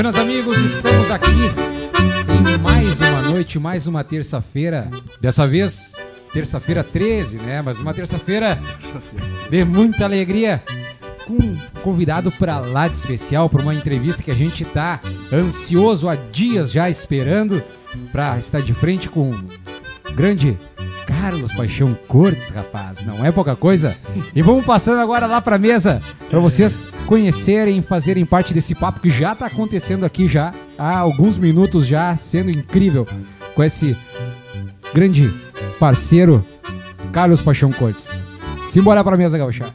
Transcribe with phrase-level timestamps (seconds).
[0.00, 4.90] Buenas amigos, estamos aqui em mais uma noite, mais uma terça-feira.
[5.20, 5.92] Dessa vez,
[6.32, 7.60] terça-feira 13, né?
[7.60, 8.58] Mas uma terça-feira
[9.50, 10.64] de muita alegria.
[11.26, 16.08] Com um convidado para lá de especial, para uma entrevista que a gente tá ansioso
[16.08, 17.62] há dias já esperando
[18.10, 20.58] para estar de frente com o grande
[21.20, 23.04] Carlos Paixão Cortes, rapaz.
[23.04, 23.94] Não é pouca coisa.
[24.34, 26.00] E vamos passando agora lá pra mesa
[26.30, 31.36] para vocês conhecerem, fazerem parte desse papo que já tá acontecendo aqui já há alguns
[31.36, 33.06] minutos já, sendo incrível
[33.54, 33.94] com esse
[34.94, 35.30] grande
[35.78, 36.44] parceiro
[37.12, 38.26] Carlos Paixão Cortes.
[38.70, 39.66] Simbora pra mesa, Gaúcha.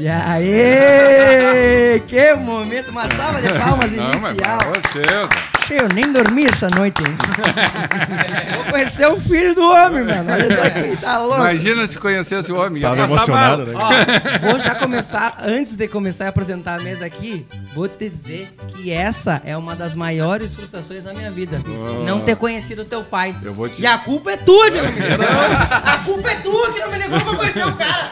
[0.00, 4.58] E aí, que momento, uma salva de palmas Não, mas inicial.
[4.58, 7.02] pra você, Eu nem dormi essa noite?
[8.54, 10.30] Vou conhecer o filho do homem, mano.
[10.32, 11.36] Olha isso aqui, tá louco.
[11.40, 12.82] Imagina se conhecesse o homem.
[12.82, 13.90] Tava emocionado, mal.
[13.90, 13.96] né?
[14.42, 18.54] Ó, vou já começar, antes de começar a apresentar a mesa aqui, vou te dizer
[18.68, 21.60] que essa é uma das maiores frustrações da minha vida.
[22.04, 23.34] Não ter conhecido teu pai.
[23.42, 24.86] Eu vou te- E a culpa é tua, Diego.
[25.84, 28.10] A culpa é tua que não me levou pra conhecer o cara.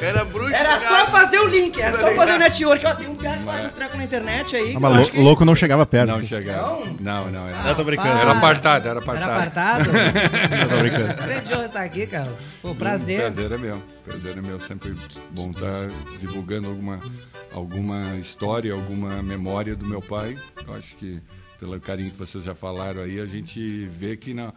[0.00, 0.88] Era bruxo, Era cara.
[0.88, 2.86] só fazer o link, era só fazer o network.
[2.86, 4.74] Ó, tem um cara que faz uns trecos na internet aí.
[4.76, 6.08] Ah, mas lou- louco não chegava perto.
[6.10, 6.82] Não chegava.
[7.00, 7.48] Não, não.
[7.48, 8.08] Era, Eu tô brincando.
[8.18, 9.30] era apartado, era Era apartado.
[9.32, 9.90] apartado?
[10.62, 11.22] Eu tô brincando.
[11.26, 12.32] Grande Jorge tá aqui, cara.
[12.60, 13.20] Pô, prazer.
[13.20, 13.82] Prazer é meu.
[14.04, 14.58] Prazer é meu.
[14.60, 14.96] Sempre
[15.30, 17.00] bom estar divulgando alguma,
[17.52, 20.36] alguma história, alguma memória do meu pai.
[20.66, 21.20] Eu acho que,
[21.58, 24.52] pelo carinho que vocês já falaram aí, a gente vê que, na,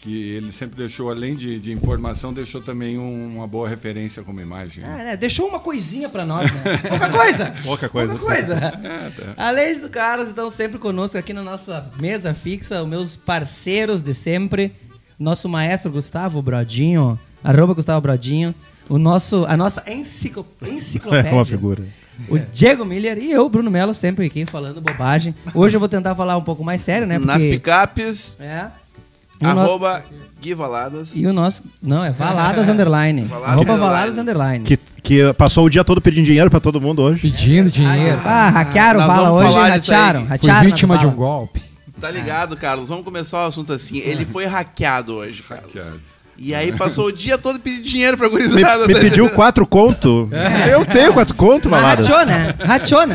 [0.00, 4.40] que ele sempre deixou, além de, de informação, deixou também um- uma boa referência como
[4.40, 4.84] imagem.
[4.84, 5.16] Ah, né?
[5.16, 6.78] Deixou uma coisinha pra nós, né?
[6.88, 7.54] Pouca coisa!
[7.64, 8.16] Pouca coisa.
[8.16, 8.54] Pouca coisa.
[8.88, 9.34] É, tá.
[9.36, 14.14] Além do Carlos, então, sempre conosco aqui na nossa mesa fixa, os meus parceiros de
[14.14, 14.72] sempre.
[15.18, 18.54] Nosso maestro Gustavo Brodinho, arroba Gustavo Brodinho.
[18.88, 21.30] O nosso, a nossa enciclo, enciclopédia.
[21.30, 21.84] É uma figura.
[22.28, 25.34] O Diego Miller e eu, Bruno Melo, sempre aqui falando bobagem.
[25.54, 27.18] Hoje eu vou tentar falar um pouco mais sério, né?
[27.18, 28.68] Nas Porque, picapes, é.
[29.40, 30.04] E o no- arroba
[30.40, 31.14] Gui Valadas.
[31.16, 31.62] E o nosso.
[31.82, 33.22] Não, é Valadas Underline.
[33.24, 33.90] Valadas Arroba Underline.
[33.94, 34.64] Valadas Underline.
[34.64, 37.22] Que, que passou o dia todo pedindo dinheiro pra todo mundo hoje.
[37.22, 38.18] Pedindo dinheiro.
[38.24, 40.20] Ah, hackearam Nós Vala vamos hoje, hackearam.
[40.20, 41.62] Fui hackearam vítima de um golpe.
[42.00, 42.88] Tá ligado, Carlos?
[42.88, 43.98] Vamos começar o assunto assim.
[43.98, 45.66] Ele foi hackeado hoje, Carlos.
[45.74, 46.00] Hackeado.
[46.40, 48.86] E aí passou o dia todo pedindo dinheiro pra Me, gurizada.
[48.86, 50.30] me tá pediu quatro conto.
[50.70, 51.78] Eu tenho quatro conto, né?
[51.78, 52.54] Rachou, né?
[52.60, 53.06] Rachou,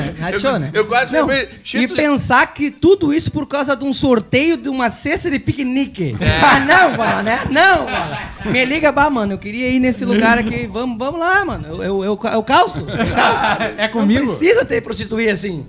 [0.59, 0.69] né?
[0.73, 4.67] eu quase Não, falei, E pensar que tudo isso por causa de um sorteio de
[4.67, 6.15] uma cesta de piquenique.
[6.43, 7.39] Ah, não, Vala, né?
[7.49, 8.19] Não, Vala.
[8.45, 10.67] Me liga, bah, mano, eu queria ir nesse lugar aqui.
[10.67, 11.67] Vamos, vamos lá, mano.
[11.67, 12.79] Eu, eu, eu, eu calço.
[12.79, 13.73] Eu calço.
[13.77, 14.25] É comigo?
[14.25, 15.65] Não precisa ter prostituir assim.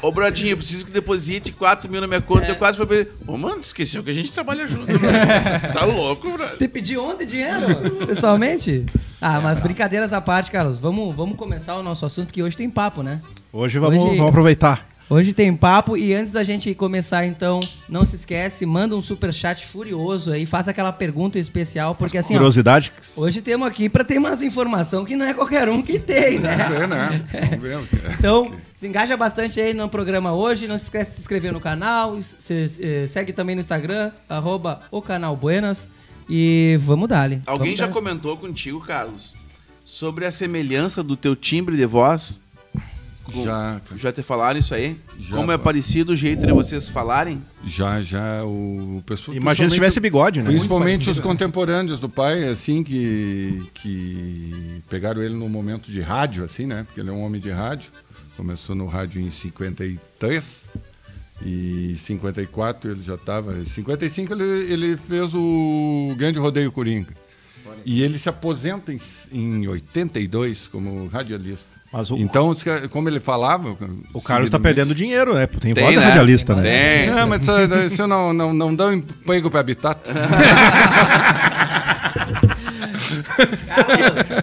[0.00, 2.46] Ô, Brodinho, eu preciso que deposite 4 mil na minha conta.
[2.46, 5.10] Eu quase falei pra ele, ô, mano, tu esqueceu que a gente trabalha junto, bro.
[5.74, 6.56] Tá louco, bro.
[6.58, 7.66] Te pedi ontem dinheiro,
[8.06, 8.86] pessoalmente?
[9.20, 10.78] Ah, mas brincadeiras à parte, Carlos.
[10.78, 13.20] Vamos, vamos começar o nosso assunto, que hoje tem papo, né?
[13.52, 14.86] Hoje vamos, Hoje- vamos aproveitar.
[15.08, 19.32] Hoje tem papo e antes da gente começar, então, não se esquece, manda um super
[19.32, 22.92] chat furioso aí, faz aquela pergunta especial, porque assim, ó, Curiosidade.
[23.16, 26.56] hoje temos aqui para ter umas informação que não é qualquer um que tem, né?
[26.68, 27.24] Ver, né?
[27.52, 28.16] Vamos ver.
[28.18, 31.60] Então, se engaja bastante aí no programa hoje, não se esquece de se inscrever no
[31.60, 35.86] canal, se, eh, segue também no Instagram, arroba o canal Buenas
[36.28, 37.40] e vamos dali.
[37.46, 39.34] Alguém Vamos já comentou contigo, Carlos,
[39.84, 42.38] sobre a semelhança do teu timbre de voz?
[43.24, 44.96] Com- Já, Já te falaram isso aí?
[45.18, 45.64] Já, Como é pô.
[45.64, 47.42] parecido o jeito de vocês falarem?
[47.64, 49.36] Já, já, o pessoal.
[49.36, 50.50] Imagina se tivesse bigode, né?
[50.50, 56.66] Principalmente os contemporâneos do pai, assim, que, que pegaram ele no momento de rádio, assim,
[56.66, 56.84] né?
[56.84, 57.90] Porque ele é um homem de rádio.
[58.36, 60.64] Começou no rádio em 53
[61.42, 63.52] e em 54 ele já estava.
[63.58, 67.12] Em 55 ele, ele fez o Grande Rodeio Coringa.
[67.84, 68.98] E ele se aposenta em,
[69.32, 71.76] em 82 como radialista.
[71.92, 72.52] Mas o- então,
[72.90, 73.70] como ele falava.
[73.70, 73.76] O
[74.20, 75.46] Carlos tá seguidamente- perdendo dinheiro, né?
[75.46, 76.04] Tem, Tem, voz né?
[76.04, 76.62] radialista, né?
[76.62, 77.10] Tem.
[77.14, 77.42] Não, mas
[77.92, 79.98] isso não, não, não dá um emprego para habitat.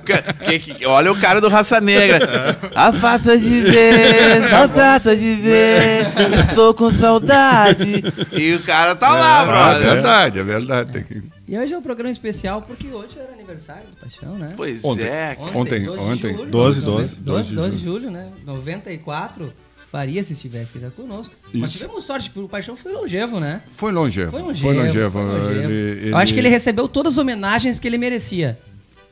[0.06, 2.57] Que- que- que- olha o cara do Raça Negra.
[2.75, 6.07] A faça de ver, a faça de ver,
[6.50, 8.04] estou com saudade.
[8.31, 9.94] E o cara tá lá, É brother.
[9.94, 10.92] verdade, é verdade.
[10.92, 14.54] Tem que- E hoje é um programa especial porque hoje era aniversário do Paixão, né?
[14.56, 15.04] Pois Ontem.
[15.06, 15.38] é.
[15.54, 16.31] Ontem, 12 ontem.
[16.31, 16.51] de julho.
[16.51, 17.15] 12, 12.
[17.18, 18.27] 12, 12 de julho, né?
[18.45, 19.54] 94.
[19.94, 21.36] Faria se estivesse ainda conosco.
[21.54, 21.78] Mas Isso.
[21.80, 23.62] tivemos sorte, porque o Paixão foi longevo, né?
[23.75, 24.31] Foi longevo.
[24.31, 24.62] Foi longevo.
[24.74, 25.12] Foi longevo.
[25.12, 25.72] foi longevo.
[25.72, 28.57] Ele, Eu acho que ele recebeu todas as homenagens que ele merecia.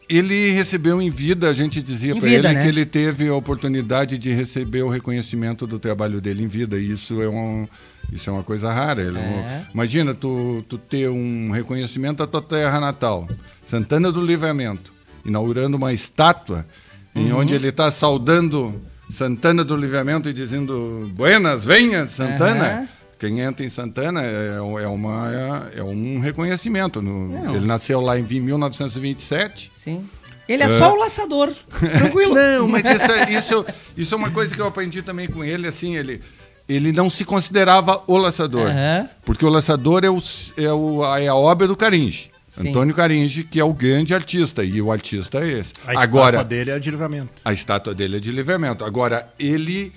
[0.09, 2.63] ele recebeu em vida, a gente dizia para ele né?
[2.63, 6.79] que ele teve a oportunidade de receber o reconhecimento do trabalho dele em vida.
[6.79, 7.67] E isso é, um,
[8.11, 9.03] isso é uma coisa rara.
[9.03, 9.65] Ele é um- É.
[9.75, 13.29] imagina tu, tu ter um reconhecimento da tua terra natal,
[13.67, 14.91] Santana do Livramento,
[15.23, 16.65] inaugurando uma estátua
[17.13, 17.21] Uhum.
[17.27, 18.81] em onde ele está saudando
[19.11, 22.65] Santana do Livramento e dizendo Buenas, venha, Santana.
[22.71, 22.87] Aham.
[23.19, 25.29] Quem entra em Santana é, é uma,
[25.75, 27.01] é, um reconhecimento.
[27.03, 27.55] no- Não.
[27.55, 29.69] ele nasceu lá em 1927.
[29.73, 30.03] Sim.
[30.49, 31.51] Ele é, só o laçador.
[31.79, 32.33] Tranquilo.
[32.33, 33.65] Não, mas isso, é- isso,
[33.95, 36.19] isso é uma coisa que eu aprendi também com ele, assim, ele,
[36.67, 38.67] ele não se considerava o laçador.
[38.71, 39.07] Aham.
[39.23, 40.21] Porque o laçador é, o,
[40.57, 42.30] é, o, a, é a obra do Caringe.
[42.51, 42.69] Sim.
[42.69, 45.71] Antônio Caringe, que é o grande artista, e o artista é esse.
[45.87, 47.41] A Agora, estátua dele é de livramento.
[47.45, 48.83] a estátua dele é de livramento.
[48.83, 49.93] Agora, ele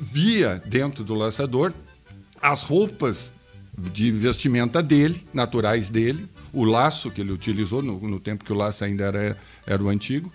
[0.00, 1.72] via dentro do laçador
[2.42, 3.30] as roupas
[3.92, 8.56] de vestimenta dele, naturais dele, o laço que ele utilizou no, no tempo que o
[8.56, 10.32] laço ainda era, era o antigo,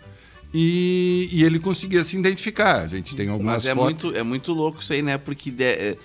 [0.54, 2.80] e, e ele conseguia se identificar.
[2.84, 3.84] A gente tem algumas Mas é fotos.
[4.04, 5.18] muito, é muito louco isso aí, né?
[5.18, 5.98] Porque de-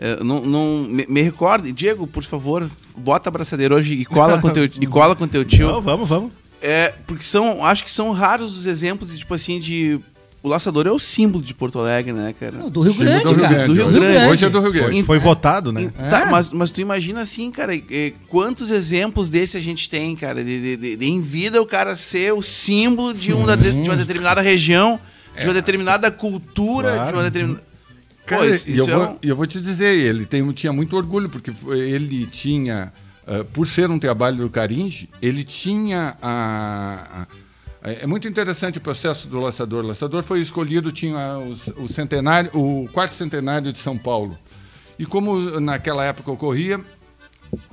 [0.00, 4.04] é, é, não, não, me, me recorde, Diego, por favor, bota a braçadeira hoje e
[4.04, 5.68] cola com teu, e cola com teu tio.
[5.68, 6.32] Não, vamos, vamos.
[6.62, 10.00] É, porque são, acho que são raros os exemplos de, tipo assim, de.
[10.42, 12.56] O laçador é o símbolo de Porto Alegre, né, cara?
[12.56, 13.54] Não, do Rio Grande, do Rio cara.
[13.54, 13.66] Grande.
[13.68, 14.26] Do Rio Grande.
[14.30, 14.92] Hoje é do Rio Grande.
[14.92, 15.92] Foi, foi votado, né?
[16.08, 16.30] Tá, Ah.
[16.30, 20.58] mas, mas tu imagina assim, cara, é, quantos exemplos desse a gente tem, cara, de,
[20.62, 23.96] de- de- de em vida o cara ser o símbolo de, um da- de uma
[23.96, 24.98] determinada região,
[25.38, 27.08] de uma determinada cultura, Claro.
[27.08, 27.62] de uma determinada.
[28.30, 30.72] Cara, Pô, isso, e eu, é vou, um- eu vou te dizer, ele tem, tinha
[30.72, 32.92] muito orgulho, porque ele tinha,
[33.26, 37.22] ah, por ser um trabalho do Caringe, ele tinha a.
[37.22, 39.82] a- é muito interessante o processo do laçador.
[39.84, 44.36] O laçador foi escolhido, tinha os- o, centenário, o quarto centenário de São Paulo.
[44.98, 46.78] E como naquela época ocorria,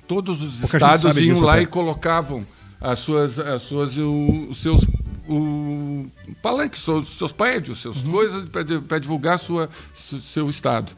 [0.07, 1.63] todos os Pouca estados iam disso lá até.
[1.63, 2.45] e colocavam
[2.79, 4.79] as suas, as suas, os seus
[5.27, 6.05] o,
[6.41, 8.11] palanques, seus, seus prédios, suas Uhum.
[8.11, 8.45] coisas
[8.87, 10.91] para divulgar sua, su- seu estado.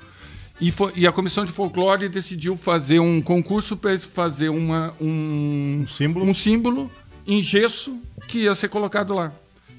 [0.61, 5.81] E, foi- e a comissão de folclore decidiu fazer um concurso para fazer uma, um,
[5.83, 6.25] Um símbolo?
[6.25, 6.91] um símbolo
[7.25, 7.97] em gesso
[8.27, 9.31] que ia ser colocado lá.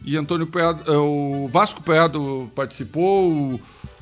[0.05, 3.61] E Antônio Prado, eh, o Vasco Prado participou, o,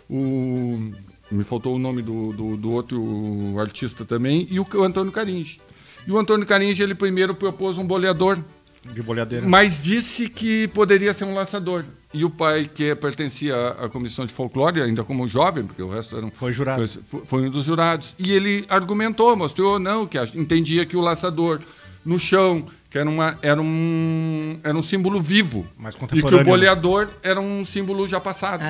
[0.09, 0.93] o-
[1.31, 5.59] me faltou o nome do, do, do outro artista também, e o, o Antônio Caringe.
[6.07, 8.39] E o Antônio Caringe, ele primeiro propôs um boleador,
[8.85, 9.47] De bolhadeira.
[9.47, 11.85] mas disse que poderia ser um laçador.
[12.13, 16.17] E o pai, que pertencia à comissão de folclore, ainda como jovem, porque o resto
[16.17, 16.31] eram.
[16.31, 16.89] Foi jurado.
[17.05, 18.15] Foi, foi um dos jurados.
[18.19, 21.61] E ele argumentou, mostrou, não, que entendia que o laçador
[22.05, 25.67] no chão, que era, uma, era, um, era um símbolo vivo.
[25.77, 28.63] Mais e que contemporâneo, o boleador era um símbolo já passado.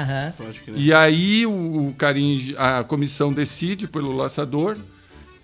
[0.65, 0.77] Crer.
[0.77, 4.77] E aí o, o Caringe, a comissão decide pelo laçador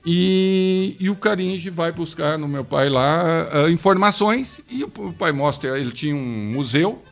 [0.04, 5.12] e, e o Caringe vai buscar no meu pai lá ah, informações e o, o
[5.12, 7.02] pai mostra, ele tinha um museu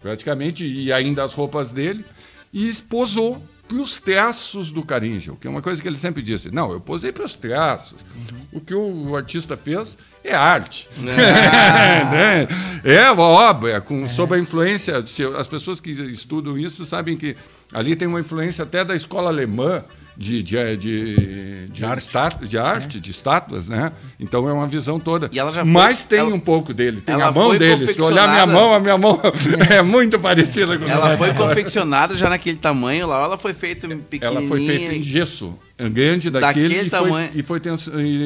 [0.00, 2.04] praticamente e ainda as roupas dele
[2.52, 6.22] e esposou para os traços do Caringe, o que é uma coisa que ele sempre
[6.22, 6.52] disse.
[6.52, 8.04] Não, eu posei para os traços.
[8.52, 10.88] O que o artista fez é arte.
[10.98, 12.46] né?
[12.84, 14.98] É uma obra, com, sob a influência.
[15.36, 17.36] As pessoas que estudam isso sabem que
[17.72, 19.82] ali tem uma influência até da escola alemã
[20.16, 22.08] de, de, de, de, arte.
[22.46, 23.92] de arte, de estátuas, né?
[24.18, 25.28] Então é uma visão toda.
[25.32, 27.92] E ela já foi- Mas tem ela- um pouco dele, tem a mão foi dele.
[27.92, 29.20] Se olhar minha mão, a minha mão
[29.70, 33.52] é muito parecida com a Ela foi confeccionada já naquele tamanho lá, ou ela foi
[33.52, 34.40] feita pequenininha.
[34.40, 35.58] Ela foi feita em gesso,
[35.92, 37.30] grande daquele, Daquele e, foi, tamanho.
[37.34, 37.60] e foi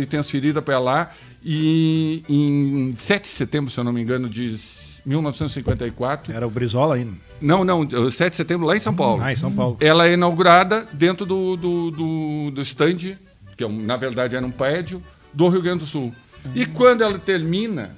[0.02, 1.10] e transferida para lá.
[1.44, 4.56] E em 7 de setembro, se eu não me engano, de
[5.06, 6.32] 1954.
[6.32, 7.12] Era o Brizola ainda.
[7.40, 9.22] Não, não, 7 de setembro lá em São Paulo.
[9.22, 9.76] Ah, em São Paulo.
[9.80, 13.16] Ela é inaugurada dentro do, do, do, do stand,
[13.56, 15.02] que é um- na verdade era um prédio,
[15.32, 16.12] do Rio Grande do Sul.
[16.54, 17.94] E quando ela termina,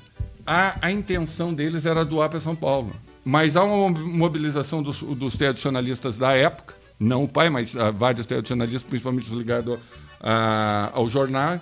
[0.46, 2.92] a, a intenção deles era doar para São Paulo.
[3.24, 8.26] Mas há uma mobilização dos, dos tradicionalistas da época, não o pai, mas ah, vários
[8.26, 9.78] tradicionalistas, principalmente os ligados
[10.20, 11.60] a- aos jornais,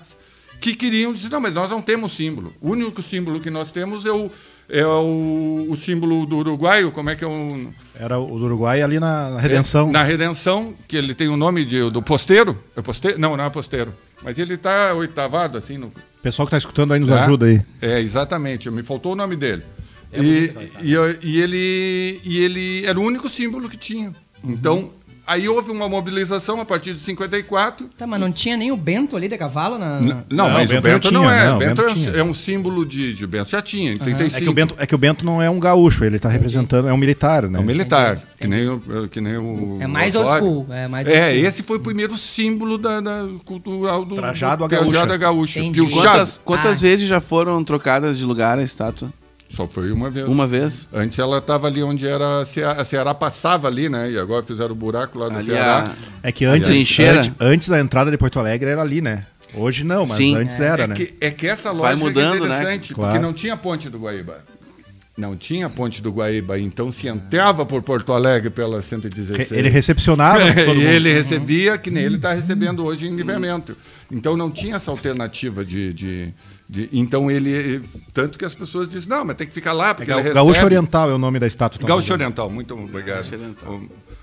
[0.61, 2.52] que queriam dizer, não, mas nós não temos símbolo.
[2.61, 4.31] O único símbolo que nós temos é o,
[4.69, 7.69] é o, o símbolo do uruguaio, como é que é o...
[7.99, 9.90] Era o do Uruguai ali na, na Redenção.
[9.90, 12.57] Na Redenção, que ele tem o nome de, do posteiro.
[12.76, 13.19] É posteiro?
[13.19, 13.93] Não, não é posteiro.
[14.23, 15.79] Mas ele está oitavado, assim.
[15.79, 17.25] No, O pessoal que tá escutando aí nos tá?
[17.25, 17.61] ajuda aí.
[17.81, 18.71] É, exatamente.
[18.71, 19.62] Me faltou o nome dele.
[20.12, 20.52] e,
[20.83, 24.12] e, e ele, e ele era o único símbolo que tinha.
[24.43, 24.90] Então,
[25.30, 27.88] aí houve uma mobilização a partir de 54.
[27.96, 30.00] Tá, mas não tinha nem o Bento ali de cavalo na.
[30.00, 31.46] Não, Não, mas o Bento Bento já não tinha, é.
[31.49, 32.10] não, Bento Bento é, um- tinha.
[32.16, 33.25] é um símbolo de, de.
[33.25, 34.37] O Bento já tinha, em 35.
[34.37, 36.88] É que, o Bento, é que o Bento não é um gaúcho, ele tá representando,
[36.88, 37.58] é um militar, né?
[37.58, 39.78] É um militar, que nem, o, que nem o.
[39.80, 41.44] É mais o old school, é mais old É, school.
[41.46, 44.16] esse foi o primeiro símbolo da, da cultural do.
[44.16, 44.90] Trajado do, a gaúcha.
[44.90, 45.60] Trajado a gaúcha.
[45.60, 45.75] Entendi.
[45.75, 46.80] Que o Quantas, quantas Ah.
[46.80, 49.12] vezes já foram trocadas de lugar a estátua?
[49.54, 50.28] Só foi uma vez.
[50.28, 50.88] Uma vez?
[50.92, 54.11] Antes ela estava ali onde era a Ceará, a Ceará passava ali, né?
[54.11, 55.90] E agora fizeram o buraco lá do Ali Ceará.
[56.23, 56.69] a- É que antes,
[57.00, 59.26] antes, antes da entrada de Porto Alegre era ali, né?
[59.54, 60.37] Hoje não, mas Sim.
[60.37, 60.95] antes era, É né?
[60.95, 62.54] que, é que essa Vai lógica mudando, é né?
[62.57, 63.21] interessante, porque Claro.
[63.23, 64.38] não tinha ponte do Guaíba.
[65.19, 69.50] Não tinha ponte do Guaíba, então se entrava por Porto Alegre pela 116.
[69.52, 70.87] Ele recepcionava todo e mundo.
[70.87, 73.76] ele recebia que nem ele está recebendo hoje em livramento.
[74.11, 76.28] Então não tinha essa alternativa de, de,
[76.71, 77.83] de- Então ele.
[78.15, 80.50] Tanto que as pessoas dizem, não, mas tem que ficar lá, porque ele Ga- Gaúcho
[80.53, 80.67] recebe.
[80.67, 81.87] Oriental é o nome da estátua.
[81.87, 83.25] Gaúcho Oriental, muito obrigado.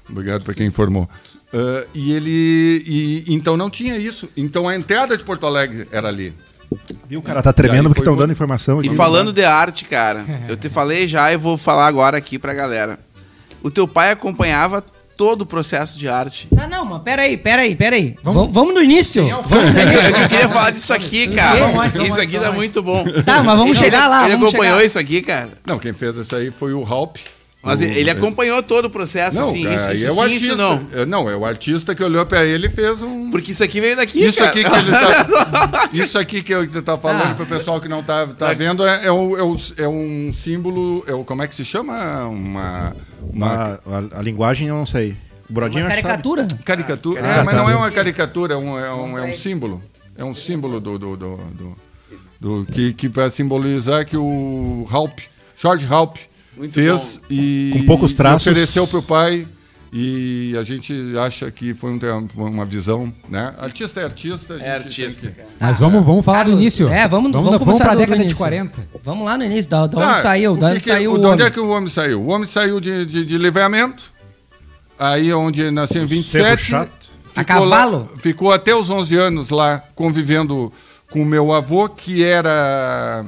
[0.09, 1.09] Obrigado para quem informou.
[1.53, 2.83] Ah, e ele.
[2.85, 4.29] E, então não tinha isso.
[4.37, 6.33] Então a entrada de Porto Alegre era ali.
[7.07, 8.89] Viu, o cara tá tremendo porque estão dando informação aqui.
[8.89, 12.53] E falando de arte, cara, eu te falei já e vou falar agora aqui pra
[12.53, 12.99] galera.
[13.63, 14.83] O teu pai acompanhava
[15.17, 16.47] todo o processo de arte.
[16.55, 18.15] Tá, não, mas peraí, peraí, peraí.
[18.23, 19.27] Vamos, vamos no início.
[19.27, 20.15] Vamos no início.
[20.15, 21.59] Eu queria falar disso aqui, cara.
[21.59, 23.03] Vamos antes, vamos Isso aqui tá muito bom.
[23.25, 24.85] Tá, mas vamos Ele- chegar lá, Ele vamos acompanhou chegar.
[24.85, 25.49] isso aqui, cara.
[25.67, 27.17] Não, quem fez isso aí foi o Halp.
[27.67, 30.09] Mas O- ele, ele acompanhou todo o processo, Não, assim, cara, isso, aí isso é
[30.11, 30.45] o sim, artista.
[30.47, 30.87] isso não.
[30.93, 33.29] É, Não, é o artista que olhou para ele e fez um.
[33.29, 34.49] Porque isso aqui veio daqui, Isso cara.
[34.49, 37.35] aqui que ele tá, isso aqui que eu tá falando Ah.
[37.35, 40.31] para o pessoal que não tá, tá vendo é, é, o- é, o- é um
[40.31, 42.25] símbolo, é o, como é que se chama?
[42.27, 45.15] Uma, uma Uma- a, a linguagem eu não sei.
[45.49, 46.07] O Brodinho Uma que sabe.
[46.07, 46.47] caricatura.
[46.65, 47.21] caricatura.
[47.23, 49.81] Ah, é, mas não é uma caricatura, é um, é um, é um símbolo.
[50.17, 51.77] É um símbolo do, do, do, do-
[52.39, 55.19] do- que, que para simbolizar que o Halp,
[55.57, 56.17] George Halp,
[56.57, 58.47] Muito fez e Com poucos traços.
[58.47, 59.47] e ofereceu para o pai.
[59.93, 63.53] E a gente acha que foi um, uma visão, né?
[63.57, 64.55] Artista é artista.
[64.55, 65.41] a É artista, que-.
[65.59, 66.89] Mas vamos, vamos falar do Carlos, início.
[66.89, 68.37] é, vamos- vamos vamos, começar para a do- do década de início.
[68.37, 68.87] 40.
[69.01, 71.13] Vamos lá no início, da, da Tá, onde saiu, o da onde que- saiu o-
[71.13, 71.45] o de onde homem.
[71.45, 72.21] é que o homem saiu?
[72.21, 74.11] O homem saiu de, de, de livramento,
[74.99, 76.61] aí onde nasceu em 27.
[76.61, 76.91] Chato.
[77.33, 78.11] A ficou lá- cavalo?
[78.17, 80.71] ficou até os 11 anos lá convivendo
[81.09, 83.25] com o meu avô, que era.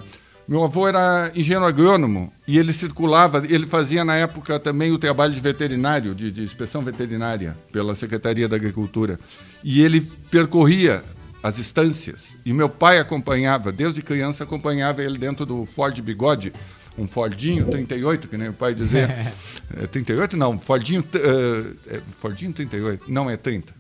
[0.50, 5.32] Meu avô era engenheiro agrônomo e ele circulava, ele fazia na época também o trabalho
[5.32, 9.20] de veterinário, de, de inspeção veterinária, pela Secretaria da Agricultura.
[9.63, 11.03] E ele percorria
[11.44, 12.36] as estâncias.
[12.44, 16.51] E meu pai acompanhava, desde criança, acompanhava ele dentro do Ford Bigode,
[16.98, 19.08] um Fordinho 38, que nem o pai dizia.
[19.72, 23.72] É, 38 não, Fordinho, é, Fordinho 38, não é 30,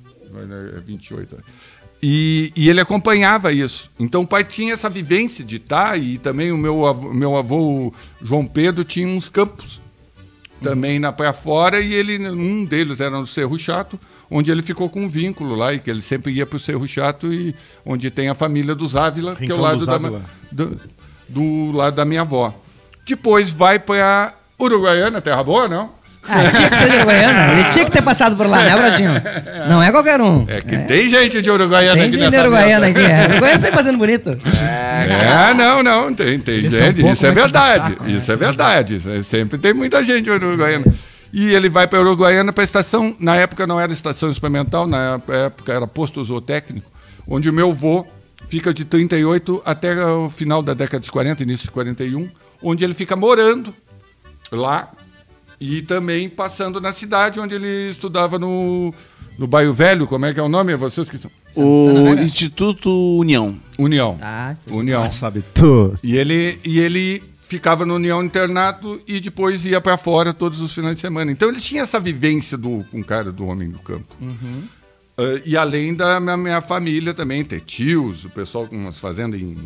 [0.77, 1.35] é 28.
[2.01, 3.91] E, e ele acompanhava isso.
[3.99, 7.93] Então o pai tinha essa vivência de estar, e também o meu avô, meu avô
[8.21, 9.81] João Pedro tinha uns campos
[10.61, 14.89] também na Praia Fora, e ele, um deles era no Cerro Chato, onde ele ficou
[14.89, 18.09] com um vínculo lá, e que ele sempre ia para o Cerro Chato, e onde
[18.09, 19.97] tem a família dos Ávila, que é o Rincão lado da,
[20.51, 20.79] do,
[21.27, 22.53] do lado da minha avó.
[23.05, 25.98] Depois vai para Uruguaiana, terra boa, não?
[26.27, 27.53] Ah, tinha que ser de Uruguaiana.
[27.53, 29.11] Ele tinha que ter passado por lá, né, Bradinho?
[29.67, 30.45] Não é qualquer um.
[30.47, 32.99] É que tem gente de Uruguaiana Tem aqui de nessa Uruguaiana mesa.
[32.99, 33.11] aqui.
[33.11, 33.25] É.
[33.31, 34.37] Uruguaiana sempre fazendo bonito.
[34.61, 38.11] É, não, não, tem, tem Eles gente, pouco, isso é verdade, né?
[38.11, 40.85] isso é verdade, isso é- sempre tem muita gente uruguaiana.
[41.31, 45.19] E ele vai para Uruguaiana para a estação, na época não era estação experimental, na
[45.45, 46.89] época era posto zootécnico,
[47.27, 48.05] onde o meu vô
[48.49, 52.27] fica de 38 até o final da década de 40, início de 41,
[52.63, 53.73] onde ele fica morando
[54.51, 54.89] lá
[55.59, 58.93] e também passando na cidade, onde ele estudava no,
[59.37, 60.75] no Bairro Velho, como é que é o nome?
[60.75, 61.31] Vocês que estão...
[61.55, 63.57] O Instituto União.
[63.77, 64.17] União.
[64.21, 64.73] Ah, sim.
[64.73, 65.03] União.
[65.03, 65.99] Ah, sabe tudo.
[66.03, 70.73] E ele, e ele ficava no União Internato e depois ia para fora todos os
[70.73, 71.31] finais de semana.
[71.31, 74.15] Então ele tinha essa vivência do, com o cara do homem do campo.
[75.17, 79.41] Ah, e além da minha, minha família também, ter tios, o pessoal com umas fazendas
[79.41, 79.57] em,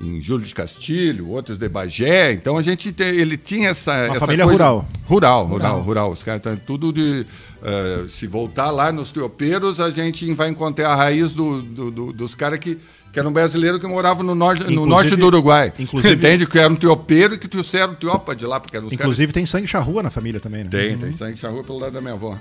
[0.00, 2.32] em Júlio de Castilho, outros de Bagé.
[2.32, 3.92] Então a gente te- ele tinha essa.
[3.94, 4.88] essa família coisa- rural.
[5.04, 6.10] Rural, rural, rural.
[6.10, 7.26] Os caras estão tudo de.
[7.62, 12.12] ah, se voltar lá nos tropeiros, a gente vai encontrar a raiz do, do- do-
[12.12, 12.78] dos caras que,
[13.12, 15.72] que eram brasileiros que moravam no norte, no Inclusive- norte do Uruguai.
[15.78, 16.46] inclusive- Entende?
[16.46, 19.66] Que era um tropeiro que trouxeram tropa de lá, porque os caras Inclusive tem sangue
[19.66, 20.70] charrua na família também, né?
[20.70, 22.36] tem, tem sangue charrua pelo lado da minha avó.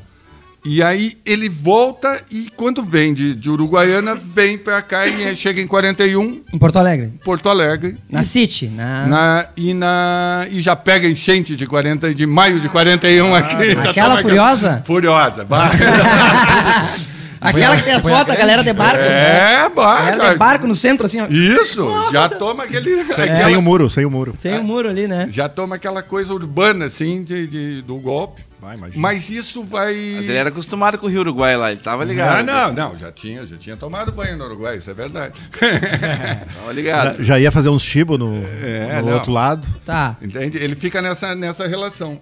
[0.63, 5.59] E aí ele volta e quando vem de, de Uruguaiana, vem pra cá e chega
[5.59, 7.13] em 41, Em Porto Alegre.
[7.25, 7.97] Porto Alegre.
[8.07, 8.67] Na City.
[8.67, 9.07] Na...
[9.07, 13.71] Na, e, na, e já pega enchente de, 40, de maio de 41 aqui.
[13.73, 14.83] Já aquela toma furiosa?
[14.85, 15.43] Furiosa.
[15.45, 15.71] bah.
[17.41, 18.99] Aquela que tem as fotos, a galera de barco.
[19.01, 20.29] é, galera cara.
[20.33, 21.25] de barco no centro, assim, ó.
[21.27, 23.03] Isso, já toma aquele.
[23.05, 24.35] Sem, aquela- sem o muro, sem o muro.
[24.37, 25.25] Sem o muro ali, né?
[25.27, 28.43] Já toma aquela coisa urbana, assim, de, de- do golpe.
[28.61, 28.91] Imagina.
[29.01, 29.93] Mas isso vai.
[30.15, 32.49] Mas ele era acostumado com o Rio Uruguai lá, ele tava ligado.
[32.49, 35.33] Ah, não, não, já tinha, já tinha tomado banho no Uruguai, isso é verdade.
[36.55, 37.17] Tava ligado.
[37.17, 39.13] Já, já ia fazer uns chibo no, É, no não.
[39.15, 39.67] outro lado.
[39.85, 40.15] Tá.
[40.21, 40.57] Entende?
[40.57, 42.19] Ele fica nessa, nessa relação.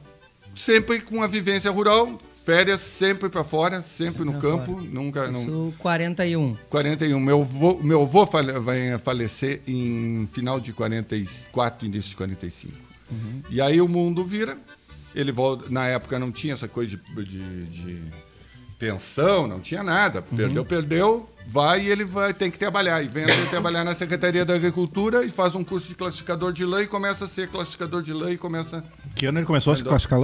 [0.55, 4.86] Sempre com a vivência rural, férias sempre para fora, sempre, no pra campo, fora.
[4.91, 5.27] nunca.
[5.31, 6.58] Não, Isso 41.
[6.69, 7.19] 41.
[7.19, 12.74] Meu avô, meu avô fale- vai falecer em final de 44, início de 45.
[13.50, 14.58] E aí o mundo vira.
[15.15, 15.65] Ele volta.
[15.69, 18.01] Na época não tinha essa coisa de, de, de,
[18.77, 20.21] pensão, não tinha nada.
[20.21, 23.03] Perdeu, perdeu, vai e ele vai tem que trabalhar.
[23.03, 26.63] E vem até trabalhar na Secretaria da Agricultura e faz um curso de classificador de
[26.63, 28.83] lã e começa a ser classificador de lã e começa.
[29.15, 30.19] Que ano ele começou a se classificar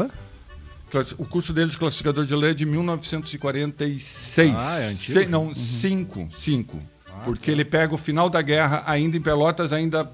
[0.90, 4.54] classi- O curso dele de classificador de lã é de 1946.
[4.56, 5.20] Ah, é antigo?
[5.20, 6.80] Se- não, 5, 5.
[7.24, 10.10] Porque ele pega o final da guerra ainda em Pelotas, ainda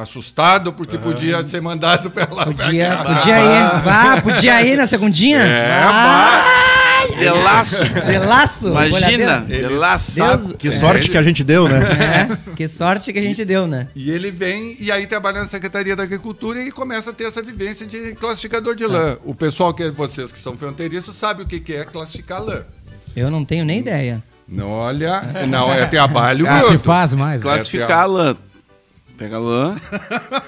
[0.00, 3.04] assustado, porque podia ser mandado pela pra Podia, guerra.
[3.14, 3.88] podia ir.
[3.88, 5.38] Ah, podia ir na segundinha?
[5.38, 7.84] É, ah, De laço.
[7.84, 8.68] de laço.
[8.68, 10.14] Imagina, de laço.
[10.22, 10.52] Deus.
[10.58, 11.80] Que sorte que a gente deu, né?
[12.50, 13.88] É, que sorte que a gente deu, né?
[13.94, 17.42] E ele vem e aí trabalha na Secretaria da Agricultura e começa a ter essa
[17.42, 19.16] vivência de classificador de lã.
[19.24, 22.62] O pessoal que vocês que são fronteiriços sabe o que que é classificar lã.
[23.16, 24.22] Eu não tenho nem ideia.
[24.46, 27.42] Não olha, não é trabalho Não se faz mais.
[27.42, 27.50] né?
[27.50, 28.36] Classificar a lã.
[29.20, 29.74] Pega a lã.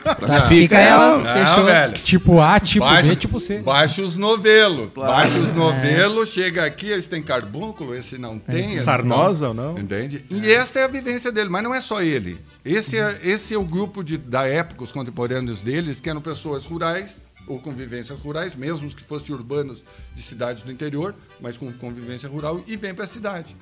[0.02, 1.26] Classifica Classifica elas.
[1.26, 1.37] ela.
[1.37, 1.64] Não, Fechou.
[1.67, 1.93] velho.
[1.93, 3.59] Tipo A, tipo Baixa, B, tipo C.
[3.59, 4.91] baixa os novelos.
[4.95, 5.41] Baixa É.
[5.41, 8.75] os novelos, chega aqui, eles têm carbúnculo, esse não tem.
[8.75, 9.79] esse Sarnosa ou não?
[9.79, 10.25] Entende?
[10.31, 12.38] E esta é a vivência dele, mas não é só ele.
[12.64, 16.64] Esse é, esse é o grupo de, da época, os contemporâneos deles, que eram pessoas
[16.64, 19.83] rurais, ou convivências rurais, mesmo que fossem urbanos
[20.14, 23.55] de cidades do interior, mas com convivência rural, e vem para a cidade.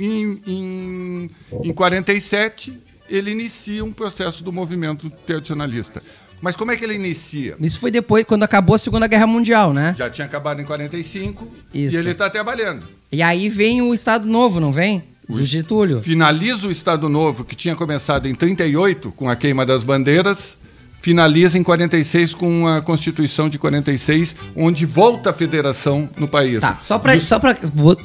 [0.00, 1.30] Em, em,
[1.62, 6.02] em 47, ele inicia um processo do movimento tradicionalista.
[6.40, 7.56] Mas como é que ele inicia?
[7.58, 9.94] Isso foi depois, quando acabou a Segunda Guerra Mundial, né?
[9.96, 11.96] Já tinha acabado em 45 Isso.
[11.96, 12.84] e ele está trabalhando.
[13.10, 15.02] E aí vem o Estado Novo, não vem?
[15.26, 16.02] Do Getúlio.
[16.02, 20.58] Finaliza o Estado Novo, que tinha começado em 38, com a queima das bandeiras,
[21.04, 26.60] finaliza em 46 com a Constituição de 46, onde volta a federação no país.
[26.62, 27.54] Tá, só pra, só pra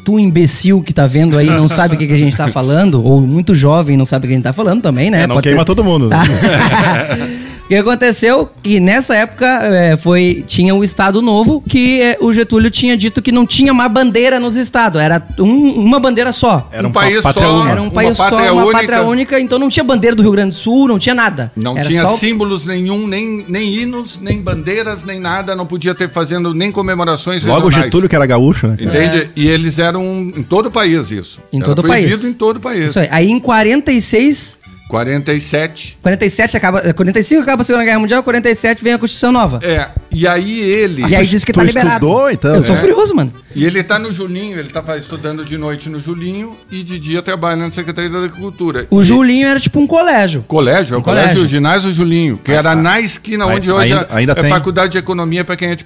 [0.04, 3.02] tu imbecil que tá vendo aí não sabe o que, que a gente tá falando,
[3.02, 5.22] ou muito jovem não sabe o que a gente tá falando também, né?
[5.22, 6.10] É, não Pode queima ter- todo mundo.
[6.10, 6.18] né?
[6.18, 7.28] Tá.
[7.70, 8.50] O que aconteceu?
[8.64, 13.22] Que nessa época é, foi, tinha o Estado Novo, que é, o Getúlio tinha dito
[13.22, 16.68] que não tinha mais bandeira nos estados, era um- uma bandeira só.
[16.72, 17.54] Era um, Um país pátria só.
[17.62, 17.70] uma.
[17.70, 18.80] Era um uma país só, pátria uma única.
[18.80, 21.52] pátria única, então não tinha bandeira do Rio Grande do Sul, não tinha nada.
[21.56, 25.94] Não Era tinha só símbolos nenhum, nem, nem hinos, nem bandeiras, nem nada, não podia
[25.94, 27.86] ter fazendo nem comemorações Logo o regionais.
[27.86, 28.78] Getúlio, que era gaúcho, né?
[28.80, 29.30] Entende?
[29.36, 30.04] E eles eram
[30.36, 31.40] em todo o país isso.
[31.54, 32.24] Em Era todo o país.
[32.24, 32.88] em todo o país.
[32.88, 33.08] Isso aí.
[33.12, 34.58] Aí em 46
[34.90, 36.00] 47.
[36.02, 36.94] 47 acaba.
[36.94, 39.60] 45 acaba a Segunda Guerra Mundial, 47 vem a Constituição Nova.
[39.62, 41.06] É, e aí ele...
[41.08, 42.06] e aí diz que tu tá liberado.
[42.08, 42.56] estudou, então?
[42.56, 42.80] Eu sou É.
[42.80, 43.32] furioso, mano.
[43.56, 47.22] E ele está no Julinho, ele está estudando de noite no Julinho e de dia
[47.22, 48.88] trabalha na Secretaria da Agricultura.
[48.90, 50.44] O E- Julinho era tipo um colégio.
[50.48, 51.48] Colégio, é o Um colégio, colégio.
[51.48, 54.50] Ginásio Julinho, que era na esquina ai- onde hoje ainda- é- ainda é tem?
[54.50, 55.86] Faculdade de Economia para quem é de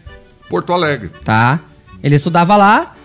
[0.49, 1.11] Porto Alegre.
[1.25, 1.59] Tá.
[2.01, 2.95] Ele estudava lá,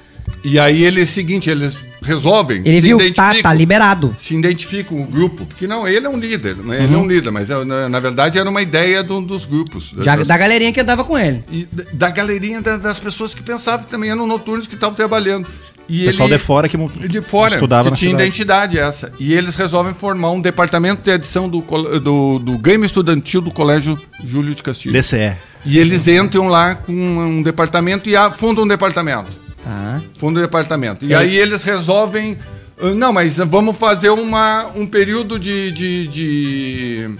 [0.45, 1.75] E aí ele é o seguinte, eles
[2.09, 2.63] resolvem.
[2.65, 4.15] ele se viu, tá, identificam- tá liberado.
[4.19, 6.83] Se identificam o grupo, porque não, ele é um líder, né?
[6.85, 7.05] ele é Uhum.
[7.05, 9.93] um líder, mas é, na, na verdade era uma ideia do- dos grupos.
[9.93, 11.45] Das- da galerinha que andava com ele.
[11.51, 14.95] e da- da galerinha da- das pessoas que pensavam que também eram noturnos que estavam
[14.97, 15.47] trabalhando.
[15.91, 16.77] E Pessoal ele- de fora que
[17.09, 18.29] de fora, estudava que na tinha cidade.
[18.29, 19.11] identidade essa.
[19.19, 21.61] E eles resolvem formar um departamento de edição do,
[22.01, 24.93] do, do Grêmio Estudantil do Colégio Júlio de Castilho.
[24.93, 25.35] DCE.
[25.65, 29.29] E eles entram lá com um departamento e a- fundam um departamento.
[29.63, 30.01] Tá.
[30.17, 31.05] Fundam um departamento.
[31.05, 31.17] E É.
[31.17, 32.37] aí eles resolvem.
[32.81, 37.11] ah, Não, mas vamos fazer uma, um período de, de, de,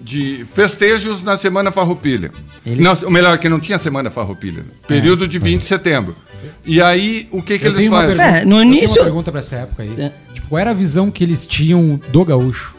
[0.00, 2.32] de festejos na Semana Farroupilha.
[2.64, 4.64] Eles- Não, ou melhor, que não tinha Semana Farroupilha.
[4.88, 6.16] Período de 20 de setembro.
[6.64, 8.16] E aí, o que, que Eu eles fazem?
[8.16, 9.94] pergunta, É, no eu tenho início- uma pergunta pra essa época aí.
[9.98, 10.12] É.
[10.32, 12.74] Tipo, qual era a visão que eles tinham do gaúcho?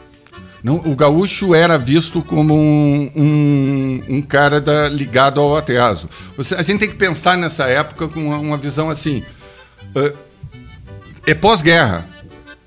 [0.64, 6.08] Não, o gaúcho era visto como um, um, um cara da- ligado ao atraso.
[6.36, 9.22] Você- a gente tem que pensar nessa época com uma, uma visão assim.
[9.94, 10.12] ah,
[11.26, 12.06] é pós-guerra.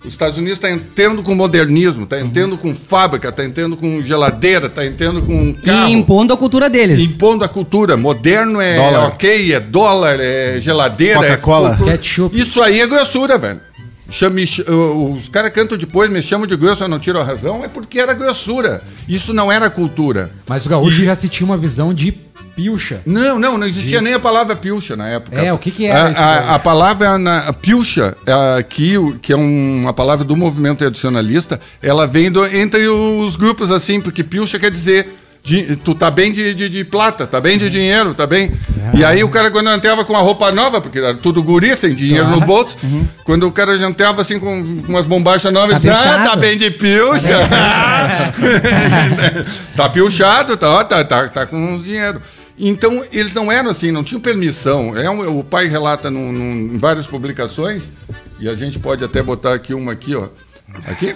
[0.03, 4.67] Os Estados Unidos estão entrando com modernismo, está entrando com fábrica, está entrando com geladeira,
[4.67, 5.89] está entrando com carro.
[5.89, 7.01] E impondo a cultura deles.
[7.01, 7.97] Impondo a cultura.
[7.97, 9.07] Moderno é Dólar.
[9.07, 11.67] ok, é dólar, é geladeira, Coca-Cola.
[11.67, 11.97] é cultura.
[11.97, 12.39] Ketchup.
[12.39, 13.59] Isso aí é grossura, velho.
[14.09, 17.63] Chame, ch- os caras cantam depois, me chamam de grosso, eu não tiro a razão,
[17.63, 18.81] é porque era grossura.
[19.07, 20.31] Isso não era cultura.
[20.47, 22.11] Mas o gaúcho já se tinha uma visão de
[22.55, 23.01] pilcha.
[23.05, 25.39] Não, não, não existia nem a palavra pilcha na época.
[25.39, 28.97] É, o que que era a, esse a, a palavra na, a pilcha, é, aqui,
[28.97, 33.71] o- que é um- uma palavra do movimento tradicionalista, ela vem do- entre os grupos
[33.71, 35.07] assim, porque pilcha quer dizer
[35.43, 38.51] de- tu tá bem de, de, de plata, tá bem de dinheiro, tá bem.
[38.93, 41.93] E aí o cara quando entrava com uma roupa nova, porque era tudo guri, sem
[41.95, 42.77] dinheiro no bolso,
[43.23, 45.81] quando o cara já entrava assim com, com umas bombachas novas, Uhum.
[45.81, 47.37] Tá ele dizia, ah, tá bem de pilcha.
[49.75, 52.21] tá pilchado, tá, tá, tá, tá com uns dinheiro.
[52.57, 54.97] Então, eles não eram assim, não tinham permissão.
[54.97, 57.83] É um- o pai relata num- num- em várias publicações,
[58.39, 60.27] e a gente pode até botar aqui uma aqui, ó.
[60.87, 61.15] Aqui?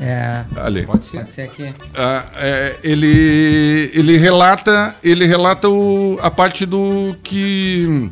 [0.00, 0.44] É.
[0.56, 0.84] Ali.
[0.84, 1.18] Pode ser.
[1.18, 1.74] Pode ser aqui.
[1.94, 8.10] Ah, é, ele, ele relata, ele relata o- a parte do que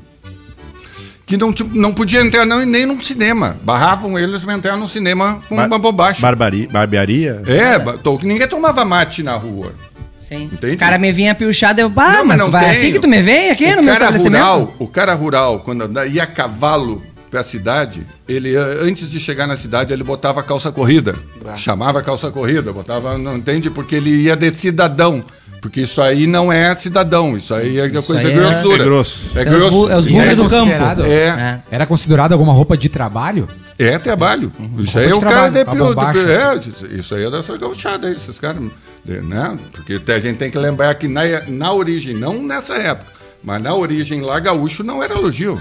[1.25, 3.57] que não, ti- não podia entrar não, nem num cinema.
[3.63, 6.21] Barravam eles pra entrar num cinema com Bar- uma bobagem.
[6.23, 7.43] Barbari, barbearia?
[7.47, 9.73] É, ba- ninguém tomava mate na rua.
[10.19, 10.45] Sim.
[10.53, 10.75] Entende?
[10.75, 13.07] O cara me vinha piochado, eu, bah, Não, mas, não tu vai assim que tu
[13.07, 14.43] me vem aqui o no meu cara estabelecimento?
[14.43, 19.47] rural, O cara rural, quando ia a cavalo pra cidade, ele eh, antes de chegar
[19.47, 21.15] na cidade, ele botava calça corrida.
[21.57, 23.71] Chamava calça corrida, botava, não entende?
[23.71, 25.23] Porque ele ia de cidadão.
[25.61, 28.83] Porque isso aí não é cidadão, isso aí é coisa aí de é- grossura.
[28.83, 29.21] É grosso.
[29.35, 29.91] É Isso é grosso.
[29.91, 30.59] é os burros era do campo.
[30.67, 31.27] considerado- É.
[31.27, 31.61] É.
[31.71, 33.49] Era considerado alguma roupa de trabalho?
[33.77, 34.53] É trabalho.
[34.79, 37.31] Isso Roupa aí é o cara trabalho, de, pra de, de, é, isso aí é
[37.31, 38.63] dessa gauchada aí, esses caras,
[39.05, 39.59] de- né?
[39.73, 43.11] Porque a gente tem que lembrar que na, na origem, não nessa época,
[43.43, 45.61] mas na origem lá, gaúcho não era elogio.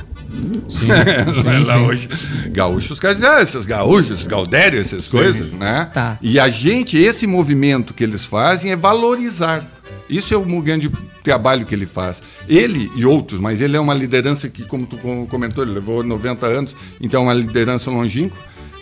[0.67, 0.87] Sim,
[1.41, 1.77] sim, sim.
[1.85, 2.09] hoje,
[2.51, 5.89] gaúchos, os caras ah, esses gaúchos, esses gaudérios, essas coisas, né?
[5.93, 6.17] Tá.
[6.21, 9.65] E a gente, esse movimento que eles fazem é valorizar.
[10.09, 10.89] Isso é o grande
[11.21, 12.21] trabalho que ele faz.
[12.47, 16.01] Ele e outros, mas ele é uma liderança que, como tu com- comentou, ele levou
[16.03, 18.37] 90 anos, então é uma liderança longínqua.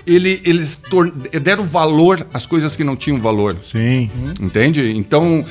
[0.06, 0.78] Ele, eles
[1.42, 3.56] deram valor às coisas que não tinham valor.
[3.60, 4.12] Sim.
[4.40, 4.92] Entende?
[4.96, 5.44] Então,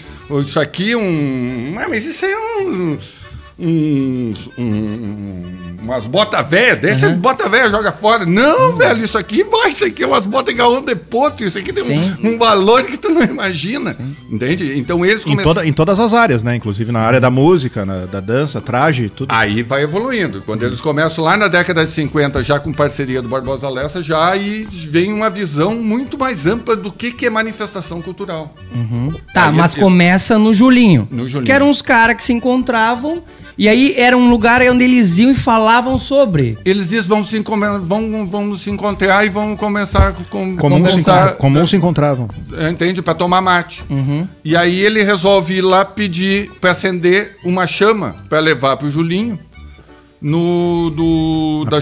[0.46, 1.74] isso aqui é um.
[1.76, 2.96] Ah, mas isso é um.
[3.58, 5.44] Uns, um,
[5.82, 8.24] umas botas velhas, deixa as botas velhas, joga fora.
[8.26, 11.72] Não, velho, isso aqui, mas isso aqui é umas botas gaúcho de poto, isso aqui
[11.72, 12.16] tem Sim.
[12.22, 13.96] um, um valor que tu não imagina.
[14.30, 14.78] Entende?
[14.78, 15.54] Então eles Em, começaram.
[15.54, 16.56] toda, em todas as áreas, né?
[16.56, 19.30] Inclusive na área da música, na- da dança, traje, tudo.
[19.32, 20.42] Aí vai evoluindo.
[20.44, 24.30] Quando eles começam lá na década de 50, já com parceria do Barbosa Lessa, já
[24.30, 28.54] aí vem uma visão muito mais ampla do que, que é manifestação cultural.
[29.32, 31.02] Tá, Aí mas eles- começa no Julinho.
[31.10, 31.44] No Julinho.
[31.46, 33.22] Que eram uns caras que se encontravam
[33.56, 36.58] e aí era um lugar onde eles iam e falavam sobre.
[36.64, 37.42] Eles dizem vão se,
[37.82, 42.28] vão, vão se encontrar e vão começar com Comum se, começar, encontra- comum se encontravam.
[42.58, 43.84] é, entende para tomar mate.
[44.44, 49.38] E aí ele resolve ir lá pedir para acender uma chama para levar pro Julinho
[50.20, 51.78] no do da,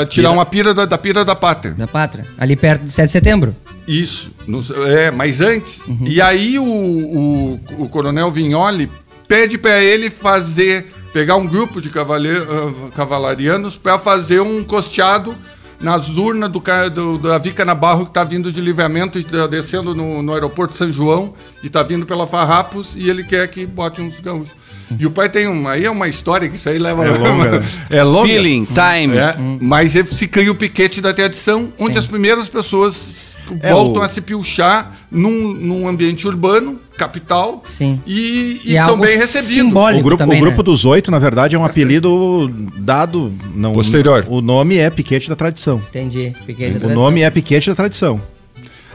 [0.00, 1.74] da- tirar uma pira da, da pira da pátria.
[1.74, 2.24] Da pátria.
[2.38, 3.56] Ali perto de 7 de setembro.
[3.86, 5.82] Isso, no- é, mas antes.
[6.06, 8.88] E aí o, o, o coronel Vignoli
[9.26, 15.34] pede para ele fazer, pegar um grupo de ah, cavalarianos para fazer um costeado
[15.80, 19.94] nas urnas do, do, da Vica Nabarro que está vindo de livramento, e tá descendo
[19.94, 23.64] no, no aeroporto de São João e está vindo pela Farrapos e ele quer que
[23.66, 24.60] bote uns gaúchos.
[24.98, 27.62] E o pai tem uma, aí é uma história que isso aí leva É longa,
[27.90, 28.28] é longa.
[28.28, 29.16] Feeling, time.
[29.16, 34.02] É, Mas ele se cria o piquete da tradição, onde as primeiras pessoas É, voltam
[34.02, 37.98] o- a se pilchar num, num ambiente urbano, capital, Sim.
[38.06, 39.72] e, e E é são bem recebidos.
[39.72, 40.62] O grupo, também, o grupo né?
[40.64, 43.32] dos oito, na verdade, é um apelido dado.
[43.54, 44.26] Não, Posterior.
[44.28, 45.80] O nome é Piquete da Tradição.
[45.88, 46.34] Entendi.
[46.44, 48.20] Fiquei O nome é Piquete da Tradição.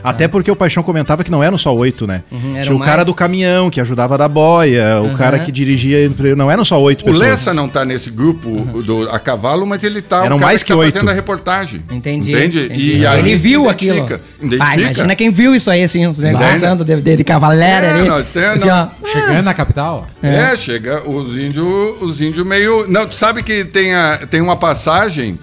[0.09, 2.23] Até porque o Paixão comentava que não eram só oito, né?
[2.31, 3.05] Uhum, Tinha o cara mais.
[3.07, 6.11] do caminhão que ajudava a dar boia, o cara que dirigia.
[6.35, 7.21] Não eram só oito O pessoas.
[7.29, 8.49] Lessa não está nesse grupo
[8.83, 10.93] do, a cavalo, mas ele está Eram o cara mais que tá oito.
[10.93, 11.81] fazendo a reportagem.
[11.91, 12.31] Entendi.
[12.31, 12.65] Entende?
[12.65, 12.95] entendi.
[12.97, 13.97] E aí ele viu aquilo.
[13.97, 14.21] identifica.
[14.41, 16.75] Imagina quem viu isso aí, assim, uns Vai, né?
[16.75, 18.07] de, de, de cavalera É, ali.
[18.07, 18.87] nós tem- Assim, ó.
[19.11, 21.65] Chegando na capital, É, chega os índios,
[22.01, 22.85] os índios meio.
[22.89, 25.37] Não, tu sabe que tem, a, tem uma passagem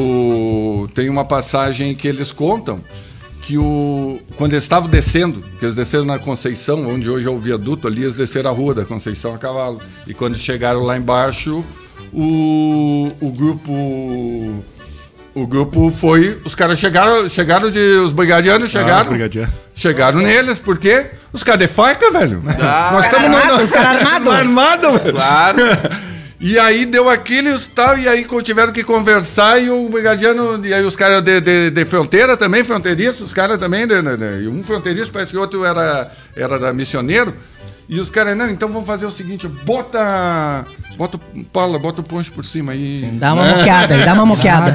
[0.00, 0.88] do.
[0.94, 2.80] Tem uma passagem que eles contam
[3.42, 4.20] que o.
[4.36, 8.02] Quando eles estavam descendo, que eles desceram na Conceição, onde hoje é o viaduto ali,
[8.02, 9.80] eles desceram a rua da Conceição a cavalo.
[10.06, 11.64] E quando chegaram lá embaixo,
[12.12, 14.64] o, o grupo.
[15.32, 16.40] O grupo foi.
[16.44, 17.78] Os caras chegaram, chegaram de.
[18.04, 19.10] Os brigadianos Ah, chegaram.
[19.10, 19.52] brigadiano.
[19.74, 22.42] Chegaram neles, porque os caras de faca, velho.
[22.60, 24.32] Ah, Nós estamos no- armados, os caras armados.
[24.32, 25.12] Armado, velho.
[25.14, 25.58] Claro.
[26.40, 30.82] E aí deu aqueles tal, e aí tiveram que conversar, e o brigadiano, e aí
[30.82, 34.48] os caras de, de, de fronteira também, fronteiriços, os caras também, de, de- de- e
[34.48, 37.34] um fronteiriço, parece que o outro era, era missioneiro.
[37.86, 40.64] E os caras, não, então vamos fazer o seguinte, bota.
[41.00, 43.08] Bota o pala, bota o poncho por cima aí.
[43.14, 44.70] Dá uma moqueada aí, dá uma moqueada.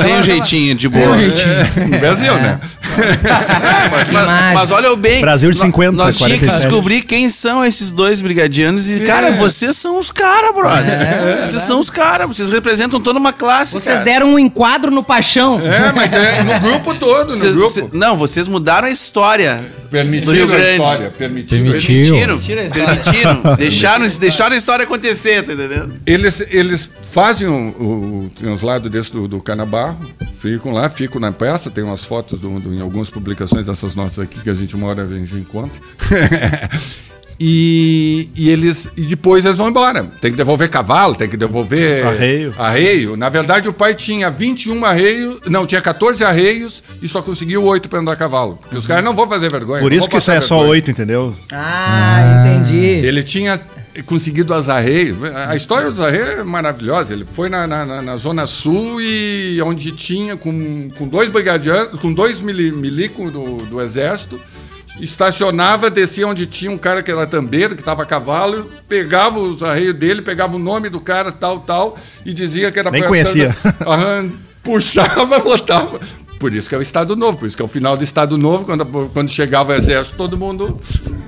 [0.00, 1.16] Tem um jeitinho de boa.
[1.20, 2.60] É, no Brasil, né?
[3.90, 4.54] Mas, imagem.
[4.54, 5.20] mas olha o bem.
[5.20, 6.62] Brasil de nó- 50, Nós tínhamos que 47.
[6.70, 8.88] descobrir quem são esses dois brigadianos.
[8.88, 11.48] E, cara, vocês são os caras, brother.
[11.48, 12.28] vocês são os caras.
[12.28, 13.72] Vocês representam toda uma classe.
[13.72, 14.04] Vocês cara.
[14.04, 15.60] deram um enquadro no paixão.
[15.60, 17.70] É, mas é no grupo todo, no Vocês- grupo.
[17.70, 19.56] cê- não, vocês mudaram a história.
[19.56, 20.70] do Rio Permitiram a Grande.
[20.72, 21.64] história, permitiram.
[21.64, 22.16] Permitiram.
[22.16, 22.38] Permitiram.
[22.40, 22.86] Tira a história.
[22.96, 23.54] Permitiram.
[23.56, 25.94] deixaram, deixaram a história acontecer, entendendo?
[26.06, 29.98] Eles, eles fazem o, uns lados desse do, do Canabarro,
[30.40, 34.18] ficam lá, ficam na peça, tem umas fotos do, do- em algumas publicações dessas notas
[34.18, 35.80] aqui que a gente mora, a gente encontra.
[37.38, 40.04] e, e eles e depois eles vão embora.
[40.20, 42.54] Tem que devolver cavalo, tem que devolver Arreio.
[42.58, 43.16] arreio.
[43.16, 47.88] Na verdade, o pai tinha 21 arreios, não, tinha 14 arreios e só conseguiu 8
[47.88, 48.58] para andar a cavalo.
[48.62, 49.82] Porque os caras não vão fazer vergonha.
[49.82, 50.70] Por isso que isso é só vergonha.
[50.72, 51.34] oito, entendeu?
[51.52, 52.76] Ah, entendi.
[53.06, 53.60] Ele tinha,
[54.02, 55.16] conseguido o Azarreio.
[55.48, 57.12] A história do Azarreio é maravilhosa.
[57.12, 62.00] Ele foi na, na- na- na Zona Sul e onde tinha com, com dois brigadianos,
[62.00, 64.40] com dois mili- milico do, do exército,
[65.00, 69.62] estacionava, descia onde tinha um cara que era tambeiro, que estava a cavalo, pegava os
[69.62, 73.54] arreios dele, pegava o nome do cara, tal, tal, e dizia que era Nem conhecia.
[73.86, 74.32] Aham,
[74.62, 76.00] puxava, botava.
[76.38, 78.36] Por isso que é o Estado Novo, por isso que é o final do Estado
[78.36, 80.78] Novo, quando, quando chegava o exército, todo mundo.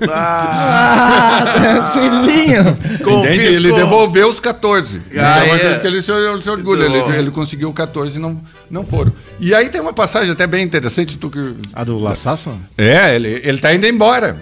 [0.07, 2.77] Ah, tranquilinho.
[3.19, 3.45] Entende?
[3.45, 4.97] Ele devolveu os 14.
[4.97, 5.59] Isso Ah, é uma é.
[5.59, 6.11] coisa que ele se,
[6.43, 6.83] se orgulha.
[6.83, 9.11] Ele, ele conseguiu 14 e não, não foram.
[9.39, 11.17] E aí tem uma passagem até bem interessante.
[11.17, 11.55] Tu que...
[11.73, 12.51] A do Lassasso?
[12.77, 14.37] É, ele, ele tá indo embora.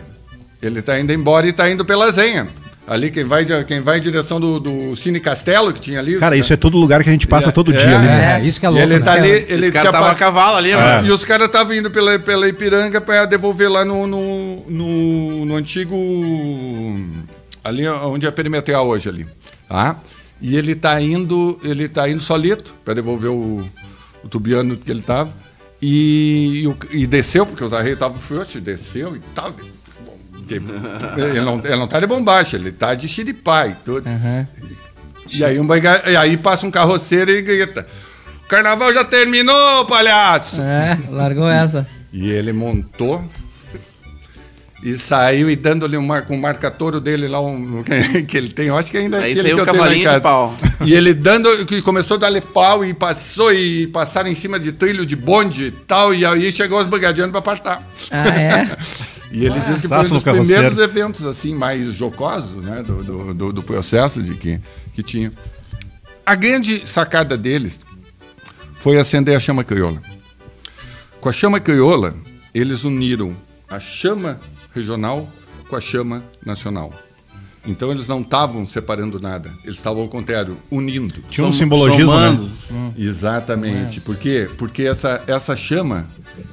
[0.61, 2.47] Ele tá indo embora e tá indo pela Zenha.
[2.87, 6.17] Ali, quem vai, quem vai em direção do, do Cine Castelo, que tinha ali.
[6.17, 8.05] Cara, isso é todo lugar que a gente passa todo É, dia ali.
[8.07, 8.39] né?
[8.41, 8.85] É, isso que é E louco.
[8.87, 9.03] ele né?
[9.05, 11.05] tá ali, Esse ele cara tinha tava a pass- cavalo ali, mano.
[11.07, 15.55] E os caras estavam indo pela, pela Ipiranga para devolver lá no, no, no, no
[15.57, 15.93] antigo.
[17.63, 19.27] Ali onde é a perimetral hoje ali.
[19.67, 19.97] Tá?
[20.41, 23.67] E ele tá indo, ele tá indo solito para devolver o,
[24.23, 25.29] o tubiano que ele tava.
[25.81, 29.53] E, e, e desceu, porque os arreios estavam frouxos, desceu e tal.
[30.55, 34.07] Ele não, ele não tá de bombacha, ele tá de xiripá e tudo.
[34.07, 34.47] Aham.
[35.29, 35.67] E aí, um
[36.07, 37.85] e aí passa um carroceiro e grita:
[38.45, 40.61] O carnaval já terminou, palhaço!
[40.61, 41.87] É, largou essa.
[42.13, 43.23] E ele montou
[44.83, 47.83] e saiu e dando-lhe um com o marca-touro dele lá, um,
[48.27, 50.55] que ele tem, eu acho que ainda é Aí saiu o cavalinho de pau.
[50.85, 54.71] E ele dando, que começou a dar-lhe pau e passou e passaram em cima de
[54.71, 57.83] trilho de bonde e tal, e aí chegou os brigadianos para apartar.
[58.11, 58.77] Ah, é?
[59.31, 63.33] E ele disse que foi um dos primeiros eventos assim mais jocosos né, do, do,
[63.33, 64.59] do- do processo de que,
[64.93, 65.31] que tinha.
[66.25, 67.79] A grande sacada deles
[68.75, 70.01] foi acender a chama crioula.
[71.19, 72.15] Com a chama crioula,
[72.53, 73.35] eles uniram
[73.69, 74.39] a chama
[74.73, 75.29] regional
[75.67, 76.93] com a chama nacional.
[77.65, 81.21] Então eles não estavam separando nada, eles estavam ao contrário, unindo.
[81.29, 82.49] Tinha um Som- simbologismo, somando.
[82.71, 82.93] né?
[82.97, 83.99] Exatamente.
[83.99, 84.49] Por quê?
[84.57, 86.07] Porque essa, essa chama,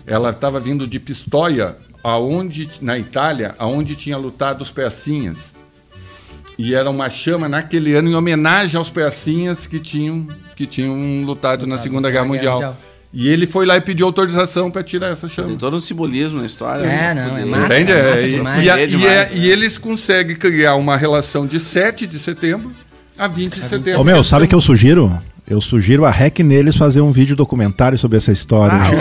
[0.05, 5.55] ela estava vindo de Pistoia, aonde, na Itália, aonde tinha lutado os pecinhas.
[6.59, 11.67] E era uma chama naquele ano em homenagem aos pecinhas que tinham, que tinham lutado
[11.67, 12.55] na Segunda Guerra Mundial.
[12.55, 12.77] Mundial.
[13.17, 15.49] E ele foi lá e pediu autorização para tirar essa chama.
[15.49, 16.85] Tem todo um simbolismo na história.
[16.85, 17.27] É, né?
[17.29, 17.81] não, é massa.
[17.81, 17.93] Entende?
[17.93, 18.65] massa É, e, demais.
[18.65, 19.31] e a- É e demais, é- né?
[19.35, 22.73] e eles conseguem criar uma relação de 7 de setembro
[23.17, 24.01] a 20 de setembro.
[24.01, 25.17] Ô meu, sabe o que eu sugiro?
[25.47, 28.79] Eu sugiro a REC neles fazer um vídeo documentário sobre essa história.
[28.79, 28.97] Claro,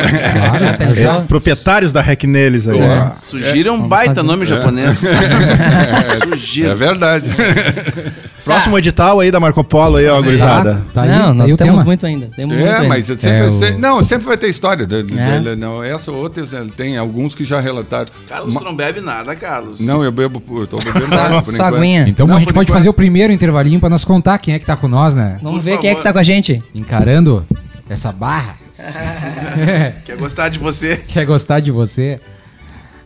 [0.60, 1.22] já É, pensou?
[1.24, 2.78] proprietários da REC neles aí.
[2.78, 3.16] Boa.
[3.16, 4.28] Sugira é um baita fazer.
[4.28, 5.04] nome japonês.
[5.08, 6.76] É Sugira.
[6.76, 7.30] verdade.
[8.44, 10.82] Próximo edital aí da Marco Polo aí, ó, gurizada.
[10.94, 11.84] Tá aí, não, tá nós aí o temos tema.
[11.86, 12.30] muito ainda.
[12.36, 12.88] Temos muito É, ainda.
[12.90, 14.86] mas sempre, É, o- não, sempre vai ter história.
[14.86, 15.40] de- de- É.
[15.40, 18.06] dele, não, essa ou outra ele tem alguns que já relataram.
[18.28, 19.80] Carlos, Ma- tu não bebe nada, Carlos.
[19.80, 21.76] Não, eu bebo, eu tô bebendo água por só enquanto.
[21.78, 22.06] aguinha.
[22.08, 24.60] Então Não, a gente pode enquanto- fazer o primeiro intervalinho pra nós contar quem é
[24.60, 25.40] que tá com nós, né?
[25.42, 26.04] Vamos Por ver quem é que favor.
[26.04, 26.62] tá com a gente.
[26.76, 27.46] Encarando
[27.90, 28.56] essa barra.
[30.06, 30.98] Quer gostar de você?
[31.08, 32.20] Quer gostar de você?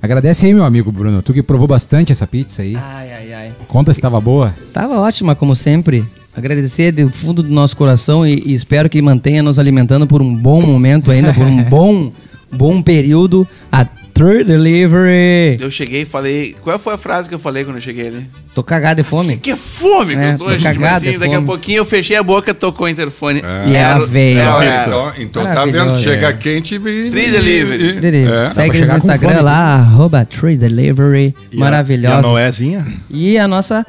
[0.07, 1.21] Agradece aí, meu amigo Bruno.
[1.21, 2.77] Tu que provou bastante essa pizza aí.
[2.77, 3.51] Ai, ai, ai.
[3.67, 4.55] Conta se tava boa.
[4.71, 6.05] Tava ótima, como sempre.
[6.33, 10.33] Agradecer do fundo do nosso coração e, e espero que mantenha nos alimentando por um
[10.33, 12.09] bom momento ainda, por um bom,
[12.49, 13.45] bom período.
[13.69, 13.85] A
[14.17, 15.57] True Delivery.
[15.61, 16.55] Eu cheguei e falei.
[16.61, 18.25] Qual foi a frase que eu falei quando eu cheguei ali?
[18.55, 19.37] Tô cagado de fome.
[19.37, 20.63] Que fome que É, eu tô, tô gente.
[20.63, 21.45] Mas cagado assim, de daqui a fome.
[21.47, 23.41] pouquinho eu fechei a boca, tocou o interfone.
[23.67, 24.39] E ela veio.
[24.39, 24.67] É, Então, é.
[24.87, 25.97] então, então tá vendo?
[25.99, 26.79] Chega quente e.
[26.79, 27.93] Delivery.
[27.99, 28.33] Delivery.
[28.45, 28.49] É.
[28.49, 31.35] Segue eles no chegar com Instagram fome, lá, arroba True Delivery.
[31.51, 32.17] E a- Maravilhosos.
[32.17, 32.87] E a Noézinha?
[33.09, 33.85] E a nossa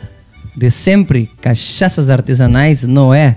[0.55, 3.37] de sempre, cachaças artesanais, Noé.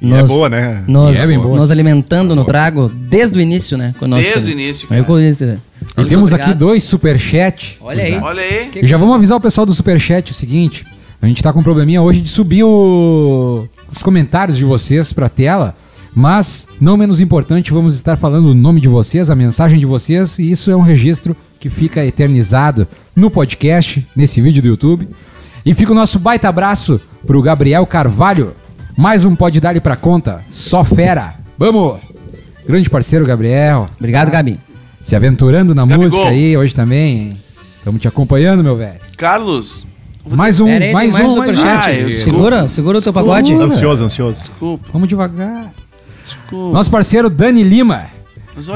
[0.00, 0.84] E é boa, né?
[0.86, 1.56] Nos, E é bem boa.
[1.58, 3.94] nos alimentando no trago desde o início, né?
[3.98, 5.04] conosco, Desde o início, cara.
[5.04, 5.58] com né?
[5.98, 6.50] E temos obrigado.
[6.50, 7.78] aqui dois superchat.
[7.80, 8.14] Olha aí.
[8.18, 8.70] Olha aí.
[8.82, 10.84] E já vamos avisar o pessoal do Superchat o seguinte:
[11.22, 15.28] a gente tá com um probleminha hoje de subir o- os comentários de vocês pra
[15.30, 15.74] tela,
[16.14, 20.38] mas não menos importante, vamos estar falando o nome de vocês, a mensagem de vocês,
[20.38, 25.08] e isso é um registro que fica eternizado no podcast, nesse vídeo do YouTube.
[25.64, 28.54] E fica o nosso baita abraço pro Gabriel Carvalho.
[28.96, 31.34] Mais um Pode Dar-lhe pra conta, só fera.
[31.58, 31.98] Vamos!
[32.66, 33.88] Grande parceiro Gabriel.
[33.98, 34.58] Obrigado, Gabi.
[35.02, 36.04] Se aventurando na Gabigol.
[36.04, 37.36] música aí hoje também.
[37.78, 38.98] Estamos te acompanhando, meu velho.
[39.16, 39.86] Carlos,
[40.28, 41.62] Mais um, aí, mais tem um, mais um.
[41.64, 41.84] Ah,
[42.18, 43.54] segura, segura o teu pacote.
[43.54, 44.40] Ansioso, ansioso.
[44.40, 45.70] desculpa, Vamos devagar.
[46.24, 46.72] desculpa.
[46.76, 48.06] Nosso parceiro Dani Lima.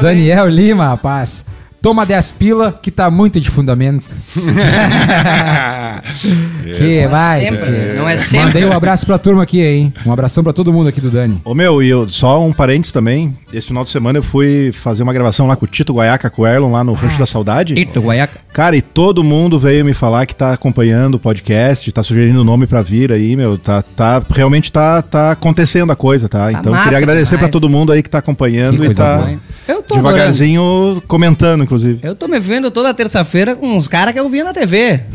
[0.01, 1.47] Daniel Lima, rapaz.
[1.83, 4.15] Toma 10 pila, que tá muito de fundamento.
[6.77, 7.41] que vai.
[7.41, 8.47] sempre, que- não é sempre.
[8.47, 9.93] Mandei um abraço pra turma aqui, hein?
[10.05, 11.41] Um abração pra todo mundo aqui do Dani.
[11.45, 13.37] Ô meu, e eu, só um parênteses também.
[13.53, 16.43] Esse final de semana eu fui fazer uma gravação lá com o Tito Guaiaca, com
[16.43, 17.75] o Erlon, lá no Rancho da Saudade.
[17.75, 18.39] Tito Guaiaca.
[18.53, 22.45] Cara, e todo mundo veio me falar que tá acompanhando o podcast, tá sugerindo o
[22.45, 23.57] nome pra vir aí, meu.
[23.57, 26.51] Tá, tá, realmente tá, tá acontecendo a coisa, tá?
[26.53, 27.51] Então massa queria agradecer demais.
[27.51, 29.41] pra todo mundo aí que tá acompanhando Que e tá boa?
[29.69, 32.01] Eu tô devagarzinho comentando, inclusive.
[32.03, 35.01] Eu tô me vendo toda terça-feira com uns caras que eu via na TV.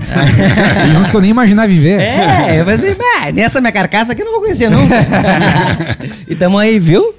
[0.93, 1.99] E uns que eu nem imaginava viver.
[1.99, 4.95] É, eu falei, "Bah, nessa minha carcaça aqui eu não vou conhecer nunca.
[6.27, 7.13] e tamo aí, viu?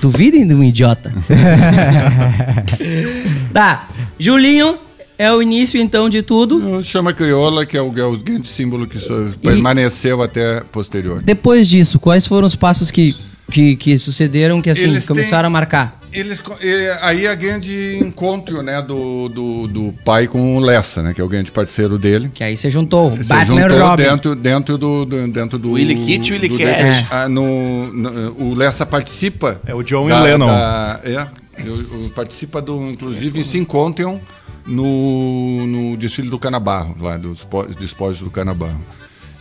[0.00, 1.12] Duvidem de um idiota.
[3.52, 4.76] tá, Julinho
[5.18, 6.82] é o início então de tudo.
[6.82, 11.20] Chama crioula, que é o, é o grande símbolo que so- permaneceu até posterior.
[11.22, 13.14] Depois disso, quais foram os passos que,
[13.50, 15.98] que, que sucederam que assim Eles têm- começaram a marcar?
[16.12, 21.12] Eles, e- aí a grande encontro né, do, do, do pai com o Lessa, né,
[21.12, 22.30] que é o grande parceiro dele.
[22.32, 24.02] Que aí você juntou Se Batman e juntou Robin.
[24.04, 26.64] dentro, dentro do, do- dentro do Willy Kit e Willy Cat.
[26.64, 27.06] Depeche.
[27.10, 29.60] Ah, no, no- o Lessa participa.
[29.66, 30.46] É o John e o Lennon.
[30.46, 31.26] da- é,
[31.68, 34.18] o- o- participa do, inclusive, se encontram
[34.66, 38.82] no, no desfile do Canabarro, lá dos po- despojos do Canabarro.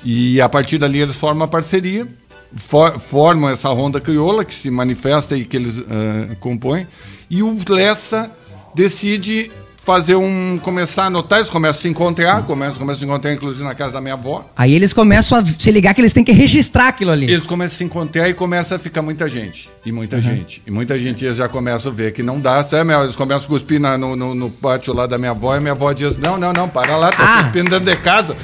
[0.04, 2.08] E a partir dali eles formam uma parceria,
[2.56, 6.88] for- formam essa ronda crioula que se manifesta e que eles ah, compõem.
[7.30, 8.32] E o Lessa
[8.74, 9.52] decide
[9.88, 10.60] fazer um.
[10.62, 13.74] começar a anotar, eles começam a se encontrar, começam, começam a se encontrar, inclusive, na
[13.74, 14.44] casa da minha avó.
[14.56, 17.32] Aí eles começam a se ligar que eles têm que registrar aquilo ali.
[17.32, 19.70] Eles começam a se encontrar e começa a ficar muita gente.
[19.86, 20.62] E muita gente.
[20.68, 22.62] E muita gente eles já começam a ver que não dá.
[22.62, 23.04] Sabe, Mel?
[23.04, 25.72] Eles começam a cuspir na- no, no, no pátio lá da minha avó e minha
[25.72, 27.44] avó diz: Não, não, não, para lá, tá Ah.
[27.44, 28.36] cuspindo dentro de casa.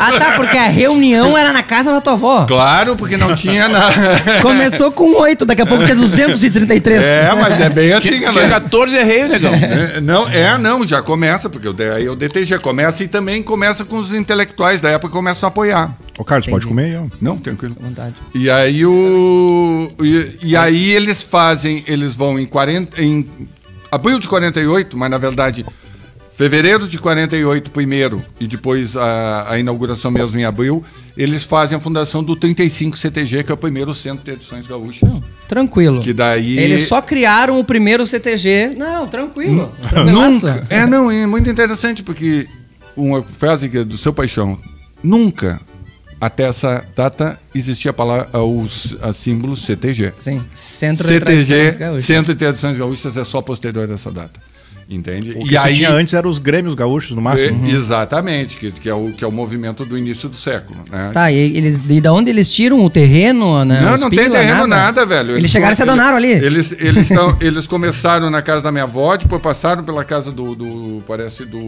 [0.00, 2.44] Ah, tá, porque a reunião era na casa da tua avó.
[2.46, 3.94] claro, porque não tinha nada.
[4.42, 7.04] Começou com oito, daqui a pouco tinha 233.
[7.04, 8.32] É, mas é bem assim, Tinha, né?
[8.32, 9.54] tinha 14 arreios, negão.
[9.54, 13.98] É, Não, é, não, já começa, porque aí o DTG começa e também começa com
[13.98, 15.96] os intelectuais da época que começam a apoiar.
[16.18, 17.04] Ô Carlos, pode comer aí, ó.
[17.20, 17.76] Não, tranquilo.
[17.80, 18.14] Vontade.
[18.34, 19.90] E aí o.
[20.00, 23.00] E, e aí eles fazem, eles vão em 40.
[23.00, 23.28] Em
[23.90, 25.64] abril de 48, mas na verdade.
[26.36, 30.84] Fevereiro de 48 primeiro e depois a, a inauguração mesmo em abril,
[31.16, 35.10] eles fazem a fundação do 35 CTG, que é o primeiro centro de edições gaúchas.
[35.48, 36.00] Tranquilo.
[36.02, 38.74] Que daí- Eles só criaram o primeiro CTG.
[38.76, 39.72] Não, tranquilo.
[39.88, 40.46] Tranquilaço.
[40.46, 40.66] Nunca.
[40.68, 42.46] É, não, é muito interessante, porque
[42.96, 44.58] uma frase que é do seu paixão.
[45.02, 45.60] Nunca,
[46.20, 50.12] até essa data, existia a palavra, os a símbolo CTG.
[50.18, 52.04] Sim, Centro de Tradições CTG, Gaúchas.
[52.04, 54.40] Centro de Tradições Gaúchas, é só posterior a essa data.
[54.90, 55.32] Entende?
[55.36, 57.66] O que se tinha antes eram os Grêmios gaúchos, no máximo.
[57.66, 60.80] É, Exatamente, que, que, é o, que é o movimento do início do século.
[60.90, 61.10] Né?
[61.12, 63.82] Tá, e eles, e da onde eles tiram o terreno, né?
[63.82, 65.36] Não, não tem terreno nada, velho.
[65.36, 66.30] Eles, chegaram e se eles- adonaram ali.
[66.30, 70.54] Eles, eles, tão, eles começaram na casa da minha avó, depois passaram pela casa do.
[70.54, 71.58] do- parece do.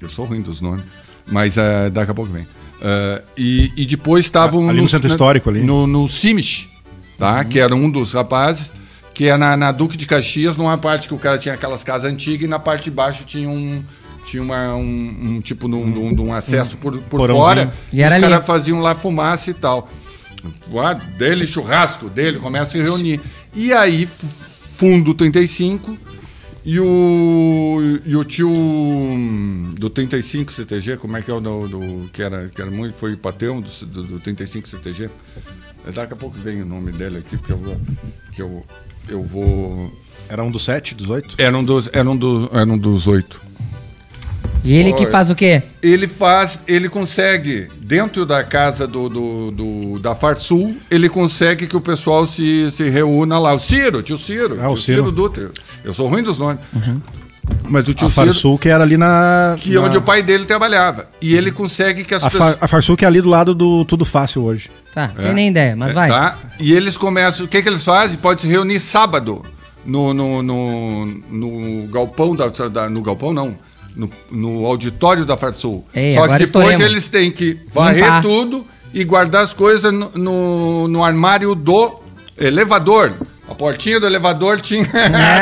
[0.00, 0.84] Eu sou ruim dos nomes,
[1.26, 2.46] mas eh, daqui a pouco vem.
[2.80, 4.68] Eh, e, e depois estavam.
[4.70, 5.60] Ali no centro histórico, ali.
[5.62, 6.68] No, no Simish,
[7.18, 7.44] tá?
[7.44, 8.72] Que era um dos rapazes,
[9.16, 12.12] que é na, na Duque de Caxias, numa parte que o cara tinha aquelas casas
[12.12, 13.82] antigas e na parte de baixo tinha um.
[14.26, 17.72] Tinha uma, um, um tipo de um, um- um acesso por, por fora.
[17.92, 18.30] E era os ali.
[18.30, 19.88] caras faziam lá fumaça e tal.
[20.84, 23.18] Ah, dele, churrasco dele, começa a se reunir.
[23.54, 25.96] E aí, fundo 35,
[26.62, 28.52] e o, e o tio
[29.78, 32.94] do 35 CTG, como é que é o do, do- que, era, que era muito,
[32.96, 35.08] foi o patrão do, do, do 35 CTG.
[35.94, 37.76] Daqui a pouco vem o nome dele aqui, porque eu vou.
[38.34, 38.66] Que eu,
[39.08, 39.92] eu vou.
[40.28, 41.34] Era um dos sete, dos oito?
[41.38, 43.40] Era um dos, era um dos, era um dos oito.
[44.64, 45.62] E ele que faz o quê?
[45.80, 51.76] Ele faz, ele consegue, dentro da casa do, do, do- da Farsul, ele consegue que
[51.76, 53.54] o pessoal se, se reúna lá.
[53.54, 55.12] O Ciro, tio Ciro, Ah, tio o Ciro.
[55.12, 55.52] Dutra.
[55.84, 56.60] Eu sou ruim dos nomes.
[57.68, 59.56] Mas o tio A Ciro, Farsul, que era ali na.
[59.58, 61.08] que é na- onde o pai dele trabalhava.
[61.20, 62.54] E ele consegue que as A, pessoas.
[62.56, 64.70] Fa a Farsul, que é ali do lado do Tudo Fácil hoje.
[64.94, 66.08] Tá, tem nem ideia, mas vai.
[66.08, 66.38] Tá?
[66.60, 67.44] E eles começam.
[67.44, 68.16] O que, que eles fazem?
[68.18, 69.44] Pode se reunir sábado
[69.84, 73.56] no, no, no, no galpão da, da- No galpão não.
[73.96, 75.84] No, no auditório da Farsul.
[75.94, 76.80] Ei, Só que depois estouremos.
[76.82, 78.22] eles têm que varrer Limpar.
[78.22, 81.98] tudo e guardar as coisas no, no, no armário do
[82.38, 83.12] elevador.
[83.48, 84.84] A portinha do elevador tinha.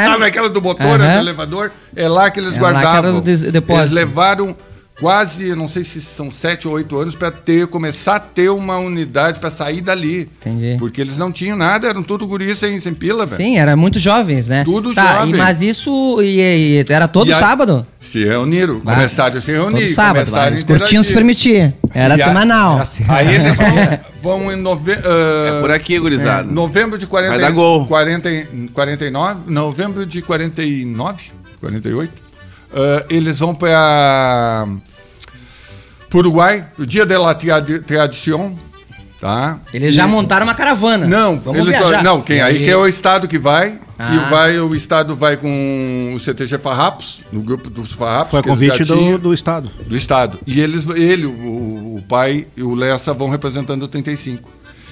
[0.05, 1.15] Sabe aquela do motor Aham.
[1.15, 1.73] do elevador?
[1.97, 3.17] É lá que eles É lá que era guardavam.
[3.19, 3.73] o depósito.
[3.73, 4.55] Eles levaram
[5.01, 8.49] quase, eu não sei se são sete ou oito anos, para ter, começar a ter
[8.51, 10.31] uma unidade para sair dali.
[10.41, 10.77] Entendi.
[10.79, 13.37] Porque eles não tinham nada, eram tudo guris sem, sem pila, velho.
[13.37, 14.63] Sim, era muito jovens, né?
[14.65, 15.35] Tudo tá, jovem.
[15.35, 16.41] E, mas isso e-
[16.81, 17.87] e era todo E a- sábado?
[18.01, 19.81] Se reuniram, Ah, começaram a se reunir.
[19.87, 20.37] Todo sábado.
[20.37, 21.75] a Eles curtiam se permitir.
[21.93, 22.81] Era E a- semanal.
[23.09, 24.93] Aí eles vão, vão em nove...
[24.93, 26.51] ah, É por aqui, gurizada.
[26.51, 27.87] novembro de 40, Vai dar gol.
[27.87, 31.25] 40, e- 49, novembro de 49,
[31.61, 32.24] 48.
[32.75, 34.67] Ah, eles vão para
[36.15, 38.55] Uruguai, o dia de la Tradi- tradición,
[39.21, 39.59] tá?
[39.73, 41.07] Eles já E- montaram uma caravana.
[41.07, 42.05] Não, Vamos eles- viajar.
[42.05, 44.15] não, quem aí que é o estado que vai Ah.
[44.15, 48.31] e vai o estado vai com o CTG Farrapos, no grupo dos Farrapos.
[48.31, 49.69] Foi convite já do, do Estado.
[49.87, 50.39] do estado.
[50.47, 54.49] E eles, ele, o, o pai e o Lessa vão representando o 35.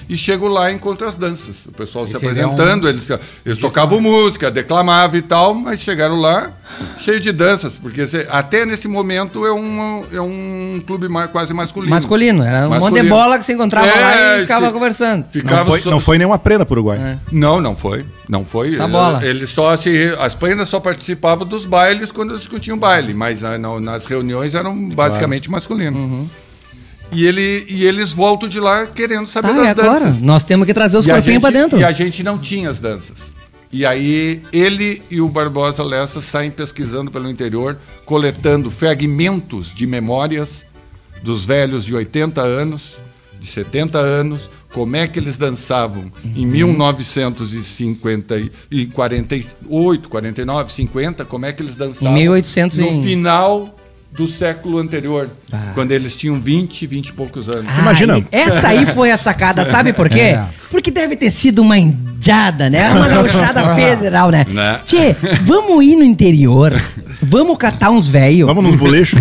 [0.09, 1.65] E chego lá e encontro as danças.
[1.67, 3.09] O pessoal E se você vê apresentando, eles,
[3.45, 6.51] eles tocavam música, declamavam e tal, mas chegaram lá
[6.99, 11.91] cheio de danças, porque até nesse momento é, uma, é um clube mais, quase masculino.
[11.93, 13.09] Masculino, era um monte de Masculino.
[13.09, 15.25] bola que se encontrava lá É, e ficava se- conversando.
[15.29, 16.97] Ficava Não foi, só- não foi nenhuma prenda pro Uruguai.
[16.97, 17.17] É.
[17.31, 18.05] não, não foi.
[18.27, 18.71] Não foi.
[18.71, 19.23] Só bola.
[19.25, 20.15] Eles só se.
[20.19, 24.55] As prendas só participavam dos bailes quando eles discutiam baile, mas ah, não, nas reuniões
[24.55, 25.99] eram basicamente masculinos.
[25.99, 26.27] Uhum.
[27.15, 29.99] E, ele, e eles voltam de lá querendo saber Tá, das agora?
[30.05, 30.21] danças.
[30.21, 31.79] Nós temos que trazer os corpinhos pra dentro.
[31.79, 33.33] E a gente não tinha as danças.
[33.71, 40.63] E aí ele e o Barbosa Lessa saem pesquisando pelo interior, coletando fragmentos de memórias
[41.23, 42.93] dos velhos de 80 anos,
[43.39, 48.41] de 70 anos, como é que eles dançavam em 1950
[48.71, 53.75] e 48, 49, 50, como é que eles dançavam 1800 no final
[54.15, 55.71] do século anterior, Ah.
[55.73, 57.65] quando eles tinham 20, 20 e poucos anos.
[57.75, 58.23] Ah, Imagina.
[58.31, 60.19] Essa aí foi a sacada, sabe por quê?
[60.19, 60.45] É.
[60.69, 62.91] Porque deve ter sido uma indiada, né?
[62.91, 64.45] Uma gauchada federal, né?
[64.49, 64.79] Né?
[64.85, 66.73] Tchê, vamos ir no interior,
[67.21, 69.19] vamos catar uns velhos Vamos nos bolechos.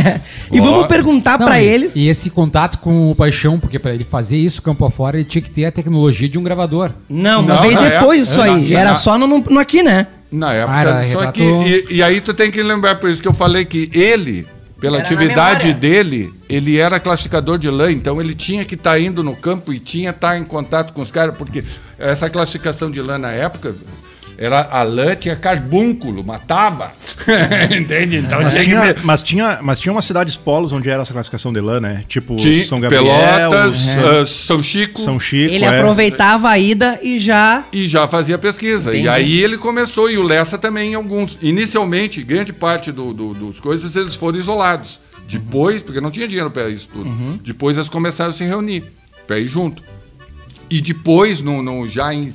[0.52, 1.92] e vamos perguntar Não, pra e- eles.
[1.96, 5.40] E esse contato com o Paixão, porque para ele fazer isso campo afora, ele tinha
[5.42, 6.90] que ter a tecnologia de um gravador.
[7.08, 8.68] Não, mas Não, veio na depois época- isso é, aí.
[8.74, 10.06] na- Era na- só no, no aqui, né?
[10.34, 13.22] Na época, Ah, era só que, e, e aí tu tem que lembrar, por isso
[13.22, 14.46] que eu falei que ele,
[14.80, 19.22] pela Era atividade dele, ele era classificador de lã, então ele tinha que estar indo
[19.22, 21.62] no campo e tinha que estar em contato com os caras, porque
[21.98, 23.74] essa classificação de lã na época,
[24.36, 26.92] era, a lã tinha carbúnculo, matava.
[27.76, 28.16] Entende?
[28.16, 31.60] Então Mas tinha mas, tinha, mas tinha umas cidades polos onde era essa classificação de
[31.60, 32.04] lã, né?
[32.08, 35.00] Tipo Tinha São Gabriel, Pelotas, ah, São Chico.
[35.00, 35.52] São Chico.
[35.52, 35.78] Ele é.
[35.78, 37.64] aproveitava a ida e já.
[37.72, 38.90] E já fazia pesquisa.
[38.90, 39.04] Entendi.
[39.06, 41.38] E aí ele começou, e o Lessa também em alguns.
[41.40, 45.00] Inicialmente, grande parte do, do- dos coisas eles foram isolados.
[45.26, 47.10] Depois, porque não tinha dinheiro para isso tudo.
[47.42, 48.84] Depois eles começaram a se reunir,
[49.26, 49.82] para ir junto.
[50.68, 52.34] E depois, no, no- já em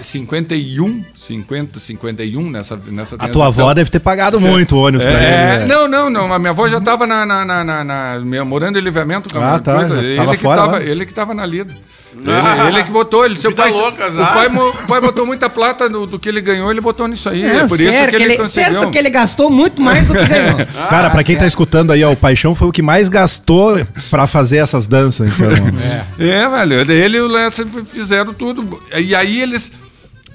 [0.00, 5.12] 51, 50, 51, nessa, nessa A tua avó deve ter pagado muito o ônibus pra
[5.22, 5.58] é, ele.
[5.60, 5.66] né?
[5.66, 6.32] não, não, não.
[6.32, 9.32] A minha avó já estava na, na, na, na- na- morando em livramento.
[9.32, 9.98] com a Ah, tá, coisa.
[10.00, 11.74] Ele, que fora tava, ele que estava na lida.
[12.16, 13.24] Ele, ele que botou.
[13.24, 16.28] Ele, seu Vida pai, louca, o, pai, o pai botou muita plata no- do que
[16.28, 17.42] ele ganhou, ele botou nisso aí.
[17.44, 18.72] É, É, por isso certo, que ele, conseguiu.
[18.72, 20.56] certo que ele gastou muito mais do que ganhou.
[20.88, 24.26] Cara, pra quem tá escutando aí, ó, o Paixão foi o que mais gastou pra
[24.26, 25.48] fazer essas danças, então.
[25.48, 26.22] ó.
[26.22, 26.92] É, velho.
[26.92, 28.80] Ele e o Lessa fizeram tudo.
[28.96, 29.72] E aí eles,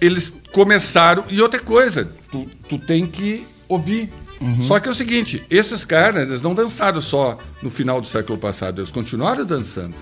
[0.01, 1.23] eles começaram.
[1.29, 4.11] E outra coisa, tu, tu tem que ouvir.
[4.63, 8.37] Só que é o seguinte, esses caras, eles não dançaram só no final do século
[8.37, 9.95] passado, eles continuaram dançando.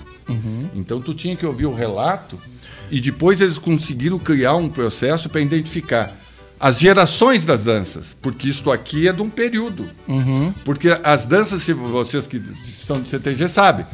[0.76, 2.40] Então tu tinha que ouvir o relato
[2.92, 6.16] e depois eles conseguiram criar um processo para identificar
[6.60, 9.88] as gerações das danças, porque isto aqui é de um período.
[10.64, 12.42] Porque as danças, se vocês que
[12.86, 13.86] são de CTG sabem,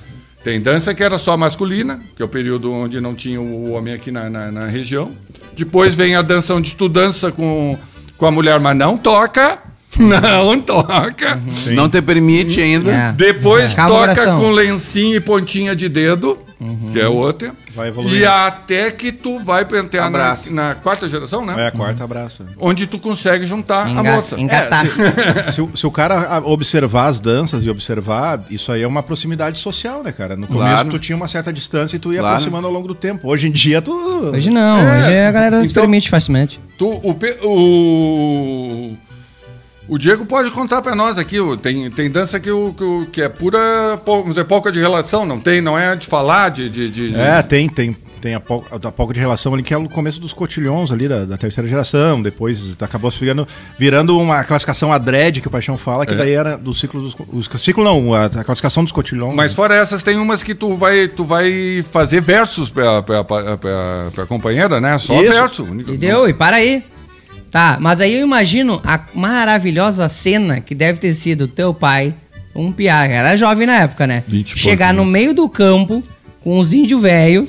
[0.43, 3.93] tem dança que era só masculina, que é o período onde não tinha o homem
[3.93, 5.11] aqui na, na, na região.
[5.55, 7.77] Depois vem a dança onde tu dança com,
[8.17, 9.59] com a mulher, mas não toca.
[9.99, 11.39] Não toca.
[11.67, 12.91] Não te permite ainda.
[12.91, 13.11] É.
[13.13, 16.37] Depois Calma, toca com lencinho e pontinha de dedo,
[16.91, 17.51] que é outra.
[17.75, 18.15] Vai evoluindo.
[18.15, 20.53] E até que tu vai pentear na, Abraço.
[20.53, 21.55] na quarta geração, né?
[21.67, 22.45] É, quarta abraço.
[22.59, 24.39] Onde tu consegue juntar a Enga- moça.
[24.39, 24.85] engatar.
[25.49, 29.57] Se, o- se o cara observar as danças e observar, isso aí é uma proximidade
[29.59, 30.35] social, né, cara?
[30.35, 30.89] No começo Claro.
[30.91, 32.35] tu tinha uma certa distância e tu ia Claro.
[32.35, 33.27] aproximando ao longo do tempo.
[33.27, 33.91] Hoje em dia tu.
[33.91, 36.59] Hoje não, É, hoje a galera se então- permite facilmente.
[36.77, 38.97] Tu, o, o,
[39.87, 41.37] o Diego pode contar pra nós aqui.
[41.61, 43.59] Tem, tem dança que, o, que, que é pura
[44.05, 46.69] vamos dizer, polca de relação, não tem, não é de falar, de.
[46.69, 49.77] de, de- É, tem, tem, tem a, pol- a polca de relação ali que é
[49.77, 52.21] o começo dos cotilhões ali da, da terceira geração.
[52.21, 53.45] Depois acabou se virando,
[53.77, 56.07] virando uma classificação adrede que o Paixão fala, É.
[56.07, 57.15] que daí era do ciclo dos.
[57.33, 59.35] Os, ciclo não, a, a classificação dos cotilhões.
[59.35, 63.57] Mas fora essas, tem umas que tu vai, tu vai fazer versos pra, pra, pra,
[63.57, 64.97] pra, pra companheira, né?
[64.97, 65.33] Só Isso.
[65.33, 65.67] verso.
[65.89, 66.83] E deu, e para aí.
[67.53, 72.15] Tá, mas aí eu imagino a maravilhosa cena que deve ter sido teu pai,
[72.55, 74.23] um piá, era jovem na época, né?
[74.27, 75.11] 20 Chegar pouco, no né?
[75.19, 76.03] meio do campo
[76.43, 77.47] com os índios velho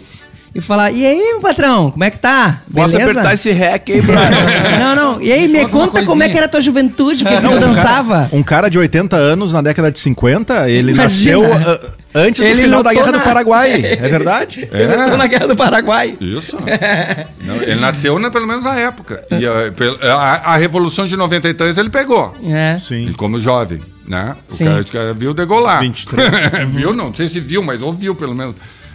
[0.54, 2.60] e falar: "E aí, meu patrão, como é que tá?
[2.72, 4.38] Posso Beleza?" apertar esse rec aí, brother?
[4.78, 5.22] Não, não.
[5.22, 7.40] E aí, me Conta conta como é que era a tua juventude, o que, que
[7.42, 8.28] Não, tu um cara- dançava.
[8.30, 11.02] Um cara de 80 anos na década de 50, ele Imagina.
[11.04, 11.42] nasceu.
[11.44, 11.80] ah,
[12.14, 13.72] Antes Ele do final da Guerra do na- Paraguai.
[13.72, 14.68] É verdade?
[14.72, 16.16] Ele lutou na Guerra do Paraguai.
[16.20, 16.56] Isso.
[17.44, 19.24] Não, ele nasceu, na, pelo menos na época.
[19.32, 22.34] E a, a- a Revolução de 93 ele pegou.
[22.44, 22.78] É.
[22.78, 23.06] Sim.
[23.08, 24.36] E como jovem, né?
[24.48, 24.64] O Sim.
[24.66, 25.80] cara, o cara viu degolar.
[25.82, 26.30] 23.
[26.68, 26.92] viu?
[26.94, 28.54] Não sei se viu, mas ouviu pelo menos.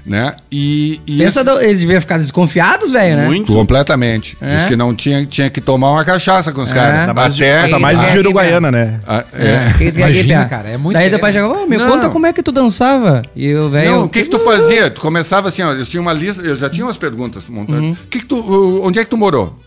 [0.10, 0.34] Né?
[0.52, 3.26] E, e Pensa, do- eles deviam ficar desconfiados, velho, né?
[3.28, 3.54] Muito.
[3.54, 4.36] Completamente.
[4.42, 4.56] É?
[4.58, 6.74] Diz que não tinha, tinha que tomar uma cachaça com os É.
[6.74, 7.00] caras.
[7.02, 7.60] Ainda mais, Até.
[7.62, 9.00] ainda mais de Uruguaiana, né?
[9.08, 9.46] a- É.
[9.48, 9.74] é.
[9.78, 11.88] Que que Imagina, cara, é muito Daí depois chegava, "Ô, me Não.
[11.88, 13.22] conta como é que tu dançava.
[13.36, 13.92] E o velho.
[13.92, 14.90] Não, o que, que tu fazia?
[14.90, 17.80] Tu começava assim, ó, eles tinham uma lista, eu já tinha umas perguntas montadas.
[17.84, 17.96] Uhum.
[18.10, 19.60] Que que tu, onde é que tu morou?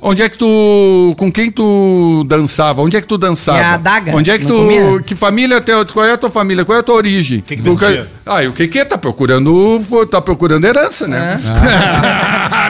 [0.00, 1.14] Onde é que tu.
[1.18, 2.80] Com quem tu dançava?
[2.82, 3.58] Onde é que tu dançava?
[3.58, 4.16] E a adaga?
[4.16, 4.56] Onde é que Não tu.
[4.62, 5.02] comia?
[5.02, 5.84] Que família teu?
[5.86, 6.64] Qual é a tua família?
[6.64, 7.40] Qual é a tua origem?
[7.40, 8.06] Que que Tu vestia?
[8.24, 8.84] Ah, e o que que é?
[8.84, 9.80] Tá procurando.
[10.10, 11.36] Tá procurando herança, né?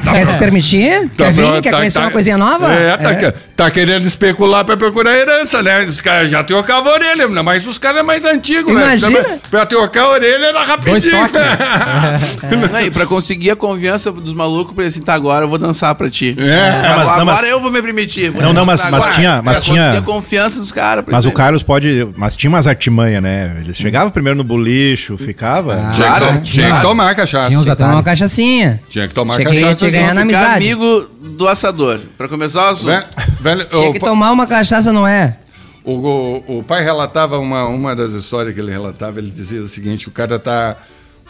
[0.05, 1.09] Tá Quer se permitir?
[1.17, 1.61] Tá Quer vir?
[1.63, 2.73] Quer tá- conhecer tá- uma coisinha nova?
[2.73, 5.85] É, tá, que- tá querendo especular pra procurar herança, né?
[5.85, 9.21] Os caras já trocavam a orelha, ainda mais os caras mais antigos, Imagina.
[9.23, 9.41] né?
[9.51, 11.11] Pra trocar a orelha era rapidinho.
[11.19, 12.69] toques, né?
[12.73, 15.59] Não, e pra conseguir a confiança dos malucos, pra ele assim, tá, agora eu vou
[15.59, 16.37] dançar pra ti.
[16.39, 16.88] É.
[16.93, 18.31] Agora, mas- não, agora mas- eu vou me permitir.
[18.31, 21.05] vou Não, não, mas- mas tinha- mas tinha- confiança dos caras.
[21.07, 21.33] Mas o.
[21.33, 22.09] Carlos pode.
[22.17, 23.59] Mas tinha umas artimanhas, né?
[23.61, 25.75] Eles chegavam primeiro no bolicho, ficava.
[25.75, 25.93] Ah.
[25.93, 27.47] Tinha, Claro, que, to- tinha que tomar cachaça.
[27.49, 28.81] Tinha uns Tomar uma cachaçinha.
[28.89, 29.77] Tinha que tomar Tinha que- cachaça.
[29.77, 30.65] tinha que ganhar na Ficar amizade.
[30.65, 32.01] amigo do assador.
[32.17, 32.87] Pra começar o assunto.
[32.87, 33.05] Velho,
[33.41, 35.37] velho, Tinha que tomar uma cachaça, não é?
[35.85, 39.69] o, o- o pai relatava uma, uma das histórias que ele relatava, ele dizia o
[39.69, 40.77] seguinte, o cara tá.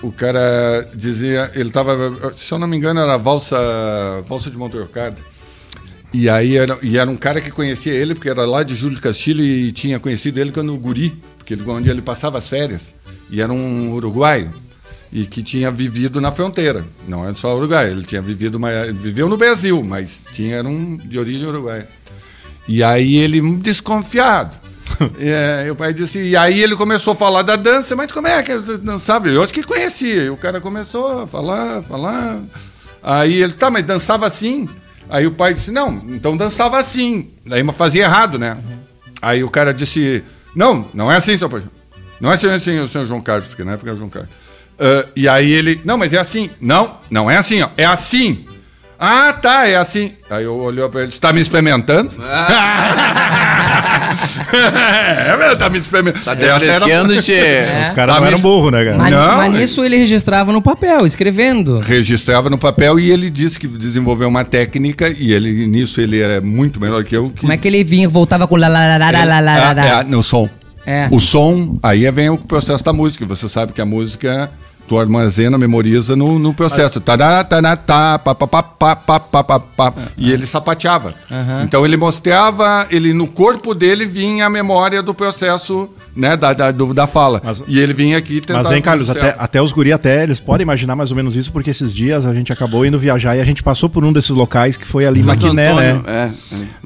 [0.00, 1.92] O cara dizia, ele tava,
[2.36, 3.56] se eu não me engano, era a valsa,
[4.28, 5.16] valsa de Montorcada.
[6.12, 8.96] E aí era, e era um cara que conhecia ele, porque era lá de Júlio
[8.96, 12.48] de Castilho e tinha conhecido ele quando o guri, porque ele, onde ele passava as
[12.48, 12.94] férias.
[13.30, 14.52] E era um uruguaio.
[15.10, 16.84] E que tinha vivido na fronteira.
[17.06, 20.68] Não é só uruguaio, ele tinha vivido, uma, ele viveu no Brasil, mas tinha era
[20.68, 21.88] um de origem uruguaia.
[22.66, 24.56] E aí ele, desconfiado.
[25.20, 28.26] É, e o pai disse, e aí ele começou a falar da dança, mas como
[28.26, 29.28] é que eu dançava?
[29.28, 30.24] Eu acho que conhecia.
[30.24, 32.40] E o cara começou a falar, falar.
[33.00, 34.68] Aí ele, tá, mas dançava assim?
[35.10, 37.30] Aí o pai disse, não, então dançava assim.
[37.46, 38.58] Daí fazia errado, né?
[39.22, 40.22] Aí o cara disse,
[40.54, 41.62] não, não é assim, seu pai.
[42.20, 44.30] Não é assim, assim o senhor João Carlos, porque na época era João Carlos.
[44.78, 46.50] Ah, e aí ele, não, mas é assim.
[46.60, 48.46] Não, não é assim, ó, é assim.
[48.98, 50.12] Ah, tá, é assim.
[50.28, 52.16] Aí eu olhei pra ele, você tá me experimentando?
[55.28, 56.24] é, velho, tá me experimentando.
[56.24, 57.60] Tá defresquendo, tchê.
[57.84, 58.96] Os caras Tá não eram burro, né, cara?
[58.98, 61.78] Mas, Não, mas ele- nisso ele registrava no papel, escrevendo.
[61.80, 66.40] Registrava no papel e ele disse que desenvolveu uma técnica e ele nisso ele era
[66.40, 67.30] muito melhor que eu.
[67.30, 69.72] Que Como é que ele vinha, voltava com lá, lá, lá, lá, lá, lá, lá,
[69.72, 69.86] lá.
[69.86, 70.48] É, é, no som.
[70.86, 71.06] É.
[71.10, 73.24] O som, aí vem o processo da música.
[73.26, 74.50] Você sabe que a música
[74.88, 77.00] tu armazena, memoriza no, no processo.
[77.00, 79.92] Tará, tará, tá, pá, pá, pá, pá, pá, pá, pá, pá.
[80.16, 81.14] E ele sapateava.
[81.62, 86.70] Então ele mostrava, ele no corpo dele vinha a memória do processo, né, da, da,
[86.72, 87.40] do- da fala.
[87.44, 90.40] Mas- e ele vinha aqui tentar Mas vem, Carlos, até, até os guri até, eles
[90.40, 93.40] podem imaginar mais ou menos isso, porque esses dias a gente acabou indo viajar e
[93.40, 95.90] a gente passou por um desses locais que foi ali em Maquiné, né?
[95.92, 96.32] Antônio, É,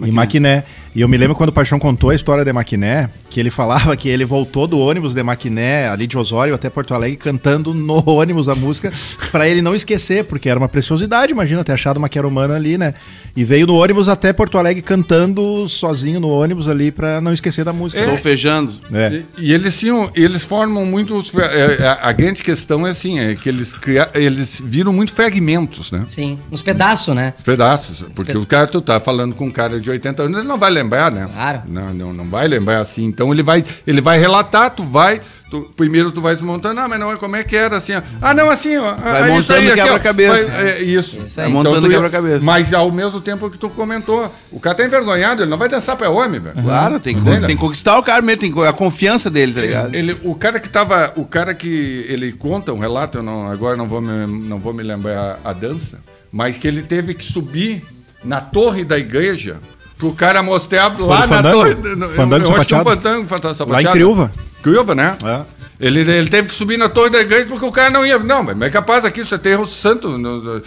[0.04, 0.64] é, Em Maquiné.
[0.94, 3.96] E eu me lembro quando o Paixão contou a história de Maquiné, que ele falava
[3.96, 8.02] que ele voltou do ônibus de Maquiné, ali de Osório até Porto Alegre, cantando no
[8.10, 8.92] ônibus a música,
[9.30, 12.92] pra ele não esquecer, porque era uma preciosidade, imagina, ter achado uma queromana ali, né?
[13.34, 17.64] E veio no ônibus até Porto Alegre cantando sozinho no ônibus ali pra não esquecer
[17.64, 18.04] da música.
[18.04, 18.78] Solfejando.
[18.92, 19.22] É.
[19.38, 21.34] E, e eles tinham, eles formam muitos.
[21.34, 25.90] é, é, a grande questão é assim, é que eles, cria, eles viram muito fragmentos,
[25.90, 26.04] né?
[26.06, 27.32] Sim, uns pedaços, né?
[27.42, 28.04] Pedaços.
[28.14, 30.70] Porque o cara, tu tá falando com um cara de 80 anos, ele não vai
[30.82, 31.28] lembrar, né?
[31.32, 31.62] Claro.
[31.66, 33.04] Não, não, não vai lembrar assim.
[33.04, 35.20] Então ele vai, ele vai relatar, tu vai.
[35.50, 37.94] tu- primeiro tu vai se montando, ah, mas não é como é que era assim,
[37.94, 38.00] ó.
[38.22, 38.94] Ah, não, assim, ó.
[38.94, 39.74] Vai isso montando ó.
[39.74, 40.52] quebra-cabeça.
[40.52, 41.18] É, isso.
[41.18, 41.46] Isso aí.
[41.46, 42.44] Vai montando ia- quebra-cabeça.
[42.46, 45.94] Mas ao mesmo tempo que tu comentou, o cara tá envergonhado, ele não vai dançar
[45.96, 46.62] pra homem, velho.
[46.62, 49.94] Claro, tem tem que conquistar o cara mesmo, tem que- a confiança dele, tá ligado?
[49.94, 53.76] Ele, o cara que tava, o cara que ele conta um relato, eu não, agora
[53.76, 56.00] não vou me, não vou me lembrar a, a dança,
[56.32, 57.84] mas que ele teve que subir
[58.24, 59.56] na torre da igreja
[60.02, 61.56] pro cara mostrar Foi lá na Fandango?
[61.56, 61.74] torre.
[62.16, 63.70] Fandango eu acho que é um fandango, fandango sapateado.
[63.72, 64.32] Lá em Criúva.
[64.60, 65.14] Criúva, né?
[65.24, 65.40] É.
[65.78, 68.18] Ele, ele teve que subir na torre da igreja porque o cara não ia.
[68.18, 70.18] Não, mas é capaz aqui você tem o santo.
[70.18, 70.60] no-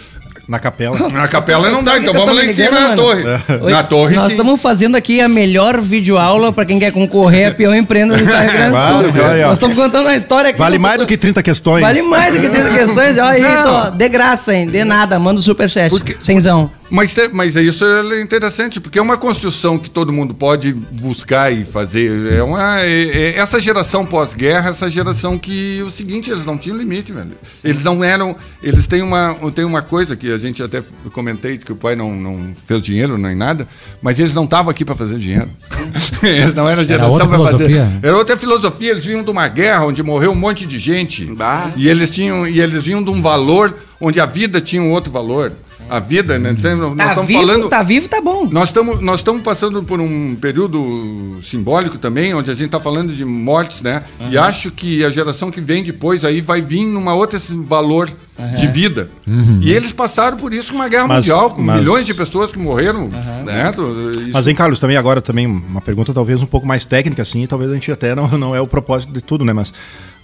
[0.48, 0.96] Na capela.
[1.10, 3.02] na capela não dá, então eu vamos lá em cima ligando, na mano?
[3.02, 3.24] torre.
[3.62, 4.30] Oi, Na torre, Nós sim.
[4.32, 8.42] estamos fazendo aqui a melhor videoaula pra quem quer concorrer a peão empreenda do Estado
[8.44, 8.80] Rio Grande do
[9.12, 9.22] Sul.
[9.22, 9.44] olha.
[9.46, 10.58] Nós estamos contando uma história aqui.
[10.58, 11.82] Vale mais do que 30 questões.
[11.82, 13.18] Vale mais do que 30 questões.
[13.18, 14.66] Ó, aí, tô, de graça, hein?
[14.68, 15.18] De nada.
[15.18, 15.90] Manda o superchat.
[16.18, 16.70] Cenzão.
[16.88, 21.52] Mas, te- mas isso é interessante, porque é uma construção que todo mundo pode buscar
[21.52, 22.32] e fazer.
[22.32, 26.76] É uma, é- é- essa geração pós-guerra, essa geração que o seguinte, eles não tinham
[26.78, 27.32] limite, velho.
[27.64, 28.36] Eles não eram.
[28.62, 30.82] Eles têm uma, têm uma coisa que a gente até
[31.12, 33.66] comentei que o pai não, não fez dinheiro nem nada,
[34.00, 35.48] mas eles não estavam aqui para fazer dinheiro.
[36.22, 37.66] eles não eram geração outra para fazer.
[37.66, 37.98] filosofia.
[38.02, 41.24] Era outra filosofia, eles vinham de uma guerra onde morreu um monte de gente.
[41.26, 41.72] Bah.
[41.76, 45.10] E eles tinham e eles vinham de um valor onde a vida tinha um outro
[45.12, 45.52] valor.
[45.88, 46.50] A vida, né?
[46.52, 46.62] Nós
[46.96, 47.68] Tá estamos vivo, falando.
[47.68, 48.48] tá vivo, tá bom.
[48.50, 53.14] Nós estamos nós estamos passando por um período simbólico também, onde a gente está falando
[53.14, 54.02] de mortes, né?
[54.30, 57.52] E acho que a geração que vem depois aí vai vir numa outra esse
[58.38, 59.10] valor de vida.
[59.60, 62.50] E eles passaram por isso com uma guerra Mas- mundial, com mas- milhões de pessoas
[62.50, 63.08] que morreram,
[63.44, 63.72] né?
[63.74, 67.22] Do- isso- Mas, hein, Carlos, também agora também uma pergunta talvez um pouco mais técnica,
[67.22, 69.52] assim, e talvez a gente até não, não é o propósito de tudo, né?
[69.52, 69.72] Mas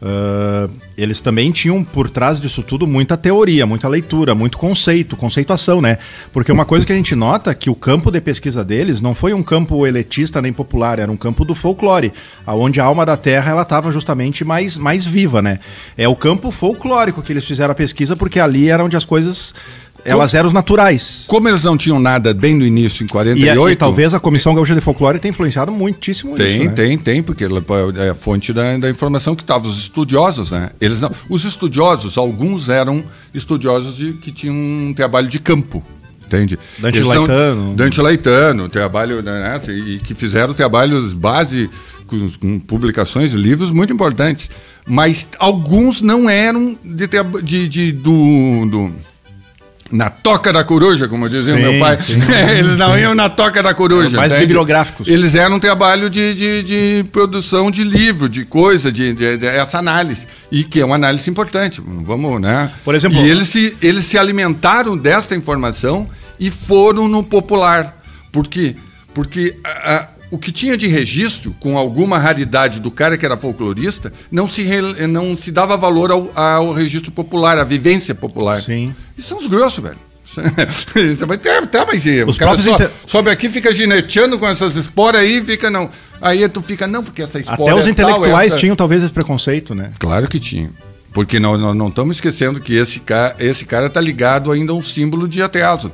[0.04, 5.80] ah, eles também tinham por trás disso tudo muita teoria, muita leitura, muito conceito, conceituação,
[5.80, 5.96] né?
[6.32, 9.14] Porque uma coisa que a gente nota é que o campo de pesquisa deles não
[9.14, 12.12] foi um campo elitista nem popular, era um campo do folclore,
[12.44, 15.60] aonde a alma da terra ela estava justamente mais, mais viva, né?
[15.96, 19.54] É o campo folclórico que eles fizeram a pesquisa, porque ali era onde as coisas
[20.04, 21.24] elas eram os naturais.
[21.28, 23.70] Como eles não tinham nada bem no início, em E, 48.
[23.70, 26.64] e talvez a Comissão Gaúcha de Folclore tenha influenciado muitíssimo Tem, isso.
[26.64, 26.72] né?
[26.72, 27.62] tem, tem, porque ela
[27.98, 30.70] é a fonte da, da informação que estavam os estudiosos, né?
[30.80, 35.84] Eles não, os estudiosos, alguns eram estudiosos de, que tinham um trabalho de campo.
[36.26, 36.58] Entende?
[36.78, 37.74] Dante Eles não-.
[37.74, 41.68] Dante Laetano, trabalho, né, e que fizeram trabalhos base
[42.40, 44.50] com, publicações, livros muito importantes.
[44.86, 47.08] Mas alguns não eram de,
[47.42, 48.92] de, de- do, do-
[49.90, 51.98] na toca da coruja, como dizia Sim, meu pai.
[51.98, 52.14] sim.
[52.58, 54.06] Eles não iam na toca da coruja.
[54.08, 54.46] Eram mais entende?
[54.46, 55.06] bibliográficos.
[55.06, 59.46] Eles eram um trabalho de, de, de produção de livro, de coisa, de, de- de-
[59.46, 60.26] essa análise.
[60.50, 61.82] E que é uma análise importante.
[61.84, 62.70] Vamos, né?
[62.84, 66.08] Por exemplo- E eles se, eles se alimentaram desta informação
[66.40, 67.94] e foram no popular.
[68.32, 68.74] Por quê?
[69.12, 73.36] Porque a- a- o que tinha de registro, com alguma raridade do cara que era
[73.36, 78.60] folclorista, não se, re- não se dava valor ao, ao registro popular, à vivência popular.
[78.60, 78.94] Sim.
[79.16, 79.98] Isso são os grossos, velho.
[80.34, 84.38] Você vai ter, tá, mas e, Os o cara só- inter- sobe aqui, fica gineteando
[84.38, 85.90] com essas esporas aí, fica não.
[86.20, 89.02] Aí tu fica, não, porque essa espora Até os é intelectuais tal, essa- tinham talvez
[89.02, 89.90] esse preconceito, né?
[89.98, 90.70] Claro que tinha.
[91.12, 94.82] Porque nós, não estamos esquecendo que esse cara, esse cara tá ligado ainda a um
[94.82, 95.92] símbolo de ateaso.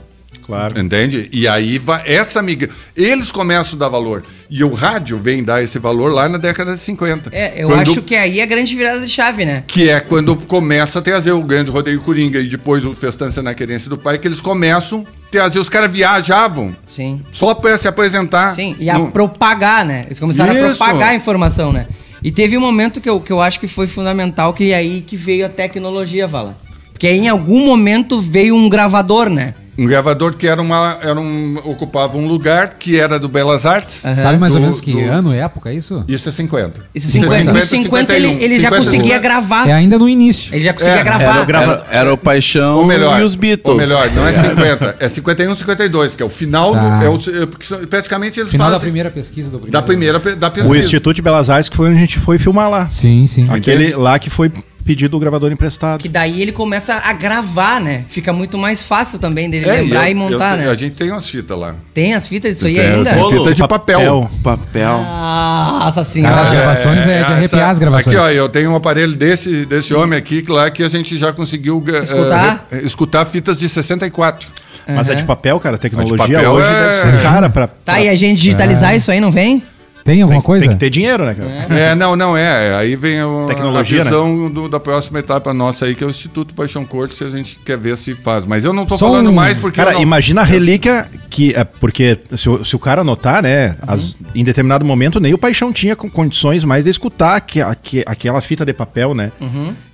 [0.49, 0.81] Claro.
[0.81, 1.29] Entende?
[1.31, 2.71] E aí vai essa migra...
[2.97, 4.25] Eles começam a dar valor.
[4.49, 7.29] E o rádio vem dar esse valor lá na década de 50.
[7.33, 9.63] É, eu Quando- acho que aí é a grande virada de chave, né?
[9.67, 13.53] Que é quando começa a trazer o grande rodeio Coringa e depois o Festança na
[13.53, 15.59] Querência do Pai, que eles começam a trazer.
[15.59, 17.21] Os caras viajavam Sim.
[17.31, 18.55] só para se apresentar.
[18.55, 20.05] Sim, e a no- propagar, né?
[20.07, 20.77] Eles começaram a Isso.
[20.79, 21.87] propagar a informação, né?
[22.23, 25.03] E teve um momento que eu, que eu acho que foi fundamental, que é aí
[25.07, 26.57] que veio a tecnologia, Vala.
[26.91, 29.55] Porque aí em algum momento veio um gravador, né?
[29.79, 34.05] Um gravador que era uma, era um, ocupava um lugar que era do Belas Artes.
[34.05, 34.17] Aham.
[34.17, 36.05] Sabe mais ou Do- menos que do- ano, época, é isso?
[36.09, 36.81] Isso é 50.
[36.95, 37.53] Isso é 50.
[37.53, 38.77] Nos 50 ele, ele já 51.
[38.79, 39.69] conseguia gravar.
[39.69, 40.53] É ainda no início.
[40.55, 41.23] Ele já conseguia É, gravar.
[41.35, 43.69] Era, o grava- era o Paixão Ou melhor, e os Beatles.
[43.73, 46.99] Ou melhor, não é 50, é 51, 52, que é o final Tá.
[46.99, 47.05] do.
[47.05, 48.87] É o, é porque praticamente eles Final da fazem.
[48.89, 49.73] primeira pesquisa do primeiro.
[49.73, 50.77] da primeira da O pesquisa.
[50.79, 52.91] Instituto de Belas Artes, que foi onde a gente foi filmar lá.
[52.91, 53.47] Sim, sim.
[53.49, 54.51] Aquele lá que foi
[54.89, 56.01] pedido o gravador emprestado.
[56.01, 58.05] Que daí ele começa a gravar, né?
[58.09, 60.71] Fica muito mais fácil também dele É, lembrar eu- e montar, eu- né?
[60.71, 61.75] A gente tem umas fitas lá.
[61.93, 63.11] Tem as fitas disso aí ainda?
[63.13, 64.31] tem fita de papel.
[64.43, 64.99] Papel.
[64.99, 66.41] Nossa Cara, senhora.
[66.41, 68.17] as gravações é, de arrepiar essa- as gravações.
[68.17, 71.19] Aqui, ó, eu tenho um aparelho desse, desse homem aqui, que lá que a gente
[71.19, 72.67] já conseguiu eh, Escutar?
[72.73, 74.49] eh, escutar fitas de 64.
[74.89, 75.75] Mas é de papel, cara.
[75.77, 77.67] A tecnologia papel hoje é- deve ser cara pra.
[77.67, 79.63] Tá, e a gente digitalizar isso aí, não vem?
[80.09, 80.65] Tem alguma tem, coisa?
[80.67, 81.81] tem que ter dinheiro, né, cara?
[81.81, 82.75] É, não, não é.
[82.77, 86.11] Aí vem o, Tecnologia, a visão do- da próxima etapa nossa aí, que é o
[86.11, 88.47] Instituto Paixão Corte, se a gente quer ver se faz.
[88.47, 89.77] Mas eu não tô Só falando um- mais porque.
[89.77, 91.53] Cara, não- imagina a relíquia que.
[91.55, 93.77] É, porque se o, se o cara notar, né?
[93.87, 98.05] as- em determinado momento, nem o Paixão tinha com condições mais de escutar aque- aque-
[98.07, 99.31] aquela fita de papel, né?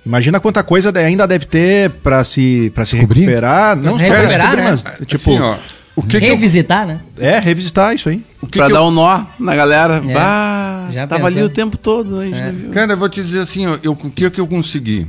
[0.05, 3.21] Imagina quanta coisa ainda deve ter pra se, pra se Descobrir?
[3.21, 3.75] recuperar.
[3.75, 4.63] Não recuperar, né?
[4.69, 5.55] mas, tipo, Assim, ó,
[5.95, 6.99] o que, que eu, Revisitar, né?
[7.17, 8.21] é, revisitar isso aí.
[8.41, 9.95] o que pra que dar eu- um nó na galera.
[10.05, 10.13] É.
[10.13, 12.19] Bah, Já tava ali o tempo todo.
[12.19, 12.69] A gente não viu.
[12.71, 15.07] Cara, eu vou te dizer assim, ó, eu, o que que eu consegui?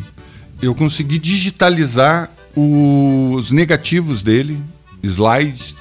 [0.62, 4.58] Eu consegui digitalizar os negativos dele,
[5.02, 5.74] slides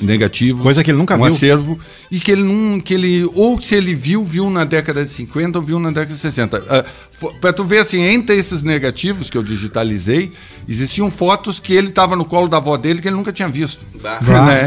[0.00, 0.62] negativos.
[0.62, 1.34] Coisa que ele nunca um viu.
[1.34, 1.78] acervo.
[2.10, 2.80] E que ele não.
[2.80, 6.14] Que ele, ou se ele viu, viu na década de 50 ou viu na década
[6.14, 6.62] de 60.
[6.68, 10.32] Ah, fo- pra tu ver assim, entre esses negativos que eu digitalizei,
[10.68, 13.80] existiam fotos que ele estava no colo da avó dele que ele nunca tinha visto.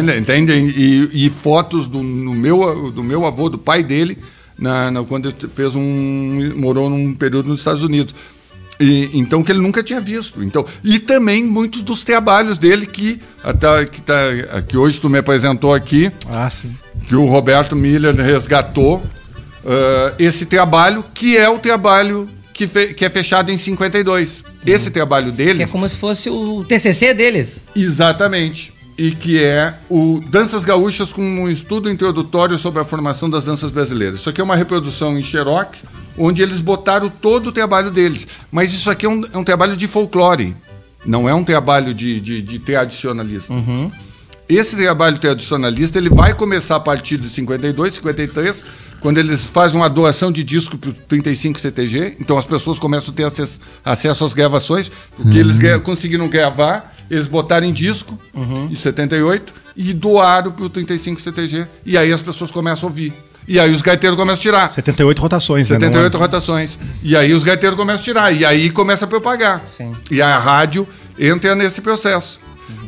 [0.03, 0.17] Né?
[0.17, 0.51] Entende?
[0.53, 4.17] E, e fotos do, no meu, do meu avô, do pai dele,
[4.57, 6.53] na, na- quando ele fez um.
[6.55, 8.13] morou num período nos Estados Unidos.
[8.81, 10.43] E, então que ele nunca tinha visto.
[10.43, 14.15] Então, e também muitos dos trabalhos dele que, até, que, tá,
[14.67, 16.75] que hoje tu me apresentou aqui, Ah, sim.
[17.07, 19.01] que o Roberto Miller resgatou
[19.65, 24.43] ah, esse trabalho, que é o trabalho que, fe- que é fechado em 52.
[24.65, 25.61] Esse trabalho Que deles.
[25.67, 27.63] é como se fosse o TCC deles.
[27.75, 28.73] Exatamente.
[29.01, 33.71] E que é o Danças Gaúchas com um estudo introdutório sobre a formação das danças
[33.71, 34.19] brasileiras.
[34.19, 35.83] Isso aqui é uma reprodução em Xerox,
[36.15, 38.27] onde eles botaram todo o trabalho deles.
[38.51, 40.55] Mas isso aqui é um, é um trabalho de folclore,
[41.03, 43.91] não é um trabalho de, de, de tradicionalismo.
[44.47, 48.63] Esse trabalho tradicionalista ele vai começar a partir de 52, 53,
[49.01, 52.15] quando eles fazem uma doação de disco para o 35 CTG.
[52.19, 56.93] Então as pessoas começam a ter acesso, acesso às gravações, porque eles gra- conseguiram gravar,
[57.09, 58.17] eles botaram em disco
[58.69, 61.67] em 78 e doaram para o 35 CTG.
[61.85, 63.11] E aí as pessoas começam a ouvir.
[63.47, 64.71] E aí os gaiteiros começam a tirar.
[64.71, 65.75] 78 rotações, né?
[65.79, 66.77] 78 Não- rotações.
[67.03, 68.31] E aí os gaiteiros começam a tirar.
[68.31, 69.63] E aí começa a propagar.
[69.65, 69.95] Sim.
[70.11, 70.87] E a rádio
[71.19, 72.39] entra nesse processo.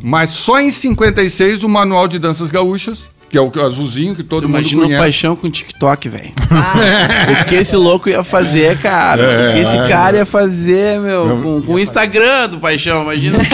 [0.02, 3.00] Mas só em 56 o Manual de Danças Gaúchas,
[3.42, 5.02] que é o azulzinho que todo Tu mundo imagina o conhece.
[5.02, 6.32] paixão com TikTok, velho.
[7.42, 9.50] o que esse louco ia fazer, cara?
[9.50, 13.38] O que esse cara ia fazer, meu, com, com o Instagram do paixão, imagina.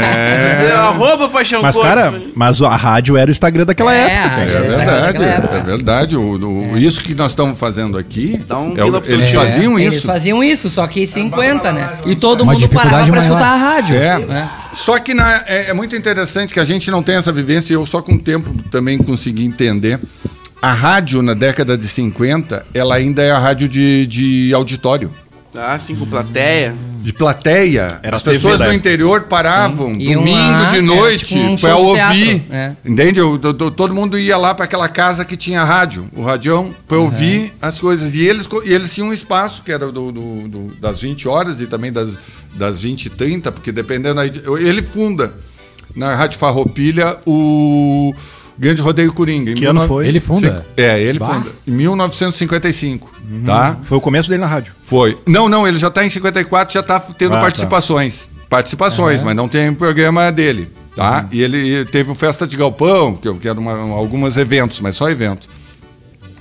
[0.00, 0.72] É.
[0.72, 2.32] Arroba paixão Mas, Cortes, cara, velho.
[2.34, 4.28] mas a rádio era o Instagram daquela É, época.
[4.36, 5.24] rádio É verdade,
[5.56, 6.16] é verdade.
[6.16, 10.06] O, o- Isso que nós estamos fazendo aqui, um é eles faziam Eles isso.
[10.06, 11.90] faziam isso, só que em 50, né?
[12.06, 13.22] E todo Uma mundo parava pra maior.
[13.22, 13.96] escutar a rádio.
[13.96, 14.18] É.
[14.18, 14.48] né?
[14.72, 17.76] Só que na- é, é muito interessante que a gente não tem essa vivência e
[17.76, 20.00] eu só com o tempo também consegui entender.
[20.62, 25.10] A rádio na década de 50, ela ainda é a rádio de, de auditório.
[25.54, 26.76] Ah, sim, com plateia.
[27.00, 27.98] De plateia.
[28.02, 31.40] Era As TV pessoas da do interior paravam Iam domingo lá, de era noite tipo
[31.40, 32.44] um ouvir.
[32.50, 32.72] é.
[32.84, 33.18] Entende?
[33.20, 36.98] Eu- do- todo mundo ia lá para aquela casa que tinha rádio, o radião, para
[36.98, 38.14] ouvir as coisas.
[38.14, 41.60] E eles, e eles tinham um espaço que era do, do- do- das 20 horas
[41.60, 42.16] e também das,
[42.54, 44.20] das 20 e 30, porque dependendo
[44.58, 45.32] Ele funda
[45.96, 48.14] na Rádio Farroupilha o
[48.60, 49.52] Grande Rodeio Coringa.
[49.52, 50.06] em Que ano 19 foi?
[50.06, 50.66] Ele funda?
[50.76, 51.34] É, ele Bah.
[51.34, 51.50] funda.
[51.66, 53.10] Em 1955,
[53.46, 53.78] tá?
[53.84, 54.74] Foi o começo dele na rádio.
[54.82, 55.16] Foi.
[55.26, 57.40] Não, não, ele já está em 54, já está tendo Ah, tá.
[57.40, 58.28] participações.
[58.50, 61.26] Participações, mas não tem programa dele, tá?
[61.32, 64.94] E ele, ele teve o Festa de Galpão, que eu quero uma, alguns eventos, mas
[64.94, 65.48] só eventos.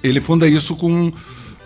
[0.03, 1.13] Ele funda isso com.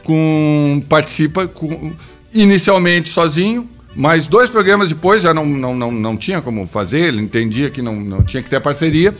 [0.03, 1.93] com participa com,
[2.31, 7.21] inicialmente sozinho, mas dois programas depois já não, não, não, não tinha como fazer, ele
[7.21, 9.15] entendia que não, não tinha que ter parceria.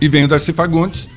[0.00, 1.08] E vem o Darcy Fagundes,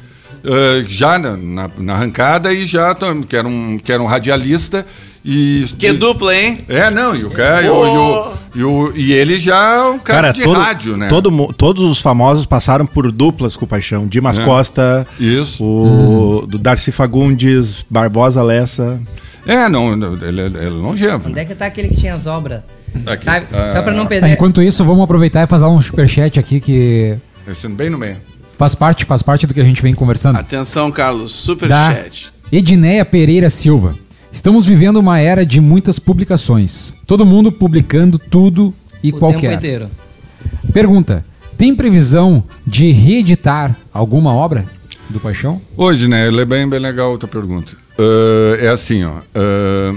[0.43, 2.95] eh, já na, na, na arrancada, e já
[3.27, 4.85] que era um, que era um radialista.
[5.23, 6.63] E, Que dupla, hein?
[6.69, 9.81] É, não, e o cara, e, o, e, o- e, o- e ele já é
[9.81, 11.09] um cara, Cara, de todo, rádio, né?
[11.09, 14.07] todo todos os famosos passaram por duplas com o Paixão.
[14.07, 14.45] Dimas É.
[14.45, 15.61] Costa, Isso.
[15.61, 18.97] o do Darcy Fagundes, Barbosa Lessa.
[19.45, 21.25] É, não, não, ele, ele é longevo.
[21.27, 21.41] Onde né?
[21.41, 22.61] é que tá aquele que tinha as obras?
[23.05, 23.25] Aqui.
[23.25, 23.45] Sabe?
[23.51, 23.71] Ah.
[23.73, 24.29] Só pra não Ah, perder.
[24.31, 28.17] Enquanto isso, vamos aproveitar e fazer um superchat aqui que Esse bem no meio.
[28.59, 30.35] Faz parte, faz parte do que a gente vem conversando.
[30.37, 31.31] Atenção, Carlos.
[31.31, 32.29] Super da chat.
[32.51, 33.95] Edneia Pereira Silva.
[34.33, 36.93] Estamos vivendo uma era de muitas publicações.
[37.07, 39.53] Todo mundo publicando tudo e o tempo qualquer.
[39.53, 39.89] inteiro.
[40.73, 41.25] Pergunta:
[41.57, 44.65] tem previsão de reeditar alguma obra
[45.09, 45.61] do Paixão?
[45.77, 46.27] Hoje, né?
[46.27, 47.77] Ele é bem, bem legal a outra pergunta.
[47.97, 49.21] Ah, é assim, ó.
[49.33, 49.95] ah,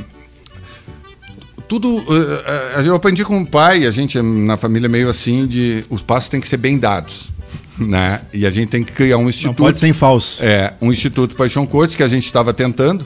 [1.66, 2.02] tudo.
[2.76, 5.84] ah, eu aprendi com o pai, a gente na família é meio assim de.
[5.90, 7.31] Os passos têm que ser bem dados.
[7.86, 8.20] Né?
[8.32, 9.58] E a gente tem que criar um Não instituto.
[9.58, 10.42] pode ser em falso.
[10.42, 13.04] É, um Instituto Paixão Cortes que a gente estava tentando,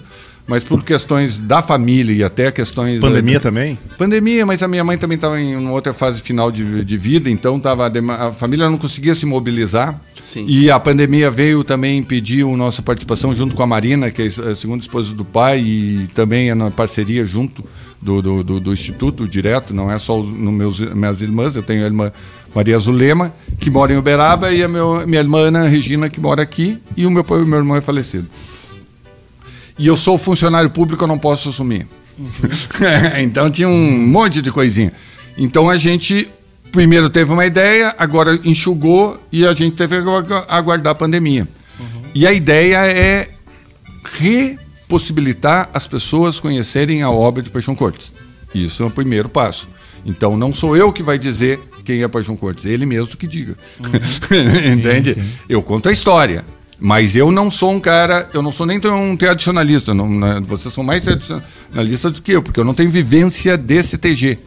[0.48, 3.00] mas por questões da família e até questões.
[3.00, 3.78] Pandemia eh, também?
[3.98, 7.28] Pandemia, mas a minha mãe também estava em uma outra fase final de, de vida,
[7.28, 10.00] então tava, a família não conseguia se mobilizar.
[10.22, 10.44] Sim.
[10.48, 14.26] E a pandemia veio também impedir a nossa participação junto com a Marina, que é
[14.26, 17.64] a segunda esposa do pai, e também é na parceria junto
[18.00, 21.62] do, do, do- do Instituto, direto, não é só os, no meus, minhas irmãs, eu
[21.62, 22.12] tenho a irmã
[22.56, 26.40] Maria Zulema, que mora em Uberaba, e a meu, minha irmã Ana Regina, que mora
[26.40, 28.26] aqui, e o meu pai e meu irmão é falecido.
[29.78, 31.86] E eu sou funcionário público, eu não posso assumir.
[33.20, 34.90] então tinha um monte de coisinha.
[35.36, 36.30] Então a gente
[36.72, 41.46] primeiro teve uma ideia, agora enxugou e a gente teve que agu- aguardar a pandemia.
[42.14, 43.28] E a ideia é
[44.14, 48.10] repossibilitar as pessoas conhecerem a obra de Paixão Cortes.
[48.54, 49.68] Isso é o primeiro passo.
[50.06, 53.56] Então não sou eu que vai dizer quem é Paixão Cortes, ele mesmo que diga.
[54.74, 55.16] Entende?
[55.48, 56.44] Eu conto a história.
[56.78, 59.94] Mas eu não sou um cara, eu não sou nem um tradicionalista.
[59.94, 63.96] Não, né, vocês são mais tradicionalistas do que eu, porque eu não tenho vivência desse
[63.96, 64.38] TG.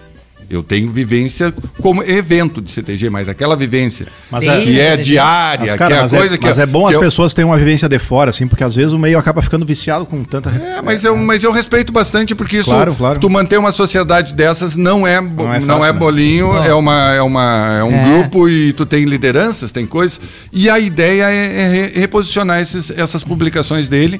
[0.49, 5.03] Eu tenho vivência como evento de CTG, mas aquela vivência Mas que é- é, CTG.
[5.03, 6.97] diária, Mas, que cara, é a mas, coisa é, que mas é bom as que
[6.97, 9.63] eu- pessoas terem uma vivência de fora, assim, porque às vezes o meio acaba ficando
[9.63, 10.49] viciado com tanta.
[10.49, 13.19] É, mas eu, mas eu respeito bastante, porque isso, Claro, claro.
[13.19, 15.93] tu manter uma sociedade dessas não é, Não não é é, fácil, né?
[15.93, 18.03] bolinho, é, uma, é, uma, é um É.
[18.21, 20.19] grupo e tu tem lideranças, tem coisas.
[20.51, 24.19] E a ideia é, é re- reposicionar esses, essas publicações dele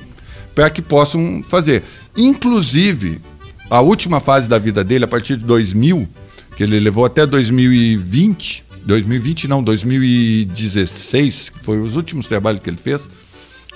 [0.54, 1.82] para que possam fazer.
[2.16, 3.20] Inclusive,
[3.70, 6.08] a última fase da vida dele, a partir de 2000,
[6.56, 12.78] que ele levou até 2020, 2020 não, 2016, que foi os últimos trabalhos que ele
[12.78, 13.10] fez,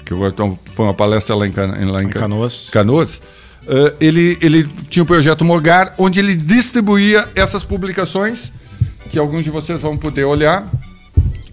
[0.06, 2.68] que foi então, foi uma palestra lá em, lá em Em Ca- Canoas.
[2.72, 3.22] Canoas,
[3.68, 8.52] eh, ele, ele tinha o projeto Morgar, onde ele distribuía essas publicações,
[9.10, 10.70] que alguns de vocês vão poder olhar,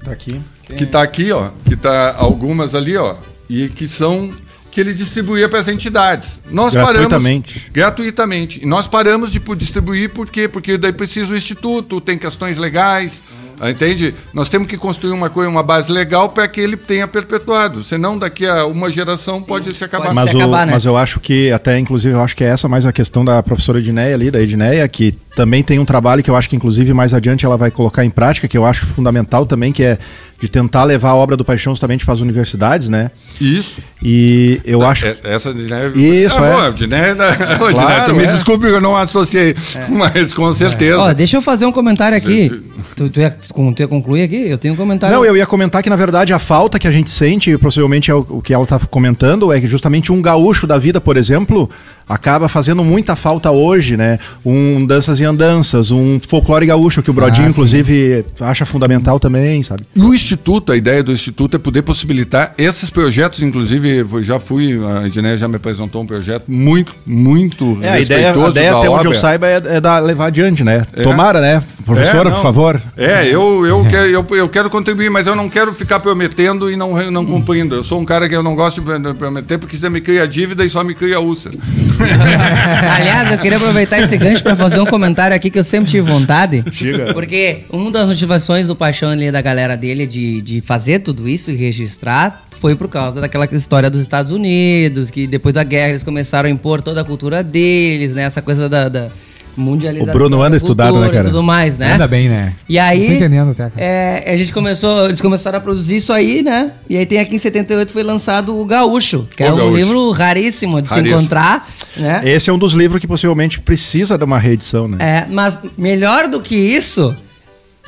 [0.05, 0.41] Tá aqui.
[0.76, 3.16] que está aqui, ó, que está algumas ali, ó,
[3.49, 4.32] e que são
[4.70, 6.38] que ele distribuía para as entidades.
[6.50, 7.54] Nós Gratuitamente.
[7.54, 8.60] paramos gratuitamente.
[8.62, 10.46] E nós paramos de distribuir por quê?
[10.48, 13.22] Porque daí precisa o instituto, tem questões legais,
[13.62, 14.14] ah, entende?
[14.32, 17.84] Nós temos que construir uma coisa, uma base legal para que ele tenha perpetuado.
[17.84, 20.04] Senão daqui a uma geração pode se acabar.
[20.04, 20.72] pode Mas, se o- acabar, né?
[20.72, 23.42] mas eu acho que, até inclusive, eu acho que é essa mais a questão da
[23.42, 26.94] professora Edneia ali, da Edneia, que também tem um trabalho que eu acho que, inclusive,
[26.94, 29.98] mais adiante ela vai colocar em prática, que eu acho fundamental também, que é
[30.41, 33.11] de tentar levar a obra do Paixão justamente para as universidades, né?
[33.38, 33.78] Isso.
[34.03, 35.07] E eu acho.
[35.07, 35.88] É- essa de Diné.
[35.88, 36.70] Isso, ah, é.
[36.70, 37.28] bom, Diné, né?
[37.61, 38.32] Ô, Diné, Claro, tu me é.
[38.32, 39.55] desculpe, eu não associei.
[39.91, 40.99] Mas com certeza.
[40.99, 42.49] Ó, deixa eu fazer um comentário aqui.
[42.97, 44.49] Tu, tu, ia, tu ia concluir aqui?
[44.49, 45.14] Eu tenho um comentário.
[45.14, 48.11] Não, eu ia comentar que, na verdade, a falta que a gente sente, e possivelmente
[48.11, 51.18] é o, o que ela está comentando, é que justamente um gaúcho da vida, por
[51.18, 51.68] exemplo,
[52.11, 54.18] acaba fazendo muita falta hoje, né?
[54.44, 59.62] Um danças e andanças, um folclore gaúcho, que o Brodinho, Ah, inclusive, acha fundamental também,
[59.62, 59.84] sabe?
[59.94, 64.40] E o Instituto, a ideia do Instituto é poder possibilitar esses projetos, inclusive, eu já
[64.40, 68.72] fui, a Diné já me apresentou um projeto muito, muito É, a ideia, a ideia
[68.72, 70.84] da até onde eu saiba, é, é dar, levar adiante, né?
[70.92, 71.02] É.
[71.02, 71.62] Tomara, né?
[71.84, 72.82] Professora, É, por favor.
[72.96, 76.76] É, eu, eu, quero, eu, eu quero contribuir, mas eu não quero ficar prometendo e
[76.76, 77.76] não, não cumprindo.
[77.76, 80.64] Eu sou um cara que eu não gosto de prometer porque isso me cria dívida
[80.64, 81.56] e só me cria úlcera.
[82.96, 86.11] Aliás, eu queria aproveitar esse gancho pra fazer um comentário aqui que eu sempre tive
[86.11, 86.62] vontade.
[86.62, 87.12] Diga.
[87.12, 91.51] Porque uma das motivações do paixão ali da galera dele de, de fazer tudo isso
[91.51, 96.03] e registrar foi por causa daquela história dos Estados Unidos, que depois da guerra eles
[96.03, 98.24] começaram a impor toda a cultura deles, né?
[98.24, 99.11] Essa coisa da, da
[99.57, 100.12] mundialização.
[100.14, 101.28] O Bruno anda da estudado, né, cara?
[101.28, 101.94] E tudo mais, né?
[101.94, 102.53] Anda bem, né?
[102.68, 103.01] E aí.
[103.01, 103.72] Não tô entendendo até, cara.
[103.76, 106.72] é, a gente começou, eles começaram a produzir isso aí, né?
[106.88, 109.76] E aí tem aqui em 78 foi lançado o Gaúcho, que O é um Gaúcho.
[109.76, 111.18] livro raríssimo de se Raríssimo.
[111.20, 112.20] encontrar, né?
[112.24, 114.96] Esse é um dos livros que possivelmente precisa de uma reedição, né?
[115.01, 117.16] É, mas melhor do que isso,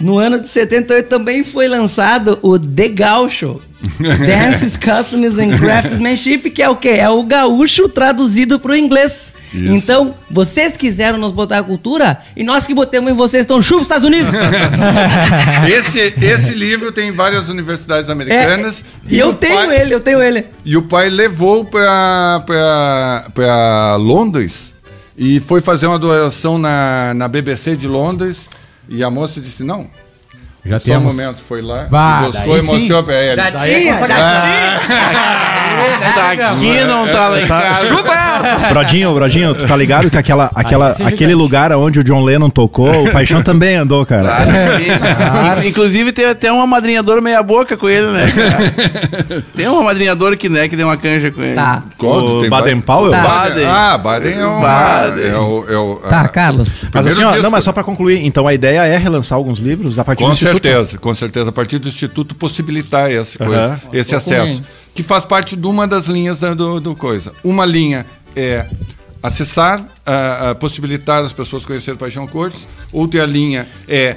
[0.00, 3.60] no ano de 78 também foi lançado o The Gaúcho.
[3.98, 6.90] Dances, Customs and Craftsmanship, que é o quê?
[6.90, 9.32] É o gaúcho traduzido pro inglês.
[9.52, 9.74] Isso.
[9.74, 13.78] Então, vocês quiseram nos botar a cultura e nós que botamos em vocês, então chupa
[13.80, 14.32] os Estados Unidos.
[15.68, 18.84] Esse, esse livro tem em várias universidades É, americanas.
[19.08, 20.44] e eu o tenho pai- ele, eu tenho ele.
[20.64, 22.44] E o pai levou para
[23.98, 24.72] Londres
[25.16, 28.48] e foi fazer uma doação na, na BBC de Londres.
[28.88, 29.88] E a moça disse: Não,
[30.64, 31.14] Já só um temos.
[31.16, 31.38] momento.
[31.48, 33.04] Foi lá, Bah, gostou e mostrou sim.
[33.04, 33.34] para ele.
[33.34, 33.92] Já Daí é tinha.
[35.82, 38.68] Esse daqui não tá lá em casa.
[38.70, 42.50] Brodinho, Brodinho, tu tá ligado que aquela, aquela, é aquele lugar onde o John Lennon
[42.50, 44.28] tocou, o Paixão também andou, cara.
[44.28, 44.90] Claro que sim.
[45.66, 48.30] In- Inclusive tem até uma madrinhadora meia boca com ele, né?
[48.32, 49.42] cara?
[49.54, 51.54] Tem uma madrinhadora que, né, que deu uma canja com ele.
[51.54, 51.82] Tá.
[51.98, 53.10] Quando O tem Baden Powell?
[53.10, 53.22] Tá.
[53.22, 53.66] Baden.
[53.66, 54.60] Ah, Baden é o.
[54.60, 55.24] Baden.
[55.30, 56.82] É o, é o Tá, ah, Carlos.
[56.82, 59.58] Mas primeiro assim, ó, não, mas só pra concluir, então a ideia é relançar alguns
[59.58, 60.36] livros a partir Com do?
[60.52, 61.48] Certeza, com certeza.
[61.48, 63.48] A partir do Instituto possibilitar esse, Aham.
[63.50, 64.40] coisa, esse com ele.
[64.42, 64.62] acesso.
[64.94, 67.32] Que faz parte de uma das linhas da- do, do coisa.
[67.42, 68.04] Uma linha
[68.36, 68.66] é
[69.22, 72.66] acessar, ah, ah, possibilitar as pessoas conhecerem Paixão Cortes.
[72.92, 74.16] Outra linha é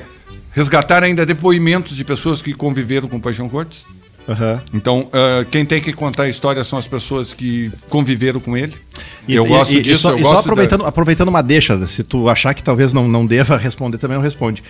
[0.52, 3.84] resgatar ainda depoimentos de pessoas que conviveram com Paixão Cortes.
[4.28, 4.60] Aham.
[4.74, 8.74] Então, ah, quem tem que contar a história são as pessoas que conviveram com ele.
[9.28, 10.02] E, eu e- gosto e- e disso.
[10.02, 12.92] só, eu e só gosto da- aproveitando, aproveitando uma deixa, se tu achar que talvez
[12.92, 14.64] não, não deva responder, também não responde.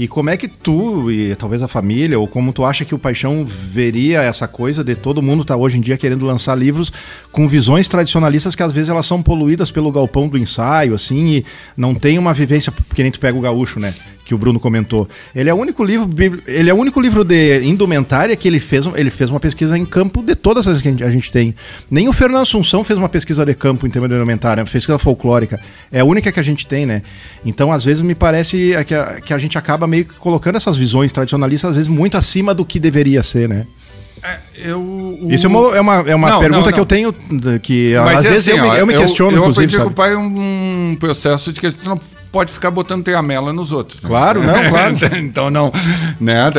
[0.00, 2.98] E como é que tu, e talvez a família, ou como tu acha que o
[2.98, 6.90] Paixão veria essa coisa de todo mundo tá hoje em dia querendo lançar livros
[7.30, 11.44] com visões tradicionalistas que às vezes elas são poluídas pelo galpão do ensaio, assim, e
[11.76, 13.92] não tem uma vivência, que nem tu pega o gaúcho, né?
[14.30, 15.08] Que o Bruno comentou.
[15.34, 16.08] Ele é o único livro,
[16.46, 19.84] ele é o único livro de indumentária que ele fez, ele fez uma pesquisa em
[19.84, 21.52] campo de todas as que a gente, tem.
[21.90, 25.60] Nem o Fernando Assunção fez uma pesquisa de campo em tema de indumentária, pesquisa folclórica.
[25.90, 27.02] É a única que a gente tem, né?
[27.44, 30.76] Então, às vezes, me parece que a, que a gente acaba meio que colocando essas
[30.76, 33.66] visões tradicionalistas, às vezes, muito acima do que deveria ser, né?
[34.56, 37.12] Eu, o- Isso é uma, é uma, é uma Não, pergunta não, que eu não.
[37.12, 39.64] tenho, que Mas às é vezes assim, eu, me, ó, eu me questiono, eu inclusive,
[39.66, 41.98] aprendi com o pai um, um processo de que gente não
[42.30, 44.00] pode ficar botando teamela nos outros.
[44.00, 44.96] Claro, não, claro.
[45.16, 45.72] então não,
[46.20, 46.42] né?
[46.42, 46.50] A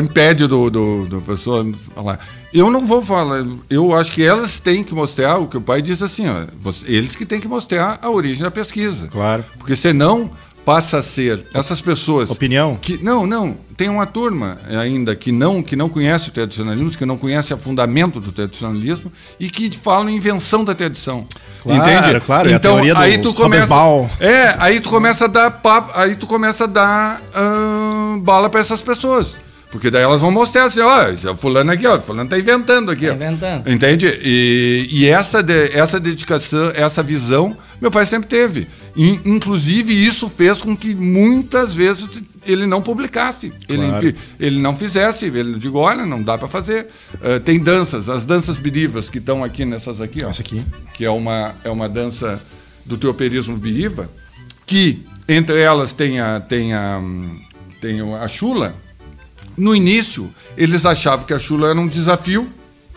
[0.00, 2.18] impede do, do, do pessoa falar.
[2.52, 5.82] Eu não vou falar, eu acho que elas têm que mostrar o que o pai
[5.82, 6.44] diz assim, ó,
[6.86, 9.08] eles que têm que mostrar a origem da pesquisa.
[9.08, 9.44] Claro.
[9.58, 10.30] Porque senão
[10.64, 12.76] passa a ser essas pessoas Opinião?
[12.80, 17.06] que não, não, tem uma turma ainda que não que não conhece o tradicionalismo, que
[17.06, 21.26] não conhece o fundamento do tradicionalismo e que falam em invenção da tradição.
[21.62, 22.20] Claro, Entende?
[22.20, 23.74] claro, é a então teoria do aí tu começa.
[24.20, 28.60] É, aí tu começa a dar papo, aí tu começa a dar ahn, bala para
[28.60, 29.36] essas pessoas.
[29.74, 32.30] Porque daí elas vão mostrar assim, ó, esse é o fulano aqui, ó, o fulano
[32.30, 33.06] tá inventando aqui.
[33.06, 33.16] Tá ó.
[33.16, 33.68] inventando.
[33.68, 34.06] Entende?
[34.22, 38.68] E, e essa, de- essa dedicação, essa visão, meu pai sempre teve.
[38.96, 42.08] In- inclusive, isso fez com que muitas vezes
[42.46, 44.06] ele não publicasse, ele, Claro.
[44.08, 45.24] impi- ele não fizesse.
[45.26, 46.86] Ele digo, olha, não dá para fazer.
[47.20, 50.64] Ah, tem danças, as danças birivas que estão aqui nessas aqui, ó, Essa aqui.
[50.92, 52.40] que é uma, é uma dança
[52.86, 54.08] do teoperismo biriva,
[54.66, 57.00] que entre elas tem a, tem a,
[57.80, 58.74] tem a chula.
[59.56, 62.48] No início, eles achavam que a chula era um desafio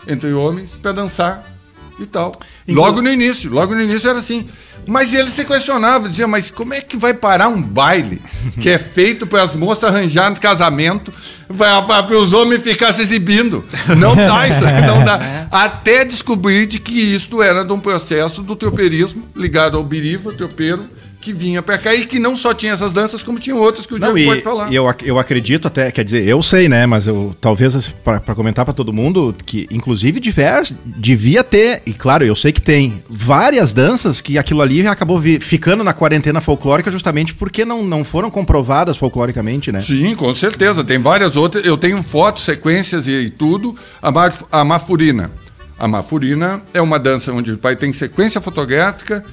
[0.06, 1.56] entre homens para dançar
[1.98, 2.30] e tal.
[2.66, 4.46] Inclu- Logo no início, logo no início era assim.
[4.88, 8.22] Mas ele se questionava, dizia, mas como é que vai parar um baile
[8.58, 11.12] que é feito para as moças arranjarem casamento,
[11.56, 13.64] para os homens ficarem se exibindo?
[13.98, 15.46] Não dá isso, não dá.
[15.52, 20.84] Até descobrir de que isto era de um processo do teoperismo ligado ao biriva, teopeiro,
[21.20, 23.94] que vinha para cá e que não só tinha essas danças, como tinha outras que
[23.94, 24.72] o Não, Diego e, pode falar.
[24.72, 26.86] e eu, eu acredito até, quer dizer, eu sei, né?
[26.86, 32.24] Mas eu talvez para comentar para todo mundo que, inclusive, divers, devia ter, e claro,
[32.24, 36.90] eu sei que tem várias danças que aquilo ali acabou vi- ficando na quarentena folclórica
[36.90, 39.80] justamente porque não, não foram comprovadas folcloricamente, né?
[39.80, 40.84] Sim, com certeza.
[40.84, 41.64] Tem várias outras.
[41.66, 43.74] Eu tenho fotos, sequências e, e tudo.
[44.00, 45.30] A, mar, a mafurina.
[45.78, 49.24] A mafurina é uma dança onde o pai tem sequência fotográfica,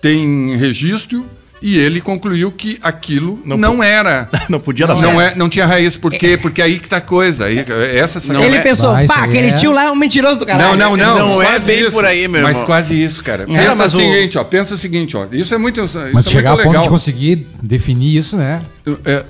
[0.00, 1.26] tem registro
[1.62, 4.28] e ele concluiu que aquilo Não não, po- era.
[4.48, 5.20] Não podia dar Não, certo.
[5.20, 5.96] é, não tinha raiz.
[5.96, 6.36] Por quê?
[6.40, 7.44] Porque aí que tá a coisa.
[7.44, 9.94] Aí, essa Não ele é- pensou, Bah, isso pá, aquele é- tio lá é um
[9.94, 10.76] mentiroso do caralho.
[10.76, 11.28] Não, não, não.
[11.34, 11.92] Não é bem isso.
[11.92, 12.66] por aí, meu Mas irmão.
[12.66, 13.44] quase isso, cara.
[13.46, 14.44] Cara, pensa o mas o- seguinte, ó.
[14.44, 15.26] Pensa o seguinte, ó.
[15.30, 15.84] Isso é muito.
[15.84, 16.82] Isso Mas é chegar a muito ponto legal.
[16.84, 18.62] de conseguir definir isso, né?
[19.04, 19.22] É,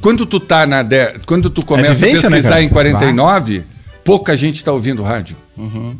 [0.00, 1.14] quando tu tá na de...
[1.26, 2.62] quando tu começa vivência, a né, pesquisar cara?
[2.62, 3.64] em 49,
[4.08, 5.36] pouca gente tá ouvindo rádio.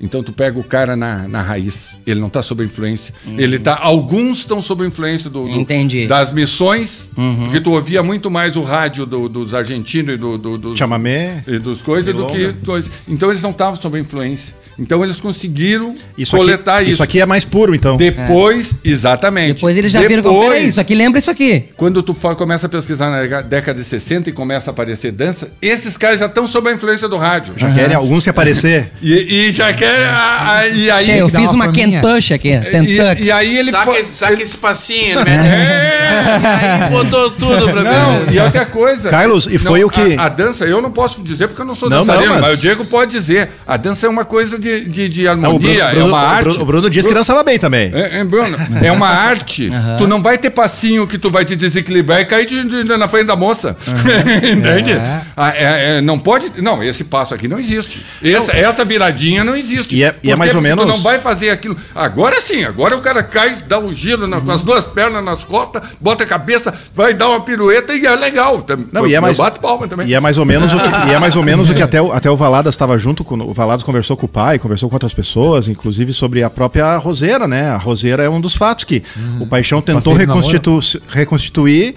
[0.00, 1.98] Então tu pega o cara na, na raiz.
[2.06, 3.12] Ele não tá sob influência.
[3.36, 3.76] Ele tá.
[3.78, 5.58] Alguns estão sob influência do, do-
[6.06, 7.10] das missões,
[7.44, 11.44] porque tu ouvia muito mais o rádio do- dos argentinos e do, do, dos, Chamamé.
[11.46, 12.54] e dos coisas do que.
[13.06, 14.54] Então eles não estavam sob influência.
[14.78, 16.92] Então eles conseguiram Isso coletar aqui, isso.
[16.92, 17.96] isso aqui é mais puro, então.
[17.96, 19.54] Depois, exatamente.
[19.54, 21.64] Depois eles já viram como, Depois- peraí, isso aqui lembra isso aqui.
[21.76, 25.50] quando tu começa a pesquisar na déca- década de 60 e começa a aparecer dança,
[25.60, 27.54] esses caras já estão sob a influência do rádio.
[27.56, 28.90] Já querem alguns se aparecer.
[29.02, 30.06] E, e já quer.
[30.06, 31.04] a- a- e aí.
[31.04, 31.72] Che, eu fiz uma uma.
[31.72, 33.22] Kentucky aqui, Kentucky.
[33.22, 33.70] e, e aí ele.
[33.70, 35.88] Saca, esse, saca ele- esse passinho, né?
[36.08, 36.84] É!
[36.84, 38.32] Aí botou tudo pra Não, mim.
[38.34, 39.08] e outra coisa.
[39.10, 41.66] Carlos, e foi Não, o que- A, a dança, eu não posso dizer porque eu
[41.66, 42.50] não sou Não, dançarino, não, mas...
[42.50, 43.50] mas- o Diego pode dizer.
[43.66, 46.26] A dança é uma coisa de, de, de Não, Bruno, harmonia, é Bruno- uma o
[46.26, 46.44] arte.
[46.44, 47.90] Bruno- o Bruno disse que dançava bem também.
[47.94, 49.70] É, é, Bruno, é uma arte.
[49.98, 53.08] Tu não vai ter passinho que tu vai te desequilibrar e cair de- de- na
[53.08, 53.76] frente da moça.
[54.42, 54.92] Entende?
[54.92, 55.20] É.
[55.36, 56.60] Ah, é, é, não pode.
[56.60, 58.04] Não, esse passo aqui não existe.
[58.22, 59.94] Essa, essa viradinha não existe.
[59.94, 61.76] E é- e é mais ou menos- Tu não vai fazer aquilo.
[61.94, 65.44] Agora sim, agora o cara cai, dá um giro na- com as duas pernas nas
[65.44, 68.64] costas, bota a cabeça, vai dar uma pirueta e é legal.
[68.92, 70.06] Não, e é mais, bato palma também.
[70.08, 72.00] E é mais ou menos o que, e é mais ou menos o que até,
[72.00, 74.96] o- até o Valadas estava junto com o Valadas conversou com o pai, conversou com
[74.96, 77.68] outras pessoas, inclusive sobre a própria Roseira, né?
[77.70, 79.02] A Roseira é um dos fatos que
[79.40, 80.78] o Paixão tentou reconstitu
[81.08, 81.94] reconstituir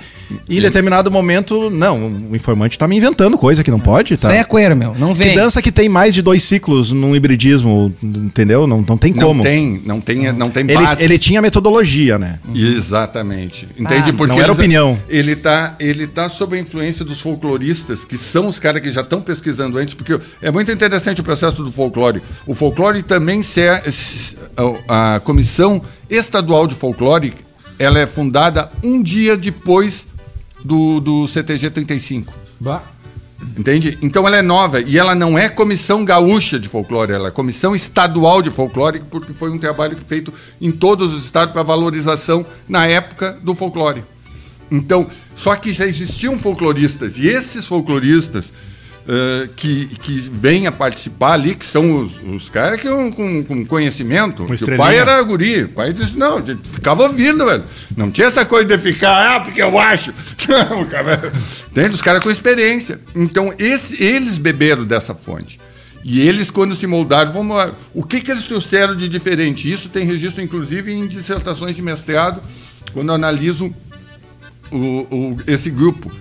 [0.47, 4.30] e em determinado momento, não, o informante tá me inventando coisa que não pode, tá?
[4.30, 4.95] Isso é coelho, meu.
[4.97, 5.36] Não Que vem.
[5.36, 8.66] dança que tem mais de dois ciclos num hibridismo, entendeu?
[8.66, 9.43] Não, não tem Não como.
[9.43, 11.03] tem, não tem, não tem Ele, base.
[11.03, 12.39] ele tinha metodologia, né?
[12.53, 13.68] Exatamente.
[13.78, 14.12] Entende?
[14.12, 14.97] Ah, Porque não era opinião.
[15.09, 19.01] Ele tá, ele tá sob a influência dos folcloristas, que são os caras que já
[19.01, 22.22] estão pesquisando antes, porque é muito interessante o processo do folclore.
[22.51, 27.33] O folclore também se a, a comissão estadual de folclore,
[27.79, 30.05] ela é fundada um dia depois
[30.61, 32.33] do, do CTG 35.
[32.59, 32.83] Bah.
[33.57, 33.97] Entende?
[34.01, 37.73] Então ela é nova e ela não é comissão gaúcha de folclore, ela é comissão
[37.73, 42.85] estadual de folclore, porque foi um trabalho feito em todos os estados para valorização na
[42.85, 44.03] época do folclore.
[44.69, 48.51] Então, só que já existiam folcloristas e esses folcloristas
[49.07, 52.11] eh, que, que vêm a participar ali, que são os,
[52.43, 54.45] os caras que com, com, com conhecimento.
[54.45, 55.63] que o pai era guri.
[55.63, 57.63] O pai disse, não, ficava ouvindo, velho.
[57.97, 60.13] Não tinha essa coisa de ficar, ah, porque eu acho.
[60.47, 61.17] Não, cara.
[61.73, 62.99] Tem os caras com experiência.
[63.15, 65.59] Então, esse- eles beberam dessa fonte.
[66.03, 69.71] E eles, quando se moldaram, vamos lá, o que, que eles trouxeram de diferente?
[69.71, 72.41] Isso tem registro, inclusive, em dissertações de mestrado,
[72.91, 73.73] quando eu analiso
[74.71, 76.11] o, o- esse grupo,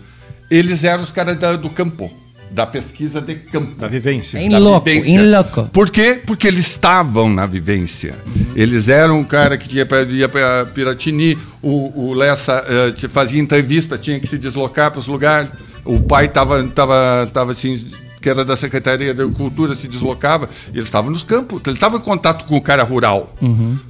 [0.50, 2.12] eles eram os caras da- do campo,
[2.50, 3.74] da pesquisa de campo.
[3.78, 4.38] Da vivência.
[4.38, 5.70] Em louco, em louco.
[5.72, 6.20] Por quê?
[6.26, 8.16] Porque eles estavam na vivência.
[8.56, 12.64] Eles eram um cara que ia para Piratini, o, o Lessa
[12.96, 15.50] te- fazia entrevista, tinha que se deslocar para os lugares.
[15.84, 17.82] O pai estava tava, tava assim,
[18.20, 20.48] que era da Secretaria da Cultura, se deslocava.
[20.74, 23.34] Eles estavam nos campos, ele estava em contato com o cara rural.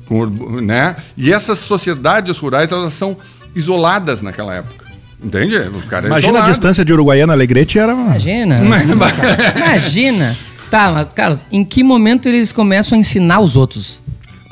[0.07, 0.97] Com, o urb- né?
[1.17, 3.17] E essas sociedades rurais, elas são
[3.57, 4.90] isoladas naquela época.
[5.23, 5.57] Entende?
[5.57, 8.07] Os caras Imagina a distância de Uruguaiana a Alegrete era uma...
[8.11, 8.57] Imagina.
[9.57, 10.37] Imagina.
[10.71, 14.01] Tá, mas, Carlos, em que momento eles começam a ensinar os outros?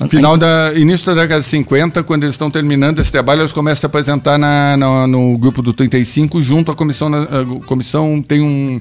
[0.08, 3.78] Final da início da década de 50, quando eles estão terminando esse trabalho, eles começam
[3.78, 7.08] a se apresentar na, na- no grupo do 35, junto à comissão.
[7.08, 8.80] na- A comissão tem um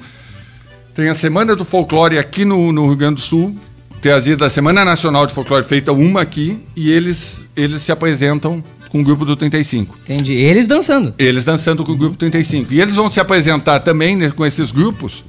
[0.94, 3.56] tem a Semana do Folclore aqui no, no Rio Grande do Sul,
[4.02, 8.64] tem a da Semana Nacional de Folclore feita uma aqui e eles eles se apresentam
[8.90, 9.98] com o grupo do 35.
[10.04, 10.34] Entendi.
[10.34, 11.14] Eles dançando.
[11.18, 12.74] Eles dançando com o grupo 35.
[12.74, 15.24] E eles vão se apresentar também né, com esses grupos.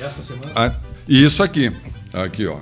[0.00, 0.52] Esta semana?
[1.08, 1.70] isso aqui.
[2.12, 2.56] Aqui, ó.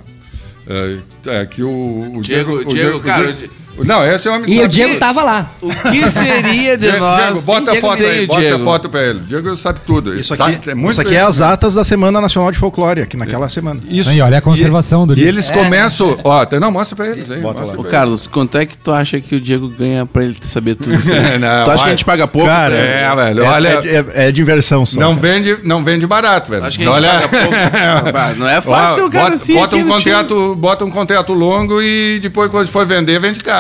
[0.66, 3.36] É, é, aqui o, o Diego- o Diego, cara,
[3.78, 5.50] não, esse é o homem que E o sabe- Diego tava lá.
[5.60, 7.22] O que seria de Diego, nós?
[7.32, 8.64] Diego, bota a sem foto aí, bota a Diego?
[8.64, 9.18] foto pra ele.
[9.20, 10.14] O Diego sabe tudo.
[10.18, 13.00] Isso sabe- aqui, é muito isso aqui é as atas da Semana Nacional de Folclore,
[13.02, 13.80] aqui naquela semana.
[13.88, 14.10] Isso.
[14.10, 15.30] Aí, olha a conservação e, do E livro.
[15.30, 16.18] eles começam.
[16.24, 17.40] Ó, não, mostra pra eles aí.
[17.40, 17.74] Bota lá.
[17.76, 20.94] Ô, Carlos, quanto é que tu acha que o Diego ganha pra ele saber tudo
[20.94, 21.10] isso?
[21.40, 21.78] Não, tu acha vai.
[21.78, 22.46] que a gente paga pouco?
[22.48, 23.68] Cara, É, velho, É, olha.
[23.84, 24.98] é, é- é diversão só.
[25.00, 25.28] Não cara.
[25.28, 26.64] vende, não vende barato, velho.
[26.64, 27.08] Acho que a gente olha...
[27.08, 28.36] paga pouco.
[28.38, 32.50] Não é fácil ter um cara bota, assim um bota um contrato longo e depois
[32.50, 33.59] quando for vender, vende caro.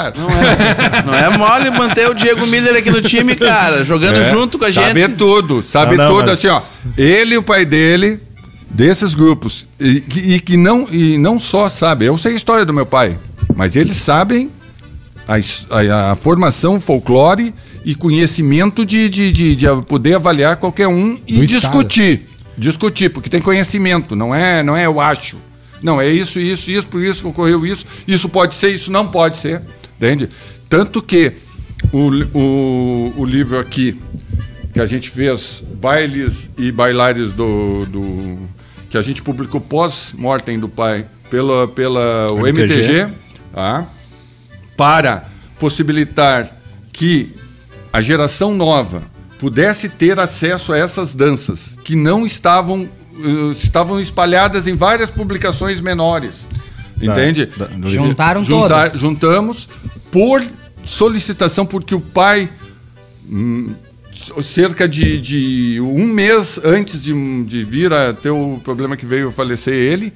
[1.06, 4.64] Não é mole manter o Diego Miller aqui no time, cara, jogando É, junto com
[4.64, 5.16] a Sabe gente.
[5.16, 6.60] tudo, sabe Não, não, tudo mas- assim, ó.
[6.96, 8.20] Ele e o pai dele,
[8.68, 12.64] desses grupos, e, que- e que não, e não só sabe, eu sei a história
[12.64, 13.18] do meu pai,
[13.54, 14.50] mas eles sabem
[15.28, 21.16] a, a- a formação folclore e conhecimento de, de, de, de poder avaliar qualquer um
[21.26, 21.60] e Do estado.
[21.60, 22.26] discutir.
[22.58, 25.36] Discutir, porque tem conhecimento, não é, não é eu acho.
[25.82, 29.06] Não, é isso, isso, isso, por isso que ocorreu isso, isso pode ser, isso não
[29.06, 29.62] pode ser.
[30.00, 30.30] Entende?
[30.66, 31.34] Tanto que
[31.92, 34.00] o, o, o livro aqui,
[34.72, 37.84] que a gente fez, Bailes e Bailares do.
[37.84, 38.38] do
[38.88, 42.74] que a gente publicou pós-mortem do pai pela, pela o MTG.
[42.74, 43.14] MTG,
[43.52, 43.86] tá?
[44.74, 45.26] para
[45.58, 46.50] possibilitar
[46.90, 47.36] que
[47.92, 49.02] a geração nova
[49.38, 52.88] pudesse ter acesso a essas danças que não estavam
[53.22, 56.46] eh, estavam espalhadas em várias publicações menores.
[57.00, 57.46] Da- Entende?
[57.46, 57.90] da- livro.
[57.90, 59.00] Juntaram Juntar- todas.
[59.00, 59.68] Juntamos
[60.10, 60.42] por
[60.84, 62.48] solicitação, porque o pai,
[63.28, 63.72] hum,
[64.42, 69.30] cerca de, de um mês antes de, de vir a ter o problema que veio
[69.32, 70.12] falecer ele,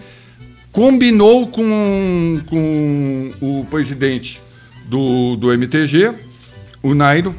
[0.72, 4.41] combinou com, com o presidente
[4.89, 6.12] do, do MTG,
[6.82, 7.35] o Nairo,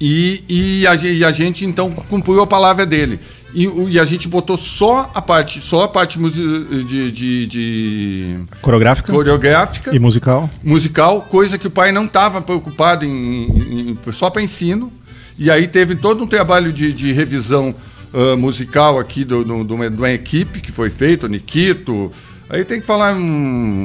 [0.00, 3.18] e, e, a, e a gente então cumpriu a palavra dele.
[3.54, 9.10] E, e a gente botou só a parte, só a parte de, de, de Coreográfica
[9.12, 10.50] coreográfica e musical.
[10.62, 13.44] musical, coisa que o pai não estava preocupado em,
[13.92, 14.92] em- só para ensino.
[15.38, 17.74] E aí teve todo um trabalho de, de revisão
[18.12, 22.12] ah, musical aqui do, do, de uma- de uma equipe que foi feita, o Nikito.
[22.50, 23.20] Aí tem que falar um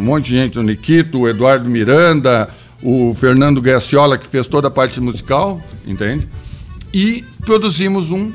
[0.04, 2.50] monte de gente, o Nikito, o Eduardo Miranda,
[2.82, 6.28] o Fernando Graciola, que fez toda a parte musical, entende?
[6.94, 8.32] E produzimos um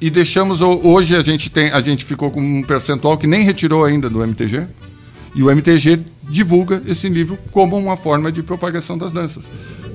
[0.00, 3.42] e deixamos ho- hoje a gente tem a gente ficou com um percentual que nem
[3.42, 4.66] retirou ainda do MTG
[5.34, 9.44] e o MTG divulga esse livro como uma forma de propagação das danças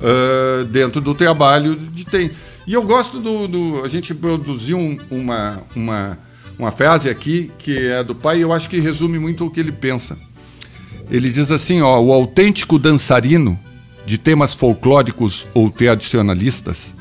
[0.02, 2.30] ah, dentro do trabalho de tem.
[2.66, 6.18] E eu gosto do, do- a gente produziu um- uma uma
[6.58, 9.58] uma frase aqui que é do pai e eu acho que resume muito o que
[9.60, 10.16] ele pensa.
[11.10, 13.58] Ele diz assim ó o autêntico dançarino
[14.06, 16.94] de temas folclóricos ou tradicionalistas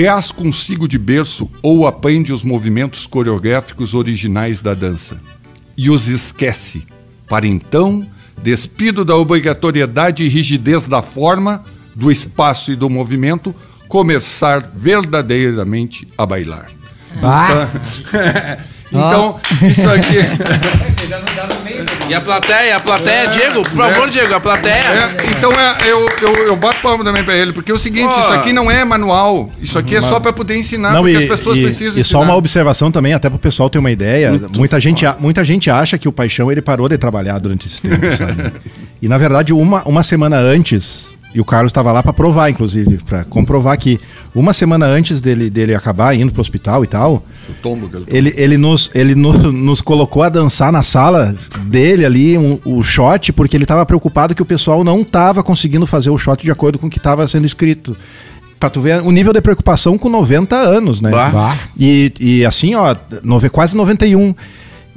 [0.00, 5.20] traz consigo de berço ou aprende os movimentos coreográficos originais da dança
[5.76, 6.86] e os esquece,
[7.28, 8.06] para então,
[8.42, 13.54] despido da obrigatoriedade e rigidez da forma, do espaço e do movimento,
[13.88, 16.70] começar verdadeiramente a bailar.
[17.22, 20.18] Ah, Então, isso aqui.
[22.08, 24.74] E a plateia, a plateia, Diego, por favor, Diego, a plateia.
[24.74, 28.12] É, então é, eu, eu, eu bato palma também pra ele, porque é o seguinte,
[28.12, 28.20] Ó.
[28.20, 31.22] isso aqui não é manual, isso aqui é só para poder ensinar, Não, porque e,
[31.22, 32.32] as pessoas e- precisam e só ensinar.
[32.32, 34.40] uma observação também, até para o pessoal ter uma ideia.
[34.56, 38.16] muita gente, muita gente acha que o Paixão ele parou de trabalhar durante esse tempo,
[38.16, 38.52] sabe?
[39.02, 42.98] E na verdade, uma, uma semana antes, e o Carlos estava lá para provar, inclusive,
[43.08, 43.98] para comprovar que
[44.34, 48.06] uma semana antes dele, dele acabar indo pro hospital e tal, O tombo que ele
[48.08, 51.34] ele, ele, nos, ele no- nos colocou a dançar na sala
[51.66, 55.86] dele ali, um- o shot, porque ele estava preocupado que o pessoal não estava conseguindo
[55.86, 57.96] fazer o shot de acordo com o que estava sendo escrito.
[58.58, 61.10] pra tu ver o nível de preocupação com 90 anos, né?
[61.10, 61.30] Bah.
[61.30, 61.56] Bah.
[61.78, 64.34] E, e assim, ó, nove- quase 91.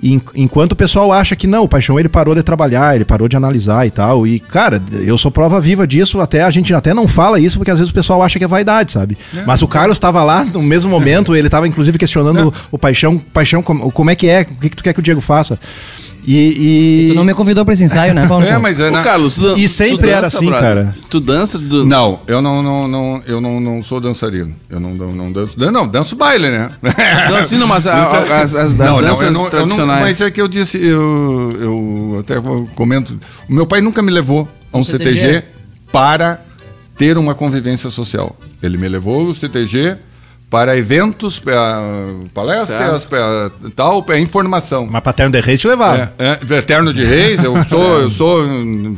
[0.04, 3.28] En- Enquanto o pessoal acha que não, o Paixão ele parou de trabalhar, ele parou
[3.28, 4.28] de analisar e tal.
[4.28, 7.72] E, cara, eu sou prova viva disso, até a gente até não fala isso, porque
[7.72, 9.18] às vezes o pessoal acha que é vaidade, sabe?
[9.46, 13.62] Mas o Carlos estava lá no mesmo momento, ele estava inclusive questionando o Paixão, Paixão,
[13.64, 14.42] como, como é que é?
[14.42, 15.58] O que, que tu quer que o Diego faça?
[16.26, 17.08] E.
[17.08, 18.45] e- Tu não me convidou pra esse ensaio, né, Paulo?
[18.45, 20.60] É, mas é Ô, na- Carlos, tu, E tu sempre era assim, brother?
[20.62, 20.95] cara.
[21.10, 21.60] Tu dança?
[21.60, 21.86] Tu...
[21.86, 24.54] Não, eu não, não, não, eu não, não sou dançarino.
[24.70, 25.54] Eu não, não, não danço.
[25.72, 26.70] Não, danço baile, né?
[27.30, 29.44] Não, sim, não, mas a- é- as- as- as Não, não, danças eu não- eu
[29.44, 30.02] não- tradicionais.
[30.02, 32.36] mas é que eu disse, eu, eu até
[32.76, 33.20] comento.
[33.50, 35.18] O meu pai nunca me levou a um CTG?
[35.20, 35.44] CTG
[35.91, 36.40] para
[36.98, 38.36] ter uma convivência social.
[38.62, 39.98] Ele me levou ao CTG
[40.54, 41.82] para eventos, para
[42.32, 44.88] palestras, para tal, para informação.
[44.88, 46.14] Mas Paterno de Reis te levava.
[46.20, 48.46] É, é, Eterno de Reis, eu sou, eu sou,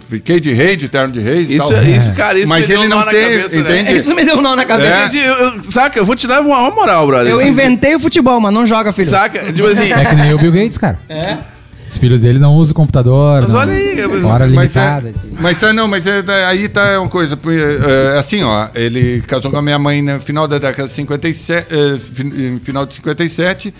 [0.09, 1.49] fiquei de rei de Eterno de Reis.
[1.49, 1.81] e Isso, tal.
[1.85, 3.61] isso, cara, isso Mas me deu ele um nó na cabeça, né?
[3.61, 3.97] entende?
[3.97, 5.17] Isso me deu um nó na cabeça.
[5.17, 5.29] É.
[5.29, 7.31] Eu, eu, saca, eu vou te dar uma, uma moral, brother.
[7.31, 9.09] Eu inventei o futebol, mas não joga, filho.
[9.09, 9.53] Saca?
[9.53, 9.93] Tipo assim.
[9.93, 10.99] É que nem o Bill Gates, cara.
[11.07, 11.37] É.
[11.87, 13.41] Os filhos dele não usam computador.
[13.43, 15.09] Mas não- olha aí, Hora Mas, limitada.
[15.09, 17.37] é, mas é, não, mas é, é, aí tá uma coisa.
[17.45, 20.93] é, é, assim, ó, ele casou com a minha mãe no final da década de
[20.95, 23.73] 57, é, fin- final de 57,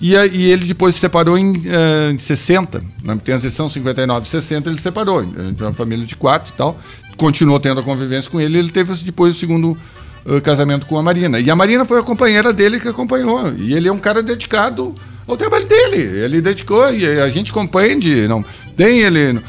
[0.00, 2.82] e, e ele depois se separou em, é, em 60.
[3.04, 5.22] Na transição 59 60, ele se separou.
[5.22, 6.78] Ele tinha uma família de quatro e tal.
[7.16, 9.76] Continuou tendo a convivência com ele, ele teve depois o segundo
[10.24, 11.38] eh, casamento com a Marina.
[11.38, 13.52] E a Marina foi a companheira dele que acompanhou.
[13.58, 14.94] E ele é um cara dedicado
[15.32, 15.96] ao trabalho dele.
[16.20, 18.26] Ele dedicou e a gente compreende.
[18.28, 18.44] Não,
[18.76, 19.32] tem ele.
[19.34, 19.42] No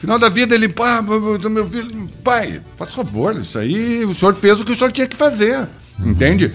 [0.00, 4.60] final da vida, ele, pá, meu filho, pai, faz favor, isso aí, o senhor fez
[4.60, 5.66] o que o senhor tinha que fazer.
[6.00, 6.52] Entende?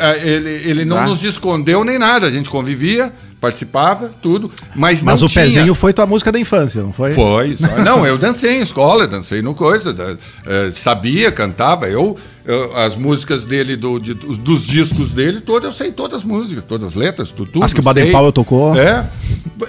[0.00, 1.06] A- ele, ele não Tá.
[1.06, 2.26] nos escondeu nem nada.
[2.26, 4.50] A gente convivia, participava, tudo.
[4.74, 5.44] Mas, Mas o tinha.
[5.44, 7.12] pezinho foi tua música da infância, não foi?
[7.12, 7.56] Foi.
[7.58, 11.88] só- Não, eu dancei em escola, dancei no coisa, da- eh, sabia, cantava.
[11.88, 16.24] Eu, eu- as músicas dele, do, de- dos, discos dele, todas, eu sei todas as
[16.24, 17.64] músicas, todas as letras, tu- tudo.
[17.64, 18.12] As que o Baden.
[18.12, 18.78] Powell tocou.
[18.78, 19.08] É.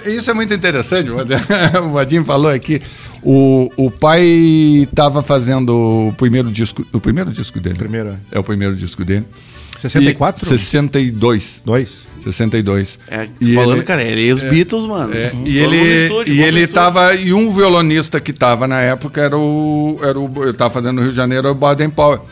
[0.06, 1.08] Isso é muito interessante.
[1.10, 2.80] o Vadinho falou aqui.
[3.22, 4.20] O, o pai
[4.82, 5.70] estava fazendo
[6.08, 6.84] o primeiro disco.
[6.92, 7.76] O primeiro disco dele.
[7.76, 9.24] Primeiro, É o primeiro disco dele.
[9.78, 10.44] 64?
[10.44, 11.62] E 62.
[11.64, 12.02] Dois.
[12.22, 12.98] 62.
[13.08, 15.12] É, E falando, ele- cara, ele e os Beatles, mano.
[15.14, 16.74] é, e ele, estúdio, e ele estúdio.
[16.74, 17.14] tava.
[17.14, 19.98] E um violonista que tava na época era o.
[20.02, 22.24] Era o eu tava fazendo no Rio de Janeiro, era o Baden Powell.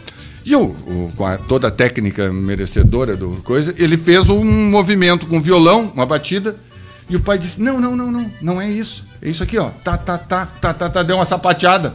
[0.45, 5.27] E o, o- com a- toda a técnica merecedora do coisa, ele fez um movimento
[5.27, 6.57] com violão, uma batida,
[7.09, 9.05] e o pai disse: Não, não, não, não, não é isso.
[9.23, 9.69] É isso aqui, ó.
[9.85, 11.93] Tá, tá, tá, tá, tá, tá, deu uma sapateada.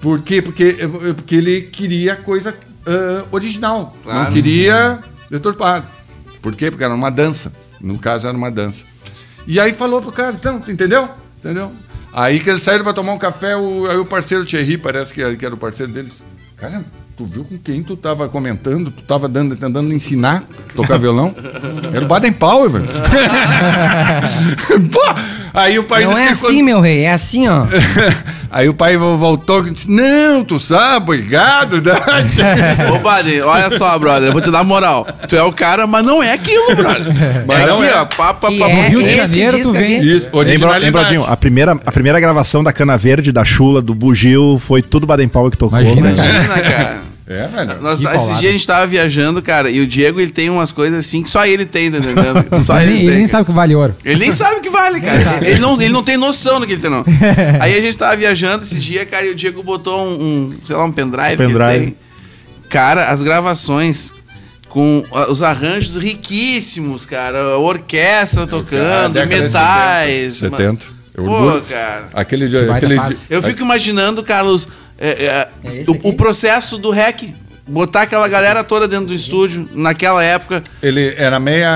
[0.00, 0.42] Por quê?
[0.42, 0.76] Porque,
[1.16, 2.52] porque ele queria coisa
[2.86, 3.96] ah, original.
[4.02, 4.24] Claro.
[4.24, 4.98] Não queria
[5.30, 5.86] deturpado.
[6.46, 6.70] Por quê?
[6.70, 7.52] Porque era uma dança.
[7.80, 8.84] No caso, era uma dança.
[9.48, 11.08] E aí falou pro cara, então, entendeu?
[11.40, 11.72] Entendeu?
[12.12, 15.20] Aí que eles saíram pra tomar um café, o, aí o parceiro Thierry, parece que
[15.20, 16.12] era, que era o parceiro deles.
[16.56, 16.84] Cara,
[17.16, 18.92] tu viu com quem tu tava comentando?
[18.92, 20.44] Tu tava dando, tentando ensinar
[20.76, 21.34] tocar violão?
[21.92, 22.86] Era o Baden Powell, velho.
[25.52, 27.66] Aí o pai Não é assim, meu rei, é assim, ó.
[28.56, 31.82] Aí o pai vo- voltou e disse: Não, tu sabe, obrigado.
[31.82, 31.92] né?
[32.90, 35.06] Ô, Baden, olha só, brother, eu vou te dar moral.
[35.28, 37.12] Tu é o cara, mas não é aquilo, brother.
[37.46, 37.96] Mas é aqui, é.
[37.96, 38.36] ó, é pá.
[38.88, 40.00] Rio de Janeiro, tu vem-.
[40.00, 40.28] Isso,
[40.80, 45.06] lembradinho, a primeira, a primeira gravação da Cana Verde, da Chula, do Bugio, foi tudo
[45.06, 45.78] Baden Powell que tocou.
[45.78, 46.28] Imagina, velho.
[46.30, 46.96] Imagina, cara.
[47.28, 47.82] É, velho.
[47.82, 48.38] Nós, esse paulada.
[48.38, 51.28] dia a gente tava viajando, cara, e o Diego ele tem umas coisas assim que
[51.30, 52.44] só ele tem, tá entendendo?
[52.62, 53.18] Só Ele, ele, ele tem.
[53.18, 53.96] nem sabe que vale ouro.
[54.04, 55.18] Ele nem sabe o que vale, cara.
[55.44, 57.04] Ele não, ele não tem noção do que ele tem, não.
[57.60, 60.12] Aí a gente tava viajando esse dia, cara, e o Diego botou um,
[60.52, 61.32] um, sei lá, um pendrive.
[61.32, 61.78] ele Pendrive.
[61.86, 61.96] tem.
[62.68, 64.14] Cara, as gravações
[64.68, 67.38] com ah, os arranjos riquíssimos, cara.
[67.38, 70.36] A orquestra tocando, década de metais.
[70.36, 70.50] 70.
[70.62, 70.78] mano.
[70.80, 70.96] 70.
[71.16, 72.06] Eu Pô, cara.
[72.12, 73.20] Aquele, Que baita aquele fase.
[73.30, 77.34] Eu fico imaginando, Carlos, é, é, É o, o processo do REC.
[77.68, 80.62] Botar aquela galera toda dentro do estúdio, naquela época.
[80.80, 81.68] Ele era meia.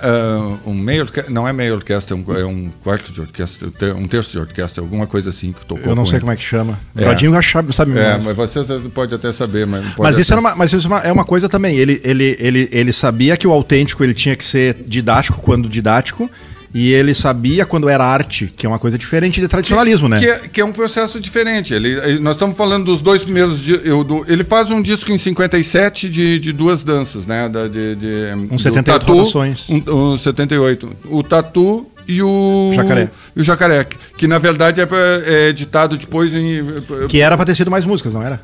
[0.00, 3.66] ah, um meio Não é meia orquestra, é um, é um quarto de orquestra,
[3.96, 5.84] um terço de orquestra, alguma coisa assim que tocou.
[5.90, 6.20] Eu não sei ele.
[6.20, 6.78] como é que chama.
[6.94, 7.00] É.
[7.06, 8.24] Bradinho já sabe, sabe É, mais.
[8.24, 9.84] mas você pode até saber, mas.
[9.86, 11.76] pode Mas isso, até- era uma, mas isso é uma- é uma coisa também.
[11.76, 16.30] Ele, ele, ele, ele sabia que o autêntico ele tinha que ser didático quando didático.
[16.74, 20.18] E ele sabia quando era arte, que é uma coisa diferente de tradicionalismo, né?
[20.18, 21.74] Que é, que é um processo diferente.
[21.74, 23.60] Ele, nós estamos falando dos dois primeiros.
[23.84, 27.46] eu, do- ele faz um disco em 57 de, de duas danças, né?
[27.48, 29.68] Da, de, de, Um do 78 Tatu, rotações.
[29.68, 29.82] Um,
[30.12, 30.92] um 78.
[31.10, 32.70] O Tatu e o.
[32.72, 33.10] Jacaré.
[33.36, 33.84] E o Jacaré.
[33.84, 34.88] Que, que, na verdade é,
[35.26, 36.64] é editado depois em.
[37.08, 38.40] Que era pra ter sido mais músicas, não era?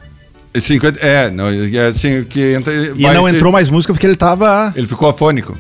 [0.55, 4.17] 50, é, não, é assim, que entra, E não ser- entrou mais música porque ele
[4.17, 4.73] tava.
[4.77, 5.57] Ele ficou afônico.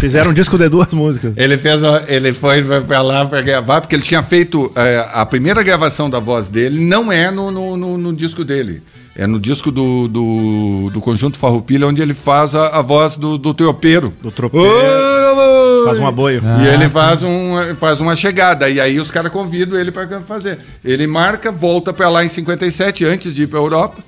[0.00, 1.34] Fizeram um disco de duas músicas.
[1.36, 5.06] Ele fez, a- ele foi foi pra lá para gravar, porque ele tinha feito é,
[5.12, 8.82] a primeira gravação da voz dele, não é no, no, no- no disco dele.
[9.16, 13.36] É no disco do, do, do Conjunto Farroupilha, onde ele faz a, a voz do,
[13.36, 14.14] do tropeiro.
[14.22, 14.66] Do tropeiro.
[14.66, 16.42] Ô, Faz um aboio.
[16.62, 18.68] e ele faz, um, faz uma chegada.
[18.70, 20.58] E aí os caras convidam ele para fazer.
[20.84, 24.02] Ele marca, volta para lá em 57, antes de ir para Europa.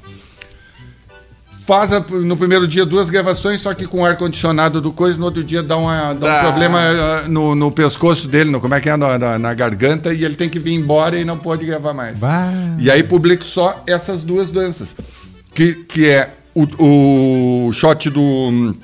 [1.67, 5.45] Faz a- no primeiro dia duas gravações, só que com ar-condicionado do coisa, no outro
[5.45, 6.41] dia dá, uma, dá um Ah.
[6.41, 10.13] problema ah, no, no pescoço dele, no, como é que é, na, na- na garganta,
[10.13, 12.19] e ele tem que vir embora e não pode gravar mais.
[12.19, 12.49] Bah.
[12.79, 14.97] E aí publico só essas duas danças.
[15.55, 18.75] Que, que é o, o shot do hum,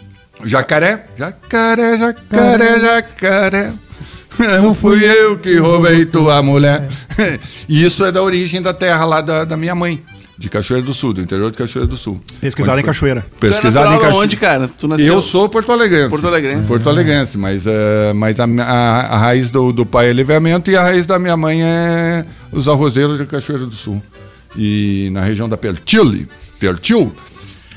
[0.44, 1.06] jacaré.
[1.16, 3.72] Jacaré, jacaré, jacaré.
[4.62, 6.86] Não fui eu que roubei tua mulher.
[7.68, 10.02] E isso é da origem da terra lá da, da minha mãe.
[10.38, 12.20] De Cachoeira do Sul, do interior de Cachoeira do Sul.
[12.40, 13.26] Pesquisado em Cachoeira.
[13.40, 14.18] Pesquisado Tu é em Cachoeira.
[14.24, 14.68] onde, cara?
[14.68, 15.14] Tu nasceu?
[15.14, 16.10] Eu sou Porto Alegrense.
[16.10, 16.68] Porto Alegrense.
[16.68, 20.76] Porto Alegrense, mas, eh, mas a, a- a raiz do, do pai é livramento e
[20.76, 24.00] a raiz da minha mãe é os arrozeiros de Cachoeira do Sul.
[24.56, 26.28] E na região da Pertile.
[26.60, 27.12] Pertil.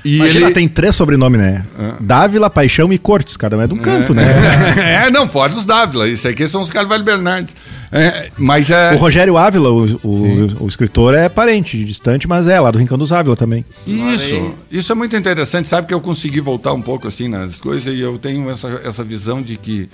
[0.03, 0.53] E Imagina, ele...
[0.53, 1.65] tem três sobrenomes, né?
[1.99, 3.37] Dávila, Paixão e Cortes.
[3.37, 4.23] Cada um é de um canto, né?
[5.05, 6.07] é, não, fora os Dávila.
[6.07, 7.55] Isso aqui são os Carvalho Bernardes.
[7.91, 8.93] É, mas é.
[8.93, 12.97] O Rogério Ávila, o, o, o escritor, é parente, distante, mas é lá do Rincão
[12.97, 13.63] dos Ávila também.
[13.85, 15.67] Isso, isso é muito interessante.
[15.67, 19.03] Sabe que eu consegui voltar um pouco assim nas coisas e eu tenho essa, essa
[19.03, 19.89] visão de que.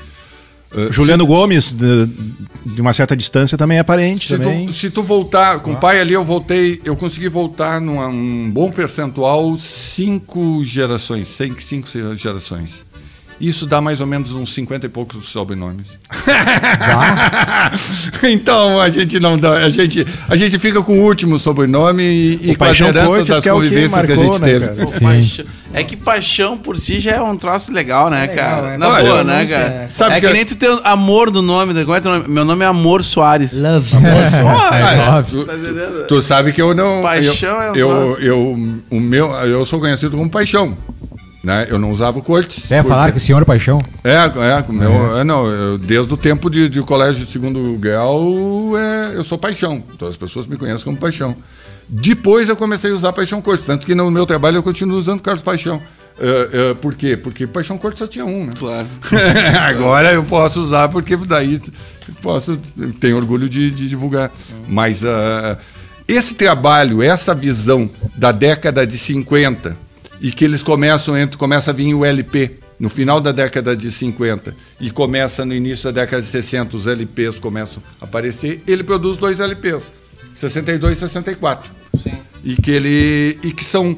[0.75, 2.07] Eh, Juliano Gomes, de,
[2.65, 4.27] de uma certa distância, também é parente.
[4.27, 4.65] Se também.
[4.67, 8.49] tu, se tu voltar, com o pai ali, eu voltei, eu consegui voltar num um
[8.51, 12.86] bom percentual, cinco gerações, cinco, cinco gerações.
[13.39, 15.85] Isso dá mais ou menos uns 50 e poucos sobrenomes.
[18.23, 22.49] então a gente não dá, a gente, a gente fica com o último sobrenome e,
[22.49, 24.41] e O com as heranças das que é o que convivências que, a marcou, gente
[24.41, 24.67] né, teve.
[24.67, 24.85] cara?
[24.85, 28.61] Pô, paixão- É que paixão por si já é um troço legal, né, É legal,
[28.61, 28.73] cara?
[28.73, 28.77] é.
[28.77, 29.61] Na Olha, boa, eu né, cara?
[29.63, 29.89] é.
[29.95, 31.73] Sabe é que, que- nem tu tem amor do nome.
[31.73, 31.83] né?
[31.83, 32.25] Como é teu nome?
[32.27, 33.61] Meu nome é Amor Soares.
[33.61, 33.91] Love.
[33.97, 35.41] Ah, óbvio.
[35.41, 36.07] tu, Tá entendendo?
[36.07, 37.01] tu sabe que eu não.
[37.01, 38.21] Paixão é um eu, eu, troço.
[38.21, 40.75] eu, o meu, eu sou conhecido como Paixão.
[41.47, 41.65] Né?
[41.69, 42.69] Eu não usava Cortes.
[42.69, 43.81] É, falaram que o senhor Paixão.
[44.03, 48.77] É, é, meu, é, não, eu, desde o tempo de, de colégio de segundo grau,
[48.77, 49.81] é, eu sou paixão.
[49.95, 51.33] Então as pessoas me conhecem como paixão.
[51.87, 55.21] Depois eu comecei a usar paixão corte, tanto que no meu trabalho eu continuo usando
[55.21, 55.81] Carlos Paixão.
[56.19, 57.15] É, é, por quê?
[57.15, 58.51] Porque paixão corte só tinha um, né?
[58.59, 58.87] Claro.
[59.69, 61.61] Agora eu posso usar porque daí
[62.21, 62.57] posso
[62.99, 64.33] tenho orgulho de, de divulgar.
[64.67, 65.57] Mas ah,
[66.05, 69.86] esse trabalho, essa visão da década de 50
[70.21, 73.91] e que eles começam entre começa a vir o LP no final da década de
[73.91, 78.83] 50 e começa no início da década de 60 os LPs começam a aparecer, ele
[78.83, 79.91] produz dois LPs,
[80.35, 81.71] 62 e 64.
[82.43, 83.97] E que ele e que são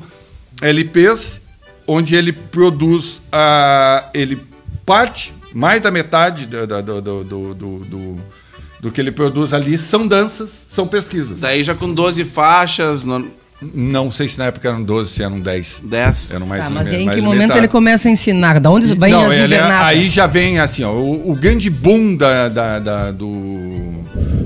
[0.62, 1.42] LPs
[1.88, 4.38] onde ele produz a ele
[4.86, 8.40] parte mais da metade do, do, do, do-
[8.80, 11.42] do que ele produz ali são danças, são pesquisas.
[11.42, 13.28] Daí já com 12 faixas, no-
[13.62, 15.82] Não sei se na época eram 12, se eram 10.
[15.84, 16.34] 10.
[16.34, 17.62] Eram mais Tá, mas aí em mais que momento limitados.
[17.64, 18.58] ele começa a ensinar?
[18.60, 19.88] Da onde vem Não, as é- invernadas?
[19.88, 24.04] aí já vem assim, ó, o, o grande boom da, da- da- do,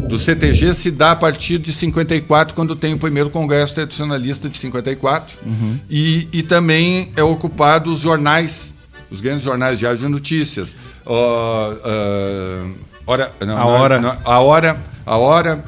[0.10, 4.58] do CTG se dá a partir de 54, quando tem o primeiro congresso tradicionalista de
[4.58, 5.38] 54.
[5.46, 5.78] Uhum.
[5.88, 8.74] E, e também é ocupado os jornais,
[9.12, 10.76] os grandes jornais de de notícias.
[11.06, 12.66] Ó, ah,
[13.06, 14.02] hora, não, A não, Hora.
[14.02, 15.64] não, a hora, a hora.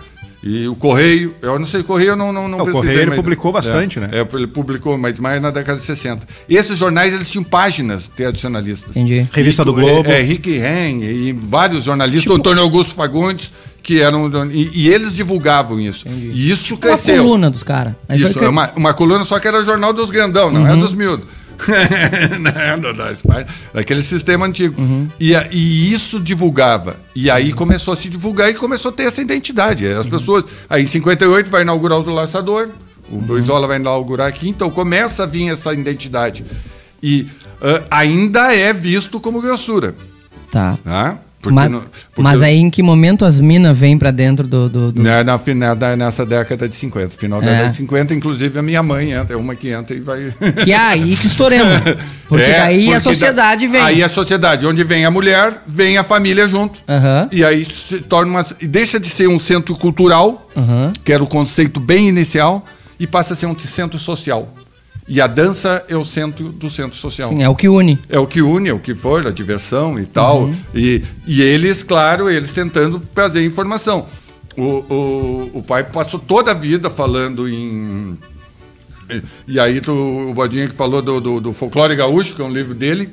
[0.47, 3.09] E o Correio, eu não sei, o Correio eu não, não, não O Correio ele
[3.09, 4.09] mas- publicou bastante, é, né?
[4.11, 6.27] É, ele publicou, mas mais na década de 60.
[6.47, 8.91] Esses jornais, eles tinham páginas tradicionalistas.
[8.95, 9.27] Entendi.
[9.31, 10.09] Revista do Rico- Globo.
[10.09, 13.51] É, é, Rick Ren e vários jornalistas, Tipo- Antônio Augusto Fagundes,
[13.81, 14.29] que eram.
[14.51, 16.07] E, e eles divulgavam isso.
[16.07, 17.23] E isso Uma cresceu.
[17.23, 17.93] coluna dos caras.
[18.05, 20.75] Foi Isso, que- é uma, uma coluna, só que era jornal dos grandão, não é
[20.75, 21.25] dos miúdos.
[23.73, 24.75] daquele sistema antigo.
[25.19, 26.95] E, a- e isso divulgava.
[27.15, 29.87] E aí começou a se divulgar e começou a ter essa identidade.
[29.87, 30.45] As pessoas.
[30.69, 32.69] Aí em 58 vai inaugurar o do Laçador,
[33.09, 36.43] o Brizola vai inaugurar aqui, então começa a vir essa identidade.
[37.01, 37.27] E
[37.61, 39.95] ah, ainda é visto como grossura.
[40.51, 40.77] Tá.
[40.83, 41.17] Tá?
[41.53, 44.69] Mas, porque- mas aí em que momento as minas vêm pra dentro do...
[44.69, 47.51] do, do- Na, na, fina- da- nessa década de 50, final da É.
[47.51, 50.33] década de 50, inclusive a minha mãe entra, é uma que entra e vai.
[50.63, 51.73] Que aí que estouremos.
[52.27, 53.81] Porque É, daí porque a sociedade da- vem.
[53.81, 56.79] Aí a sociedade, onde vem a mulher, vem a família junto.
[56.87, 57.29] Aham.
[57.31, 58.45] E aí se torna uma.
[58.61, 60.91] e Deixa de ser um centro cultural, Aham.
[61.03, 62.65] que era o conceito bem inicial,
[62.99, 64.47] e passa a ser um centro social.
[65.07, 67.29] E a dança é o centro do centro social.
[67.29, 67.99] Sim, é o que une.
[68.09, 70.49] É o que une, é o que for, a diversão e tal.
[70.73, 74.07] E, e eles, claro, eles tentando trazer informação.
[74.57, 78.17] O, o, o pai passou toda a vida falando em.
[79.11, 82.45] e- E aí tu, o Bodinha que falou do, do, do Folclore Gaúcho, que é
[82.45, 83.09] um livro dele,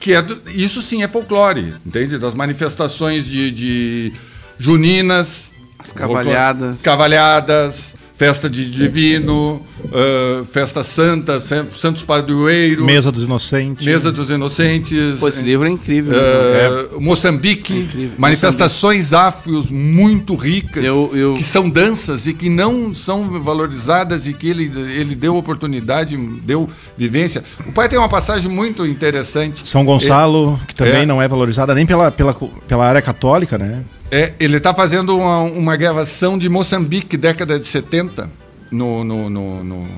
[0.00, 2.18] que é do- isso sim é folclore, entende?
[2.18, 4.12] Das manifestações de, de
[4.58, 5.52] juninas.
[5.78, 6.80] As cavalhadas.
[6.82, 9.60] Cavalhadas, Festa de Divino,
[9.92, 13.84] ah, Festa Santa, San- Santos Padroeiro, Mesa dos Inocentes.
[13.84, 15.18] Mesa dos Inocentes.
[15.20, 16.12] Pô, esse livro é incrível.
[16.14, 16.18] né?
[16.18, 18.12] ah, Moçambique, incrível.
[18.16, 24.32] manifestações afros muito ricas, Eu- eu- que são danças e que não são valorizadas e
[24.32, 27.44] que ele, ele deu oportunidade, deu vivência.
[27.66, 29.68] O pai tem uma passagem muito interessante.
[29.68, 31.06] São Gonçalo, que também É.
[31.06, 32.34] não é valorizada nem pela, pela,
[32.66, 33.82] pela área católica, né?
[34.10, 38.30] É, ele está fazendo uma, uma gravação de Moçambique, década de 70,
[38.70, 39.88] no, no, no, no-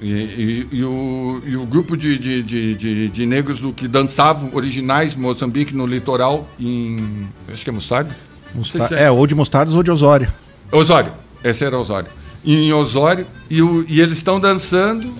[0.00, 3.86] e, e- e o, e o grupo de, de, de, de, de negros do que
[3.88, 7.26] dançavam, originais, Moçambique, no litoral, em.
[7.52, 8.16] Acho que é Mostarda?
[8.54, 10.32] Musta- É, ou de Mostardas ou de Osório.
[10.72, 11.12] Osório,
[11.44, 12.08] esse era Osório.
[12.44, 15.12] Em Osório, e, o- e eles estão dançando,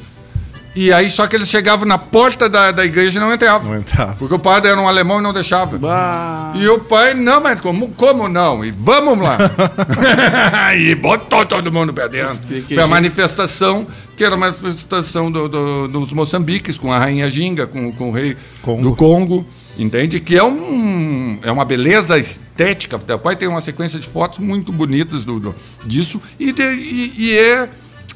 [0.86, 3.70] e aí só que eles chegavam na porta da, da igreja e não entravam.
[3.72, 4.14] Não entrava.
[4.18, 5.78] Porque o padre era um alemão e não deixava.
[5.78, 6.52] Bah.
[6.54, 8.64] E o pai, não, mas como, como não?
[8.64, 9.38] E vamos lá.
[10.78, 12.38] e botou todo mundo pra dentro.
[12.46, 13.86] Que- que Foi a gente- manifestação,
[14.16, 18.12] que era a manifestação do- do- dos Moçambiques, com a rainha Ginga, com, com o
[18.12, 18.82] rei Congo.
[18.82, 19.46] do Congo.
[19.76, 20.18] Entende?
[20.18, 22.96] Que é, um, é uma beleza estética.
[23.14, 26.20] O pai tem uma sequência de fotos muito bonitas do, do- disso.
[26.38, 27.68] E, de- e- e é.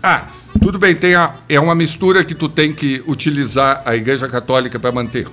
[0.03, 0.23] Ah,
[0.61, 4.79] tudo bem, tem a, é uma mistura que tu tem que utilizar a Igreja Católica
[4.79, 5.27] para manter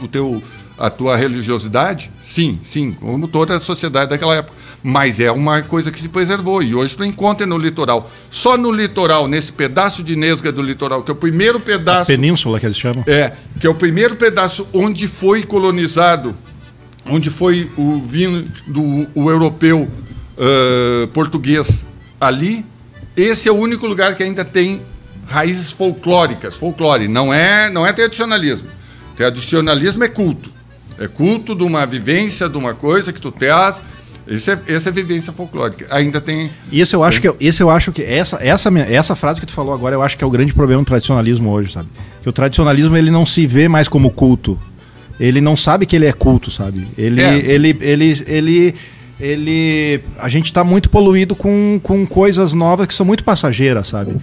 [0.00, 0.42] o teu,
[0.78, 2.10] a tua religiosidade.
[2.22, 4.56] Sim, sim, como toda a sociedade daquela época.
[4.82, 6.62] Mas é uma coisa que se preservou.
[6.62, 8.10] E hoje tu encontra no litoral.
[8.30, 12.06] Só no litoral, nesse pedaço de Nesga do litoral, que é o primeiro pedaço.
[12.06, 13.04] Península, que eles chamam.
[13.06, 16.34] É, que é o primeiro pedaço onde foi colonizado,
[17.04, 19.86] onde foi o vinho do o europeu
[20.40, 21.84] ah, português
[22.18, 22.64] ali.
[23.16, 24.80] Esse é o único lugar que ainda tem
[25.26, 27.08] raízes folclóricas, folclore.
[27.08, 28.68] Não é, não é tradicionalismo.
[29.16, 30.50] Tradicionalismo é culto.
[30.98, 33.82] É culto de uma vivência, de uma coisa que tu traz.
[34.26, 35.86] Isso é, essa é vivência folclórica.
[35.90, 36.50] Ainda tem.
[36.72, 39.74] Esse eu acho que esse eu acho que essa essa essa frase que tu falou
[39.74, 41.88] agora, eu acho que é o grande problema do tradicionalismo hoje, sabe?
[42.22, 44.58] Que o tradicionalismo ele não se vê mais como culto.
[45.18, 46.86] Ele não sabe que ele é culto, sabe?
[46.96, 47.38] Ele É.
[47.38, 48.74] ele ele ele ele
[50.18, 54.16] a gente tá muito poluído com, com coisas novas que são muito passageiras, sabe?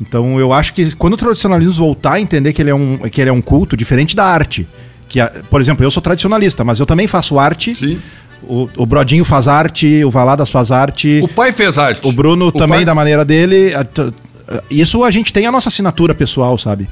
[0.00, 3.20] Então eu acho que quando o tradicionalismo voltar a entender que ele é um que
[3.20, 4.66] ele é um culto diferente da arte,
[5.08, 5.20] que
[5.50, 7.74] por exemplo, eu sou tradicionalista, mas eu também faço arte.
[7.76, 7.98] Sim.
[8.42, 11.20] O, o Brodinho faz arte, o Valadas faz arte.
[11.22, 12.00] O pai fez arte.
[12.08, 13.72] O Bruno O também, pai- da maneira dele.
[14.70, 16.88] Isso a gente tem a nossa assinatura pessoal, sabe?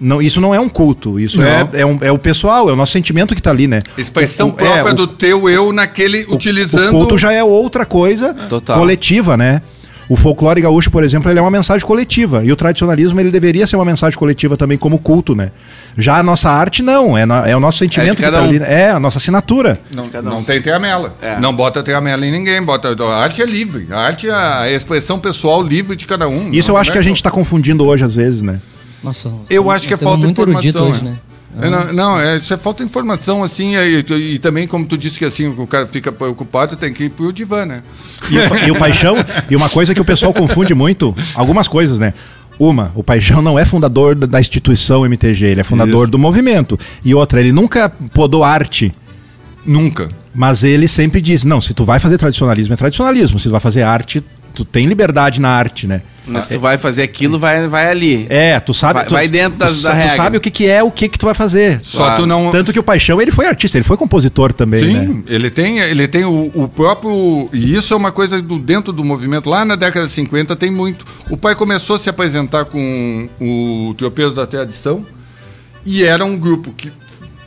[0.00, 2.76] Não, isso não é um culto, isso é, é, um- é o pessoal, é o
[2.76, 3.82] nosso sentimento que tá ali, né?
[3.96, 6.24] Expressão O- o- própria é, o- do teu eu naquele.
[6.30, 6.88] utilizando.
[6.88, 8.78] O culto já é outra coisa Total.
[8.78, 9.60] coletiva, né?
[10.08, 12.42] O folclore gaúcho, por exemplo, ele é uma mensagem coletiva.
[12.42, 15.50] E o tradicionalismo, ele deveria ser uma mensagem coletiva também como culto, né?
[15.98, 17.18] Já a nossa arte, não.
[17.18, 18.48] É, no- é o nosso sentimento que cada tá um.
[18.48, 18.56] ali.
[18.62, 19.78] É, a nossa assinatura.
[19.94, 20.34] Não, Cada um.
[20.36, 21.14] não tem teamela.
[21.20, 21.38] É.
[21.38, 22.62] Não bota teamela em ninguém.
[22.62, 23.88] Bota, a arte é livre.
[23.90, 26.48] A arte é a expressão pessoal livre de cada um.
[26.54, 28.60] Isso Não eu acho é que a gente tá confundindo hoje, às vezes, né?
[29.02, 30.90] Nossa, Eu acho que é falta de informação.
[30.90, 31.04] hoje, é.
[31.04, 31.16] né?
[31.60, 34.84] É, não, não, é, isso é falta de informação, assim, e, e- e também, como
[34.86, 37.82] tu disse que assim, o cara fica preocupado, tem que ir pro divã, né?
[38.30, 39.16] E e o Paixão,
[39.50, 42.12] e uma coisa que o pessoal confunde muito, algumas coisas, né?
[42.58, 46.10] Uma, o Paixão não é fundador da, da instituição MTG, ele é fundador Isso.
[46.10, 46.78] do movimento.
[47.04, 48.92] E outra, ele nunca podou arte,
[49.64, 50.08] Nunca.
[50.34, 53.38] mas ele sempre diz: não, se tu vai fazer tradicionalismo, é tradicionalismo.
[53.38, 54.22] Se tu vai fazer arte,
[54.54, 56.02] tu tem liberdade na arte, né?
[56.28, 58.26] Mas se tu vai fazer aquilo, vai, vai ali.
[58.28, 58.94] É, tu sabe.
[58.94, 60.16] Vai- tu, vai dentro das- tu, da tu regra.
[60.16, 61.80] sabe o que, que é, o que, que tu vai fazer.
[61.84, 62.22] Só Claro.
[62.22, 62.50] tu não.
[62.50, 65.22] Tanto que o Paixão, ele foi artista, ele foi compositor também, Sim, né?
[65.26, 67.48] ele tem, ele tem o, o próprio.
[67.52, 69.48] E isso é uma coisa do, dentro do movimento.
[69.48, 71.04] Lá na década de 50 tem muito.
[71.30, 75.04] O pai começou a se apresentar com o Tropeiro da Tradição
[75.86, 76.92] e era um grupo que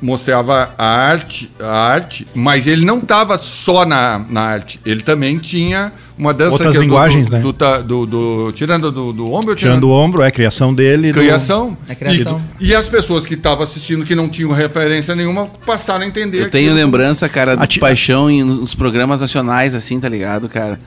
[0.02, 4.80] mostrava a arte, a arte, mas ele não estava só na, na arte.
[4.86, 7.40] Ele também tinha uma dança Outras que é do- linguagens, do, né?
[7.40, 7.54] do,
[7.84, 11.12] do- do- tirando do, do ombro, Tirando o ombro, é a criação dele.
[11.12, 11.78] do- criação.
[11.88, 12.42] É criação.
[12.60, 16.42] E, e as pessoas que estavam assistindo que não tinham referência nenhuma passaram a entender.
[16.42, 20.80] Eu tenho lembrança, cara, do Ati- Paixão em, nos programas nacionais, assim, tá ligado, cara?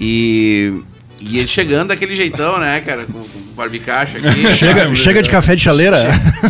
[0.00, 0.80] E,
[1.20, 3.04] e ele chegando daquele jeitão, né, cara?
[3.04, 4.52] Com, com barbicacho aqui.
[4.54, 5.98] Chega, chega de café de chaleira.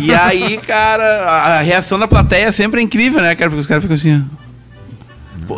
[0.01, 3.49] E aí, cara, a, reação da plateia sempre é incrível, né, cara?
[3.49, 4.42] Porque os caras ficam assim, ó.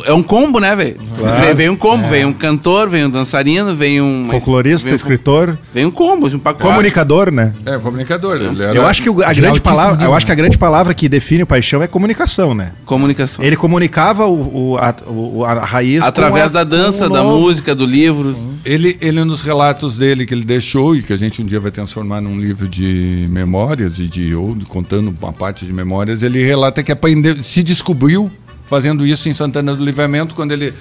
[0.06, 0.98] É um combo, né, velho?
[1.18, 1.42] Claro.
[1.46, 4.28] Vem, vem um combo, vem um cantor, vem um dançarino, vem um.
[4.32, 6.64] Folclorista, vem um, escritor, Vem um combo, um pacote.
[6.66, 7.54] comunicador, né?
[7.66, 8.36] É, comunicador.
[8.38, 10.94] ele era- Eu acho que a De grande palavra, eu acho que a grande palavra
[10.94, 12.72] que define o paixão é comunicação, né?
[12.86, 13.44] Comunicação.
[13.44, 17.74] Ele comunicava o, o- a, o- a raiz com Através a- da dança, da música,
[17.76, 18.36] do livro.
[18.66, 21.70] Ele, ele, nos relatos dele que ele deixou, e que a gente um dia vai
[21.72, 26.82] transformar num livro de memórias, e de, ou contando uma parte de memórias, ele relata
[26.82, 28.32] que aprendeu, se descobriu
[28.68, 30.74] fazendo isso em Santana do Livramento, quando ele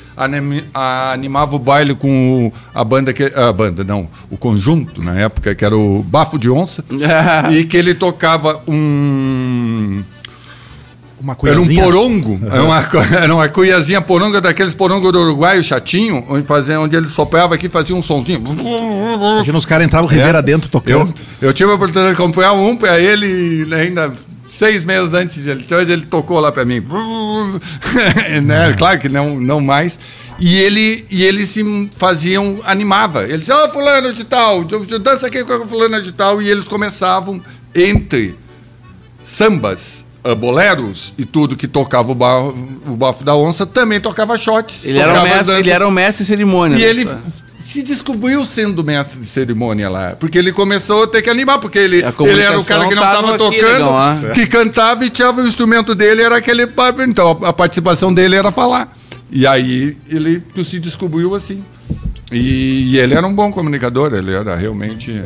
[0.75, 5.55] animava o baile com o- a banda, que, a banda, não, o conjunto na época,
[5.55, 6.85] que era o Bafo de Onça,
[7.53, 10.03] e que ele tocava um.
[11.21, 12.79] Uma Era um porongo, era, uma,
[13.23, 17.65] era uma cuiazinha poronga daqueles porongos do Uruguai, chatinho, onde, fazia, onde ele soprava aqui
[17.65, 18.43] e fazia um sonzinho.
[19.37, 21.15] Imagina os caras entravam Rivera dentro Eu, tocando.
[21.41, 24.13] eu tive a oportunidade de acompanhar um para ele ainda
[24.55, 25.63] seis meses antes de ele.
[25.65, 26.81] Então ele tocou lá para mim.
[28.45, 28.75] né?
[28.79, 29.99] Claro que não, não mais.
[30.39, 31.63] E ele, e ele se
[31.93, 33.25] faziam, animava.
[33.25, 36.41] Ele dizia, ó, fulano de tal, dança aqui com a fulana de tal.
[36.41, 37.41] E eles começavam
[37.75, 38.37] entre
[39.25, 44.37] sambas, ah, boleros e tudo que tocava o, ba o bafo da onça, também tocava
[44.39, 44.85] shots.
[44.85, 45.61] Ele era, o tocava mestre, dança.
[45.61, 46.77] ele era o mestre cerimônia.
[46.77, 46.87] E né?
[46.87, 47.09] ele
[47.65, 50.15] se descobriu sendo mestre de cerimônia lá.
[50.21, 53.03] Porque ele começou a ter que animar, porque ele, ele era o cara que não
[53.03, 54.21] estava tocando, negão, ah.
[54.35, 56.69] que cantava e tinha o instrumento dele, era aquele.
[57.09, 58.95] Então a, a participação dele era falar.
[59.31, 61.65] E aí ele se descobriu assim.
[62.31, 65.25] E, e ele era um bom comunicador, ele era realmente.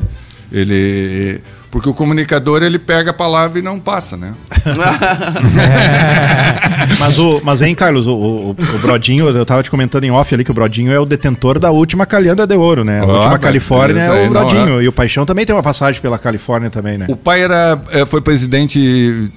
[0.53, 1.41] Ele.
[1.71, 4.33] Porque o comunicador ele pega a palavra e não passa, né?
[6.99, 10.33] Mas, o, mas hein, Carlos, o, o, o Brodinho, eu tava te comentando em off
[10.35, 13.01] ali que o Brodinho é o detentor da última Calhanda de Ouro, né?
[13.01, 14.83] A Ah, última Califórnia é o não Brodinho.
[14.83, 17.07] E o Paixão também tem uma passagem pela Califórnia também, né?
[17.09, 19.31] O pai era, eh, foi presidente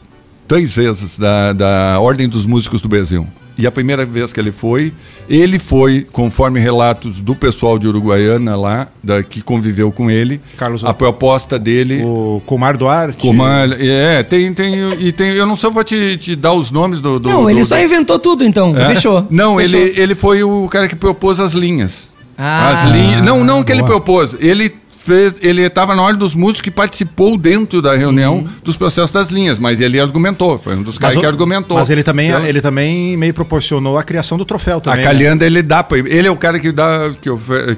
[0.47, 3.27] três vezes da, da Ordem dos Músicos do Brasil.
[3.57, 4.93] E a primeira vez que ele foi,
[5.29, 10.83] ele foi, conforme relatos do pessoal de Uruguaiana lá, da, que conviveu com ele, Carlos,
[10.83, 12.01] a proposta dele.
[12.03, 13.17] O Comar Duarte.
[13.21, 16.71] Comar, é, tem, tem, e tem, eu não sei, eu vou te, te dar os
[16.71, 17.19] nomes do.
[17.19, 18.75] do Não, ele do- só inventou tudo, então.
[18.75, 18.87] É?
[18.87, 19.27] Fechou.
[19.29, 19.79] Não, Fechou.
[19.79, 22.09] ele, ele foi o cara que propôs as linhas.
[22.37, 22.69] Ah.
[22.69, 23.21] as linhas.
[23.21, 23.91] Não, não que ele boa.
[23.91, 24.35] propôs.
[24.39, 24.73] Ele
[25.03, 28.47] fez, ele estava na ordem dos músicos que participou dentro da reunião Uhum.
[28.63, 30.59] dos processos das linhas, mas ele argumentou.
[30.59, 31.77] Foi um dos caras que argumentou.
[31.77, 34.99] Mas ele também, Então, ele também meio proporcionou a criação do troféu a também.
[34.99, 35.03] né?
[35.03, 37.29] calhanda ele dá ele é o cara que dá que,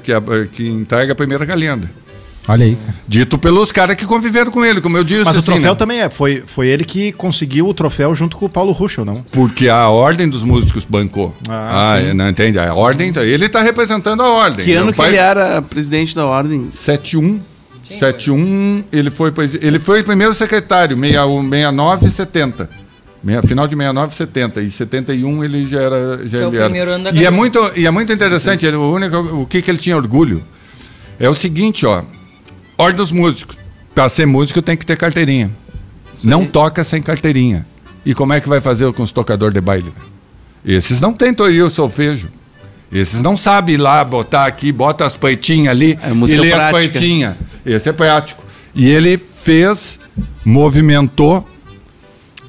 [0.02, 0.22] que, a-
[0.52, 1.90] que entrega a primeira calhanda.
[2.46, 2.94] Olha aí, cara.
[3.08, 5.24] Dito pelos caras que conviveram com ele, como eu disse.
[5.24, 5.78] Mas o assim, troféu né?
[5.78, 6.10] também é.
[6.10, 9.24] Foi, foi ele que conseguiu o troféu junto com o Paulo Ruschel, não?
[9.32, 11.34] Porque a ordem dos músicos bancou.
[11.48, 12.10] Ah, sim.
[12.10, 12.58] é, não entende?
[12.58, 14.64] A ordem, ele está representando a ordem.
[14.64, 16.68] Que ano Meu que pai- ele era presidente da ordem?
[16.74, 17.40] 71.
[17.88, 22.70] 71, ele foi, ele foi primeiro secretário, 61, 69 e 70.
[23.22, 24.60] Meia- Final de 69 e 70.
[24.62, 26.20] E 71 ele já era.
[26.26, 28.76] Já Que é o primeiro ano da e, é muito, e é muito interessante, ele-
[28.76, 30.42] o, único, o que, que ele tinha orgulho
[31.18, 32.02] é o seguinte, ó.
[32.76, 33.56] Ordem dos músicos.
[33.94, 35.50] Para ser músico tem que ter carteirinha.
[36.22, 37.66] Não toca sem carteirinha.
[38.04, 39.92] E como é que vai fazer com os tocadores de baile?
[40.64, 42.28] Esses não têm teoria ou solfejo.
[42.92, 46.70] Esses não sabem ir lá botar aqui, bota as peitinhas ali É e lê as
[46.70, 46.92] prática.
[46.92, 47.36] peitinhas.
[47.64, 48.42] Esse é prático.
[48.74, 49.98] E ele fez,
[50.44, 51.46] movimentou,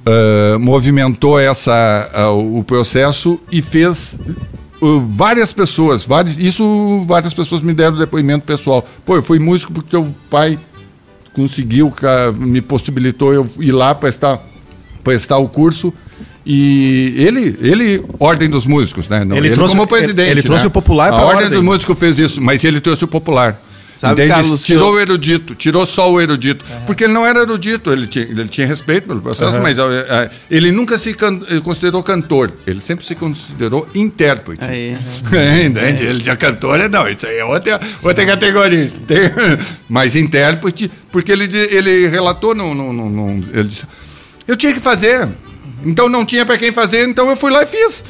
[0.06, 4.20] ah, movimentou essa, ah, o processo e fez
[4.82, 8.86] uh, várias pessoas, vários, isso várias pessoas me deram depoimento pessoal.
[9.06, 10.58] Pô, eu fui músico porque o pai
[11.34, 11.94] conseguiu,
[12.38, 14.40] me possibilitou eu ir lá prestar,
[15.04, 15.94] prestar o curso.
[16.46, 19.26] E ele, ele, ordem dos músicos, né?
[19.26, 20.30] Não, Ele ele, trouxe- como presidente.
[20.30, 20.68] ele trouxe né?
[20.68, 21.58] o popular pra A ordem ordem.
[21.58, 23.60] dos músicos fez isso, mas ele trouxe o popular.
[23.96, 24.30] Sabe, Entende?
[24.42, 26.66] Carlos, tirou o erudito, tirou só o erudito.
[26.86, 30.30] Porque ele não era erudito, ele tinha, ele tinha respeito pelo processo, mas eh, eh,
[30.52, 34.66] ele nunca se can- eh, considerou cantor, ele sempre se considerou intérprete.
[34.66, 34.98] Aí.
[35.66, 36.04] Entende?
[36.04, 38.86] Ele tinha cantora, não, isso aí é outra, outra categoria.
[39.08, 39.32] Tem-
[39.88, 43.86] mas intérprete, porque ele, ele relatou, no, no, no- no- ele disse,
[44.46, 45.28] eu tinha que fazer.
[45.86, 48.04] Então não tinha para quem fazer, então eu fui lá e fiz.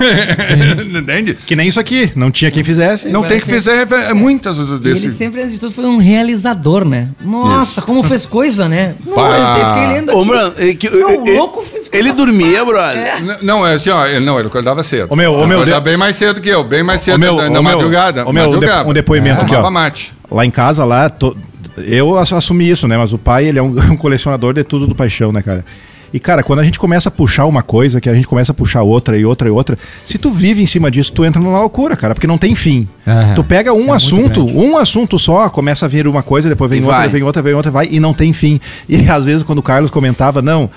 [0.98, 1.34] Entende?
[1.46, 2.10] Que nem isso aqui.
[2.16, 3.08] Não tinha quem fizesse.
[3.10, 5.14] Não tem que fazer é, muitas E ele desses.
[5.14, 7.08] sempre, antes de tudo, foi um realizador, né?
[7.20, 8.94] Nossa, como fez coisa, né?
[9.04, 9.58] Não, Pá.
[9.58, 10.28] eu fiquei lendo Ô, aqui.
[10.28, 13.22] mano, é que- Não, o ele- louco fez coisa Ele dormia, brother.
[13.22, 15.08] N- Não, é assim, ó, ele, não, ele acordava cedo.
[15.10, 17.18] Ô, meu, ô, meu, acordava de- bem mais cedo que eu, bem mais cedo Ô,
[17.18, 18.26] meu, na, ô, na meu, madrugada.
[18.26, 18.88] ô, meu, um madrugava.
[18.88, 19.70] um depoimento aqui, ó.
[19.70, 20.12] Mate.
[20.30, 21.36] Lá em casa, lá, to-
[21.76, 22.96] eu ass- assumi isso, né?
[22.96, 25.64] Mas o pai, ele é um, um colecionador de tudo do paixão, né, cara?
[26.12, 28.54] E, cara, quando a gente começa a puxar uma coisa, que a gente começa a
[28.54, 31.60] puxar outra e outra e outra, se tu vive em cima disso, tu entra numa
[31.60, 32.88] loucura, cara, porque não tem fim.
[33.06, 33.34] Aham.
[33.34, 36.80] Tu pega um É assunto, um assunto só, começa a vir uma coisa, depois vem
[36.80, 37.08] E outra, vai.
[37.08, 38.60] vem outra, vem outra, vai, e não tem fim.
[38.88, 40.68] E às vezes, quando o Carlos comentava, não.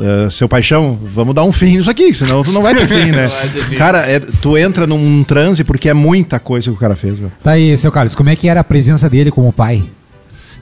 [0.00, 3.10] eh, seu paixão, vamos dar um fim nisso aqui, senão tu não vai ter fim,
[3.12, 3.28] né?
[3.28, 3.74] Ter fim.
[3.76, 7.32] Cara, é- tu entra num transe porque é muita coisa que o cara fez, velho.
[7.42, 9.82] Tá aí, seu Carlos, como é que era a presença dele como pai?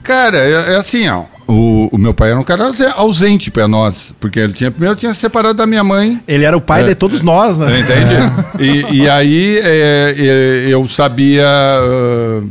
[0.01, 1.23] Cara, é, é assim, ó.
[1.47, 4.13] O, o meu pai era um cara ause- ausente pra nós.
[4.19, 6.21] Porque ele tinha, primeiro tinha se separado da minha mãe.
[6.27, 6.87] Ele era o pai É.
[6.87, 7.79] de todos nós, né?
[7.79, 8.13] Entende?
[8.59, 12.41] E, e aí é, é, eu sabia ah,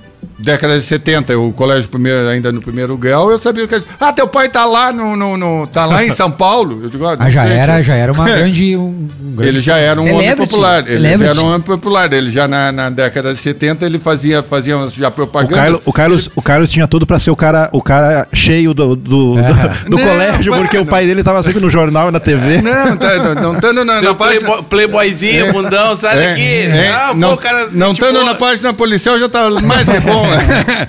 [0.43, 4.27] década de 70, o colégio primeiro, ainda no primeiro grau, eu sabia que Ah, teu
[4.27, 6.81] pai tá lá no, no, no- tá lá em São Paulo.
[6.82, 8.77] Eu digo, Ah, já gente, era, já era uma grande.
[8.77, 8.82] Um,
[9.24, 10.51] um grande Ele já era um homem Celebrity.
[10.51, 10.78] popular.
[10.81, 11.31] Ele já Celebrity.
[11.31, 12.12] era um homem popular.
[12.12, 15.55] Ele já na, na década de 70 ele fazia, fazia já O propaganda.
[15.55, 18.97] Carlos, o, Carlos, o Carlos tinha tudo pra ser o cara, o cara cheio do,
[18.97, 19.43] do, É.
[19.43, 22.60] do- do Não, colégio, porque o pai dele tava sempre no jornal e na TV.
[22.62, 24.40] Não, tá, não, não estando na, na página.
[24.40, 26.43] playboy, playboyzinho, bundão, sai É, daqui.
[26.43, 27.69] é, ah, pô, não, o cara.
[27.73, 28.24] não estando boa.
[28.24, 30.27] na página policial já tá mais que bom.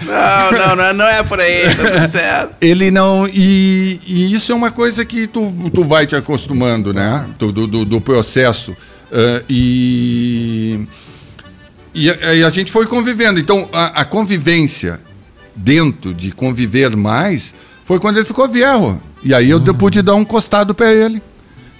[0.05, 2.55] Não, não, não, não é por aí, tá tudo certo.
[2.61, 3.27] Ele não.
[3.27, 7.25] E, e isso é uma coisa que tu, tu vai te acostumando, né?
[7.39, 8.75] Do, do, do- processo.
[9.11, 10.79] Ah, e,
[11.93, 13.39] e a, e a gente foi convivendo.
[13.39, 14.99] Então, a, a convivência
[15.55, 17.53] dentro de conviver mais
[17.85, 18.99] foi quando ele ficou viejo.
[19.23, 19.73] E aí eu Uhum.
[19.73, 21.21] pude dar um costado para ele.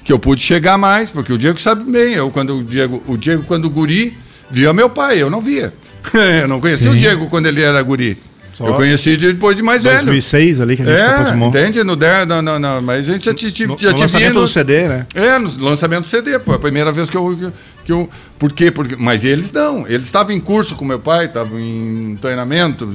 [0.05, 2.13] Que eu pude chegar mais, porque o Diego sabe bem.
[2.13, 4.13] Eu, quando o Diego, o Diego, quando guri,
[4.51, 5.73] via meu pai, eu não via.
[6.41, 6.95] eu não conhecia Sim.
[6.95, 8.17] o Diego quando ele era guri.
[8.53, 9.95] Só eu conheci depois de mais velho.
[10.05, 11.49] 2006 ali que a gente É, aproximou.
[11.49, 11.83] entende?
[11.83, 11.95] No,
[12.27, 14.47] não, não, não, mas a gente já, te, te, No, já no lançamento no- do
[14.47, 15.07] CD, né?
[15.15, 16.37] É, no lançamento do CD.
[16.39, 17.35] Foi a primeira vez que eu.
[17.35, 17.51] Que,
[17.85, 18.07] que eu
[18.37, 18.69] por quê?
[18.69, 19.87] Porque, mas eles não.
[19.87, 22.87] Eles estavam em curso com meu pai, estavam em treinamento,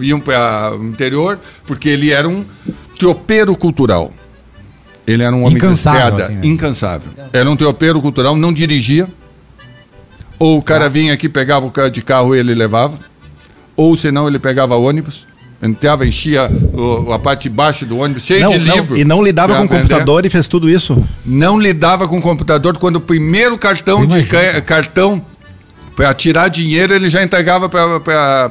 [0.00, 2.42] iam para o interior, porque ele era um
[2.98, 4.10] tropeiro cultural.
[5.06, 6.40] Ele era um homem Incansável, de estrada, assim, né?
[6.54, 7.12] incansável.
[7.34, 9.06] Era um tropeiro cultural, não dirigia.
[10.38, 12.98] Ou o cara vinha aqui, pegava o carro de carro e ele levava.
[13.76, 15.26] Ou senão ele pegava ônibus.
[15.62, 18.96] Entrava, enchia o- a parte de baixo do ônibus, cheio Não, de não, livro.
[18.98, 21.00] e não lidava com vender computador e fez tudo isso.
[21.24, 25.24] não lidava com computador quando o primeiro cartão de ca- cartão
[25.94, 28.50] para tirar dinheiro ele já entregava para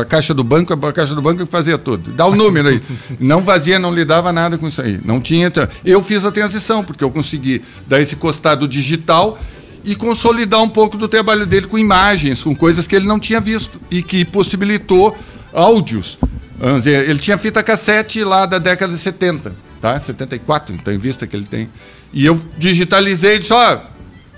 [0.00, 2.10] a caixa do banco, a caixa do banco fazia tudo.
[2.10, 2.82] Dá o número aí.
[3.18, 5.00] Não fazia, não lidava nada com isso aí.
[5.04, 5.50] Não tinha.
[5.84, 9.38] Eu fiz a transição porque eu consegui dar esse costado digital
[9.84, 13.40] e consolidar um pouco do trabalho dele com imagens, com coisas que ele não tinha
[13.40, 15.16] visto e que possibilitou
[15.52, 16.18] áudios.
[16.58, 19.98] Vamos dizer, Ele tinha fita cassete lá da década de 70, tá?
[20.00, 21.68] 74, então em vista que ele tem.
[22.12, 23.78] E eu digitalizei e disse, ó,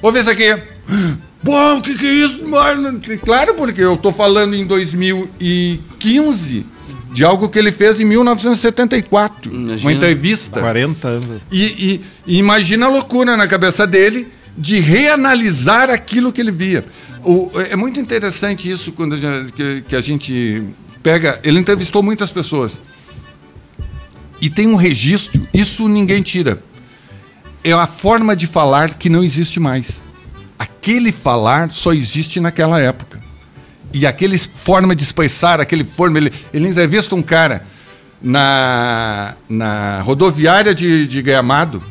[0.02, 0.54] vou ver isso aqui.
[1.42, 3.00] Bom, o que, que é isso, mano?
[3.24, 6.66] Claro, porque eu tô falando em 2015
[7.12, 9.50] de algo que ele fez em 1974.
[9.50, 9.92] Uma Imagina.
[9.92, 10.60] entrevista.
[10.60, 11.42] 40 anos.
[11.50, 16.84] E, e- e imagina a loucura na cabeça dele de reanalisar aquilo que ele via.
[17.24, 20.64] O- é muito interessante isso quando a gente, que, que a gente
[21.02, 21.40] pega.
[21.42, 22.80] Ele entrevistou muitas pessoas.
[24.40, 26.62] E tem um registro, isso ninguém tira.
[27.62, 30.02] É a forma de falar que não existe mais.
[30.58, 33.20] Aquele falar só existe naquela época.
[33.92, 36.16] E aquele forma de expressar, aquele forma.
[36.18, 37.66] Ele, ele entrevista um cara
[38.22, 41.82] na, na rodoviária de, de Gramado.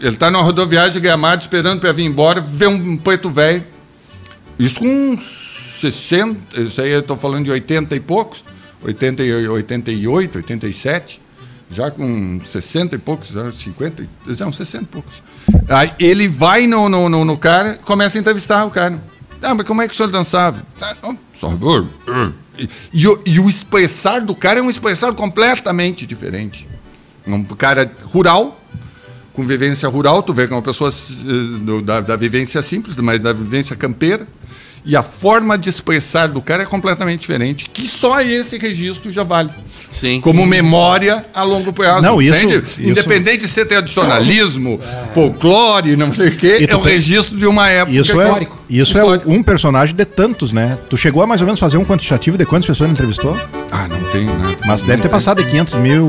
[0.00, 3.64] Ele está na rodoviária de Gramado esperando para vir embora, vê um preto velho.
[4.58, 5.18] Isso com
[5.80, 8.44] 60, isso aí eu estou falando de 80 e poucos,
[8.82, 11.20] 80, e 88, 87,
[11.70, 15.22] já com 60 e poucos, já 50, e- já uns 60 e poucos.
[15.68, 19.00] Aí ele vai no, no, no, no cara, começa a entrevistar o cara.
[19.42, 20.62] Ah, mas como é que o senhor dançava?
[20.80, 21.18] Ah, não,
[22.58, 22.68] E,
[23.26, 26.66] e o expressar do cara é um expressar completamente diferente.
[27.26, 28.58] Um cara rural,
[29.36, 33.20] com vivência rural, tu vê que é uma pessoa eh, da, da vivência simples, mas
[33.20, 34.26] da vivência campeira.
[34.88, 39.24] E a forma de expressar do cara é completamente diferente, que só esse registro já
[39.24, 39.50] vale.
[39.90, 40.20] Sim.
[40.20, 42.02] Como memória a longo prazo.
[42.02, 42.64] Não, isso- entende?
[42.64, 44.78] isso- Independente de ser tradicionalismo,
[45.12, 48.58] folclore, não sei o quê, é um tem- registro de uma época Isso é, histórico.
[48.70, 49.28] isso Histórico.
[49.28, 50.78] é um personagem de tantos, né?
[50.88, 53.36] Tu chegou a mais ou menos fazer um quantitativo de quantas pessoas ele entrevistou?
[53.72, 54.56] Ah, não tem nada.
[54.66, 55.10] Mas Não deve ter tem.
[55.10, 56.08] passado de 500 mil.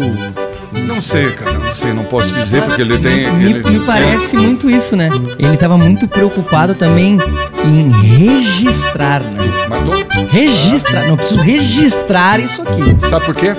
[0.85, 3.31] Não sei, cara, não sei, não posso dizer, porque ele tem.
[3.33, 5.09] Me, ele- me parece muito isso, né?
[5.37, 7.17] Ele tava muito preocupado também
[7.63, 9.43] em registrar, né?
[9.43, 10.27] ele matou.
[10.29, 13.07] Registrar, não preciso registrar isso aqui.
[13.09, 13.55] Sabe por quê?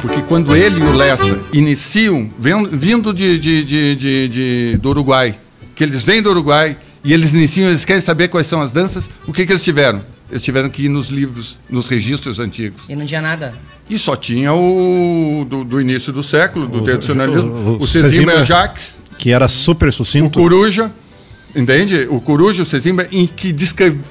[0.00, 2.28] Porque quando ele e o Lessa iniciam,
[2.70, 5.34] vindo de, de, de, de- de- do Uruguai,
[5.74, 9.08] que eles vêm do Uruguai e eles iniciam, eles querem saber quais são as danças,
[9.26, 10.02] o que, que eles tiveram?
[10.30, 12.84] Eles tiveram que ir nos livros, nos registros antigos.
[12.88, 13.54] E não tinha nada.
[13.88, 17.86] E só tinha o do, do início do século, do O- tradicionalismo, o- o o
[17.86, 20.38] Cezimba- Jacques, Que era super o sucinto.
[20.38, 20.90] Coruja,
[21.54, 22.06] entende?
[22.10, 23.54] O Coruja, o Cezimba, em que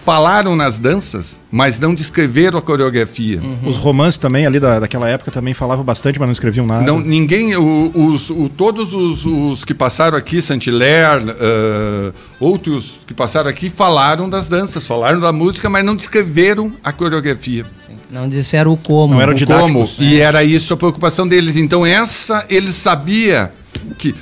[0.06, 3.40] falaram nas danças, mas não descreveram a coreografia.
[3.66, 6.84] Os romances também ali da, daquela época também falavam bastante, mas não escreviam nada.
[6.86, 13.14] Não, ninguém, o- os, o- todos os, os que passaram aqui, Saint-Hilaire, eh, outros que
[13.14, 17.66] passaram aqui, falaram das danças, falaram da música, mas não descreveram a coreografia.
[18.10, 19.16] Não disseram o como.
[19.16, 19.94] Não era o O didáticos.
[19.96, 20.08] como.
[20.08, 21.56] E era isso a preocupação deles.
[21.58, 23.52] Então, essa, ele sabia
[23.98, 24.14] que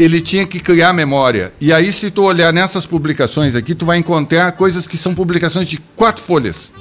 [0.00, 1.52] ele tinha que criar memória.
[1.60, 5.68] E aí, se tu olhar nessas publicações aqui, tu vai encontrar coisas que são publicações
[5.68, 6.72] de quatro folhas.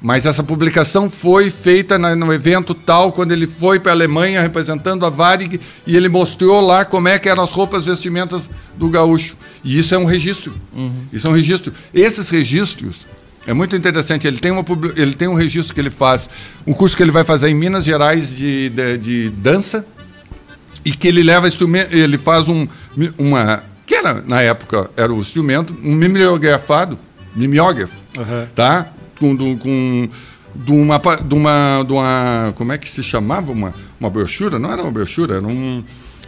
[0.00, 5.04] Mas essa publicação foi feita no evento tal, quando ele foi para a Alemanha representando
[5.06, 9.34] a Varig e ele mostrou lá como é que eram as roupas vestimentas do gaúcho.
[9.64, 10.54] E isso é um registro.
[11.12, 11.72] Isso é um registro.
[11.92, 13.06] Esses registros
[13.44, 14.28] é muito interessante.
[14.28, 14.64] Ele tem, uma,
[14.94, 16.28] ele tem um registro que ele faz,
[16.66, 19.84] um curso que ele vai fazer em Minas Gerais de, de, de dança
[20.84, 22.66] e que ele leva instrumento, ele faz um
[23.18, 26.98] uma que era na época era o instrumento, um mimeografado,
[27.34, 28.02] mimeógrafo,
[28.54, 28.88] tá?
[29.18, 30.08] Com do- com
[30.54, 34.58] de uma, de uma de uma como é que se chamava uma uma brochura?
[34.58, 35.82] Não era uma brochura, era um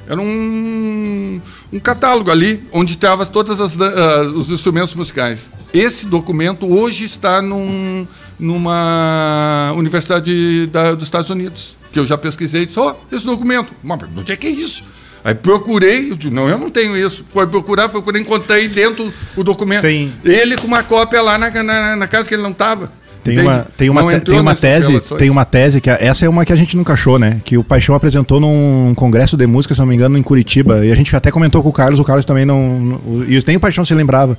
[0.09, 1.40] era um,
[1.72, 5.48] um catálogo ali onde estavam todos os instrumentos musicais.
[5.72, 8.06] Esse documento hoje está num,
[8.39, 12.67] numa universidade da- dos Estados Unidos, que eu já pesquisei.
[12.67, 13.73] Disse, ó, esse documento.
[13.83, 14.83] Mas onde é que é isso?
[15.23, 17.25] Aí procurei, eu digo, não, eu não tenho isso.
[17.33, 19.83] Foi procurar, procurei, encontrei dentro o documento.
[19.83, 22.91] Tem- Ele com uma cópia lá na, na, na casa que ele não estava.
[23.23, 24.87] Tem uma, tem uma, te- tem uma tese,
[25.19, 27.39] tem uma tese que a- essa é uma que a gente nunca achou, né?
[27.45, 30.87] Que o Paixão apresentou num congresso de música, se não me engano, em Curitiba.
[30.87, 32.81] E a gente até comentou com o Carlos, o Carlos também não.
[32.81, 34.39] não- E nem o Paixão se lembrava.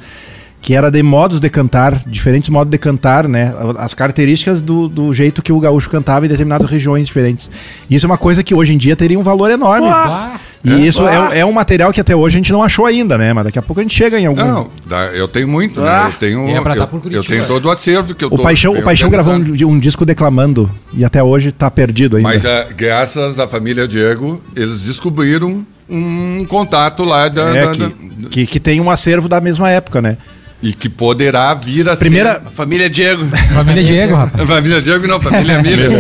[0.61, 3.51] Que era de modos de cantar, diferentes modos de cantar, né?
[3.79, 7.49] As características do, do jeito que o gaúcho cantava em determinadas regiões diferentes.
[7.89, 9.88] Isso é uma coisa que hoje em dia teria um valor enorme.
[9.89, 13.17] Ah, E isso é, é um material que até hoje a gente não achou ainda,
[13.17, 13.33] né?
[13.33, 14.39] Mas daqui a pouco a gente chega em algum.
[14.45, 14.69] Não,
[15.15, 16.03] eu tenho muito, Ah.
[16.03, 16.09] né?
[16.13, 17.25] Eu tenho, é pra eu, dar por Curitiba.
[17.25, 19.79] eu tenho todo o acervo que eu O tô- Paixão, o Paixão gravou um, um
[19.79, 22.29] disco declamando e até hoje tá perdido ainda.
[22.29, 27.79] Mas ah, graças à família Diego, eles descobriram um contato lá da, É, da- que,
[27.79, 30.17] da- que, que tem um acervo da mesma época, né?
[30.61, 32.49] E que poderá vir a Primeira- ser.
[32.51, 33.25] Família Diego.
[33.53, 34.47] Família Diego, rapaz.
[34.47, 35.91] Família Diego não, família Miller.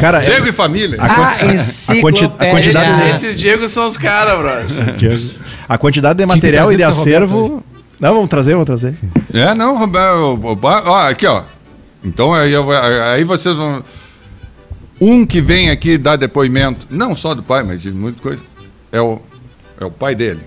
[0.00, 0.96] Cara, Diego e família.
[1.00, 5.20] a, Ah, a, quanti- a quantidade, de, Esses Diegos são os caras, brother.
[5.68, 7.62] a quantidade de material e de acervo.
[8.00, 8.94] Não, vamos trazer, vamos trazer.
[9.32, 10.40] É, não, Roberto.
[10.62, 11.42] Ó, aqui, ó.
[12.02, 12.52] Então aí,
[13.14, 13.84] aí vocês vão.
[14.98, 18.40] Um que vem aqui dar depoimento, não só do pai, mas de muita coisa,
[18.92, 19.20] é o,
[19.80, 20.40] é o pai dele.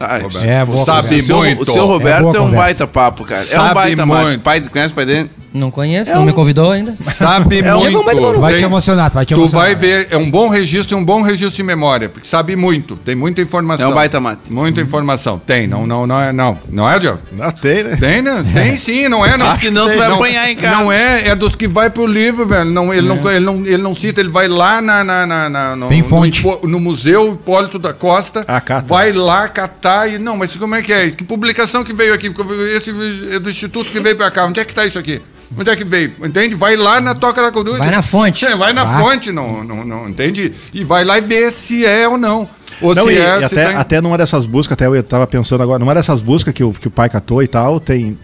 [0.00, 0.44] Ah, Roberto.
[0.44, 1.14] É, Sabe conversa.
[1.14, 1.62] o, seu, muito.
[1.62, 2.56] o seu Roberto boa é, um conversa.
[2.64, 3.40] baita papo, cara.
[3.40, 4.24] é Sabe um baita muito.
[4.30, 4.38] papo.
[4.40, 5.30] Pai, conhece o pai dele?
[5.58, 6.94] Não conheço, não me convidou ainda.
[7.00, 8.04] Sabe É um- muito.
[8.04, 9.66] Mas Vai te Tem- emocionar, tu vai te Tu emocionar.
[9.66, 12.96] vai ver, é um bom registro e um bom registro de memória, porque sabe muito,
[12.96, 13.86] tem muita informação.
[13.86, 14.52] É um baita mate.
[14.52, 15.38] Muita informação.
[15.38, 16.58] Tem, não, não, não é, não.
[16.70, 17.18] Não é, Diogo?
[17.32, 17.96] Não, tem, né?
[17.96, 18.44] Tem, né?
[18.54, 19.48] Tem sim, não é, não.
[19.48, 20.76] Diz que não, tu vai apanhar em casa.
[20.76, 22.70] Não é, é dos que vai pro livro, velho.
[22.70, 25.76] Não, ele, não, ele, não, ele não cita, ele vai lá na, na, na- na-
[25.76, 26.40] no, Tem no fonte.
[26.40, 28.44] Hipo- no, Museu Hipólito da Costa.
[28.46, 28.86] Ah, cata.
[28.86, 30.18] vai lá catar e.
[30.18, 31.10] Não, mas como é que é?
[31.10, 32.32] Que publicação que veio aqui?
[32.76, 32.90] Esse
[33.34, 34.44] é do Instituto que veio pra cá.
[34.46, 35.20] Onde é que tá isso aqui?
[35.56, 36.12] Onde é que veio?
[36.22, 36.54] Entende?
[36.54, 37.78] Vai lá na Toca da Coruja.
[37.78, 38.44] Vai na fonte.
[38.44, 39.02] É, vai na Vai.
[39.02, 40.52] fonte, não, não, não, entende?
[40.74, 42.48] E vai lá e vê se é ou não.
[42.82, 45.02] Ou Não, se e, é, e se até, tem- até numa dessas buscas, até eu
[45.02, 48.16] tava pensando agora, numa dessas buscas que o, que o pai catou e tal, tem.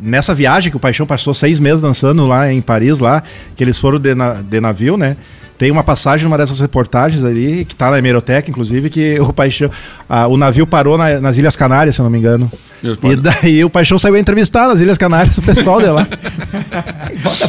[0.00, 3.22] Nessa viagem que o Paixão passou seis meses dançando lá em Paris, lá,
[3.54, 5.16] que eles foram de, na- de navio, né?
[5.58, 9.68] Tem uma passagem numa dessas reportagens ali, que tá na hemeroteca, inclusive, que o Paixão.
[10.08, 12.50] ah, o navio parou na- nas Ilhas Canárias, se eu não me engano.
[13.02, 16.06] E daí o Paixão saiu a entrevistar nas Ilhas Canárias o pessoal de lá.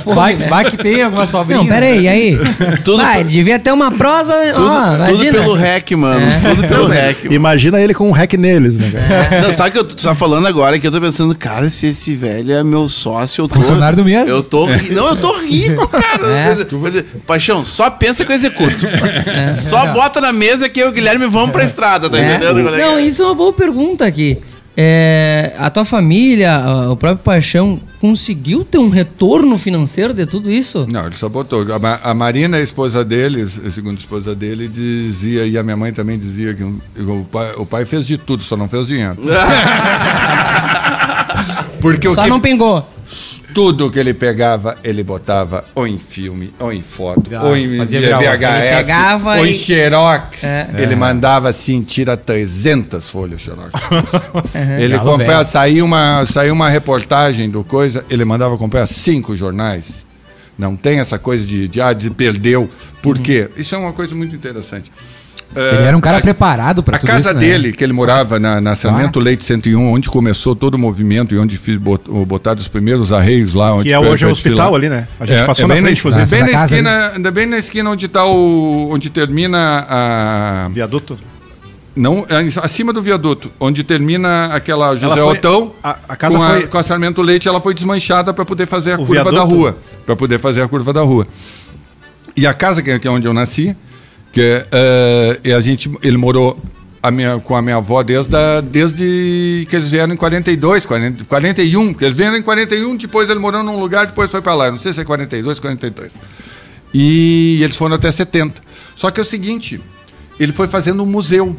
[0.05, 1.59] Vai, vai que tem alguma sobrinha.
[1.59, 2.37] Não, pera aí, e aí?
[2.83, 4.33] Tudo Vai, ele devia ter uma prosa.
[4.55, 6.25] Tudo, ó, tudo pelo rec, mano.
[6.43, 7.23] Tudo pelo rec.
[7.23, 7.35] mano.
[7.35, 9.41] Imagina ele com um hack neles, né, cara?
[9.41, 10.77] Não, sabe o que eu tô tá falando agora?
[10.79, 13.55] Que eu tô pensando, cara, se esse velho é meu sócio, eu tô.
[13.55, 14.29] Funcionário do mês.
[14.29, 14.65] Eu tô.
[14.65, 16.27] ri- Não, eu tô rico, cara.
[16.27, 16.57] É.
[17.25, 18.75] Paixão, só pensa que eu executo.
[19.53, 22.29] Só bota na mesa que eu e o Guilherme vamos pra estrada, tá É.
[22.35, 22.59] entendendo?
[22.73, 23.01] é Não, é?
[23.01, 24.37] isso é uma boa pergunta aqui.
[24.81, 30.49] É, a tua família, a- o próprio Paixão, conseguiu ter um retorno financeiro de tudo
[30.49, 30.87] isso?
[30.89, 31.65] Não, ele só botou.
[31.73, 35.75] A, Ma- a Marina, a esposa dele, a segunda esposa dele, dizia, e a minha
[35.75, 39.17] mãe também dizia que o, pai, o pai fez de tudo, só não fez dinheiro.
[41.81, 42.87] Porque o Só que, não pingou.
[43.53, 47.67] Tudo que ele pegava, ele botava ou em filme, ou em foto, Ah, ou em
[47.67, 50.43] VHS, ou e- em xerox.
[50.43, 50.69] É.
[50.77, 53.71] Ele mandava assim, tira 300 folhas xerox.
[54.79, 60.05] Ele Galo comprava, saiu uma, saiu uma reportagem do coisa, ele mandava comprar cinco jornais.
[60.57, 62.69] Não tem essa coisa de, de ah, de perdeu.
[63.01, 63.49] Por quê?
[63.55, 64.91] Isso é uma coisa muito interessante.
[65.55, 67.39] Ele era um cara a- preparado pra a tudo casa isso, né?
[67.39, 69.23] dele, que ele morava na, na Sarmento Ah.
[69.23, 73.53] Leite 101, onde começou todo o movimento e onde fiz, bot, botaram os primeiros arreios
[73.55, 73.73] lá.
[73.73, 75.07] Onde Que é hoje é o hospital ali, né?
[75.19, 76.29] A gente É, passou é na frente, esquina- inclusive.
[76.37, 78.89] Bem Da na, casa esquina, ainda bem na esquina onde tá o.
[78.91, 80.69] onde termina a.
[80.71, 81.17] Viaduto.
[81.95, 85.73] Não, é acima do viaduto, onde termina aquela José foi- Otão.
[85.83, 88.91] a- a casa com, foi- com a Sarmento Leite, ela foi desmanchada para poder fazer
[88.93, 89.55] a O curva da viaduto?
[89.55, 89.77] rua.
[90.05, 91.27] Para poder fazer a curva da rua.
[92.37, 93.75] E a casa que é, que é onde eu nasci,
[94.31, 96.59] que eh, e a gente, ele morou
[97.01, 101.25] a minha, com a minha avó desde, a, desde que eles vieram em 42, 40,
[101.25, 101.91] 41.
[101.93, 104.71] Porque eles vieram em 41, depois ele morou num lugar, depois foi para lá.
[104.71, 106.13] Não sei se é 42, 43.
[106.93, 108.61] E eles foram até 70.
[108.95, 109.81] Só que é o seguinte,
[110.39, 111.55] ele foi fazendo um museu.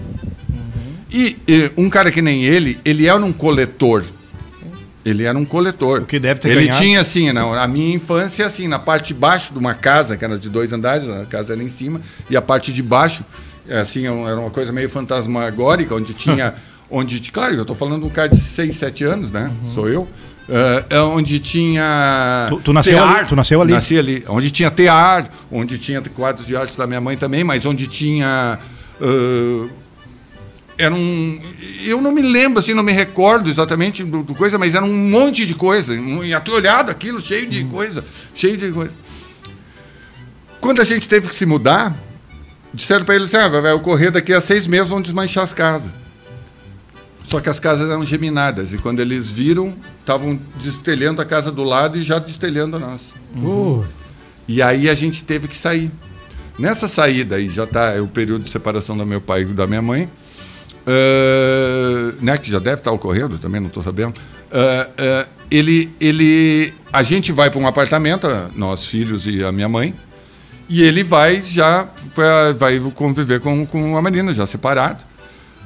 [1.12, 4.04] E, e um cara que nem ele, ele era um coletor.
[5.04, 6.00] Ele era um coletor.
[6.00, 6.78] O que deve ter Ele ganhado.
[6.78, 10.24] tinha assim, na, a minha infância, assim, na parte de baixo de uma casa, que
[10.24, 13.24] era de dois andares, a casa era em cima, e a parte de baixo,
[13.68, 16.54] é, assim, era uma coisa meio fantasmagórica, onde tinha.
[16.90, 19.50] onde, claro, eu estou falando de um cara de 6, 7 anos, né?
[19.74, 20.06] Sou eu.
[20.48, 22.46] É, é onde tinha.
[22.48, 23.26] Tu- tu nasceu ali?
[23.26, 23.72] Tu nasceu ali?
[23.72, 24.24] Nasci ali.
[24.28, 28.58] Onde tinha tear, onde tinha quadros de arte da minha mãe também, mas onde tinha.
[29.00, 29.68] ah,
[30.80, 31.40] era um.
[31.84, 35.10] Eu não me lembro, assim, não me recordo exatamente do, do coisa, mas era um
[35.10, 35.92] monte de coisa.
[35.92, 38.02] Um, e até olhado aquilo, cheio de coisa.
[38.34, 38.92] Cheio de coisa.
[40.60, 41.94] Quando a gente teve que se mudar,
[42.72, 45.92] disseram para ele assim: ah, vai ocorrer daqui a seis meses, vão desmanchar as casas.
[47.24, 48.72] Só que as casas eram geminadas.
[48.72, 53.14] E quando eles viram, estavam destelhando a casa do lado e já destelhando a nossa.
[53.32, 53.88] Putz.
[54.48, 55.92] E aí a gente teve que sair.
[56.58, 59.80] Nessa saída aí, já está o período de separação do meu pai e da minha
[59.80, 60.10] mãe,
[60.86, 64.14] eh, né, que já deve estar ocorrendo, também não estou sabendo.
[64.52, 69.68] eh, eh, ele, ele, a gente vai para um apartamento, nós filhos e a minha
[69.68, 69.94] mãe,
[70.68, 71.88] e ele vai já
[72.56, 75.04] vai conviver com, com a Marina, já separado.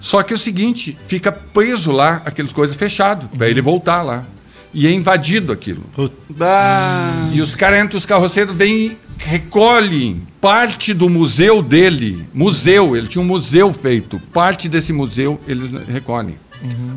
[0.01, 4.25] Só que é o seguinte, fica preso lá, aquelas coisas fechado, para ele voltar lá.
[4.75, 5.85] E é invadido aquilo.
[7.33, 12.27] E os caras entram, os carroceiros vêm e recolhem parte do museu dele.
[12.35, 14.21] Museu, ele tinha um museu feito.
[14.33, 16.37] Parte desse museu eles recolhem.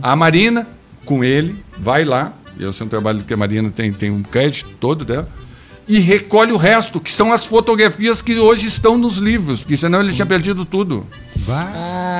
[0.01, 0.67] A Marina,
[1.05, 2.33] com ele, vai lá.
[2.59, 5.29] Eu sei um trabalho que a Marina tem, tem um crédito todo dela.
[5.87, 10.01] E recolhe o resto, que são as fotografias que hoje estão nos livros, porque senão
[10.01, 11.07] ele tinha perdido tudo.
[11.37, 11.65] Vai.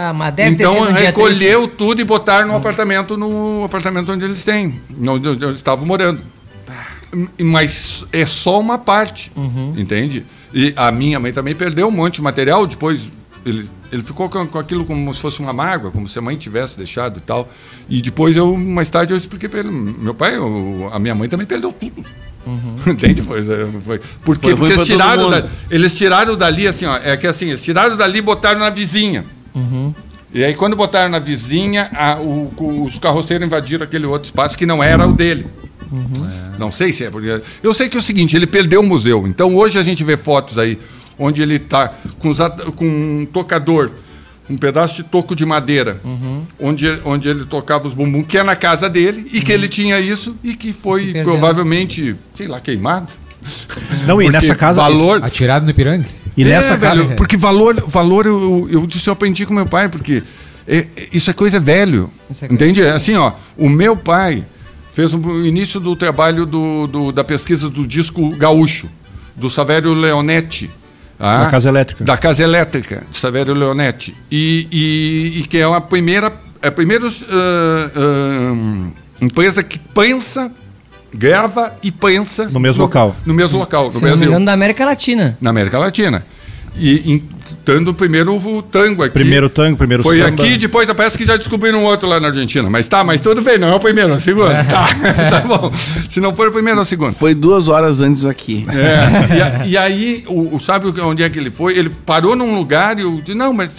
[0.09, 4.11] Ah, mas deve ter então sido dia recolheu tudo e botaram no apartamento, no apartamento
[4.11, 6.21] onde eles têm, onde eles estavam morando.
[7.41, 9.31] Mas é só uma parte,
[9.77, 10.25] entende?
[10.53, 13.01] E a minha mãe também perdeu um monte de material, depois
[13.45, 16.35] ele, ele ficou com, com aquilo como se fosse uma mágoa, como se a mãe
[16.35, 17.49] tivesse deixado e tal.
[17.89, 21.29] E depois eu, mais tarde, eu expliquei para ele, meu pai, o- a minha mãe
[21.29, 22.03] também perdeu tudo.
[22.87, 23.21] Entende?
[23.21, 23.43] Foi,
[23.83, 23.99] foi.
[24.23, 24.47] Por quê?
[24.55, 28.19] Porque eles tiraram, da- eles tiraram dali, assim, ó, é que assim, eles tiraram dali
[28.19, 29.25] e botaram na vizinha.
[30.33, 34.65] E aí, quando botaram na vizinha, a- o- os carroceiros invadiram aquele outro espaço que
[34.65, 35.47] não era o dele.
[36.59, 37.41] Não sei se é porque.
[37.63, 39.25] Eu sei que é o seguinte, ele perdeu o museu.
[39.27, 40.77] Então hoje a gente vê fotos aí
[41.17, 42.33] onde ele está com,
[42.75, 43.89] com um tocador,
[44.49, 45.99] um pedaço de toco de madeira,
[46.59, 49.99] onde, onde ele tocava os bumbum, que é na casa dele, e que ele tinha
[49.99, 51.23] isso e que foi perdeu.
[51.23, 53.07] provavelmente, sei lá, queimado.
[54.05, 54.81] Não, e Porque nessa casa.
[54.81, 56.05] Valor, Atirado no Ipiranga?
[56.35, 57.03] E nessa é, casa.
[57.03, 60.21] velho, porque valor, valor eu, eu, eu aprendi com meu pai, porque
[60.67, 62.11] é- é- isso é coisa velho.
[62.29, 62.83] É coisa entende?
[62.85, 64.45] Assim, ó, o meu pai
[64.93, 68.87] fez um- o início do trabalho do, do- da pesquisa do disco gaúcho,
[69.35, 70.69] do Savério Leonetti.
[71.19, 72.03] ah, Da Casa Elétrica.
[72.03, 74.13] Da Casa Elétrica, de Savério Leonetti.
[74.29, 76.31] E, e- e que é a primeira,
[76.61, 78.89] é a primeira ah, ah,
[79.21, 80.51] empresa que pensa,
[81.13, 83.15] grava e pensa No mesmo local.
[83.25, 85.37] No mesmo local, no Se não me Brasil da América Latina.
[85.41, 86.25] na América Latina.
[86.79, 87.23] E em,
[87.65, 89.13] dando primeiro o tango aqui.
[89.15, 90.43] Primeiro tango, primeiro Foi samba.
[90.43, 92.69] aqui, depois parece que já descobriram outro lá na Argentina.
[92.69, 94.51] Mas tá, mas tudo bem, não é o primeiro, é o segundo.
[94.51, 94.87] Tá,
[95.31, 95.71] tá bom.
[96.07, 97.13] Se não for o primeiro, é o segundo.
[97.13, 98.63] Foi duas horas antes aqui.
[98.69, 101.75] É, e, e aí, o, o- sabe onde é que ele foi?
[101.75, 103.71] Ele parou num lugar e eu disse, não, mas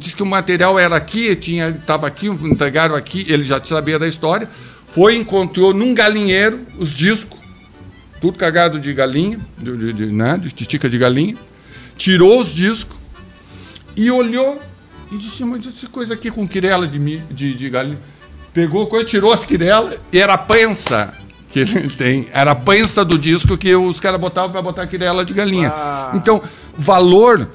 [0.00, 4.08] disse que o material era aqui, tinha, estava aqui, entregaram aqui, ele já sabia da
[4.08, 4.48] história.
[4.92, 7.38] Foi, encontrou num galinheiro os discos,
[8.20, 11.36] tudo cagado de galinha, de, de, de, né, de titica de galinha,
[11.96, 12.96] tirou os discos
[13.96, 14.60] e olhou
[15.12, 17.98] e disse, mas essa coisa aqui com quirela de, de, de galinha.
[18.52, 21.14] Pegou, coisa, tirou as quirelas e era a pensa
[21.50, 22.28] que ele tem.
[22.32, 25.72] Era a pensa do disco que os caras botavam para botar quirela de galinha.
[26.14, 26.42] Então,
[26.76, 27.48] valor.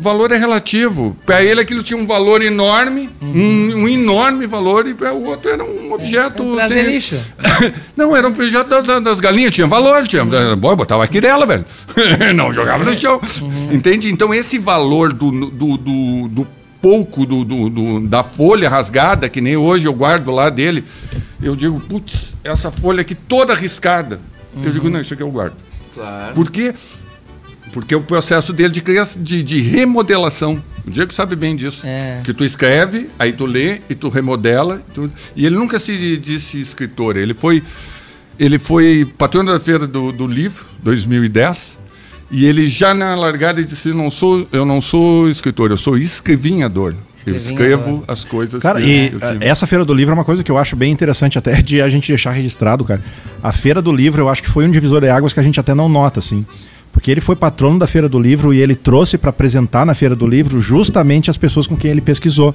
[0.00, 1.16] Valor é relativo.
[1.26, 5.50] Para ele aquilo tinha um valor enorme, um, um enorme valor, e para o outro
[5.50, 6.42] era um objeto.
[6.42, 7.20] É um prazer sem- lixo.
[7.96, 10.24] Não, era um objeto da- da- das galinhas, tinha valor, tinha.
[10.56, 11.64] Bom, botava aqui dela, velho.
[12.34, 13.20] Não jogava no chão.
[13.70, 14.10] Entende?
[14.10, 16.46] Então, esse valor do, do, do, do
[16.80, 20.82] pouco do, do- do- da folha rasgada, que nem hoje eu guardo lá dele,
[21.42, 24.18] eu digo, putz, essa folha aqui toda riscada.
[24.62, 25.54] Eu digo, não, isso aqui eu guardo.
[25.94, 26.34] Claro.
[26.34, 26.72] Por quê?
[27.72, 30.60] Porque o processo dele de, criação, de, de remodelação.
[30.86, 31.82] O Diego sabe bem disso.
[31.84, 32.20] É.
[32.24, 34.82] Que tu escreve, aí tu lê e tu remodela.
[34.94, 37.16] tu- e ele nunca se disse escritor.
[37.16, 37.62] Ele foi,
[38.38, 41.78] ele foi patrono da Feira do, do Livro, 2010.
[42.32, 46.94] E ele já na largada disse: não sou, Eu não sou escritor, eu sou escrevinhador.
[47.26, 49.44] Eu escrevo as coisas Cara, que e eu eh, tive.
[49.44, 51.88] essa Feira do Livro é uma coisa que eu acho bem interessante até de a
[51.88, 53.02] gente deixar registrado, cara.
[53.42, 55.60] A Feira do Livro, eu acho que foi um divisor de águas que a gente
[55.60, 56.46] até não nota, assim.
[56.92, 60.16] Porque ele foi patrono da Feira do Livro e ele trouxe para apresentar na Feira
[60.16, 62.54] do Livro justamente as pessoas com quem ele pesquisou.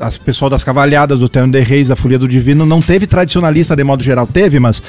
[0.00, 3.74] As pessoal das Cavalhadas, do Terno de Reis, da Folia do Divino, não teve tradicionalista
[3.74, 4.82] de modo geral, teve, mas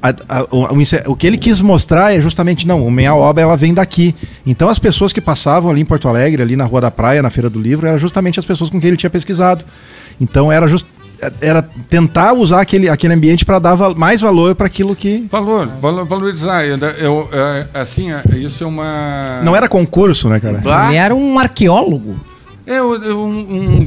[0.00, 3.42] a- a- o, o o que ele quis mostrar é justamente, não, a minha obra
[3.42, 4.14] ela vem daqui.
[4.46, 7.30] Então as pessoas que passavam ali em Porto Alegre, ali na Rua da Praia, na
[7.30, 9.64] Feira do Livro, eram justamente as pessoas com quem ele tinha pesquisado.
[10.20, 10.86] Então era just,
[11.40, 15.26] era tentar usar aquele, aquele ambiente para dar val- mais valor para aquilo que.
[15.30, 16.64] Valor, valo- valorizar.
[16.66, 19.40] Eu, eu, é, assim, é, isso é uma.
[19.44, 20.58] Não era concurso, né, cara?
[20.58, 22.16] Bah, Ele era um arqueólogo.
[22.70, 22.92] É um,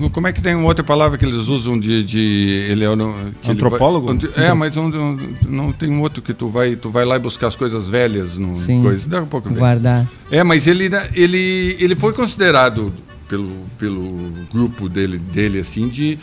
[0.06, 3.04] um- como é que tem outra palavra que eles usam de, de ele é ele
[3.48, 4.08] Antropólogo?
[4.18, 7.16] vai- é, mas um- um- não tem um outro que tu vai, tu vai lá
[7.16, 8.82] e buscar as coisas velhas no Sim.
[8.82, 9.08] coisa.
[9.08, 9.50] Daqui a pouco.
[9.52, 10.08] Guardar.
[10.32, 12.92] É, mas ele, ele, ele foi considerado
[13.30, 16.18] pelo, pelo grupo dele, dele assim de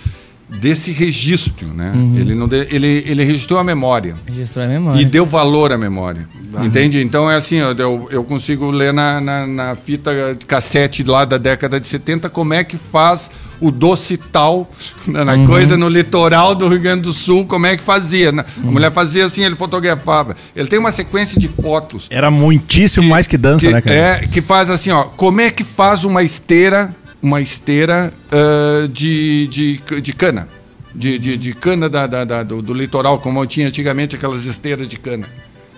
[0.48, 1.92] desse registro, né?
[2.16, 5.00] Ele não de- ele, ele registrou a memória Registrou a memória.
[5.00, 6.26] e deu valor à memória.
[6.62, 7.00] Entende?
[7.02, 11.36] Então é assim, eu, eu, consigo ler na, na, na fita de cassete lá da
[11.36, 13.30] década de 70 como é que faz
[13.60, 14.70] o doce tal,
[15.06, 18.32] na, na coisa no litoral do Rio Grande do Sul, como é que fazia.
[18.32, 18.44] né?
[18.56, 20.34] A mulher fazia assim, ele fotografava.
[20.56, 23.96] Ele tem uma sequência de fotos Era muitíssimo mais que dança, que, né, cara?
[23.96, 25.04] É, que faz assim, ó.
[25.04, 30.48] Como é que faz uma esteira, uma esteira ah, de, de, de cana?
[30.94, 34.88] De, de, de cana da, da- da- do, do litoral, como tinha antigamente aquelas esteiras
[34.88, 35.28] de cana.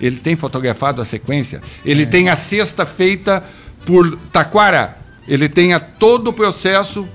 [0.01, 1.61] Ele tem fotografado a sequência.
[1.85, 3.45] Ele tem a cesta feita
[3.85, 4.97] por taquara.
[5.29, 7.07] Ele tem a, todo o processo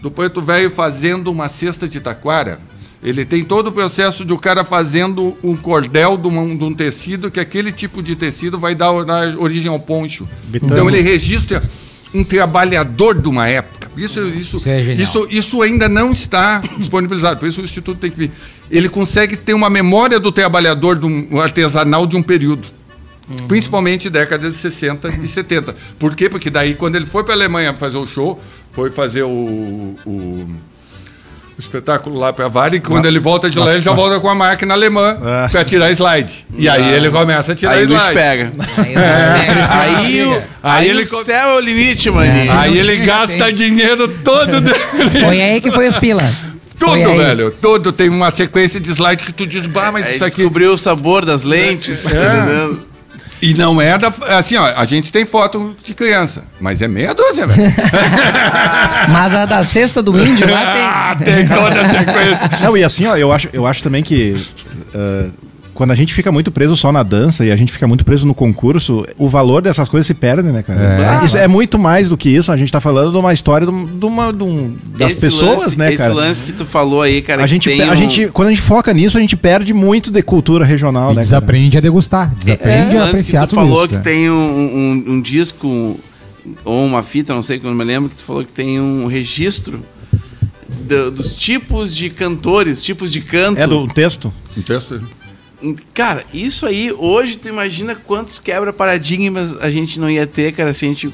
[0.00, 2.58] do preto velho fazendo uma cesta de taquara.
[3.00, 6.74] Ele tem todo o processo de o cara fazendo um cordel de um, de um
[6.74, 8.90] tecido, que aquele tipo de tecido vai dar,
[9.38, 10.28] origem ao poncho.
[10.44, 10.72] Bitamo.
[10.72, 11.62] Então ele registra
[12.14, 13.90] um trabalhador de uma época.
[13.96, 18.10] Isso, isso, Isso é isso, isso ainda não está disponibilizado, por isso o Instituto tem
[18.10, 18.30] que vir.
[18.70, 22.68] Ele consegue ter uma memória do trabalhador um, artesanal de um período.
[23.48, 25.74] Principalmente décadas de 60 e 70.
[25.98, 26.28] Por quê?
[26.28, 30.48] Porque daí, quando ele foi para a Alemanha fazer o show, foi fazer o, o,
[31.56, 34.28] o espetáculo lá para Vale, e quando ele volta de lá, ele já volta com
[34.28, 36.46] a máquina alemã Ah, para tirar slide.
[36.56, 38.02] E aí ele começa a tirar aí o slide.
[38.02, 38.52] bicho pega.
[38.78, 38.94] Aí,
[39.70, 42.32] Aí, o, Aí aí ele o céu é o limite, mano.
[42.52, 43.54] Aí ele gasta tem.
[43.54, 44.78] dinheiro todo dele.
[45.24, 46.22] Foi aí que foi os pila.
[46.78, 47.16] Tudo, aí.
[47.16, 47.54] velho.
[47.60, 50.36] Tudo tem uma sequência de slide que tu diz, bah, mas Aí isso aqui.
[50.36, 52.91] descobriu o sabor das lentes, tá entendendo?
[53.42, 54.12] E não é da.
[54.38, 57.72] Assim, ó, a gente tem foto de criança, mas é meia dúzia, velho.
[59.10, 61.34] Mas a da cesta do índio lá ah, tem.
[61.34, 62.50] tem toda a sequência.
[62.62, 64.36] Não, e assim, ó, eu acho, eu acho também que
[64.94, 65.28] ah,
[65.74, 68.26] quando a gente fica muito preso só na dança e a gente fica muito preso
[68.26, 71.24] no concurso, o valor dessas coisas se perde, né, cara?
[71.24, 72.52] Isso é muito mais do que isso.
[72.52, 75.62] A gente tá falando de uma história de, um- uma, de um- das Esse pessoas,
[75.62, 76.14] lance, né, esse cara?
[76.14, 78.50] lance que tu falou aí, cara, A que gente, tem a um- gente, quando a
[78.50, 81.14] gente foca nisso, a gente perde muito de cultura regional, E né?
[81.16, 81.20] cara?
[81.22, 82.32] desaprende a degustar.
[82.38, 83.88] Esse Desaprende a lance que apreciar tu tudo falou isso.
[83.88, 84.00] que né?
[84.02, 85.98] tem um, um- um disco
[86.64, 88.80] ou uma fita, não sei que eu não me lembro, que tu falou que tem
[88.80, 89.80] um registro
[90.86, 93.60] do- dos tipos de cantores, tipos de canto.
[93.60, 94.32] É do texto?
[94.56, 95.00] Um texto.
[95.94, 100.84] Cara, isso aí, hoje tu imagina quantos quebra-paradigmas a gente não ia ter, cara, se
[100.84, 101.12] a gente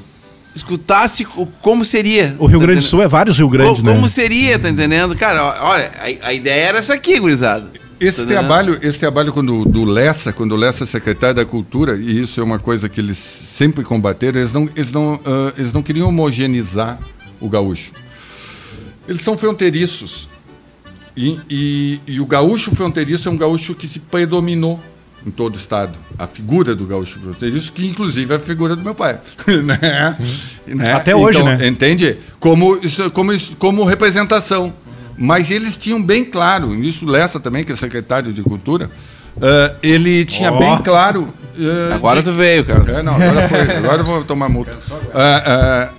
[0.55, 1.25] escutasse
[1.61, 2.35] como seria.
[2.39, 2.85] O Rio tá Grande do?
[2.87, 4.09] Sul é vários Rio Grandes, Co- Como né?
[4.09, 5.15] seria, tá entendendo?
[5.17, 5.91] Cara, olha,
[6.23, 7.71] a, a ideia era essa aqui, gurizada.
[8.01, 8.39] Esse Tá entendendo?
[8.47, 12.41] trabalho, esse trabalho quando, do Lessa, quando o Lessa é secretário da Cultura, e isso
[12.41, 16.09] é uma coisa que eles sempre combateram, eles não, eles não, ah, eles não queriam
[16.09, 16.99] homogeneizar
[17.41, 17.91] o gaúcho.
[19.09, 20.29] Eles são fronteiriços.
[21.21, 24.79] E, e- e o gaúcho fronteiriço é um gaúcho que se predominou
[25.27, 25.95] em todo o estado.
[26.17, 29.19] A figura do gaúcho fronteiriço, que inclusive é a figura do meu pai.
[29.65, 30.17] né?
[30.65, 30.93] Né?
[30.93, 31.67] Até hoje, Então, né?
[31.67, 32.17] Entende?
[32.39, 34.73] Como, isso, como, isso- como representação.
[35.21, 38.89] Mas eles tinham bem claro, nisso Lessa também, que é secretário de Cultura,
[39.43, 40.59] ah, ele tinha Ó.
[40.61, 41.35] bem claro.
[41.91, 42.93] ah, Agora de- tu veio, cara.
[42.93, 43.61] é, não, agora foi.
[43.77, 44.79] Agora eu vou tomar multa.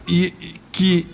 [0.08, 1.06] E, e que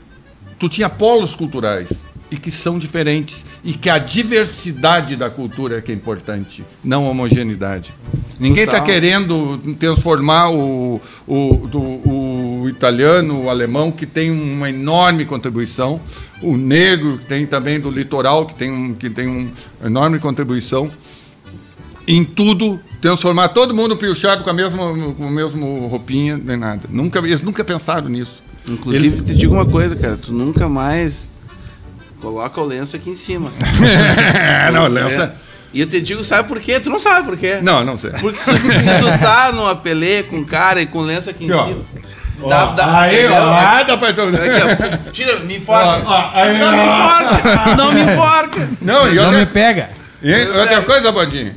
[0.60, 1.90] tu tinha polos culturais
[2.31, 7.06] e que são diferentes e que a diversidade da cultura é que é importante, não
[7.06, 7.93] a homogeneidade.
[8.39, 16.02] Ninguém está querendo transformar o, o, o italiano, o alemão, que tem uma enorme contribuição,
[16.41, 19.52] o negro, que tem também do litoral, que tem, um, que tem uma
[19.88, 20.91] enorme contribuição
[22.07, 26.81] em tudo, transformar todo mundo piochado com a mesma, com a mesma roupinha, nem nada.
[26.89, 28.43] Nunca, eles nunca pensaram nisso.
[28.68, 31.31] Inclusive, te digo uma coisa, cara, tu nunca mais
[32.26, 33.52] coloca o lenço aqui em cima.
[34.35, 35.35] É, não, Lença.
[35.72, 36.80] E eu te digo, sabe por quê?
[36.80, 37.60] Tu não sabe por quê.
[37.61, 38.11] Não, não sei.
[38.11, 41.52] Porque se tu, se tu tá no apelê com cara e com lenço aqui em
[41.52, 41.81] Ó, cima.
[42.49, 44.10] Dá, dá, Aí, ó, ah, dá pra...
[44.10, 46.02] Aqui, ó, Tira, me enforca.
[46.06, 47.76] Ó, aí, não me enforca.
[47.76, 48.69] Não me enforca.
[48.81, 49.89] Não, e Não outra, me pega.
[50.23, 51.53] e outra coisa, Bodinho.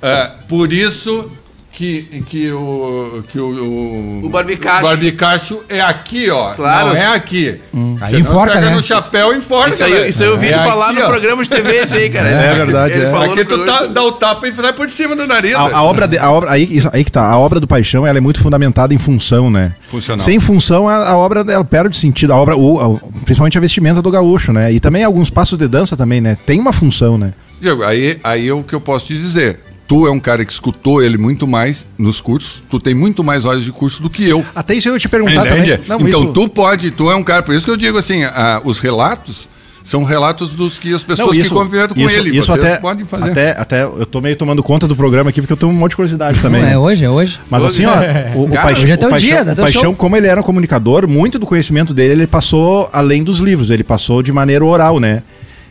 [0.00, 1.30] É, por isso
[1.76, 3.24] que, que o.
[3.28, 4.78] Que o, o, O barbicacho.
[4.84, 6.54] o barbicacho é aqui, ó.
[6.54, 6.90] Claro.
[6.90, 7.60] Não é aqui.
[8.00, 8.76] Aí Senão enforca, pega né?
[8.76, 9.70] no chapéu e enforca.
[9.70, 10.08] Isso aí, velho.
[10.08, 11.08] isso aí eu vi ele É falar aqui, no ó.
[11.08, 12.28] programa de TV, esse aí, cara.
[12.28, 13.10] É verdade, Ele é.
[13.10, 15.54] falou Aqui tu tá, dá o tapa e vai por cima do nariz.
[15.54, 18.06] A, a obra, de- a obra aí, isso aí que tá, a obra do Paixão,
[18.06, 19.74] ela é muito fundamentada em função, né?
[19.90, 20.24] Funcional.
[20.24, 24.00] Sem função, a, a obra ela perde sentido, a obra, o- a- principalmente a vestimenta
[24.00, 24.72] do gaúcho, né?
[24.72, 26.36] E também alguns passos de dança também, né?
[26.46, 27.32] Tem uma função, né?
[27.60, 29.58] Diego, aí, aí é o que eu posso te dizer.
[29.86, 32.62] Tu é um cara que escutou ele muito mais nos cursos.
[32.70, 34.44] Tu tem muito mais horas de curso do que eu.
[34.54, 35.76] Até isso eu ia te perguntar Entende?
[35.76, 35.88] também.
[35.88, 37.42] Não, então isso- tu pode, tu é um cara.
[37.42, 39.46] Por isso que eu digo assim: ah, os relatos
[39.84, 42.36] são relatos dos que as pessoas Não, que conviveram com isso, ele.
[42.38, 43.30] Isso até, podem fazer.
[43.30, 45.90] até, até eu tô meio tomando conta do programa aqui porque eu tenho um monte
[45.90, 46.62] de curiosidade também.
[46.62, 47.38] Não, é hoje, é hoje.
[47.50, 47.92] Mas assim, ó,
[48.34, 49.94] o, o Cara, Paixão, hoje é o Paixão, dia, o Paixão, show.
[49.94, 53.84] como ele era um comunicador, muito do conhecimento dele ele passou além dos livros, ele
[53.84, 55.22] passou de maneira oral, né?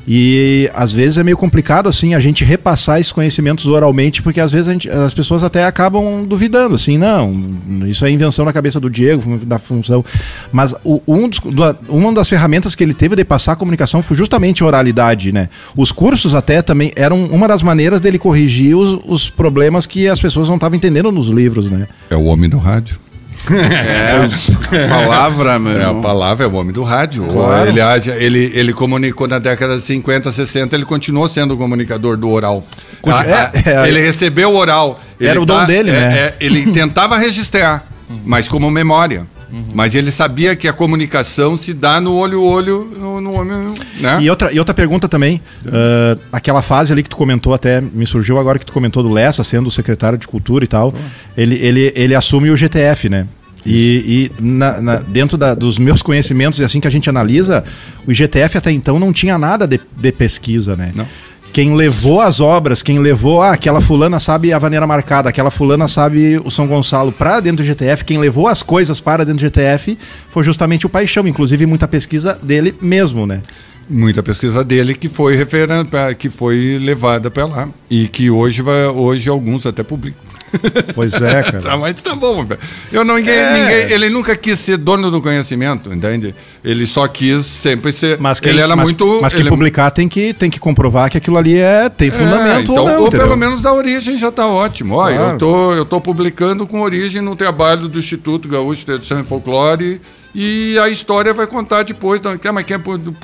[0.08, 4.52] E às vezes é meio complicado assim a gente repassar esses conhecimentos oralmente, porque às
[4.52, 7.34] vezes gente- as pessoas até acabam duvidando, assim, não,
[7.88, 10.04] isso é invenção na cabeça do Diego, da função.
[10.52, 11.40] Mas o- um dos-
[11.88, 15.48] uma das ferramentas que ele teve de passar a comunicação foi justamente a oralidade, né?
[15.76, 20.20] Os cursos até também eram uma das maneiras dele corrigir os, os problemas que as
[20.20, 21.88] pessoas não estavam entendendo nos livros, né?
[22.10, 23.00] É o homem do rádio.
[23.52, 27.26] É, palavra, meu É, a palavra é o homem do rádio.
[27.28, 27.68] Claro.
[27.68, 32.16] Ele, age- ele, ele comunicou na década de 50, 60, ele continuou sendo o comunicador
[32.18, 32.66] do oral.
[33.02, 33.90] Conti- A- a- é, é.
[33.90, 35.00] ele recebeu o oral.
[35.20, 36.18] Era o dom dele, é, né?
[36.20, 37.86] é, ele tentava registrar,
[38.26, 39.26] mas como memória.
[39.74, 43.74] Mas ele sabia que a comunicação se dá no olho a olho, no, no homem,
[44.00, 44.20] né?
[44.22, 48.06] E outra, e outra pergunta também, ah, aquela fase ali que tu comentou até, me
[48.08, 50.94] surgiu agora que tu comentou do Lessa, sendo o secretário de cultura e tal,
[51.38, 53.28] ele, ele, ele assume o GTF, né?
[53.66, 57.64] E, e na- na- dentro da- dos meus conhecimentos, e assim que a gente analisa,
[58.06, 60.92] o IGTF até então não tinha nada de, de pesquisa, né?
[60.94, 61.08] Não.
[61.54, 65.88] Quem levou as obras, quem levou, ah, aquela fulana sabe a vaneira marcada, aquela fulana
[65.88, 69.48] sabe o São Gonçalo para dentro do GTF, quem levou as coisas para dentro do
[69.48, 69.96] GTF
[70.32, 73.44] foi justamente o Paixão, inclusive muita pesquisa dele mesmo, né?
[73.90, 77.70] Muita pesquisa dele que foi referen- pra- que foi levada para lá.
[77.90, 80.22] E que hoje, vai, hoje alguns até publicam.
[80.94, 81.78] Pois é, Tá, cara.
[81.78, 82.46] mas tá bom.
[82.92, 83.54] Eu não, ninguém, É.
[83.54, 86.34] ninguém- ele nunca quis ser dono do conhecimento, entende?
[86.64, 88.20] Ele só quis sempre ser.
[88.20, 89.20] Mas quem, ele era mas, muito.
[89.22, 92.12] mas quem ele- publicar tem que, tem que comprovar que aquilo ali é, tem É,
[92.12, 94.96] fundamento então, ou não, ou pelo menos da origem já está ótimo.
[94.96, 95.34] Olha, Claro.
[95.34, 99.24] eu, tô, eu tô publicando com origem no trabalho do Instituto Gaúcho de Tradição e
[99.24, 100.00] Folclore
[100.36, 102.20] e a história vai contar depois.
[102.20, 102.78] Então, quer- mas quem,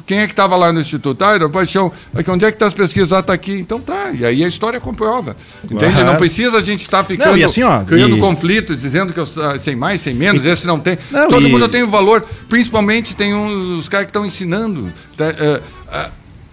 [0.05, 1.23] quem é que estava lá no Instituto?
[1.23, 1.91] Ah, era o Paixão.
[2.13, 3.11] Aqui, onde é que está as pesquisas?
[3.11, 3.53] Ah, tá aqui.
[3.53, 4.11] Então tá.
[4.13, 5.35] E aí a história comprova.
[5.63, 5.93] Entende?
[5.93, 6.05] Claro.
[6.05, 9.27] Não precisa a gente estar ficando e assim, ó, criando e- conflitos, dizendo que eu
[9.37, 10.97] ah, sei mais, sei menos, esse não tem.
[11.09, 12.23] Não, Todo e- mundo tem um valor.
[12.47, 14.91] Principalmente tem uns caras que estão ensinando.
[15.17, 15.61] tá, eh,
[15.91, 16.09] ah,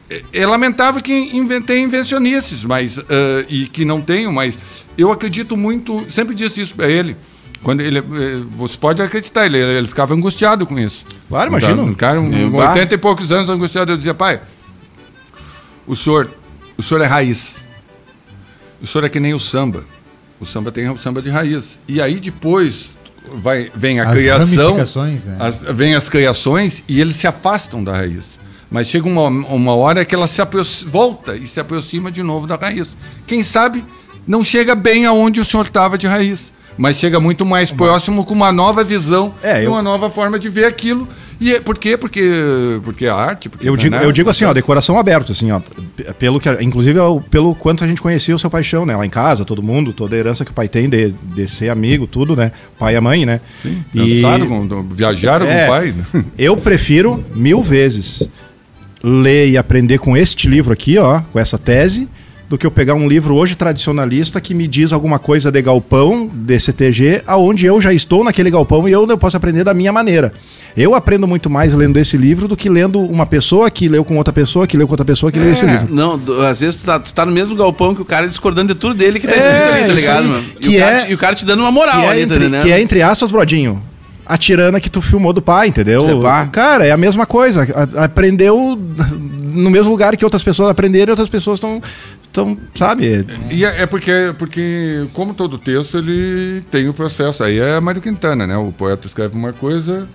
[0.09, 4.59] é- é lamentável que inventei invencionices, mas ah, e que não tenho, mas
[4.97, 7.17] eu acredito muito, sempre disse isso para ele.
[7.63, 8.03] Quando ele, eh,
[8.57, 11.05] você pode acreditar, ele, ele ficava angustiado com isso.
[11.29, 11.83] Claro, imagino.
[11.85, 14.41] Um cara, um, Eu- 80 e poucos anos angustiado, eu dizia, pai,
[15.87, 16.31] o senhor,
[16.77, 17.59] o senhor é raiz.
[18.81, 19.85] O senhor é que nem o samba.
[20.39, 21.81] O samba tem o samba de raiz.
[21.89, 22.91] E aí depois
[23.37, 24.77] vai, vem a As criação,
[25.27, 25.37] né?
[25.41, 28.39] as- vem as criações e eles se afastam da raiz.
[28.71, 30.43] Mas chega uma, uma hora que ela se
[30.87, 32.97] volta e se aproxima de novo da raiz.
[33.27, 33.85] Quem sabe
[34.27, 38.35] não chega bem aonde o senhor estava de raiz, mas chega muito mais próximo com
[38.35, 41.07] uma nova visão, É, eu- uma nova forma de ver aquilo.
[41.39, 41.99] E é- por quê?
[41.99, 42.23] Porque,
[42.83, 43.49] porque é arte.
[43.51, 45.61] Porque Eu digo, eu digo assim, ó, decoração aberto, assim, ó.
[46.19, 48.97] Pelo que, inclusive, é pelo quanto a gente conhecia o seu paixão, né?
[48.97, 51.69] Lá em casa, todo mundo, toda a herança que o pai tem de, de ser
[51.69, 52.53] amigo, tudo, né?
[52.79, 53.41] Pai e a mãe, né?
[53.63, 55.95] Sim, E- com- viajaram É, com o pai.
[56.15, 56.25] né?
[56.39, 58.27] Eu prefiro mil vezes
[59.03, 62.09] ler e aprender com este livro aqui, ó, com essa tese,
[62.49, 66.31] do que eu pegar um livro hoje tradicionalista que me diz alguma coisa de galpão,
[66.33, 69.93] de CTG, aonde eu já estou naquele galpão e eu, eu posso aprender da minha
[69.93, 70.33] maneira.
[70.77, 74.17] Eu aprendo muito mais lendo esse livro do que lendo uma pessoa que leu com
[74.19, 75.73] outra pessoa, que leu com outra pessoa, que leu esse É.
[75.73, 75.89] livro.
[75.95, 78.79] Não, às vezes tu tá, tu tá no mesmo galpão que o cara discordando de
[78.79, 80.29] tudo dele que tá É, escrito ali, tá ligado, aí.
[80.29, 80.45] mano?
[80.61, 82.19] E, Que o cara, é- te- e o cara te dando uma moral é ali,
[82.27, 82.63] tá entre, entendendo?
[82.63, 83.83] que é, entre aspas, brodinho,
[84.27, 86.07] a tirana que tu filmou do pai, entendeu?
[86.11, 86.47] É, pá.
[86.47, 87.67] Cara, é a mesma coisa.
[87.97, 88.79] A- aprendeu
[89.55, 91.81] no mesmo lugar que outras pessoas aprenderam e outras pessoas estão,
[92.37, 93.25] estão sabe?
[93.51, 97.43] E é, é porque, porque, como todo texto, ele tem o processo.
[97.43, 98.57] Aí é Mário Quintana, né?
[98.57, 100.07] O poeta escreve uma coisa,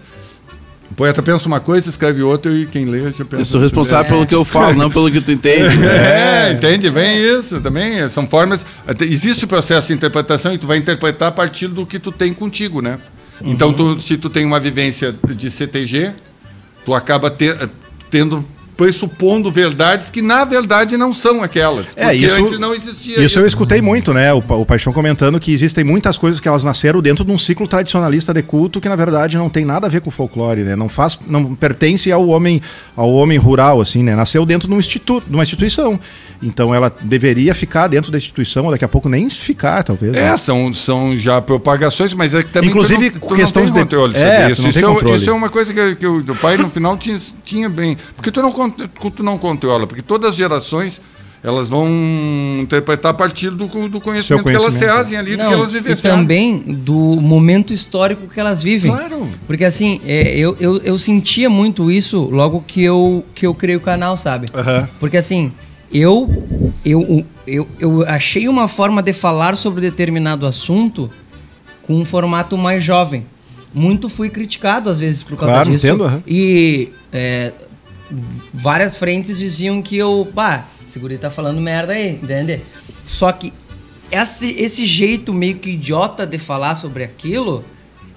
[0.89, 3.41] o poeta pensa uma coisa, escreve outra e quem lê já pensa.
[3.41, 5.76] Eu sou responsável pelo que eu falo, não pelo que tu entende.
[5.88, 6.89] É, entende?
[6.89, 8.07] Vem isso também.
[8.10, 8.65] São formas.
[8.99, 12.34] Existe o processo de interpretação e tu vai interpretar a partir do que tu tem
[12.34, 12.99] contigo, né?
[13.43, 16.11] Então, tu- se tu tem uma vivência de CTG,
[16.85, 17.69] tu acaba ter-
[18.10, 18.45] tendo
[18.82, 21.94] pressupondo verdades que na verdade não são aquelas.
[21.95, 24.34] É, isso- antes não existia Isso eu escutei muito, né?
[24.34, 27.68] O, o Paixão comentando que existem muitas coisas que elas nasceram dentro de um ciclo
[27.68, 30.76] tradicionalista de culto que na verdade não tem nada a ver com o folclore, né?
[30.76, 32.60] Não faz, não pertence ao homem,
[32.95, 34.16] ao homem rural, assim, né?
[34.16, 35.99] Nasceu dentro de um instituto, de uma instituição.
[36.41, 40.12] Então ela deveria ficar dentro da instituição, ou daqui a pouco nem ficar, talvez.
[40.16, 40.38] É, né?
[40.38, 43.88] são, são já propagações, mas é que também Inclusive, tu não, tu questões não de-
[43.90, 44.68] tem controle É, sobre isso.
[44.70, 45.18] Isso, é, controle.
[45.18, 47.95] isso é uma coisa que, que o, pai no final tinha, tinha bem.
[48.16, 50.99] Porque tu não, tu não controla, porque todas as gerações
[51.43, 51.88] elas vão
[52.61, 55.72] interpretar a partir do, do conhecimento, que elas conhecimento, trazem ali, do que Não, elas
[55.72, 56.19] e vivenciaram.
[56.19, 58.91] também do momento histórico que elas vivem.
[58.91, 59.27] Claro.
[59.48, 63.76] Porque assim, é, eu, eu, eu sentia muito isso logo que eu, que eu criei
[63.76, 64.48] o canal, sabe?
[64.53, 64.88] Aham.
[64.99, 65.52] Porque assim,
[65.91, 66.30] eu,
[66.85, 71.10] eu, eu, eu achei uma forma de falar sobre determinado assunto
[71.81, 73.26] com um formato mais jovem.
[73.73, 75.88] Muito fui criticado às vezes por causa Claro, disso.
[75.88, 76.22] entendo, aham.
[76.27, 77.52] E é,
[78.54, 82.62] várias frentes diziam que eu, pá, esse guri tá falando merda aí, entende?
[83.08, 83.54] Só que
[84.12, 87.64] esse, esse jeito meio que idiota de falar sobre aquilo,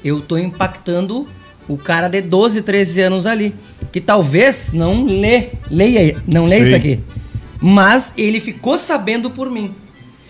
[0.05, 1.27] eu tô impactando
[1.69, 3.55] o cara de 12, 13 anos ali.
[3.93, 6.63] Que talvez não lê, leia, não lê Sim.
[6.63, 7.01] isso aqui.
[7.61, 9.73] Mas ele ficou sabendo por mim.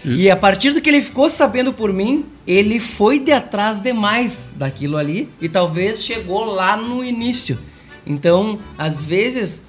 [0.05, 4.51] E a partir do que ele ficou sabendo por mim, ele foi de atrás demais
[4.55, 7.59] daquilo ali e talvez chegou lá no início.
[8.07, 9.63] Então, às vezes,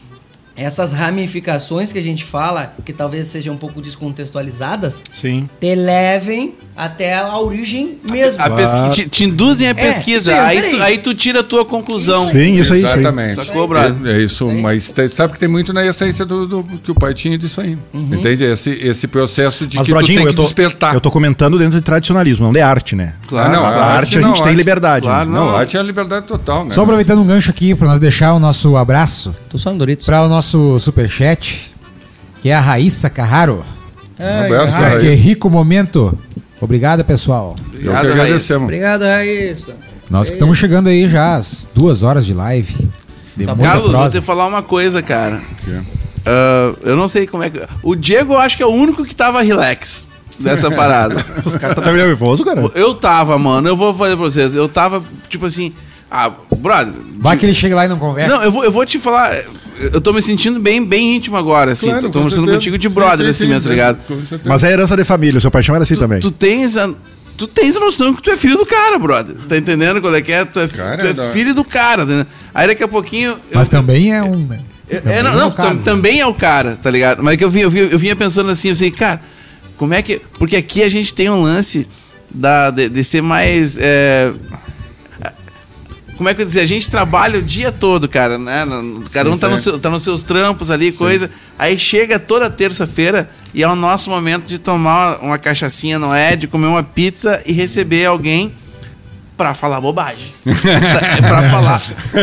[0.56, 5.50] essas ramificações que a gente fala, que talvez sejam um pouco descontextualizadas, Sim.
[5.60, 8.42] te levem até a origem mesmo.
[8.42, 10.32] A pesqui- te, te induzem a pesquisa.
[10.32, 12.26] isso aí, tu, aí tu tira a tua conclusão.
[12.28, 12.80] Sim, isso aí.
[12.80, 13.00] Isso aí.
[13.00, 13.36] Exatamente.
[13.36, 13.70] Sacou?
[13.78, 16.96] É, é isso, mas te- sabe que tem muito na essência do, do- que o
[16.96, 17.78] pai tinha disso aí.
[17.94, 18.44] Entende?
[18.44, 20.94] Esse, esse processo de Mas, que tu Brodinho, tem eu que tô, despertar.
[20.94, 23.14] eu tô comentando dentro de tradicionalismo, não de arte, né?
[23.28, 25.06] Claro, não, a, a arte, arte a não, gente tem arte- liberdade.
[25.06, 25.36] claro, né?
[25.38, 25.56] Não, Não.
[25.58, 26.72] arte é a liberdade total, né?
[26.72, 30.06] Só aproveitando um gancho aqui para nós deixar o nosso abraço Tô só no Doritos.
[30.06, 30.45] para o nosso
[30.80, 31.74] superchat,
[32.42, 33.64] que é a Raíssa Carraro.
[34.18, 36.18] Abraço pra que rico momento.
[36.62, 37.56] Obrigado, pessoal.
[37.58, 38.64] Eu que Obrigado, agradecemos.
[38.64, 39.76] Obrigado, Raíssa.
[40.10, 42.74] Nós que estamos chegando aí já às duas horas de live.
[43.36, 44.20] De muita Carlos, vou prosa.
[44.20, 45.42] te falar uma coisa, cara.
[46.26, 47.62] Ah, eu não sei como é que.
[47.84, 50.08] O Diego, eu acho que é o único que tava relax
[50.40, 51.16] dessa parada.
[51.44, 52.62] Os caras estão nervosos, cara.
[52.76, 54.56] eu tava, mano, eu vou fazer pra vocês.
[54.56, 55.74] Eu tava, tipo assim.
[56.10, 56.94] Ah, brother.
[57.20, 58.34] Vai que ele chega lá e não conversa.
[58.34, 59.34] Não, eu vou, eu vou te falar.
[59.94, 61.88] Eu tô me sentindo bem, bem íntimo agora, assim.
[61.88, 62.58] Claro, tô, conversando certeza.
[62.58, 63.98] contigo de brother, sim, assim sim, mesmo, tá ligado?
[64.46, 66.20] Mas é herança de família, o seu paixão era assim Tu, também.
[66.20, 66.94] tu tens a.
[67.38, 69.36] Tu tens a noção que tu é filho do cara, brother.
[69.50, 70.46] Tá entendendo qual é que é?
[70.46, 72.26] Tu é, Cara, tu é filho do cara, né?
[72.54, 73.32] Aí daqui a pouquinho.
[73.32, 74.38] eu- Mas também é um.
[74.48, 74.60] né?
[74.90, 75.70] É, Também não, é não, o caso.
[75.70, 77.22] tam- também é o cara, tá ligado?
[77.22, 79.20] Mas é que eu, vi, eu, vi, eu vinha pensando assim, eu sei, cara,
[79.76, 80.22] como é que.
[80.40, 81.86] Porque aqui a gente tem um lance
[82.34, 83.78] da, de, de ser mais.
[83.82, 84.32] é,
[86.18, 86.62] como é que eu dizer?
[86.62, 88.66] A gente trabalha o dia todo, cara, né?
[89.12, 89.64] Cada Sim, um tá, no sim.
[89.64, 91.30] seu- tá nos seus trampos ali, coisa.
[91.58, 96.48] Aí chega toda terça-feira e é o nosso momento de tomar uma cachaçinha no Ed,
[96.48, 98.52] comer uma pizza e receber alguém
[99.38, 100.34] pra falar bobagem.
[100.46, 101.82] é pra falar.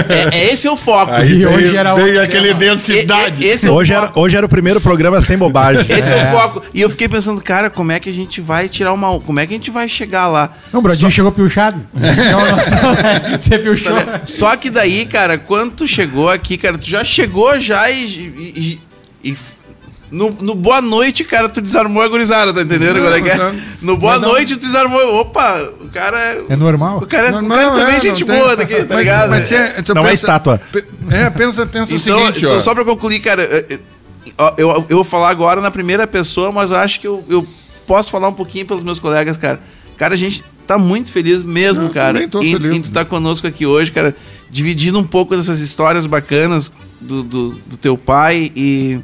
[0.09, 1.13] É, é esse é o foco.
[1.13, 3.43] Aí E hoje era aquele densidade.
[3.43, 4.05] E- e- esse é o Hoje foco.
[4.07, 5.85] era, hoje era o primeiro programa sem bobagem.
[5.89, 6.29] Esse é.
[6.29, 6.63] o foco.
[6.73, 9.19] E eu fiquei pensando, cara, como é que a gente vai tirar uma.
[9.21, 10.51] Como é que a gente vai chegar lá?
[10.73, 11.33] Não, o Brodinho chegou.
[11.33, 11.45] Tem
[12.35, 13.39] uma noção, né?
[13.39, 13.93] Você pilchou.
[14.25, 18.05] Só que daí, cara, quando tu chegou aqui, cara, tu já chegou já e.
[18.05, 18.81] e-
[19.25, 19.37] e- e
[20.13, 23.01] no, no boa noite, cara, tu desarmou a gurizada, tá entendendo?
[23.01, 23.37] Não, é que é?
[23.39, 23.55] não.
[23.81, 25.21] No boa Mas não- noite, tu desarmou.
[25.21, 26.45] Opa, o cara.
[26.49, 26.99] É normal.
[26.99, 28.87] O cara, Não, o cara não, também é é, gente não tem- boa daqui, tá
[28.91, 29.31] Mas- ligado?
[29.31, 30.61] mas é- tu Não é estátua.
[31.11, 32.61] É, pensa, pensa Então, o seguinte, só, ó.
[32.61, 33.81] só pra concluir, cara, eu,
[34.59, 37.47] eu- eu, vou falar agora na primeira pessoa, mas eu acho que eu, eu
[37.87, 39.61] posso falar um pouquinho pelos meus colegas, cara.
[39.97, 42.75] Cara, a gente tá muito feliz mesmo, Eu cara, tô em, feliz.
[42.77, 44.15] em tu estar conosco aqui hoje, cara,
[44.51, 46.71] dividindo um pouco dessas histórias bacanas
[47.01, 49.01] do, do, do teu pai e.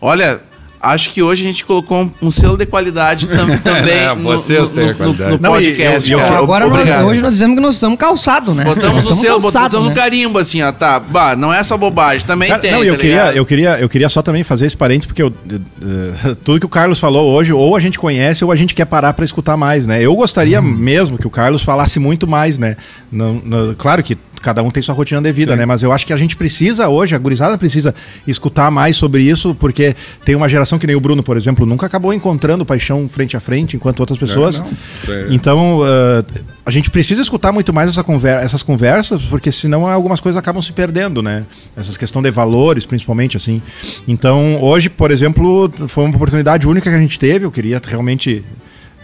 [0.00, 0.40] Olha.
[0.82, 4.22] Acho que hoje a gente colocou um, um selo de qualidade tam- também É, no,
[4.22, 5.30] vocês no- têm a no- qualidade.
[5.32, 6.10] no Não, e podcast.
[6.10, 6.38] eu- eu- cara.
[6.38, 7.04] Agora Obrigado.
[7.06, 8.64] hoje nós dizemos que nós estamos calçados, né?
[8.64, 9.94] Botamos Nós um selo, calçados, botamos um né?
[9.94, 10.98] carimbo assim, ó, tá.
[10.98, 12.72] Bah, não é só bobagem, também Cara, tem.
[12.72, 13.36] não, eu tá queria, ligado?
[13.36, 16.68] eu queria, eu queria só também fazer esse parente porque eu, eh, tudo que o
[16.70, 19.86] Carlos falou hoje, ou a gente conhece ou a gente quer parar para escutar mais,
[19.86, 20.02] né?
[20.02, 22.74] Eu gostaria mesmo que o Carlos falasse muito mais, né?
[23.12, 25.66] Não, não- claro que cada um tem sua rotina de vida, né?
[25.66, 27.94] Mas eu acho que a gente precisa hoje, a gurizada precisa
[28.26, 29.94] escutar mais sobre isso, porque
[30.24, 33.40] tem uma geração que nem o Bruno, por exemplo, nunca acabou encontrando paixão frente a
[33.40, 34.60] frente, enquanto outras pessoas.
[34.60, 34.70] não.
[35.02, 36.24] Isso é- Então, eh,
[36.64, 40.62] a gente precisa escutar muito mais essa conver essas conversas, porque senão algumas coisas acabam
[40.62, 41.44] se perdendo, né?
[41.76, 43.60] Essas questão de valores, principalmente, assim.
[44.08, 47.44] Então, hoje, por exemplo, foi uma oportunidade única que a gente teve.
[47.44, 48.42] Eu queria realmente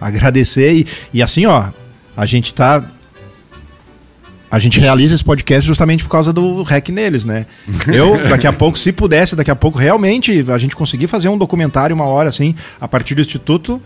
[0.00, 0.72] agradecer.
[0.72, 1.66] E, e assim, ó,
[2.16, 2.82] a gente tá
[4.50, 7.46] a gente realiza esse podcast justamente por causa do REC neles, né?
[7.88, 11.36] Eu, daqui a pouco, se pudesse, daqui a pouco, realmente, a gente conseguir fazer um
[11.36, 13.82] documentário uma hora, assim, a partir do Instituto,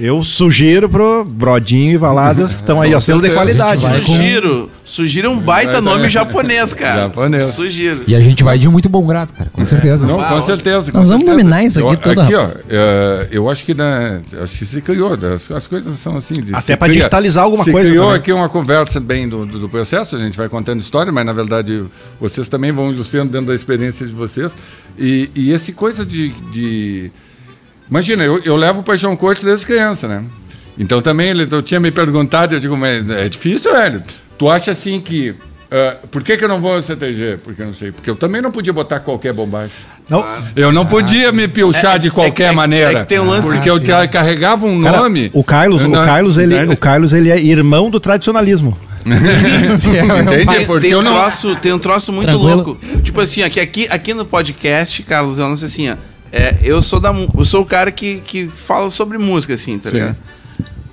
[0.00, 3.80] eu sugiro pro Brodinho e Valadas, estão aí, ó, selo de qualidade.
[3.82, 4.70] Vai com- Sugiro.
[4.84, 7.02] Sugiro é um baita nome japonês, cara.
[7.02, 7.46] Japonês.
[7.48, 8.02] Sugiro.
[8.06, 10.06] E a gente vai de muito bom grado, cara, com certeza.
[10.06, 10.90] Não, com certeza.
[10.90, 11.30] com Nós vamos certeza.
[11.44, 12.64] dominar isso aqui eu, tudo, Aqui, ó, rapaz.
[12.68, 16.34] é, eu acho que, né, acho que se criou, né, as, as coisas são assim.
[16.34, 18.18] de- Até se pra digitalizar alguma se coisa criou também.
[18.20, 21.32] aqui uma conversa bem do, do, do processo, a gente vai contando história, mas na
[21.32, 21.84] verdade
[22.20, 24.50] vocês também vão ilustrando dentro da experiência de vocês.
[24.98, 26.30] E, e esse coisa de...
[26.50, 27.10] de-
[27.92, 30.24] Imagina, eu, eu levo o Paixão Cortes desde criança, né?
[30.78, 34.02] Então também ele eu tinha me perguntado, eu digo, mas é difícil, velho.
[34.38, 35.34] Tu acha assim que.
[35.70, 37.40] ah, por que, que eu não vou ao CTG?
[37.44, 37.92] Porque eu não sei.
[37.92, 39.72] Porque eu também não podia botar qualquer bobagem.
[40.08, 40.24] Não,
[40.56, 42.92] Eu não podia me piochar de qualquer é maneira.
[42.92, 45.30] é que tem um lance- Porque eu ca- carregava um cara, nome.
[45.34, 46.72] o Carlos, Eu o não- Carlos, ele, Entende?
[46.72, 48.74] o Carlos, ele é irmão do tradicionalismo.
[49.04, 50.46] Entende?
[50.46, 51.12] Tem, Porque tem eu um não.
[51.14, 52.54] troço, tem um troço muito Tranquilo.
[52.54, 52.78] louco.
[53.02, 55.96] Tipo assim, aqui, aqui, aqui no podcast, Carlos, eu não sei assim, ó,
[56.32, 59.90] é, eu sou da eu sou o cara que, que fala sobre música, assim, tá
[59.90, 59.96] Sim.
[59.96, 60.16] ligado?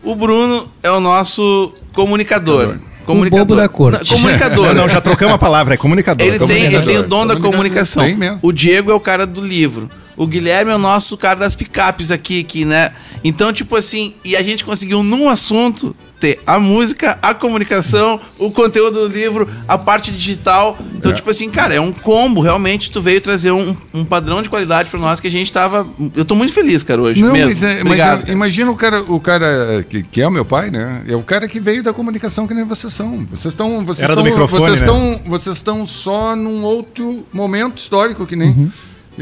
[0.04, 2.78] O Bruno é o nosso comunicador.
[3.06, 3.46] Comunicador.
[3.46, 4.12] bobo da corte.
[4.12, 4.68] Não, comunicador.
[4.68, 6.28] Não, não, já trocamos a palavra, é comunicador.
[6.28, 7.52] Ele tem, ele tem o dom da Comunicador.
[7.52, 8.04] comunicação.
[8.04, 8.40] Tem mesmo.
[8.42, 9.90] O Diego é o cara do livro.
[10.16, 12.92] O Guilherme é o nosso cara das picapes aqui, aqui, né?
[13.24, 18.52] Então, tipo assim, e a gente conseguiu num assunto ter a música, a comunicação, o
[18.52, 20.78] conteúdo do livro, a parte digital.
[20.96, 21.16] Então, É.
[21.16, 22.42] tipo assim, cara, é um combo.
[22.42, 25.88] Realmente, tu veio trazer um, um padrão de qualidade pra nós que a gente tava.
[26.16, 27.22] Eu tô muito feliz, cara, hoje.
[27.22, 27.48] Não, mesmo.
[27.50, 28.18] mas, é, mas Obrigado.
[28.18, 28.32] é, cara.
[28.32, 31.04] imagina o cara, o cara que, que é o meu pai, né?
[31.08, 33.26] É o cara que veio da comunicação que nem vocês são.
[33.32, 34.88] Vocês estão, vocês Era do estão, microfone, vocês né?
[34.88, 38.50] estão, vocês estão só num outro momento histórico que nem.
[38.50, 38.72] Uhum.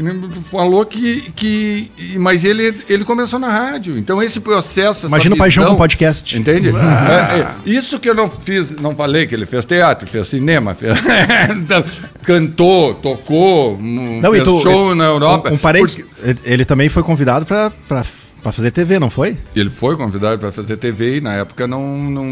[0.02, 1.90] Tu falou que, que.
[2.18, 3.96] Mas ele, ele começou na rádio.
[3.98, 4.98] Então esse processo.
[5.00, 6.38] essa Imagina o Paixão visão- com podcast.
[6.38, 6.68] Entende?
[6.68, 10.74] É, é, isso que eu não fiz, não falei que ele fez teatro, fez cinema,
[10.74, 10.96] fez,
[11.50, 11.84] Então,
[12.22, 15.50] cantou, tocou, Não, fez tu, show na Europa.
[15.50, 18.04] Um, um parênteses, Porque- ele- ele também foi convidado pra, pra
[18.52, 19.36] fazer TV, não foi?
[19.54, 22.24] Ele foi convidado para fazer TV e na época não, não,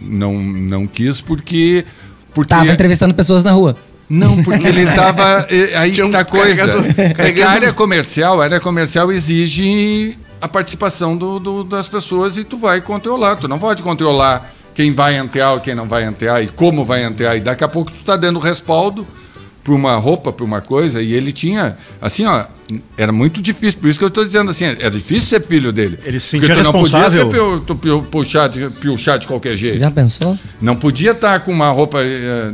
[0.00, 1.84] não, não quis porque.
[2.34, 3.76] porque Tava entrevistando pessoas na rua.
[4.08, 5.46] Não, porque ele estava.
[5.76, 6.66] Aí Tinha que um tá a coisa.
[6.66, 12.38] carregador- É a área comercial, a área comercial exige a participação do, do- das pessoas
[12.38, 13.36] e tu vai controlar.
[13.36, 17.02] Tu não pode controlar quem vai entrar ou quem não vai entrar e como vai
[17.04, 17.36] entrar.
[17.36, 19.06] E daqui a pouco tu tá dando respaldo
[19.68, 21.02] para uma roupa, para uma coisa.
[21.02, 22.44] E ele tinha, assim, ó,
[22.96, 23.78] era muito difícil.
[23.80, 25.98] Por isso que eu estou dizendo assim, é difícil ser filho dele.
[26.04, 27.64] Ele se Porque sentia tu não podia responsável.
[27.66, 29.78] ser puxar de, piochar de qualquer jeito.
[29.80, 30.38] Já pensou?
[30.60, 31.98] Não podia estar com uma roupa.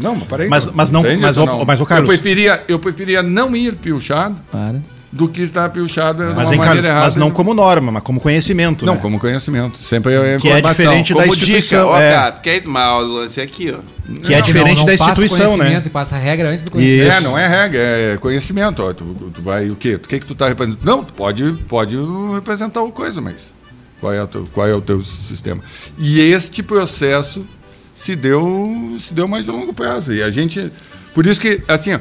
[0.02, 0.48] Não, mas peraí.
[0.48, 3.54] Mas- mas não- Entende, mas, ou ô- mas, ô, Carlos- Eu preferia, eu preferia não
[3.54, 4.80] ir piochado Para.
[5.14, 7.04] Do que estar piochado de Mas, uma hein, maneira errada.
[7.04, 8.84] mas não como norma, mas como conhecimento.
[8.84, 9.00] Não, né?
[9.00, 9.78] como conhecimento.
[9.78, 12.12] Sempre é Que é diferente da Como dica, instituição, ó, é.
[12.12, 13.78] cara, tu quer ir mal, lance é aqui, ó.
[14.22, 15.56] Que é diferente não, não da passa instituição, né?
[15.56, 17.12] conhecimento E passa a regra antes do conhecimento.
[17.12, 18.82] É, não é regra, é conhecimento.
[18.82, 19.94] Ó, tu, tu vai o quê?
[19.94, 20.84] O que que tu tá representando?
[20.84, 21.96] Não, tu pode, pode
[22.34, 23.52] representar o coisa, mas
[24.00, 25.62] qual é, o teu, qual é o teu sistema?
[25.96, 27.46] E este processo
[27.94, 30.12] se deu, se deu mais de longo prazo.
[30.12, 30.72] E a gente.
[31.14, 32.00] Por isso que, assim, ó,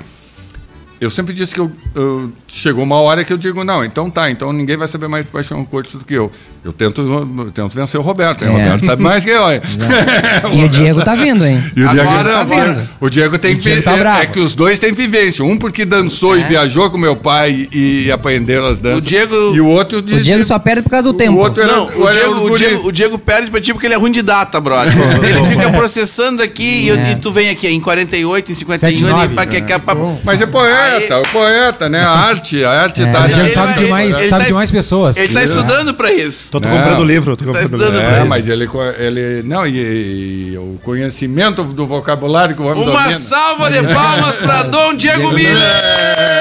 [1.04, 4.30] eu sempre disse que eu, eu- chegou uma hora que eu digo, não, então tá,
[4.32, 6.32] então ninguém vai saber mais de Paixão Cortes do que eu.
[6.65, 8.49] Eu tento, eu tento vencer o Roberto, né?
[8.52, 8.64] O É.
[8.64, 9.52] Roberto sabe mais que eu.
[9.52, 9.60] hein?
[10.53, 11.61] E o Diego tá vindo, hein?
[11.76, 12.73] E o Diego, Agora tá vai.
[12.73, 12.90] vindo.
[13.02, 14.22] O Diego tem O Diego vi- tá é- bravo.
[14.22, 15.44] É que os dois têm vivência.
[15.44, 18.99] Um porque dançou e viajou com meu pai e, e aprendeu as danças.
[18.99, 20.14] O Diego- E o outro de.
[20.15, 21.38] O Diego só perde por causa do o tempo.
[21.38, 22.57] outro era, Não, o era Diego, o.
[22.57, 24.94] Diego, o Diego perde pra ti porque ele é ruim de data, brother.
[25.23, 29.26] Ele fica processando aqui e, eu- e tu vem aqui em 48, em 51, 79,
[29.26, 31.99] ele, pra, que, que, pra, Mas é poeta, o poeta, né?
[32.02, 33.22] A arte, a arte É, tá.
[33.22, 35.18] O Diego ele sabe vai- de mais, ele sabe tá- de mais pessoas.
[35.18, 36.52] ele tá estudando pra isso.
[36.54, 36.78] Tô, tô Não.
[36.78, 37.98] comprando livro, tô Tá comprando livro.
[37.98, 38.28] pra É, isso.
[38.30, 38.70] mas ele,
[39.00, 39.42] ele.
[39.44, 43.18] Não, e, e o conhecimento do vocabulário que o homem Uma domina.
[43.20, 45.82] salva de palmas pra Dom Diego Miller.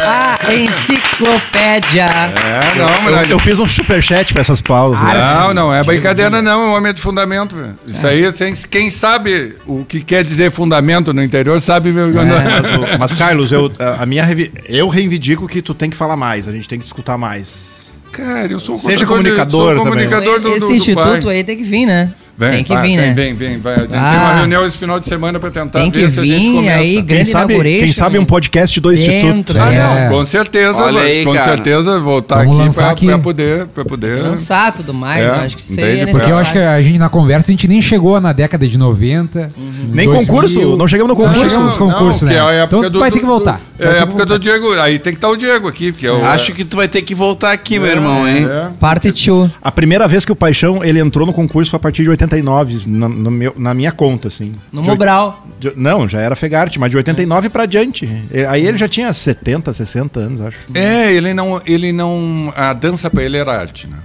[0.07, 2.05] A enciclopédia.
[2.05, 5.01] É, não, Eu, mas eu fiz um superchat pra essas pausas.
[5.03, 5.15] né?
[5.15, 6.53] Não, não é brincadeira, não.
[6.53, 7.57] É um homem de fundamento.
[7.87, 11.91] Isso aí, sem- quem sabe o que quer dizer fundamento no interior, sabe.
[11.91, 14.27] meu- Mas, o- mas, Carlos, eu, a minha
[14.69, 17.82] eu reivindico que tu tem que falar mais, a gente tem que escutar mais.
[18.13, 20.07] Cara, eu sou um Seja comunicador sou também.
[20.07, 21.37] comunicador do, do, Esse do instituto pai.
[21.37, 22.13] aí tem que vir, né?
[22.37, 23.13] Vem, tem que vai, vir, tem, né?
[23.15, 23.75] Vem, vem, vai.
[23.75, 24.21] A gente tem Ah.
[24.31, 26.55] uma reunião esse final de semana para tentar Tem que ver se a gente vir
[26.55, 26.79] começa.
[26.81, 29.59] aí, Quem sabe, quem sabe um podcast do Dentro, Instituto.
[29.61, 30.09] Ah, É.
[30.09, 31.45] não, com certeza, aí, com cara.
[31.47, 34.23] certeza voltar Vamos aqui para poder, pra poder.
[34.23, 36.01] Lançar tudo mais, É, eu acho que entende?
[36.01, 38.67] é Porque eu acho que a gente, na conversa, a gente nem chegou na década
[38.67, 39.49] de 90,
[39.91, 40.13] Nem 2000.
[40.27, 40.77] concurso?
[40.77, 41.49] Não chegamos no Não concurso?
[41.51, 42.61] chegamos nos concursos, Não, né?
[42.61, 43.61] é Então tu do- vai ter que voltar.
[43.79, 44.73] É a época do Diego.
[44.81, 46.25] Aí tem que estar o Diego aqui, porque é o.
[46.25, 48.47] Acho que tu vai ter que voltar aqui, meu irmão, hein?
[48.51, 48.69] É.
[48.81, 49.51] Parte 2.
[49.63, 52.85] A primeira vez que o Paixão ele entrou no concurso foi a partir de 89,
[52.87, 54.55] na, no meu- na minha conta, assim.
[54.73, 55.47] No De Mobral.
[55.61, 58.09] De- Não, já era Fegarte, mas de 89 pra diante.
[58.49, 60.59] Aí ele já tinha 70, 60 anos, acho.
[60.75, 63.99] É, ele não, ele não, a dança para ele era arte, né?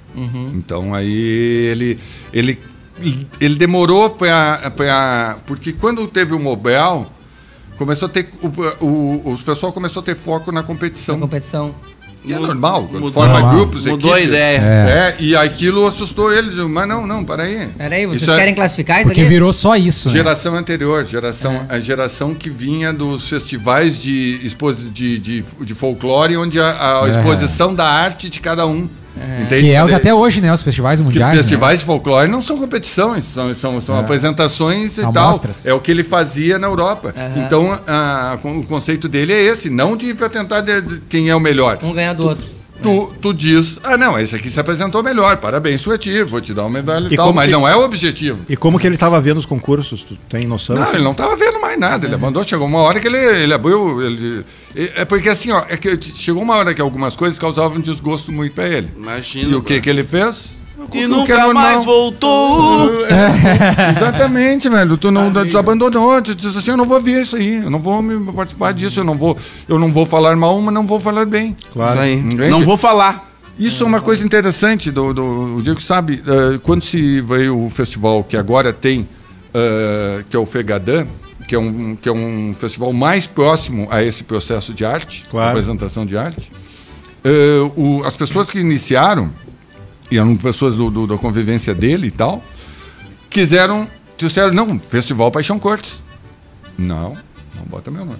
[0.55, 1.11] Então aí
[1.71, 1.99] ele,
[2.33, 2.59] ele,
[3.39, 7.05] ele demorou para, porque quando teve o Mobel,
[7.77, 11.75] começou a ter, o, o, os pessoal começou a ter foco na Na competição.
[12.27, 13.11] E é normal, quando Mudou.
[13.11, 13.55] forma Normal.
[13.55, 14.35] grupos, Mudou a equipes.
[14.35, 14.57] ideia.
[14.59, 15.15] É.
[15.19, 16.55] e aquilo assustou eles.
[16.55, 17.67] Mas não, não, peraí.
[17.77, 19.29] Peraí, vocês Isso é querem classificar isso Porque aqui?
[19.29, 20.15] virou só isso, né?
[20.15, 26.35] Geração anterior, geração, a geração que vinha dos festivais de, exposi de, de, de folclore,
[26.37, 27.11] onde a, a É.
[27.11, 28.89] exposição da arte de cada um.
[29.41, 29.61] Entende?
[29.67, 30.53] Que é o que até hoje, né?
[30.53, 31.33] Os festivais que mundiais.
[31.35, 31.41] né?
[31.41, 33.99] festivais de folclore não são competições, são, são, são É.
[33.99, 35.63] apresentações e Amostras.
[35.63, 35.71] tal.
[35.71, 37.13] É o que ele fazia na Europa.
[37.37, 41.35] Então, a- o conceito dele é esse, não de para tentar de, de quem é
[41.35, 41.79] o melhor.
[41.83, 42.57] Um ganhar do outro.
[42.79, 46.61] Tu, tu diz, ah, não, esse aqui se apresentou melhor, parabéns, Sueti, vou te dar
[46.61, 48.37] uma medalha e, E tal, mas que- não é o objetivo.
[48.47, 50.03] E como que ele tava vendo os concursos?
[50.03, 50.75] Tu tem noção?
[50.75, 50.93] Não, assim?
[50.93, 52.05] ele não estava vendo mais nada.
[52.05, 52.47] Ele abandonou.
[52.47, 53.99] Chegou uma hora que ele, ele abriu.
[54.03, 54.45] Ele,
[54.95, 58.53] é porque assim, ó, é que chegou uma hora que algumas coisas causavam desgosto muito
[58.53, 58.91] para ele.
[58.95, 59.51] Imagina.
[59.51, 60.55] E o que, que ele fez?
[60.93, 61.63] E é nunca normal.
[61.63, 63.05] mais voltou.
[63.07, 64.95] É, exatamente, velho.
[64.95, 67.79] Tu não tu abandonou, tu disse assim, eu não vou ver isso aí, eu não
[67.79, 69.35] vou me participar disso, eu não vou,
[69.67, 71.55] eu não vou falar mal, mas não vou falar bem.
[71.73, 71.91] Claro.
[71.91, 72.13] Isso aí.
[72.13, 72.49] Entende?
[72.49, 73.27] Não vou falar.
[73.57, 77.69] Isso é uma coisa interessante do, do o Diego sabe, eh, quando se veio o
[77.71, 79.09] festival que agora tem,
[79.51, 81.07] eh, que é o Fegadã,
[81.47, 85.51] que é, um, que é um festival mais próximo a esse processo de arte, Claro.
[85.51, 86.51] apresentação de arte,
[87.23, 89.31] eh, o- as pessoas que iniciaram,
[90.11, 92.43] e eram pessoas do, do- da convivência dele e tal,
[93.29, 93.87] quiseram,
[94.17, 96.03] disseram, não, Festival Paixão Cortes.
[96.77, 97.17] Não,
[97.55, 98.19] não bota meu nome.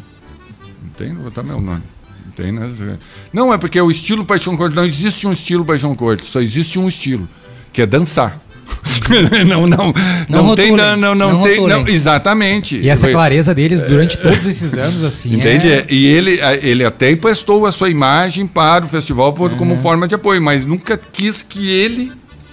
[0.84, 1.84] Não tem, não botar meu nome.
[2.26, 2.98] Não tem, né?
[3.32, 6.80] Não, é porque o estilo Paixão Cortes, não existe um estilo Paixão Cortes, só existe
[6.80, 7.28] um estilo,
[7.74, 8.40] que é dançar.
[9.48, 9.94] não, não,
[10.30, 12.78] Não não, tem, não, não, não tem, não, exatamente.
[12.78, 15.34] E essa clareza deles durante todos esses anos, assim.
[15.36, 15.70] Entende?
[15.72, 20.08] é- E ele, ele até emprestou a sua imagem para o festival por- como forma
[20.08, 22.12] de apoio, mas nunca quis que ele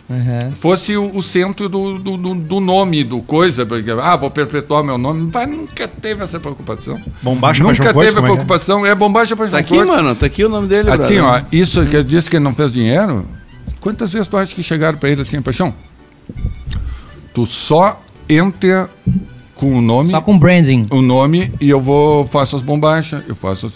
[0.08, 0.52] Uhum.
[0.60, 4.84] fosse o, o centro do, do, do- do nome, do coisa, porque, ah, vou perpetuar
[4.84, 5.30] meu nome.
[5.32, 7.00] Mas nunca teve essa preocupação.
[7.22, 8.34] Bombacha Nunca Paixão teve a como é que é?
[8.34, 8.86] preocupação.
[8.86, 10.14] É, bombacha para Tá aqui, mano.
[10.14, 11.24] Tá aqui o nome dele, Assim, brother.
[11.24, 13.26] ó, isso que ele disse que ele não fez dinheiro,
[13.80, 15.74] quantas vezes tu acha que chegaram para ele assim, paixão?
[17.32, 18.88] Tu só entra
[19.54, 20.86] com o nome, Só com branding.
[20.90, 23.72] o nome e eu vou faço as bombachas, eu faço as...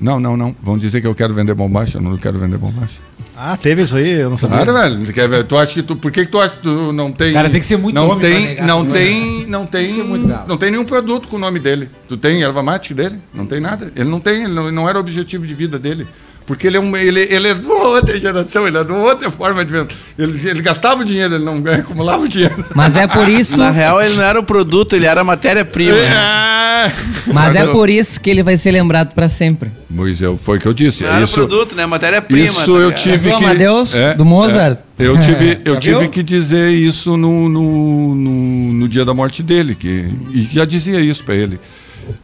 [0.00, 0.56] Não, não, não.
[0.62, 2.98] Vão dizer que eu quero vender bombacha, eu não quero vender bombacha.
[3.42, 4.58] Ah, teve isso aí, eu não sabia.
[4.64, 5.06] Claro, velho.
[5.06, 5.44] Tu, quer ver?
[5.44, 5.96] tu acha que tu.
[5.96, 7.32] Por que, que tu acha que tu não tem.
[7.32, 10.28] Cara, tem que ser muito não homem tem, negar não tem, não tem, ser muito
[10.28, 10.46] galo.
[10.46, 11.88] não tem nenhum produto com o nome dele.
[12.06, 13.18] Tu tem erva mate dele?
[13.32, 13.90] Não tem nada.
[13.96, 16.06] Ele não tem, ele não, não era o objetivo de vida dele.
[16.46, 19.02] Porque ele é, um, ele, ele é de uma outra geração, ele é de uma
[19.02, 19.88] outra forma de vida.
[20.18, 22.64] Ele, ele gastava o dinheiro, ele não acumulava o dinheiro.
[22.74, 23.58] Mas é por isso.
[23.58, 25.96] Na real, ele não era o produto, ele era a matéria-prima.
[25.96, 26.92] É.
[27.32, 29.70] Mas é por isso que ele vai ser lembrado pra sempre.
[29.94, 31.02] Pois é, foi o que eu disse.
[31.02, 31.84] Não era isso, o produto, né?
[31.86, 32.48] Matéria-prima.
[32.48, 33.44] Isso tá eu tive que.
[33.44, 34.78] Amadeus, do Mozart?
[34.98, 35.04] é.
[35.04, 39.74] eu tive, eu tive que dizer isso no, no, no, no dia da morte dele.
[39.74, 41.60] Que, e já dizia isso para ele.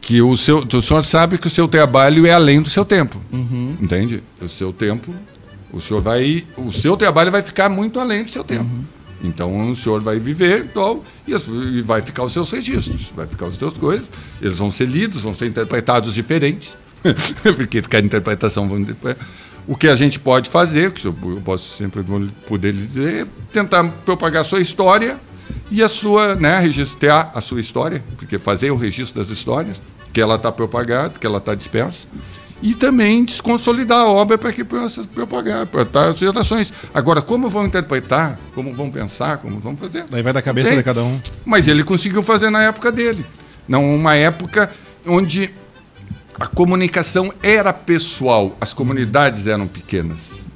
[0.01, 3.21] Que o, seu, o senhor sabe que o seu trabalho é além do seu tempo.
[3.31, 3.77] Uhum.
[3.81, 4.23] Entende?
[4.41, 5.13] O seu tempo.
[5.71, 6.45] O senhor vai.
[6.57, 8.63] O seu trabalho vai ficar muito além do seu tempo.
[8.63, 8.83] Uhum.
[9.23, 13.55] Então o senhor vai viver então, e, vai ficar os seus registros, vai ficar as
[13.55, 14.09] suas coisas,
[14.41, 16.77] eles vão ser lidos, vão ser interpretados diferentes,
[17.55, 18.85] porque cada interpretação vão
[19.67, 21.13] O que a gente pode fazer, que eu
[21.43, 22.03] posso sempre
[22.47, 25.19] poder lhe dizer, é tentar propagar a sua história
[25.69, 29.81] e a sua, né, registrar a sua história, porque fazer o registro das histórias,
[30.13, 32.07] que ela está propagada, que ela está dispersa,
[32.61, 36.73] e também desconsolidar a obra para que possa propagar, para estar as gerações.
[36.93, 40.05] Agora, como vão interpretar, como vão pensar, como vão fazer?
[40.09, 41.19] Daí vai da cabeça de cada um.
[41.45, 43.23] Mas ele conseguiu fazer na época dele.
[43.67, 44.71] Não uma época
[45.05, 45.51] onde
[46.39, 50.46] a comunicação era pessoal, as comunidades eram pequenas.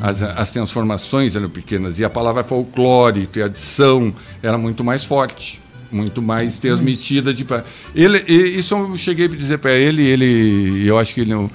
[0.00, 5.60] As, as transformações eram pequenas e a palavra folclore, tradição, era muito mais forte,
[5.90, 7.44] muito mais transmitida de
[7.94, 11.50] ele isso eu cheguei a dizer para ele, ele eu acho que ele não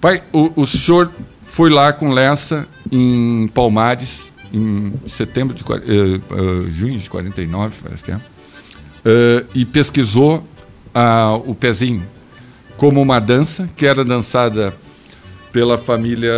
[0.00, 1.10] pai, o, o senhor
[1.42, 8.04] foi lá com Lessa em Palmares em setembro de eh, eh, junho de 49, parece
[8.04, 8.20] que é.
[9.04, 10.46] Eh, e pesquisou
[11.44, 12.06] o pezinho
[12.76, 14.72] como uma dança que era dançada
[15.50, 16.32] pela família.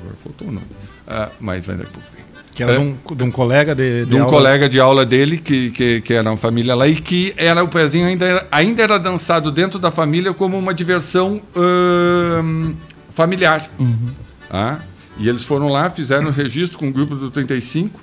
[0.00, 0.66] Agora faltou o nome.
[1.06, 2.08] Ah, mas vai daqui a pouco.
[2.14, 2.28] vem.
[2.54, 4.32] Que era de, um, de um colega de, de um aula.
[4.32, 7.68] colega de aula dele, que, que, que era uma família lá, e que era o
[7.68, 12.74] pezinho ainda era, ainda era dançado dentro da família como uma diversão ahn,
[13.14, 13.68] familiar.
[14.50, 14.78] Ah,
[15.18, 18.00] e eles foram lá, fizeram o registro com o grupo do 35,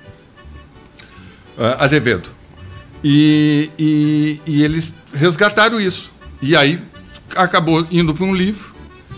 [1.58, 2.30] ah, Azevedo.
[3.04, 6.14] E, e, e eles resgataram isso.
[6.42, 6.80] E aí
[7.36, 8.74] acabou indo para um livro,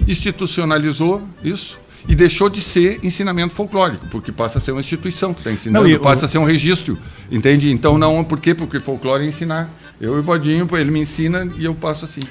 [0.07, 1.77] institucionalizou isso
[2.07, 5.85] e deixou de ser ensinamento folclórico, porque passa a ser uma instituição que está ensinando,
[5.87, 6.97] Não, e passa a ser um registro,
[7.31, 7.69] entende?
[7.71, 8.53] Então não, por quê?
[8.55, 9.69] Porque folclore é ensinar.
[9.99, 12.21] Eu e o Bodinho, ele me ensina e eu passo assim.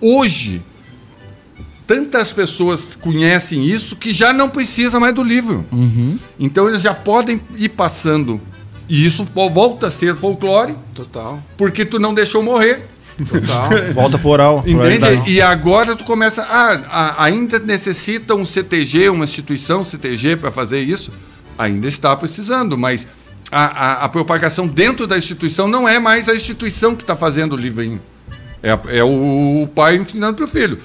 [0.00, 0.62] Hoje,
[1.86, 5.64] tantas pessoas conhecem isso que já não precisa mais do livro.
[6.38, 8.40] Então eles já podem ir passando.
[8.88, 11.42] E isso vo- volta a ser folclore, Total.
[11.56, 12.86] porque tu não deixou morrer.
[13.24, 13.70] Total.
[13.94, 14.64] Volta pro oral.
[14.66, 15.32] Entende?
[15.32, 16.42] E agora tu começa.
[16.42, 21.12] Ah, a- ainda necessita um CTG, uma instituição CTG para fazer isso?
[21.58, 23.06] Ainda está precisando, mas
[23.50, 27.54] a, a- a propagação dentro da instituição não é mais a instituição que está fazendo
[27.54, 28.00] o livrinho.
[28.62, 30.78] É, é o pai ensinando para o filho.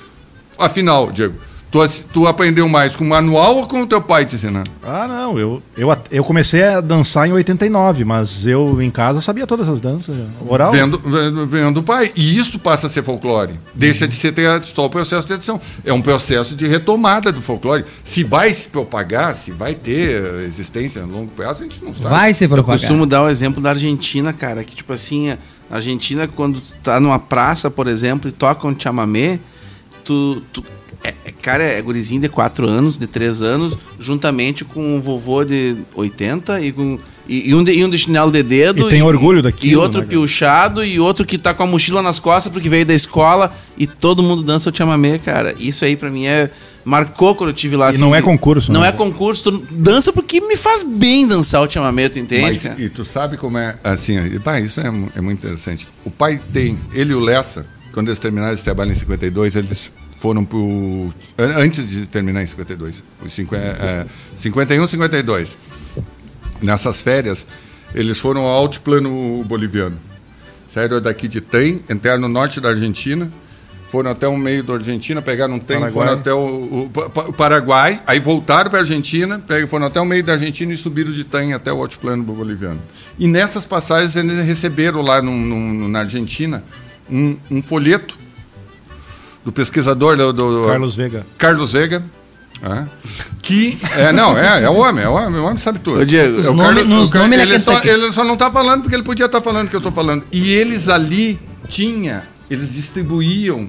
[0.57, 1.35] Afinal, Diego,
[1.71, 1.79] tu,
[2.11, 4.69] tu aprendeu mais com o manual ou com o teu pai te ensinando?
[4.83, 5.39] Ah, não.
[5.39, 9.79] Eu, eu, eu comecei a dançar em 89, mas eu em casa sabia todas as
[9.79, 10.15] danças.
[10.45, 10.71] Oral.
[10.73, 12.11] Vendo, vendo, vendo o pai.
[12.15, 13.57] E isso passa a ser folclore.
[13.73, 14.33] Deixa de ser
[14.75, 15.59] só o processo de edição.
[15.85, 17.85] É um processo de retomada do folclore.
[18.03, 21.93] Se vai se propagar, se vai ter eh, existência a longo prazo, a gente não
[21.95, 22.09] sabe.
[22.09, 22.79] Vai ser Eu propaganda.
[22.79, 25.37] costumo dar o exemplo da Argentina, cara, que tipo assim, a
[25.69, 29.39] Argentina quando tu tá numa praça, por exemplo, e toca um chamamé,
[30.03, 30.63] tu, tu
[31.03, 35.43] é, é- cara, é gurizinho de 4 anos, de 3 anos, juntamente com um vovô
[35.43, 38.89] de 80 e com e, e um de, e um de chinelo de dedo E
[38.89, 42.19] tem orgulho daquilo, E outro né, piochado e outro que tá com a mochila nas
[42.19, 45.55] costas porque veio da escola e todo mundo dança o chamamé, cara.
[45.59, 46.49] Isso aí pra mim é
[46.83, 48.87] marcou quando eu tive lá E não é concurso, Não né?
[48.89, 52.59] é concurso, tu dança porque me faz bem dançar o chamamé, tu entende?
[52.67, 55.87] Mas, e tu sabe como é assim, e, pá, isso é, é muito interessante.
[56.03, 59.91] O pai tem, ele e o Lessa, quando eles terminaram esse trabalho em 52, eles
[60.21, 60.47] foram
[61.37, 64.05] an- Antes de terminar em 52, foi cinqu- é,
[64.37, 65.57] 51, 52.
[66.61, 67.47] Nessas férias,
[67.93, 69.97] eles foram ao altiplano boliviano.
[70.71, 73.29] Saíram daqui de trem, entraram no norte da Argentina,
[73.89, 76.07] foram até o meio da Argentina, pegaram um trem, Paraguai.
[76.07, 76.91] foram até o, o
[77.29, 81.11] o Paraguai, aí voltaram para a Argentina, foram até o meio da Argentina e subiram
[81.11, 82.79] de trem até o altiplano boliviano.
[83.19, 86.63] E nessas passagens eles receberam lá num- num- na Argentina
[87.09, 88.17] um, um folheto
[89.45, 91.25] do pesquisador do, do- Carlos Vega.
[91.37, 92.03] Carlos Vega.
[92.63, 92.83] é,
[93.41, 96.05] que é não é é o homem é o homem o homem sabe tudo Ô,
[96.05, 98.51] Diego, É os o nome- Carlos- o ele é ele, só, ele só não está
[98.51, 102.23] falando porque ele podia estar falando o que eu estou falando e eles ali tinha
[102.51, 103.67] eles distribuíam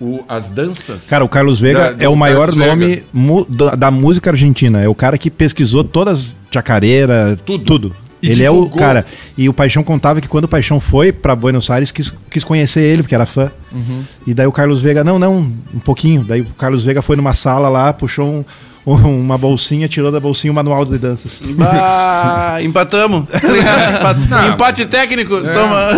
[0.00, 3.74] o- as danças Cara, o Carlos Vega Da- é o maior Carlos nome mu- da,
[3.74, 4.80] da música argentina.
[4.80, 7.64] É o cara que pesquisou todas as chacareira, Tudo.
[7.64, 7.96] tudo.
[8.22, 9.04] E ele é o cara.
[9.36, 12.82] E o Paixão contava que quando o Paixão foi pra Buenos Aires, quis, quis conhecer
[12.82, 13.50] ele, porque era fã.
[13.72, 14.02] Uhum.
[14.26, 15.38] E daí o Carlos Vega, não, não,
[15.74, 16.22] um pouquinho.
[16.22, 18.44] Daí o Carlos Vega foi numa sala lá, puxou um-
[18.84, 21.40] uma bolsinha, tirou da bolsinha o manual de danças.
[21.56, 23.24] Bah, empatamos.
[24.52, 25.36] Empate técnico.
[25.40, 25.92] Toma.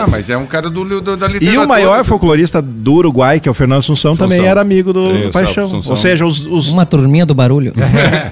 [0.00, 3.40] não, mas é um cara do, do- da E literatura o maior folclorista do Uruguai,
[3.40, 5.66] que é o Fernando Assunção, também era amigo do Isso, Paixão.
[5.66, 5.90] Assunção.
[5.90, 7.72] Ou seja, os, os, Uma turminha do barulho.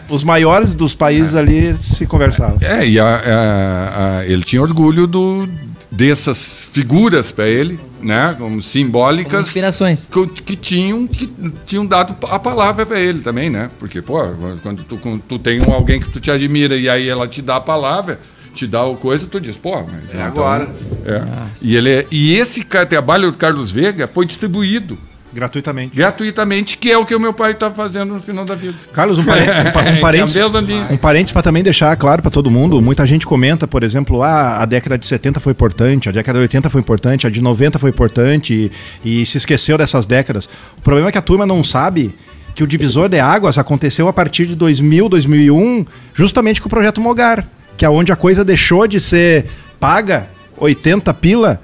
[0.09, 2.59] os maiores dos países ali se conversavam.
[2.61, 5.49] É, e a- a- a- ele tinha orgulho do,
[5.91, 10.09] dessas figuras para ele, né, como Como simbólicas, inspirações.
[10.11, 11.31] que, que tinham, que
[11.65, 13.71] tinham dado a palavra para ele também, né?
[13.79, 14.19] Porque, pô,
[14.63, 17.41] quando tu, quando tu tem um, alguém que tu te admira e aí ela te
[17.41, 18.19] dá a palavra,
[18.55, 20.69] te dá o coisa, tu diz, pô, mas É agora.
[21.05, 21.23] é.
[21.63, 24.99] E, ele é- e esse trabalho do Carlos Vega foi distribuído
[25.37, 25.95] Gratuitamente.
[25.95, 28.75] gratuitamente, que é o que o meu pai está fazendo no final da vida.
[28.91, 30.89] Carlos, um, pare- um um É, é mesma linha.
[30.91, 30.97] um
[31.33, 32.81] para também deixar claro para todo mundo.
[32.81, 36.43] Muita gente comenta, por exemplo, ah, a década de 70 foi importante, a década de
[36.45, 38.73] 80 foi importante, a de 90 foi importante
[39.05, 40.49] e, e se esqueceu dessas décadas.
[40.79, 42.15] O problema é que a turma não sabe
[42.55, 45.85] que o divisor de águas aconteceu a partir de 2000, 2001,
[46.15, 47.47] justamente com o projeto Mogar,
[47.77, 49.45] que é onde a coisa deixou de ser
[49.79, 50.27] paga
[50.57, 51.61] 80 pila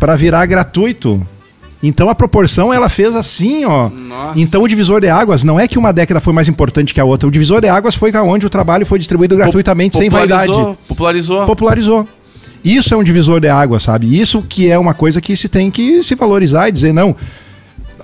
[0.00, 1.24] para virar gratuito.
[1.86, 3.88] Então a proporção ela fez assim, ó.
[3.90, 4.40] Nossa.
[4.40, 7.04] Então o divisor de águas não é que uma década foi mais importante que a
[7.04, 7.28] outra.
[7.28, 10.46] O divisor de águas foi onde o trabalho foi distribuído gratuitamente, sem vaidade.
[10.46, 11.46] Popularizou, Popularizou.
[11.46, 12.08] Popularizou.
[12.64, 14.18] Isso é um divisor de águas, sabe?
[14.18, 17.14] Isso que é uma coisa que se tem que se valorizar e dizer, não,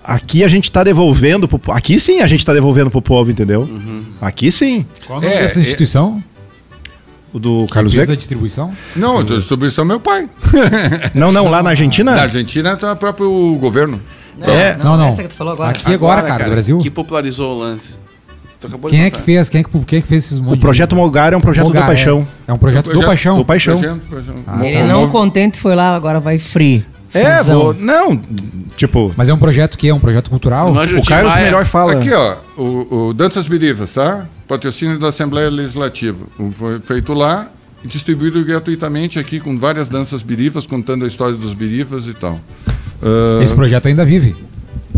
[0.04, 3.62] aqui a gente está devolvendo pro Aqui sim a gente está devolvendo pro povo, entendeu?
[3.62, 4.02] Uhum.
[4.20, 4.84] Aqui sim.
[5.06, 6.22] Qual o nome É, dessa é- instituição?
[7.32, 8.16] O do Que Carlos fez a Vega?
[8.16, 8.72] distribuição?
[8.96, 10.28] Não, a distribuição é meu pai.
[11.14, 12.14] Não, não, lá na Argentina?
[12.14, 14.00] Na Argentina é o próprio governo.
[14.40, 15.06] É, Não, não.
[15.08, 15.70] Essa que tu falou agora.
[15.70, 16.78] Aqui agora, cara, do Brasil.
[16.78, 17.98] Que popularizou o lance.
[18.58, 19.48] Tu acabou Quem de é que fez?
[19.48, 21.82] Quem é que, quem é que fez esses O projeto Mogar é um projeto Mogar,
[21.84, 22.26] do Paixão.
[22.46, 23.36] É, é um projeto do Projeto- Paixão.
[23.38, 23.78] Do Paixão.
[23.78, 26.84] Projeto- projeto- Ah, Ele não contente foi lá, agora vai free.
[27.12, 28.16] É, vou, não,
[28.76, 30.70] tipo, Mas é um projeto que é um projeto cultural?
[30.70, 31.94] O Carlos melhor fala.
[31.94, 34.26] Aqui, ó, o, o Danças Birivas, tá?
[34.54, 36.26] Patrocínio da Assembleia Legislativa.
[36.54, 37.48] Foi feito lá
[37.84, 42.40] e distribuído gratuitamente aqui com várias danças birivas, contando a história dos birivas e tal.
[43.00, 44.34] Ah, Esse projeto ainda vive.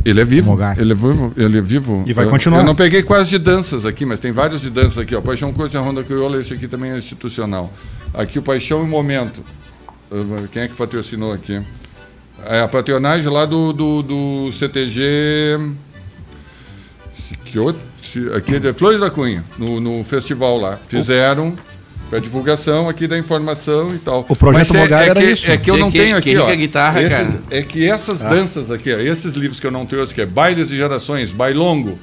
[0.07, 0.59] ele é vivo.
[0.79, 1.33] Ele é vivo.
[1.37, 2.03] Ele é vivo.
[2.07, 2.61] E vai continuar.
[2.61, 5.15] Eu não peguei quase de danças aqui, mas tem vários de danças aqui.
[5.15, 5.21] Ó.
[5.21, 7.71] Paixão Coisa Ronda Crioula, esse aqui também é institucional.
[8.15, 9.45] Aqui o Paixão e Momento.
[10.51, 11.61] Quem é que patrocinou aqui?
[12.47, 15.59] É a patronagem lá do, do, do CTG.
[17.19, 17.81] se- Que outro?
[17.81, 17.92] se-
[18.37, 20.79] Aqui é de Flores da Cunha, no, no festival lá.
[20.89, 21.57] Fizeram
[22.11, 24.27] para divulgação aqui da informação e tal.
[24.29, 25.51] O projeto Mas é, é era que, isso.
[25.51, 26.55] É que eu não quem- tenho aqui, ó.
[26.55, 27.41] guitarra, esses- cara?
[27.51, 30.71] É que essas danças aqui, ó, esses livros que eu não trouxe, que é Bailes
[30.71, 31.99] e Gerações, Bailongo,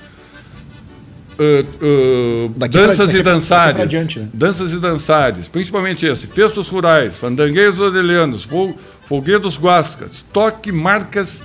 [1.37, 4.27] ah, ah, Daqui pra- Danças daqui e pra- Dançares, daqui pra diante, né?
[4.33, 8.75] Danças e Dançares, principalmente esse, Festos Rurais, Fandangueiros Orelhanos, Fol-
[9.07, 11.43] Folguedos Guascas, Toque Marcas...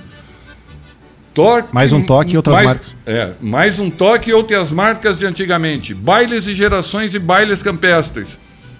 [1.35, 2.95] Toque, Mais um toque e outras mais- marcas.
[3.05, 5.93] É, mais um toque e outras marcas de antigamente.
[5.93, 8.39] Bailes e gerações e bailes campestres.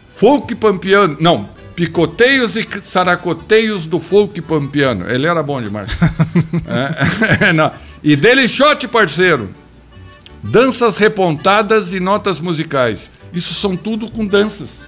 [0.09, 1.17] Folk pampiano.
[1.19, 5.05] Não, picoteios e saracoteios do folk pampiano.
[5.09, 5.89] Ele era bom demais.
[7.41, 7.71] É, não.
[8.01, 9.49] E Delixote, parceiro.
[10.41, 13.09] Danças repontadas e notas musicais.
[13.33, 14.85] Isso são tudo com danças.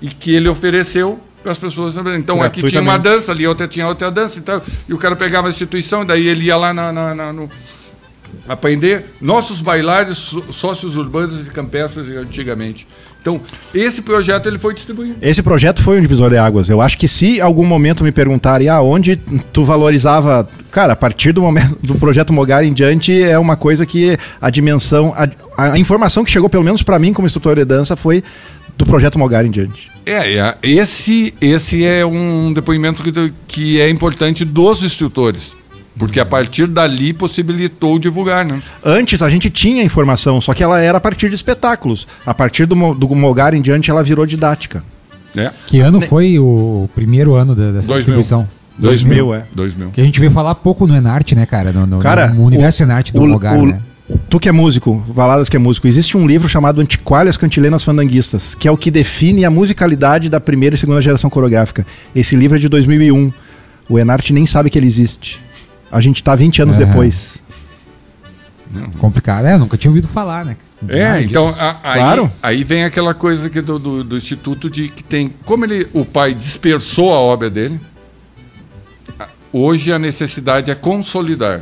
[0.00, 1.94] E que ele ofereceu para as pessoas.
[2.18, 4.38] Então aqui tinha uma dança, ali outra tinha outra dança.
[4.38, 7.48] Então, e o cara pegava a instituição, daí ele ia lá na, na- na- no,
[8.48, 12.86] aprender nossos bailares só- sócios urbanos e campestres antigamente.
[13.20, 13.38] Então,
[13.74, 15.16] esse projeto ele foi distribuído.
[15.20, 16.70] Esse projeto foi um divisor de águas.
[16.70, 19.16] Eu acho que se algum momento me perguntarem aonde
[19.52, 23.84] tu valorizava, cara, a partir do momento do projeto Mogar em diante é uma coisa
[23.84, 27.64] que a dimensão, a, a informação que chegou pelo menos para mim como instrutor de
[27.66, 28.24] dança foi
[28.80, 29.90] do projeto Mogar em diante.
[30.06, 35.56] É, é, esse, esse é um depoimento que, que é importante dos instrutores.
[35.98, 38.62] Porque a partir dali possibilitou divulgar, né?
[38.82, 42.06] Antes a gente tinha informação, só que ela era a partir de espetáculos.
[42.24, 44.82] A partir do, do Mogar em diante ela virou didática.
[45.36, 45.50] É.
[45.66, 47.96] Que ano foi o primeiro ano dessa 2000.
[47.96, 48.48] distribuição?
[48.78, 49.44] 2000, é.
[49.54, 49.90] 2000.
[49.90, 51.70] Que a gente veio falar pouco no Enarte, né, cara?
[51.70, 53.80] No, no- Cara, no universo o- Enarte do o- lugar, o- né?
[54.28, 58.54] Tu que é músico, Valadas que é músico, existe um livro chamado Antiquárias Cantilenas Fandanguistas,
[58.54, 61.86] que é o que define a musicalidade da primeira e segunda geração coreográfica.
[62.14, 63.32] Esse livro é de 2001.
[63.88, 65.40] O Enarte nem sabe que ele existe.
[65.90, 66.84] A gente tá 20 anos É.
[66.84, 67.38] depois.
[68.98, 69.46] Complicado.
[69.46, 70.56] É, nunca tinha ouvido falar, né?
[70.80, 72.32] De É, então a- aí, Claro.
[72.40, 76.04] aí vem aquela coisa que do, do, do instituto de que tem, como ele, o
[76.04, 77.80] pai dispersou a obra dele,
[79.52, 81.60] hoje a necessidade é consolidar.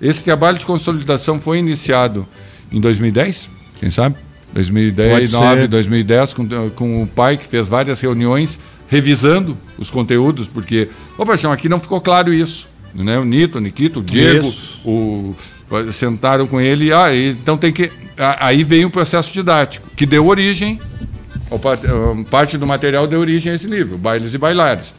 [0.00, 2.26] Esse trabalho de consolidação foi iniciado
[2.70, 3.50] em 2010,
[3.80, 4.16] quem sabe?
[4.52, 5.68] 2010, Pode 2009, ser.
[5.68, 8.58] 2010, com, com o pai que fez várias reuniões
[8.88, 12.68] revisando os conteúdos, porque, ô Paixão, aqui não ficou claro isso.
[12.94, 13.18] Né?
[13.18, 14.80] O Nito, o Nikito, o Diego, Isso.
[14.84, 15.36] o,
[15.92, 17.90] sentaram com ele, ah, então tem que.
[18.40, 20.80] Aí veio o processo didático, que deu origem,
[22.30, 24.94] parte do material deu origem a esse livro, Bailes e Bailares,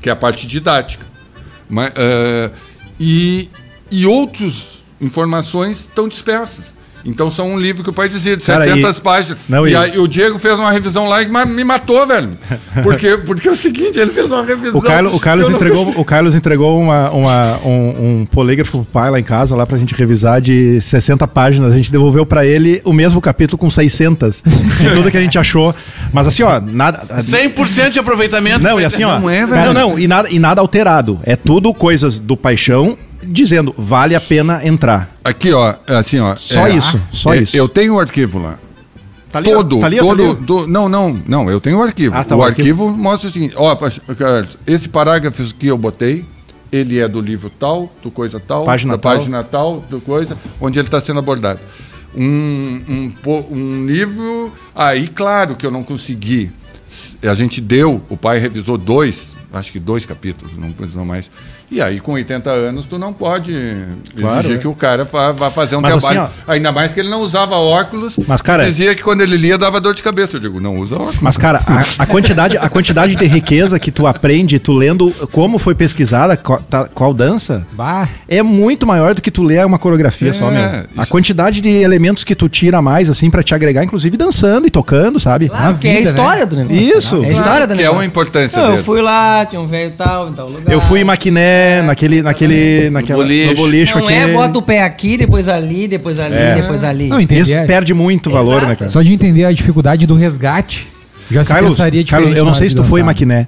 [0.00, 1.04] que é a parte didática.
[1.68, 2.50] Mas, ah,
[2.98, 3.50] e,
[3.94, 6.74] e outras informações estão dispersas.
[7.06, 9.38] Então são um livro que o pai dizia de Cara, 700 e- páginas.
[9.46, 12.30] Não, e, e- o Diego fez uma revisão lá e me matou, velho.
[12.82, 14.78] Porque, porque é o seguinte, ele fez uma revisão.
[14.78, 19.10] O Carlos, o Carlos entregou, o Carlos entregou uma, uma- um, um polígrafo pro pai
[19.10, 21.74] lá em casa, lá pra gente revisar de 60 páginas.
[21.74, 24.42] A gente devolveu pra ele o mesmo capítulo com 600,
[24.80, 25.74] de tudo que a gente achou.
[26.10, 27.04] Mas assim, ó, nada...
[27.18, 28.62] 100% de aproveitamento.
[28.62, 29.18] Não, e assim, ó.
[29.20, 29.66] Não é, velho.
[29.66, 31.20] Não, não, e nada, e nada alterado.
[31.24, 35.14] É tudo coisas do paixão dizendo, vale a pena entrar.
[35.24, 36.36] Aqui, ó, assim, ó.
[36.36, 37.56] Só isso, só é, isso.
[37.56, 38.58] Eu tenho o arquivo lá.
[39.32, 40.34] Tá ali, todo, tá ali, tá todo, ó.
[40.34, 42.14] do- não, não, não, eu tenho o arquivo.
[42.16, 42.88] Ah, tá, o o arquivo.
[42.90, 43.76] mostra o seguinte, ó,
[44.64, 46.24] esse parágrafo que eu botei,
[46.70, 49.16] ele é do livro tal, do coisa tal, Página da tal.
[49.16, 51.58] página tal, do coisa, onde ele está sendo abordado.
[52.16, 56.50] Um, um, um livro, aí claro que eu não consegui.
[57.28, 61.28] A gente deu, o pai revisou dois, acho que dois capítulos, não precisou mais.
[61.70, 63.52] E aí, com 80 anos, tu não pode
[64.16, 64.58] Claro, exigir é.
[64.60, 66.30] que o cara vá fazer um Mas assim, trabalho.
[66.46, 68.14] Ainda mais que ele não usava óculos.
[68.28, 70.36] Mas, cara- Dizia que quando ele lia dava dor de cabeça.
[70.36, 71.20] Eu digo, não usa óculos.
[71.20, 75.58] Mas, cara, a, a quantidade, a quantidade de riqueza que tu aprende, tu lendo como
[75.58, 79.78] foi pesquisada, qual, tá- qual dança, Bah, é muito maior do que tu ler uma
[79.78, 80.62] coreografia É, só, meu.
[80.64, 84.16] A isso- quantidade de elementos que tu tira a mais, assim, pra te agregar, inclusive
[84.16, 85.48] dançando e tocando, sabe?
[85.48, 86.46] Claro, Na que é a vida, história né?
[86.46, 86.98] do negócio.
[86.98, 87.24] Isso.
[87.24, 87.98] É a história do que é negócio.
[87.98, 90.72] uma importância Não, Eu fui lá, tinha um velho tal, em tal lugar.
[90.72, 93.54] Eu fui em Maquiné, É, naquele, naquele, naquela, boliche.
[93.54, 93.94] no boliche.
[93.94, 96.54] Não aqui, é, bota o pé aqui, depois ali, depois ali, É.
[96.56, 97.08] depois ali.
[97.08, 97.66] Não, Isso entender.
[97.66, 98.66] perde muito valor, Exato.
[98.68, 98.88] né, cara?
[98.90, 100.86] Só de entender a dificuldade do resgate,
[101.30, 102.24] já se Carlos, pensaria diferente.
[102.26, 103.04] Carlos, eu não sei se tu foi em.
[103.04, 103.46] Maquiné.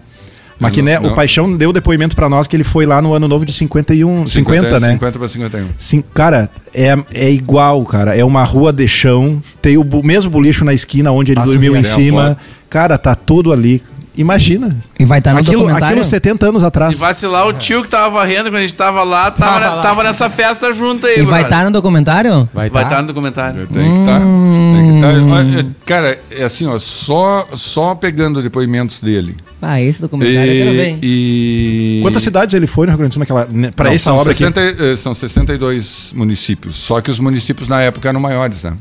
[0.58, 1.10] Maquiné, não.
[1.10, 4.26] o Paixão deu depoimento pra nós que ele foi lá no ano novo de 51,
[4.26, 4.92] 50, né?
[4.92, 5.66] 50 para 51.
[5.76, 8.16] Sim, cara, é, é igual, cara.
[8.16, 11.52] É uma rua de chão, tem o bu- mesmo bulicho na esquina onde ele Passa
[11.52, 12.38] dormiu em né, cima.
[12.70, 13.82] Cara, tá tudo ali.
[14.16, 14.74] Imagina.
[14.98, 15.86] E vai estar no aquilo, documentário.
[15.98, 16.94] aquilo 70 anos atrás.
[16.94, 19.82] Se vacilar, o tio que tava varrendo quando a gente tava lá, tava, Tava lá.
[19.82, 22.48] tava nessa festa junto aí, E vai estar no documentário?
[22.54, 22.88] Vai Vai tá?
[22.88, 23.66] estar no documentário.
[23.66, 24.20] Tem que estar.
[24.20, 25.34] Tem que estar.
[25.34, 29.36] Olha, Cara, é assim, ó, só, só pegando depoimentos dele.
[29.60, 30.98] Ah, esse documentário eu quero ver.
[31.02, 32.02] E, e...
[32.02, 34.32] Quantas cidades ele foi no Rio Grande do Sul naquela, né, pra Não, essa obra
[34.32, 34.82] 60, aqui?
[34.82, 36.76] eh, São 62 municípios.
[36.76, 38.74] Só que os municípios na época eram maiores, né?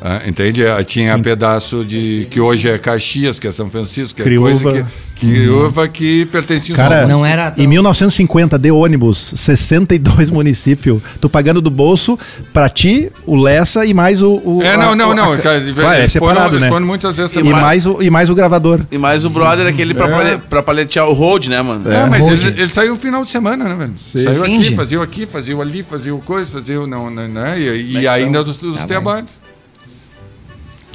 [0.00, 0.62] Ah, entende?
[0.84, 2.26] Tinha pedaço de.
[2.30, 4.50] que hoje é Caxias, que é São Francisco, que Criúva.
[4.50, 5.06] é coisa que.
[5.18, 7.26] Criúva que pertencia Cara, São Não Paulo.
[7.26, 11.00] era tão- em 1950, de ônibus, 62 municípios.
[11.18, 12.18] Tu pagando do bolso
[12.52, 14.34] pra ti, o Lessa e mais o.
[14.44, 15.32] o É, a- não, não, a- não.
[15.32, 16.68] a- cara, Claro, é separado, foram, né?
[16.68, 18.80] foram muitas vezes E mais, o, e mais o gravador.
[18.92, 20.10] E mais o brother aquele pra, É.
[20.10, 21.90] pale- pra paletear o road, né, mano?
[21.90, 22.46] É, mas Road.
[22.48, 23.92] ele, ele saiu no final de semana, né, velho?
[23.96, 24.66] Saiu Finge.
[24.68, 27.58] aqui, fazia o aqui, fazia o ali, fazia o coisa, fazia o não, né, né?
[27.58, 29.30] E, e ainda dos, dos trabalhos.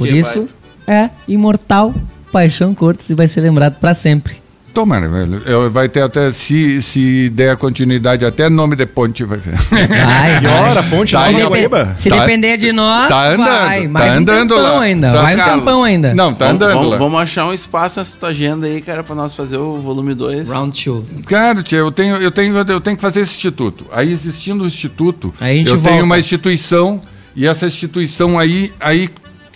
[0.01, 0.47] Por Que isso,
[0.87, 1.93] é imortal
[2.31, 4.35] Paixão Cortes e vai ser lembrado pra sempre.
[4.73, 5.41] Tomara, velho.
[5.45, 9.53] Eu- Vai ter até, se, se der continuidade, até nome de ponte vai ver.
[9.57, 9.83] Vai,
[10.39, 10.69] E vai.
[10.69, 11.93] ora, a ponte Tá Guaíba.
[11.97, 13.83] se Tá- depender de nós, tá andando, vai.
[13.87, 14.81] tá Mais andando um tempão lá.
[14.81, 15.11] ainda.
[15.11, 15.55] Tá, vai um Carlos.
[15.65, 16.13] tempão ainda.
[16.15, 16.97] Não, tá Vamos, andando vamos, lá.
[16.97, 20.49] vamos achar um espaço nessa tua agenda aí, cara, pra nós fazer o volume 2.
[20.49, 21.03] Round 2.
[21.25, 23.85] Cara, tia, eu tenho, eu, tenho, eu tenho que fazer esse instituto.
[23.91, 25.89] Aí, existindo o instituto, Aí a gente eu volta.
[25.91, 27.01] tenho uma instituição,
[27.35, 29.09] e essa instituição aí, aí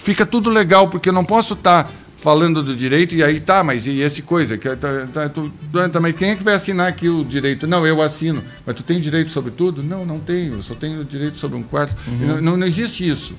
[0.05, 3.87] fica tudo legal, porque eu não posso estar falando do direito e aí tá, mas
[3.87, 4.55] e esse coisa?
[4.55, 5.51] Que, tá, tá, tu,
[5.91, 7.65] tá, mas quem é que vai assinar aqui o direito?
[7.65, 8.43] Não, eu assino.
[8.63, 9.81] Mas tu tem direito sobre tudo?
[9.81, 10.53] Não, não tenho.
[10.53, 11.95] Eu só tenho direito sobre um quarto.
[12.07, 12.27] Uhum.
[12.27, 13.35] Não, não, não existe isso.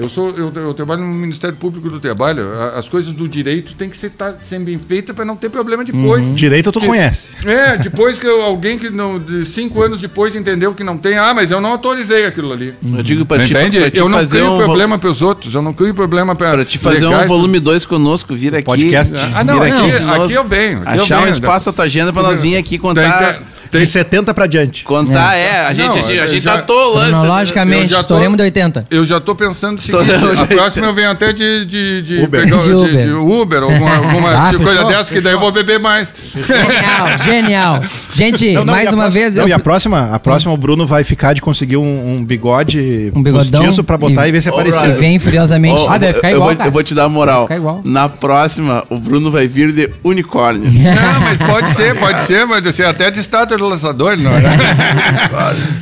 [0.00, 2.52] Eu, sou, eu, eu trabalho no Ministério Público do Trabalho.
[2.76, 5.84] As coisas do direito têm que ser, tá, ser bem feitas para não ter problema
[5.84, 6.24] depois.
[6.24, 6.34] Uhum.
[6.34, 7.30] Direito tu Que- conhece.
[7.44, 11.18] É, depois que eu- alguém que não, de cinco anos depois entendeu que não tem,
[11.18, 12.74] ah, mas eu não autorizei aquilo ali.
[12.82, 13.80] Eu digo pra ti, Entende?
[13.80, 16.34] pra ti eu não fazer crio um problema para os outros, eu não crio problema
[16.36, 17.28] para Pra te fazer um legais.
[17.28, 18.64] volume 2 conosco, vir aqui.
[18.64, 19.12] Podcast.
[19.34, 20.82] Ah, não, aqui, aqui eu venho.
[20.84, 21.30] Aqui eu achar um venho.
[21.32, 23.18] espaço na tua agenda pra nós vir aqui contar.
[23.18, 24.84] Tem- tem- De 70 pra diante.
[24.84, 25.66] Contar, é.
[25.66, 27.10] A gente, Não, a gente, a eu gente já- datou o lance.
[27.10, 28.86] Cronologicamente, já tô- estouremos de 80.
[28.90, 32.42] Eu já estou pensando o seguinte, a próxima eu venho até de, de, de, Uber.
[32.42, 33.06] pegar- De Uber.
[33.06, 36.14] de Uber, alguma, alguma Ah, tipo coisa dessa, que daí eu vou beber mais.
[36.34, 37.80] Genial, genial.
[38.12, 39.34] Gente, Não, não, mais e uma próxima- vez.
[39.34, 42.24] Não, eu- e a próxima, a próxima o Bruno vai ficar de conseguir um, um
[42.24, 44.76] bigode Um bigodão postiço pra botar e, ver se aparecer.
[44.78, 44.96] E brother.
[44.98, 45.80] vem furiosamente.
[45.80, 47.48] Ó, Ah, deve ficar eu, igual, vou, eu vou te dar a moral.
[47.84, 50.64] Na próxima, o Bruno vai vir de unicórnio.
[50.70, 54.40] Não, mas pode ser, pode ser, mas você até de estátua do lançador, não é?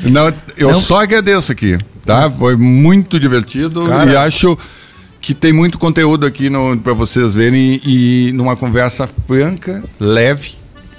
[0.11, 0.81] não, eu Não.
[0.81, 2.31] só agradeço aqui, tá?
[2.31, 4.11] Foi muito divertido Cara.
[4.11, 4.59] e acho
[5.21, 6.49] que tem muito conteúdo aqui
[6.83, 10.53] para vocês verem e, numa conversa franca, leve,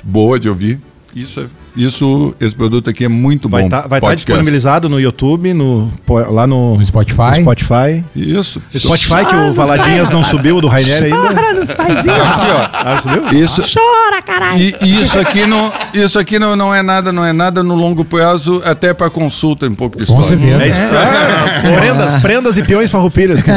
[0.04, 0.80] boa de ouvir.
[1.16, 1.46] Isso, é-
[1.78, 3.68] isso esse produto aqui é muito Vai bom.
[3.68, 4.26] estar vai tá podcast.
[4.26, 5.92] disponibilizado no YouTube, no,
[6.30, 7.42] lá no, No Spotify.
[7.42, 8.04] Spotify.
[8.16, 8.62] Isso.
[8.76, 11.18] Spotify que o Valadinhas não subiu do Rainer ainda.
[11.18, 12.70] Aqui, ó.
[12.74, 13.40] Ah, subiu?
[13.44, 14.60] Isso, Chora, caralho!
[14.62, 17.76] E, e isso aqui, não, isso aqui não, não é nada, não é nada no
[17.76, 20.38] longo prazo, até para consulta um pouco de Com história.
[20.60, 20.66] certeza.
[20.66, 20.82] É isso.
[20.82, 23.40] Ah, prendas, prendas e peões farroupilhas.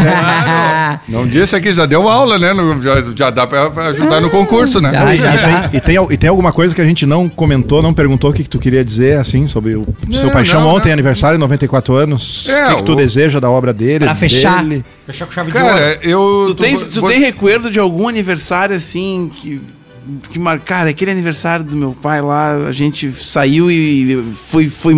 [1.08, 2.52] Não disse aqui, já deu aula, né?
[2.82, 4.90] Já, já dá para ajudar no concurso, né?
[4.90, 7.82] Já, E, e tem, e, tem, e tem alguma coisa que a gente não comentou,
[7.82, 10.68] não perguntou o que, que tu queria dizer, assim, sobre o seu Não, paixão não,
[10.68, 10.92] ontem, não.
[10.94, 12.46] aniversário, 94 anos.
[12.48, 14.04] É, o que, que tu o- deseja da obra dele?
[14.04, 14.62] Pra fechar.
[14.64, 14.84] dele?
[15.06, 15.68] Fechar com chave de ouro.
[15.68, 16.44] Cara, eu.
[16.48, 19.60] Tu, tens, tu vou- tem recuerdo de algum aniversário assim que.
[20.30, 24.68] Que marcar aquele aniversário do meu pai lá, a gente saiu e foi.
[24.68, 24.94] foi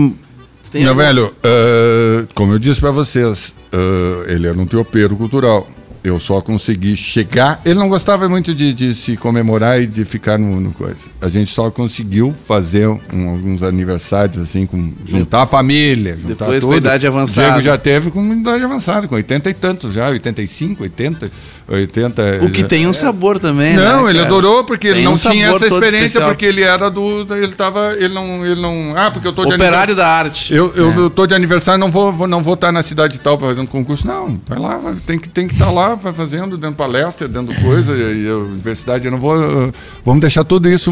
[0.64, 4.64] tu tem Meu algum- velho, ah, como eu disse para vocês, ah, ele era um
[4.64, 5.68] tropeiro cultural.
[6.04, 7.60] Eu só consegui chegar.
[7.64, 10.96] Ele não gostava muito de, de se comemorar e de ficar no, no coisa.
[11.20, 16.14] A gente só conseguiu fazer um- alguns aniversários, assim, com, juntar a família.
[16.20, 16.74] Juntar Depois com tudo.
[16.74, 17.46] a idade avançada.
[17.46, 21.30] O Diego já teve com idade avançada, com 80 e tantos já, 85, 80,
[21.68, 22.22] 80.
[22.42, 23.84] O que tem um sabor também, né?
[23.84, 24.28] Não, ele cara?
[24.30, 26.28] adorou porque ele não um tinha essa experiência, especial.
[26.30, 27.24] porque ele era do.
[27.34, 27.94] Ele tava.
[27.96, 28.44] Ele não.
[28.44, 29.94] Ele não ah, porque eu tô de Operário aniversário.
[29.96, 30.52] da arte.
[30.52, 33.48] Eu, eu tô de aniversário, não vou, vou- não vou estar na cidade tal para
[33.48, 34.06] fazer um concurso.
[34.06, 37.54] Não, vai lá, tem que tem que estar lá lá, vai fazendo, dando palestra, dando
[37.60, 39.36] coisa, e a universidade, eu não vou.
[39.36, 39.72] uh,
[40.04, 40.90] Vamos deixar tudo isso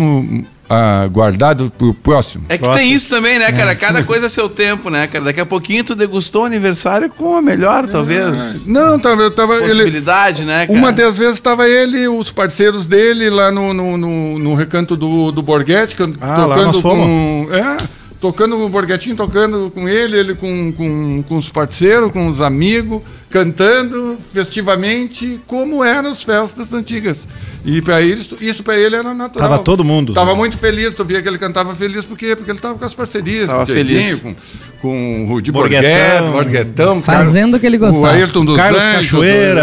[0.69, 2.45] ah, guardado pro próximo.
[2.49, 2.81] É que Próximo.
[2.87, 3.75] tem isso também, né, cara?
[3.75, 5.25] Cada coisa é seu tempo, né, cara?
[5.25, 9.55] Daqui a pouquinho tu degustou o aniversário com a melhor, talvez, Não, tava, eu tava.
[9.57, 10.79] Ele, possibilidade, né, cara?
[10.79, 15.33] uma das vezes estava ele, os parceiros dele lá no, no, no, no recanto do,
[15.33, 17.05] do Borghetti, Ah, lá nós fomos.
[17.05, 17.49] com.
[17.53, 17.79] É,
[18.21, 23.03] tocando o Borghetinho, tocando com ele, ele com, com, com os parceiros, com os amigos,
[23.31, 27.27] cantando festivamente como eram as festas antigas.
[27.65, 29.49] E para isso, isso para ele era natural.
[29.49, 30.13] Tava todo mundo.
[30.13, 32.35] Tava muito feliz, tu via que ele cantava feliz, por quê?
[32.35, 33.47] Porque ele tava com as parcerias.
[33.47, 34.23] Tava com feliz.
[34.23, 34.35] Com,
[34.81, 35.53] com o Rudi.
[35.53, 37.03] Borghetto, Borghetão.
[37.03, 38.03] Fazendo o que ele gostava.
[38.03, 39.61] O Ayrton dos Carlos Anjos, Cachoeira.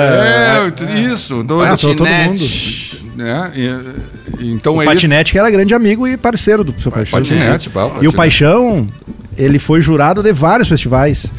[0.85, 1.43] É, isso.
[1.43, 3.03] Do, Ah, do- todo Patinete.
[3.15, 3.51] né?
[3.55, 7.19] E- então O é Patinete, que era grande amigo e parceiro do seu Paixão.
[7.19, 8.13] Patinete, pá, E o.
[8.13, 8.87] Paixão,
[9.35, 11.31] ele foi jurado de vários festivais.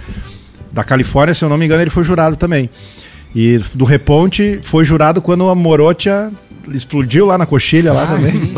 [0.73, 2.69] Da Califórnia, se eu não me engano, ele foi jurado também.
[3.35, 6.31] E do Reponte foi jurado quando a Morotia
[6.73, 8.53] explodiu lá na coxilha lá também.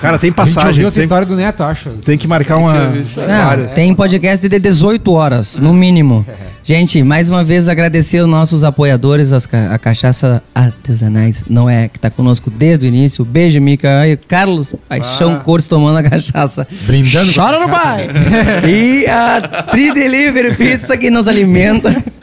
[0.00, 0.68] Cara, tem A gente passagem.
[0.70, 1.90] ouviu essa Tem, história do Neto, acho.
[2.04, 2.72] tem que marcar uma.
[2.72, 6.24] Não, tem podcast de 18 horas, no mínimo.
[6.64, 11.88] Gente, mais uma vez agradecer os nossos apoiadores, as ca- a Cachaça Artesanais, não é,
[11.88, 13.24] que tá conosco desde o início.
[13.24, 14.00] Beijo, Mica.
[14.00, 16.68] Aí, Carlos Paixão Cortes tomando a cachaça.
[16.82, 18.08] Brindando Chora no pai!
[18.68, 21.90] e a Tri Delivery Pizza que nos alimenta.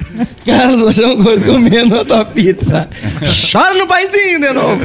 [0.45, 2.87] Carlos Paixão Cortes comendo a tua pizza.
[3.51, 4.79] Chora no paizinho de novo!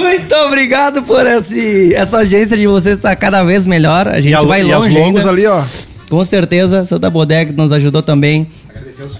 [0.00, 4.08] Muito obrigado por esse, essa agência de vocês estar cada vez melhor.
[4.08, 5.30] A gente E, a, vai e as longe logos ainda.
[5.30, 5.62] ali, ó.
[6.08, 8.48] Com certeza, Santa Bodega nos ajudou também.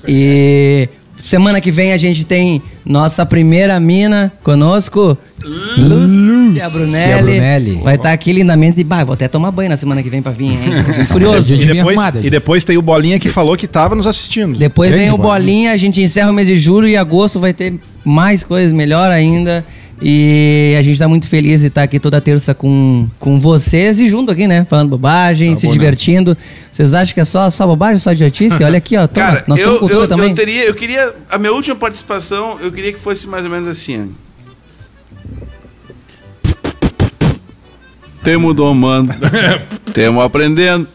[0.08, 0.88] E
[1.22, 5.16] semana que vem a gente tem nossa primeira mina conosco.
[5.76, 7.22] Lúcia Brunelli.
[7.22, 7.74] Brunelli.
[7.82, 8.82] Vai estar aqui lindamente.
[8.84, 10.58] Bah, vou até tomar banho na semana que vem pra vir, hein?
[11.08, 11.48] Furioso.
[11.48, 12.20] Gente E depois, arrumada.
[12.26, 14.58] e depois tem o Bolinha que falou que tava nos assistindo.
[14.58, 15.18] Depois Grande vem o.
[15.18, 17.74] Bolinha, a gente encerra o mês de julho e agosto vai ter
[18.04, 19.64] mais coisas melhor ainda.
[20.02, 24.08] E a gente tá muito feliz de estar aqui toda terça com, com vocês e
[24.08, 24.64] junto aqui, né?
[24.64, 25.78] Falando bobagem, se bom, né?
[25.78, 26.36] divertindo.
[26.70, 28.64] Vocês acham que é só, só bobagem, só idiotice?
[28.64, 29.06] Olha aqui, ó.
[29.06, 30.30] Toma, Cara, nós eu, eu, também.
[30.30, 33.68] eu teria, eu queria, a minha última participação, eu queria que fosse mais ou menos
[33.68, 34.10] assim.
[34.16, 34.30] ó.
[38.24, 39.14] Temo domando,
[39.92, 40.88] temo aprendendo,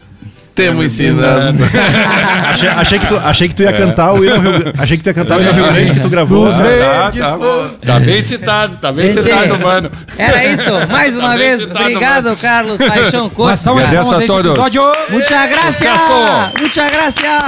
[0.56, 1.62] temo ensinando.
[2.50, 5.08] Achei, achei que tu, achei que tu ia cantar o hino Rio, achei que tu
[5.08, 6.48] ia cantar o hino Rio Grande que tu gravou.
[6.48, 9.90] Ah, tá, tá, tá bem citado, tá bem Gente, citado, mano.
[10.16, 10.70] Era isso.
[10.90, 13.60] Mais uma Tá vez, citado, obrigado, Carlos Paixão Uma Cortes.
[13.60, 14.54] salva de palmas a episódio.
[15.50, 15.76] Gracias.
[15.76, 16.62] Sucesso.
[16.62, 17.44] Muchas gracias.